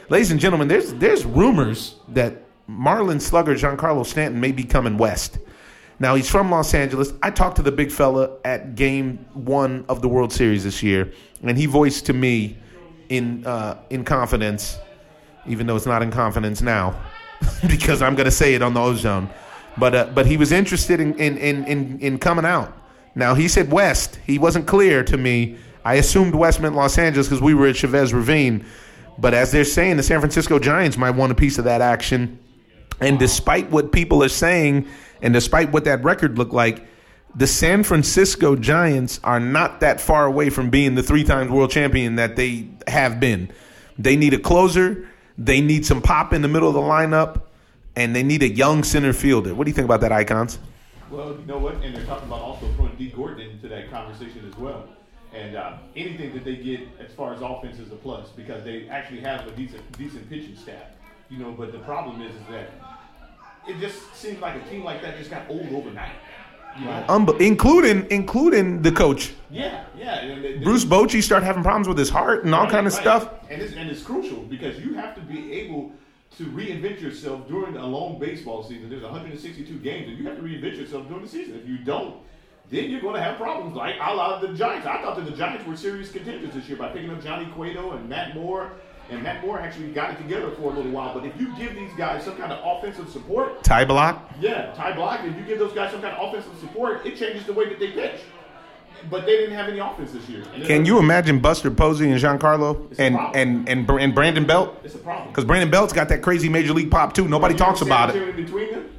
Ladies 0.09 0.31
and 0.31 0.39
gentlemen, 0.39 0.67
there's 0.67 0.93
there's 0.95 1.25
rumors 1.25 1.95
that 2.09 2.43
Marlin 2.67 3.19
slugger 3.19 3.55
Giancarlo 3.55 4.05
Stanton 4.05 4.39
may 4.39 4.51
be 4.51 4.63
coming 4.63 4.97
west. 4.97 5.39
Now 5.99 6.15
he's 6.15 6.29
from 6.29 6.49
Los 6.49 6.73
Angeles. 6.73 7.13
I 7.21 7.29
talked 7.29 7.57
to 7.57 7.61
the 7.61 7.71
big 7.71 7.91
fella 7.91 8.37
at 8.43 8.75
Game 8.75 9.25
One 9.33 9.85
of 9.87 10.01
the 10.01 10.07
World 10.09 10.33
Series 10.33 10.63
this 10.63 10.81
year, 10.81 11.13
and 11.43 11.57
he 11.57 11.67
voiced 11.67 12.07
to 12.07 12.13
me 12.13 12.57
in 13.09 13.45
uh, 13.45 13.77
in 13.89 14.03
confidence, 14.03 14.77
even 15.45 15.67
though 15.67 15.75
it's 15.75 15.85
not 15.85 16.01
in 16.01 16.11
confidence 16.11 16.61
now, 16.61 16.99
because 17.67 18.01
I'm 18.01 18.15
going 18.15 18.25
to 18.25 18.31
say 18.31 18.55
it 18.55 18.61
on 18.61 18.73
the 18.73 18.81
ozone. 18.81 19.29
But 19.77 19.95
uh, 19.95 20.05
but 20.13 20.25
he 20.25 20.37
was 20.37 20.51
interested 20.51 20.99
in 20.99 21.13
in, 21.19 21.37
in 21.37 21.63
in 21.65 21.99
in 21.99 22.17
coming 22.17 22.45
out. 22.45 22.75
Now 23.15 23.35
he 23.35 23.47
said 23.47 23.71
West. 23.71 24.19
He 24.25 24.37
wasn't 24.37 24.67
clear 24.67 25.03
to 25.03 25.17
me. 25.17 25.57
I 25.83 25.95
assumed 25.95 26.35
West 26.35 26.61
meant 26.61 26.75
Los 26.75 26.97
Angeles 26.97 27.27
because 27.27 27.41
we 27.41 27.53
were 27.53 27.67
at 27.67 27.75
Chavez 27.75 28.13
Ravine. 28.13 28.65
But 29.17 29.33
as 29.33 29.51
they're 29.51 29.65
saying, 29.65 29.97
the 29.97 30.03
San 30.03 30.19
Francisco 30.19 30.59
Giants 30.59 30.97
might 30.97 31.11
want 31.11 31.31
a 31.31 31.35
piece 31.35 31.57
of 31.57 31.65
that 31.65 31.81
action. 31.81 32.39
And 32.99 33.17
despite 33.19 33.69
what 33.71 33.91
people 33.91 34.23
are 34.23 34.29
saying, 34.29 34.87
and 35.21 35.33
despite 35.33 35.71
what 35.71 35.85
that 35.85 36.03
record 36.03 36.37
looked 36.37 36.53
like, 36.53 36.87
the 37.35 37.47
San 37.47 37.83
Francisco 37.83 38.55
Giants 38.55 39.19
are 39.23 39.39
not 39.39 39.79
that 39.79 40.01
far 40.01 40.25
away 40.25 40.49
from 40.49 40.69
being 40.69 40.95
the 40.95 41.03
three 41.03 41.23
times 41.23 41.49
world 41.49 41.71
champion 41.71 42.15
that 42.15 42.35
they 42.35 42.67
have 42.87 43.19
been. 43.19 43.51
They 43.97 44.15
need 44.15 44.33
a 44.33 44.39
closer, 44.39 45.07
they 45.37 45.61
need 45.61 45.85
some 45.85 46.01
pop 46.01 46.33
in 46.33 46.41
the 46.41 46.47
middle 46.47 46.67
of 46.67 46.73
the 46.73 46.81
lineup, 46.81 47.43
and 47.95 48.15
they 48.15 48.23
need 48.23 48.43
a 48.43 48.49
young 48.49 48.83
center 48.83 49.13
fielder. 49.13 49.55
What 49.55 49.65
do 49.65 49.69
you 49.69 49.75
think 49.75 49.85
about 49.85 50.01
that, 50.01 50.11
Icons? 50.11 50.59
Well, 51.11 51.35
you 51.37 51.45
know 51.45 51.57
what? 51.57 51.75
And 51.83 51.93
they're 51.93 52.05
talking 52.05 52.27
about 52.27 52.41
also 52.41 52.67
throwing 52.75 52.95
Dee 52.95 53.09
Gordon 53.09 53.41
into 53.41 53.67
that 53.67 53.91
conversation 53.91 54.47
as 54.47 54.57
well. 54.57 54.87
And 55.33 55.55
uh, 55.55 55.77
anything 55.95 56.33
that 56.33 56.43
they 56.43 56.55
get 56.57 56.81
as 56.99 57.11
far 57.13 57.33
as 57.33 57.41
offense 57.41 57.79
is 57.79 57.91
a 57.91 57.95
plus 57.95 58.29
because 58.29 58.63
they 58.63 58.87
actually 58.89 59.21
have 59.21 59.45
a 59.47 59.51
decent 59.51 59.81
decent 59.97 60.29
pitching 60.29 60.55
staff. 60.55 60.83
You 61.29 61.37
know, 61.37 61.51
but 61.51 61.71
the 61.71 61.79
problem 61.79 62.21
is, 62.21 62.33
is 62.35 62.41
that 62.49 62.69
it 63.67 63.79
just 63.79 64.13
seems 64.15 64.39
like 64.39 64.55
a 64.61 64.69
team 64.69 64.83
like 64.83 65.01
that 65.01 65.17
just 65.17 65.29
got 65.29 65.43
old 65.49 65.67
overnight. 65.73 66.11
You 66.79 66.85
know? 66.85 67.05
Unbe- 67.09 67.39
including 67.41 68.07
including 68.09 68.81
the 68.81 68.91
coach. 68.91 69.33
yeah, 69.49 69.83
yeah. 69.97 70.19
and 70.19 70.43
they- 70.43 70.53
they- 70.53 70.63
Bruce 70.63 70.85
Bochy 70.85 71.21
started 71.21 71.45
having 71.45 71.63
problems 71.63 71.87
with 71.87 71.97
his 71.97 72.09
heart 72.09 72.45
and 72.45 72.55
all 72.55 72.63
Right, 72.63 72.71
kind 72.71 72.87
of 72.87 72.93
right. 72.93 73.01
stuff. 73.01 73.29
And 73.49 73.61
it's, 73.61 73.73
and 73.73 73.89
it's 73.89 74.01
crucial 74.01 74.39
because 74.43 74.79
you 74.79 74.93
have 74.95 75.13
to 75.15 75.21
be 75.21 75.51
able 75.53 75.91
to 76.37 76.45
reinvent 76.45 77.01
yourself 77.01 77.47
during 77.47 77.75
a 77.77 77.85
long 77.85 78.17
baseball 78.19 78.63
season. 78.63 78.89
There's 78.89 79.03
162 79.03 79.77
games, 79.79 80.07
and 80.07 80.17
you 80.17 80.23
have 80.25 80.37
to 80.37 80.41
reinvent 80.41 80.77
yourself 80.77 81.07
during 81.07 81.23
the 81.23 81.29
season. 81.29 81.59
If 81.61 81.67
you 81.67 81.77
don't, 81.79 82.15
then 82.69 82.89
you're 82.89 83.01
going 83.01 83.15
to 83.15 83.21
have 83.21 83.37
problems 83.37 83.75
like 83.75 83.95
a 84.01 84.13
lot 84.13 84.41
of 84.41 84.49
the 84.49 84.55
Giants. 84.57 84.87
I 84.87 85.01
thought 85.01 85.17
that 85.17 85.25
the 85.25 85.35
Giants 85.35 85.65
were 85.67 85.75
serious 85.75 86.11
contenders 86.11 86.53
this 86.53 86.69
year 86.69 86.77
by 86.77 86.89
picking 86.89 87.09
up 87.09 87.21
Johnny 87.21 87.47
Cueto 87.53 87.91
and 87.91 88.07
Matt 88.07 88.33
Moore. 88.33 88.71
And 89.09 89.21
Matt 89.21 89.45
Moore 89.45 89.59
actually 89.59 89.91
got 89.91 90.11
it 90.11 90.17
together 90.19 90.51
for 90.51 90.71
a 90.71 90.73
little 90.73 90.91
while. 90.91 91.13
But 91.13 91.25
if 91.25 91.37
you 91.37 91.53
give 91.57 91.75
these 91.75 91.91
guys 91.97 92.23
some 92.23 92.37
kind 92.37 92.53
of 92.53 92.59
offensive 92.63 93.09
support, 93.09 93.61
Ty 93.61 93.83
Blach. 93.83 94.21
yeah, 94.39 94.71
Ty 94.73 94.93
Blach, 94.93 95.27
if 95.29 95.35
you 95.35 95.43
give 95.43 95.59
those 95.59 95.73
guys 95.73 95.91
some 95.91 96.01
kind 96.01 96.15
of 96.15 96.29
offensive 96.29 96.57
support, 96.59 97.05
it 97.05 97.17
changes 97.17 97.45
the 97.45 97.51
way 97.51 97.67
that 97.67 97.77
they 97.77 97.91
pitch. 97.91 98.21
But 99.09 99.25
they 99.25 99.37
didn't 99.37 99.55
have 99.55 99.69
any 99.69 99.79
offense 99.79 100.11
this 100.11 100.27
year. 100.29 100.43
Can 100.65 100.85
you 100.85 100.99
imagine 100.99 101.39
Buster 101.39 101.71
Posey 101.71 102.09
and 102.09 102.19
Giancarlo 102.19 102.91
It's 102.91 102.99
and 102.99 103.15
and 103.35 103.67
and, 103.67 103.89
and 103.89 104.15
Brandon 104.15 104.45
Belt? 104.45 104.79
It's 104.83 104.95
a 104.95 104.99
problem. 104.99 105.29
Because 105.29 105.45
Brandon 105.45 105.69
Belt's 105.71 105.93
got 105.93 106.09
that 106.09 106.21
crazy 106.21 106.49
major 106.49 106.73
league 106.73 106.91
pop 106.91 107.13
too. 107.13 107.27
Nobody 107.27 107.55
talks 107.55 107.81
about 107.81 108.15
it. 108.15 108.35
Between 108.35 108.71
them. 108.71 108.89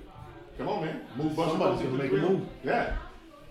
Come 0.58 0.68
on, 0.68 0.84
man. 0.84 1.00
Move 1.16 1.36
Buster 1.36 1.50
Somebody's 1.52 1.76
Posey 1.82 1.90
gonna 1.90 2.02
make 2.02 2.12
a 2.12 2.16
move. 2.16 2.48
Yeah, 2.64 2.96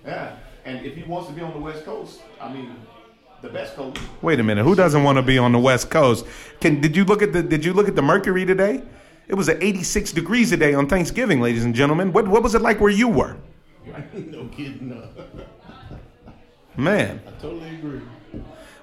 yeah. 0.06 0.36
And 0.66 0.86
if 0.86 0.96
he 0.96 1.04
wants 1.04 1.30
to 1.30 1.34
be 1.34 1.42
on 1.42 1.54
the 1.54 1.60
West 1.60 1.86
Coast, 1.86 2.22
I 2.40 2.52
mean, 2.54 2.76
the 3.42 3.50
best 3.50 3.76
coast. 3.76 4.00
Wait 4.22 4.40
a 4.40 4.44
minute. 4.44 4.64
Who 4.64 4.76
doesn't 4.76 5.04
want 5.04 5.18
to 5.18 5.22
be 5.22 5.38
on 5.38 5.52
the 5.52 5.60
West 5.60 5.90
Coast? 5.90 6.26
Can 6.60 6.80
did 6.80 6.96
you 6.96 7.04
look 7.04 7.22
at 7.22 7.34
the 7.34 7.42
did 7.42 7.66
you 7.66 7.74
look 7.74 7.88
at 7.88 7.96
the 7.96 8.02
Mercury 8.02 8.46
today? 8.46 8.84
It 9.28 9.36
was 9.36 9.48
at 9.50 9.64
86 9.64 10.12
degrees 10.12 10.50
today 10.50 10.74
on 10.74 10.88
Thanksgiving, 10.88 11.40
ladies 11.40 11.64
and 11.64 11.74
gentlemen. 11.74 12.12
What 12.14 12.28
what 12.28 12.44
was 12.44 12.56
it 12.56 12.62
like 12.62 12.80
where 12.80 12.92
you 12.92 13.08
were? 13.08 13.38
no 14.14 14.48
kidding. 14.48 14.90
No. 14.90 15.08
Man. 16.78 17.22
I 17.28 17.32
totally 17.42 17.76
agree. 17.76 18.02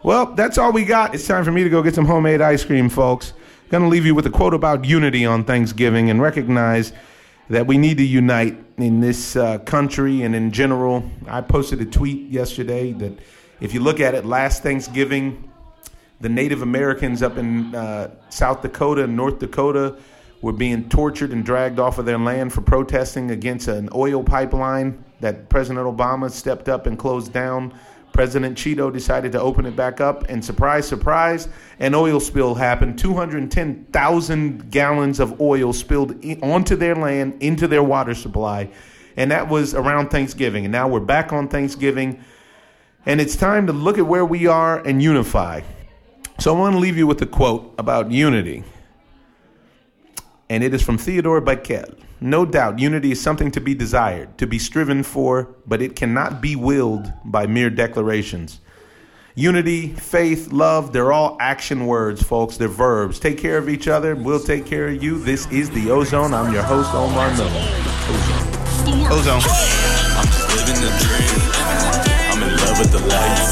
Well, 0.02 0.26
that's 0.34 0.58
all 0.58 0.72
we 0.72 0.84
got. 0.84 1.14
It's 1.14 1.26
time 1.26 1.44
for 1.44 1.50
me 1.50 1.64
to 1.64 1.70
go 1.70 1.82
get 1.82 1.94
some 1.94 2.04
homemade 2.04 2.40
ice 2.40 2.64
cream, 2.64 2.88
folks. 2.88 3.32
Gonna 3.70 3.88
leave 3.88 4.06
you 4.06 4.14
with 4.14 4.26
a 4.26 4.30
quote 4.30 4.54
about 4.54 4.84
unity 4.84 5.26
on 5.26 5.44
Thanksgiving 5.44 6.10
and 6.10 6.22
recognize 6.22 6.92
that 7.50 7.66
we 7.66 7.78
need 7.78 7.98
to 7.98 8.04
unite 8.04 8.56
in 8.76 9.00
this 9.00 9.36
uh, 9.36 9.58
country 9.58 10.22
and 10.22 10.34
in 10.34 10.52
general. 10.52 11.02
I 11.26 11.40
posted 11.40 11.80
a 11.80 11.84
tweet 11.84 12.30
yesterday 12.30 12.92
that 12.92 13.18
if 13.60 13.74
you 13.74 13.80
look 13.80 14.00
at 14.00 14.14
it, 14.14 14.24
last 14.24 14.62
Thanksgiving, 14.62 15.50
the 16.20 16.28
Native 16.28 16.62
Americans 16.62 17.22
up 17.22 17.36
in 17.36 17.74
uh, 17.74 18.10
South 18.28 18.62
Dakota 18.62 19.04
and 19.04 19.16
North 19.16 19.38
Dakota 19.38 19.96
were 20.40 20.52
being 20.52 20.88
tortured 20.88 21.32
and 21.32 21.44
dragged 21.44 21.80
off 21.80 21.98
of 21.98 22.06
their 22.06 22.18
land 22.18 22.52
for 22.52 22.60
protesting 22.60 23.30
against 23.30 23.68
an 23.68 23.88
oil 23.94 24.22
pipeline 24.22 25.04
that 25.20 25.48
President 25.48 25.84
Obama 25.84 26.30
stepped 26.30 26.68
up 26.68 26.86
and 26.86 26.98
closed 26.98 27.32
down. 27.32 27.74
President 28.12 28.56
Cheeto 28.56 28.92
decided 28.92 29.32
to 29.32 29.40
open 29.40 29.66
it 29.66 29.76
back 29.76 30.00
up, 30.00 30.28
and 30.28 30.44
surprise, 30.44 30.86
surprise, 30.88 31.48
an 31.78 31.94
oil 31.94 32.18
spill 32.20 32.54
happened. 32.54 32.98
210,000 32.98 34.70
gallons 34.70 35.20
of 35.20 35.40
oil 35.40 35.72
spilled 35.72 36.24
onto 36.42 36.74
their 36.74 36.94
land, 36.94 37.40
into 37.42 37.68
their 37.68 37.82
water 37.82 38.14
supply. 38.14 38.70
And 39.16 39.30
that 39.30 39.48
was 39.48 39.74
around 39.74 40.08
Thanksgiving. 40.10 40.64
And 40.64 40.72
now 40.72 40.88
we're 40.88 41.00
back 41.00 41.32
on 41.32 41.48
Thanksgiving, 41.48 42.22
and 43.06 43.20
it's 43.20 43.36
time 43.36 43.66
to 43.66 43.72
look 43.72 43.98
at 43.98 44.06
where 44.06 44.24
we 44.24 44.46
are 44.46 44.78
and 44.78 45.02
unify. 45.02 45.60
So 46.38 46.54
I 46.54 46.58
want 46.58 46.74
to 46.74 46.78
leave 46.78 46.96
you 46.96 47.06
with 47.06 47.20
a 47.22 47.26
quote 47.26 47.74
about 47.78 48.10
unity. 48.10 48.64
And 50.50 50.64
it 50.64 50.72
is 50.72 50.82
from 50.82 50.96
Theodore 50.98 51.42
Bikel. 51.42 51.98
No 52.20 52.44
doubt, 52.44 52.78
unity 52.78 53.12
is 53.12 53.20
something 53.20 53.50
to 53.52 53.60
be 53.60 53.74
desired, 53.74 54.38
to 54.38 54.46
be 54.46 54.58
striven 54.58 55.02
for, 55.02 55.54
but 55.66 55.80
it 55.80 55.94
cannot 55.94 56.40
be 56.40 56.56
willed 56.56 57.12
by 57.24 57.46
mere 57.46 57.70
declarations. 57.70 58.60
Unity, 59.34 59.94
faith, 59.94 60.50
love, 60.50 60.92
they're 60.92 61.12
all 61.12 61.36
action 61.38 61.86
words, 61.86 62.22
folks. 62.22 62.56
They're 62.56 62.66
verbs. 62.66 63.20
Take 63.20 63.38
care 63.38 63.56
of 63.56 63.68
each 63.68 63.86
other. 63.86 64.16
We'll 64.16 64.40
take 64.40 64.66
care 64.66 64.88
of 64.88 65.00
you. 65.00 65.18
This 65.20 65.46
is 65.52 65.70
The 65.70 65.92
Ozone. 65.92 66.34
I'm 66.34 66.52
your 66.52 66.64
host, 66.64 66.92
Omar 66.92 67.30
Miller. 67.36 67.50
Ozone. 68.08 69.12
Ozone. 69.12 69.42
I'm 70.16 70.26
just 70.26 70.48
living 70.56 70.80
the 70.82 70.90
dream. 71.04 71.38
I'm 72.32 72.42
in 72.42 72.56
love 72.56 72.78
with 72.80 72.90
the 72.90 72.98
lights. 73.06 73.47